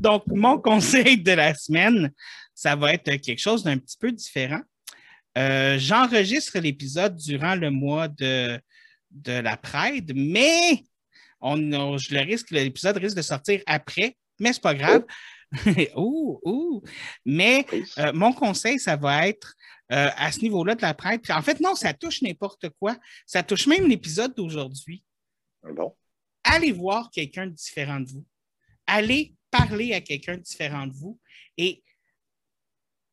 Donc, 0.00 0.24
mon 0.26 0.58
conseil 0.58 1.18
de 1.18 1.32
la 1.32 1.54
semaine, 1.54 2.12
ça 2.54 2.76
va 2.76 2.94
être 2.94 3.16
quelque 3.16 3.38
chose 3.38 3.62
d'un 3.62 3.78
petit 3.78 3.96
peu 3.98 4.10
différent. 4.10 4.60
Euh, 5.38 5.78
j'enregistre 5.78 6.58
l'épisode 6.58 7.16
durant 7.16 7.54
le 7.54 7.70
mois 7.70 8.08
de, 8.08 8.58
de 9.10 9.32
la 9.32 9.56
Pride, 9.56 10.12
mais 10.14 10.84
on, 11.40 11.98
je 11.98 12.14
le 12.14 12.20
risque, 12.20 12.50
l'épisode 12.50 12.96
risque 12.96 13.16
de 13.16 13.22
sortir 13.22 13.60
après, 13.66 14.16
mais 14.38 14.52
c'est 14.52 14.62
pas 14.62 14.74
grave. 14.74 15.04
ouh, 15.96 16.40
ouh. 16.44 16.82
Mais 17.24 17.66
euh, 17.98 18.12
mon 18.12 18.32
conseil, 18.32 18.78
ça 18.78 18.96
va 18.96 19.28
être 19.28 19.54
euh, 19.92 20.08
à 20.16 20.32
ce 20.32 20.40
niveau-là 20.40 20.74
de 20.74 20.82
la 20.82 20.94
Pride. 20.94 21.20
en 21.30 21.42
fait, 21.42 21.60
non, 21.60 21.74
ça 21.74 21.92
touche 21.92 22.22
n'importe 22.22 22.70
quoi. 22.80 22.96
Ça 23.26 23.42
touche 23.42 23.66
même 23.66 23.86
l'épisode 23.86 24.34
d'aujourd'hui. 24.34 25.04
Bon? 25.62 25.94
Allez 26.44 26.72
voir 26.72 27.10
quelqu'un 27.10 27.46
de 27.46 27.52
différent 27.52 28.00
de 28.00 28.08
vous. 28.08 28.24
Allez 28.86 29.34
parler 29.50 29.92
à 29.92 30.00
quelqu'un 30.00 30.36
de 30.36 30.42
différent 30.42 30.86
de 30.86 30.94
vous 30.94 31.20
et 31.56 31.82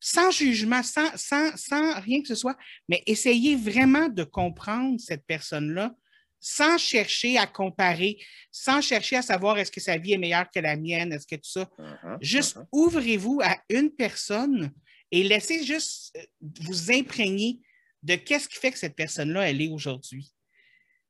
sans 0.00 0.30
jugement, 0.30 0.82
sans, 0.82 1.14
sans, 1.16 2.00
rien 2.00 2.22
que 2.22 2.28
ce 2.28 2.34
soit, 2.34 2.56
mais 2.88 3.02
essayez 3.06 3.54
vraiment 3.54 4.08
de 4.08 4.24
comprendre 4.24 4.98
cette 4.98 5.26
personne-là 5.26 5.94
sans 6.40 6.78
chercher 6.78 7.36
à 7.36 7.46
comparer, 7.46 8.18
sans 8.50 8.80
chercher 8.80 9.16
à 9.16 9.22
savoir 9.22 9.58
est-ce 9.58 9.70
que 9.70 9.80
sa 9.80 9.98
vie 9.98 10.14
est 10.14 10.18
meilleure 10.18 10.50
que 10.50 10.58
la 10.58 10.76
mienne, 10.76 11.12
est-ce 11.12 11.26
que 11.26 11.36
tout 11.36 11.50
ça. 11.50 11.68
Uh-huh, 11.78 12.18
juste 12.22 12.56
uh-huh. 12.56 12.66
ouvrez-vous 12.72 13.40
à 13.44 13.58
une 13.68 13.90
personne 13.90 14.72
et 15.10 15.22
laissez 15.22 15.64
juste 15.64 16.16
euh, 16.16 16.22
vous 16.62 16.90
imprégner 16.90 17.58
de 18.02 18.14
qu'est-ce 18.14 18.48
qui 18.48 18.56
fait 18.56 18.72
que 18.72 18.78
cette 18.78 18.96
personne-là, 18.96 19.50
elle 19.50 19.60
est 19.60 19.68
aujourd'hui. 19.68 20.32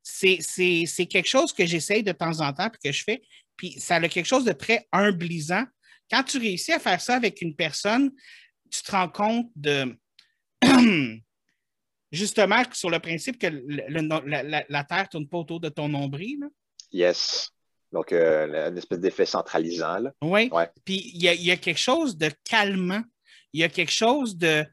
C'est 0.02 0.38
quelque 1.08 1.28
chose 1.28 1.52
que 1.52 1.64
j'essaye 1.64 2.02
de 2.02 2.12
temps 2.12 2.40
en 2.40 2.52
temps 2.52 2.66
et 2.66 2.88
que 2.88 2.92
je 2.92 3.04
fais, 3.04 3.22
puis 3.56 3.78
ça 3.78 3.96
a 3.96 4.08
quelque 4.08 4.26
chose 4.26 4.44
de 4.44 4.52
très 4.52 4.88
humblisant. 4.90 5.64
Quand 6.10 6.24
tu 6.24 6.38
réussis 6.38 6.72
à 6.72 6.80
faire 6.80 7.00
ça 7.00 7.14
avec 7.14 7.40
une 7.42 7.54
personne, 7.54 8.10
tu 8.70 8.82
te 8.82 8.90
rends 8.90 9.08
compte 9.08 9.50
de 9.54 9.96
justement 12.10 12.62
sur 12.72 12.90
le 12.90 12.98
principe 12.98 13.38
que 13.38 13.46
la, 13.46 14.84
Terre 14.84 15.02
ne 15.02 15.08
tourne 15.08 15.28
pas 15.28 15.38
autour 15.38 15.60
de 15.60 15.68
ton 15.68 15.88
nombril. 15.88 16.48
Yes. 16.92 17.50
Donc, 17.92 18.12
euh, 18.12 18.68
une 18.70 18.78
espèce 18.78 19.00
d'effet 19.00 19.26
centralisant. 19.26 20.04
Oui. 20.22 20.48
Ouais. 20.52 20.70
Puis, 20.84 21.10
il 21.14 21.22
y, 21.22 21.50
a 21.50 21.56
quelque 21.56 21.78
chose 21.78 22.16
de 22.16 22.30
calmant. 22.44 23.02
Il 23.52 23.60
y 23.60 23.64
a 23.64 23.68
quelque 23.68 23.92
chose 23.92 24.36
de. 24.36 24.64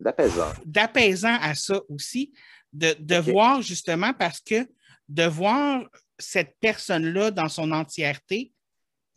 D'apaisant. 0.00 0.52
D'apaisant 0.64 1.36
à 1.40 1.54
ça 1.54 1.80
aussi. 1.88 2.32
De, 2.72 3.18
voir 3.18 3.62
justement 3.62 4.12
parce 4.12 4.40
que 4.40 4.68
de 5.08 5.24
voir 5.24 5.88
cette 6.18 6.56
personne-là 6.60 7.30
dans 7.30 7.48
son 7.48 7.72
entièreté, 7.72 8.52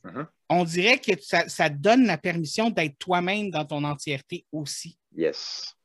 mm-hmm. 0.06 0.28
on 0.50 0.64
dirait 0.64 1.00
que 1.00 1.12
ça, 1.22 1.50
ça 1.50 1.68
donne 1.68 2.06
la 2.06 2.18
permission 2.18 2.70
d'être 2.70 2.98
toi-même 2.98 3.50
dans 3.50 3.66
ton 3.66 3.84
entièreté 3.84 4.46
aussi. 4.52 4.98
Yes 5.14 5.76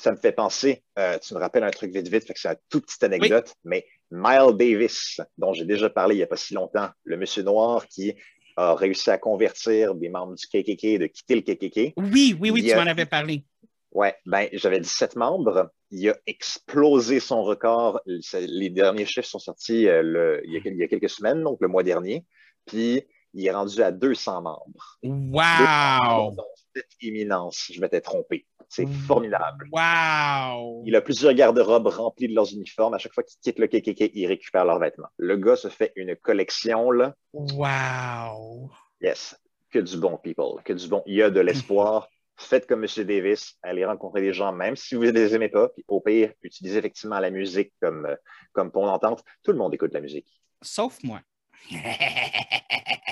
ça 0.00 0.12
me 0.12 0.16
fait 0.16 0.32
penser, 0.32 0.82
euh, 0.98 1.18
tu 1.18 1.34
me 1.34 1.38
rappelles 1.38 1.64
un 1.64 1.70
truc 1.70 1.92
vite 1.92 2.08
vite, 2.08 2.24
c'est 2.34 2.48
une 2.48 2.56
toute 2.70 2.86
petite 2.86 3.04
anecdote, 3.04 3.52
mais 3.64 3.84
Miles 4.10 4.56
Davis, 4.56 5.20
dont 5.36 5.52
j'ai 5.52 5.66
déjà 5.66 5.90
parlé 5.90 6.14
il 6.14 6.18
n'y 6.18 6.24
a 6.24 6.26
pas 6.26 6.36
si 6.38 6.54
longtemps, 6.54 6.88
le 7.04 7.18
monsieur 7.18 7.42
noir 7.42 7.86
qui 7.86 8.14
a 8.56 8.74
réussi 8.74 9.10
à 9.10 9.18
convertir 9.18 9.94
des 9.94 10.08
membres 10.08 10.34
du 10.34 10.46
KKK, 10.46 10.98
de 10.98 11.06
quitter 11.06 11.34
le 11.34 11.42
KKK. 11.42 11.92
Oui, 11.98 12.36
oui, 12.40 12.50
oui, 12.50 12.66
tu 12.66 12.74
m'en 12.74 12.86
avais 12.86 13.06
parlé. 13.06 13.44
Ouais, 13.92 14.14
ben 14.24 14.48
j'avais 14.52 14.80
17 14.80 15.16
membres. 15.16 15.70
Il 15.90 16.08
a 16.08 16.16
explosé 16.26 17.20
son 17.20 17.42
record. 17.42 18.00
Les 18.06 18.70
derniers 18.70 19.04
chiffres 19.04 19.28
sont 19.28 19.38
sortis 19.38 19.88
euh, 19.88 20.40
il, 20.44 20.76
y 20.76 20.82
a, 20.82 20.88
quelques 20.88 21.10
semaines, 21.10 21.42
donc 21.42 21.58
le 21.60 21.68
mois 21.68 21.82
dernier. 21.82 22.24
Puis 22.66 23.02
il 23.34 23.46
est 23.46 23.50
rendu 23.50 23.82
à 23.82 23.90
200 23.90 24.42
membres. 24.42 24.98
Wow! 25.02 26.36
Cette 26.74 26.90
imminence, 27.02 27.70
je 27.74 27.80
m'étais 27.80 28.00
trompé. 28.00 28.46
C'est 28.72 28.86
formidable. 28.86 29.68
Wow! 29.72 30.84
Il 30.86 30.94
a 30.94 31.00
plusieurs 31.00 31.34
garde-robes 31.34 31.88
remplis 31.88 32.28
de 32.28 32.36
leurs 32.36 32.52
uniformes. 32.52 32.94
À 32.94 32.98
chaque 32.98 33.12
fois 33.12 33.24
qu'ils 33.24 33.40
quittent 33.40 33.58
le 33.58 33.66
KKK, 33.66 34.12
ils 34.14 34.26
récupèrent 34.28 34.64
leurs 34.64 34.78
vêtements. 34.78 35.08
Le 35.18 35.36
gars 35.36 35.56
se 35.56 35.66
fait 35.66 35.92
une 35.96 36.14
collection, 36.14 36.92
là. 36.92 37.16
Wow! 37.32 38.70
Yes. 39.00 39.36
Que 39.72 39.80
du 39.80 39.96
bon, 39.96 40.16
people. 40.18 40.62
Que 40.64 40.72
du 40.72 40.86
bon. 40.86 41.02
Il 41.06 41.16
y 41.16 41.22
a 41.22 41.30
de 41.30 41.40
l'espoir. 41.40 42.08
Faites 42.36 42.68
comme 42.68 42.84
M. 42.84 43.04
Davis. 43.04 43.56
Allez 43.64 43.84
rencontrer 43.84 44.20
des 44.20 44.32
gens, 44.32 44.52
même 44.52 44.76
si 44.76 44.94
vous 44.94 45.04
ne 45.04 45.10
les 45.10 45.34
aimez 45.34 45.48
pas. 45.48 45.68
Puis 45.70 45.84
au 45.88 46.00
pire, 46.00 46.32
utilisez 46.40 46.78
effectivement 46.78 47.18
la 47.18 47.30
musique 47.30 47.72
comme, 47.82 48.06
euh, 48.06 48.14
comme 48.52 48.70
pont 48.70 48.86
d'entente. 48.86 49.24
Tout 49.42 49.50
le 49.50 49.58
monde 49.58 49.74
écoute 49.74 49.92
la 49.92 50.00
musique. 50.00 50.40
Sauf 50.62 51.02
moi. 51.02 51.20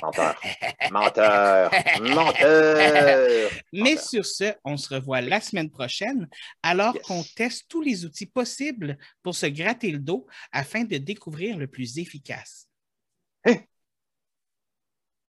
Menteur. 0.03 0.41
Menteur. 0.91 1.71
Menteur. 2.01 3.51
Mais 3.73 3.97
sur 3.97 4.25
ce, 4.25 4.55
on 4.65 4.77
se 4.77 4.95
revoit 4.95 5.21
la 5.21 5.41
semaine 5.41 5.71
prochaine 5.71 6.29
alors 6.63 6.95
qu'on 7.03 7.23
teste 7.37 7.67
tous 7.69 7.83
les 7.83 8.05
outils 8.05 8.27
possibles 8.27 8.99
pour 9.23 9.35
se 9.35 9.47
gratter 9.47 9.91
le 9.91 9.99
dos 9.99 10.27
afin 10.53 10.85
de 10.85 10.97
découvrir 10.97 11.57
le 11.57 11.67
plus 11.67 11.99
efficace. 11.99 12.69
Hein? 13.45 13.57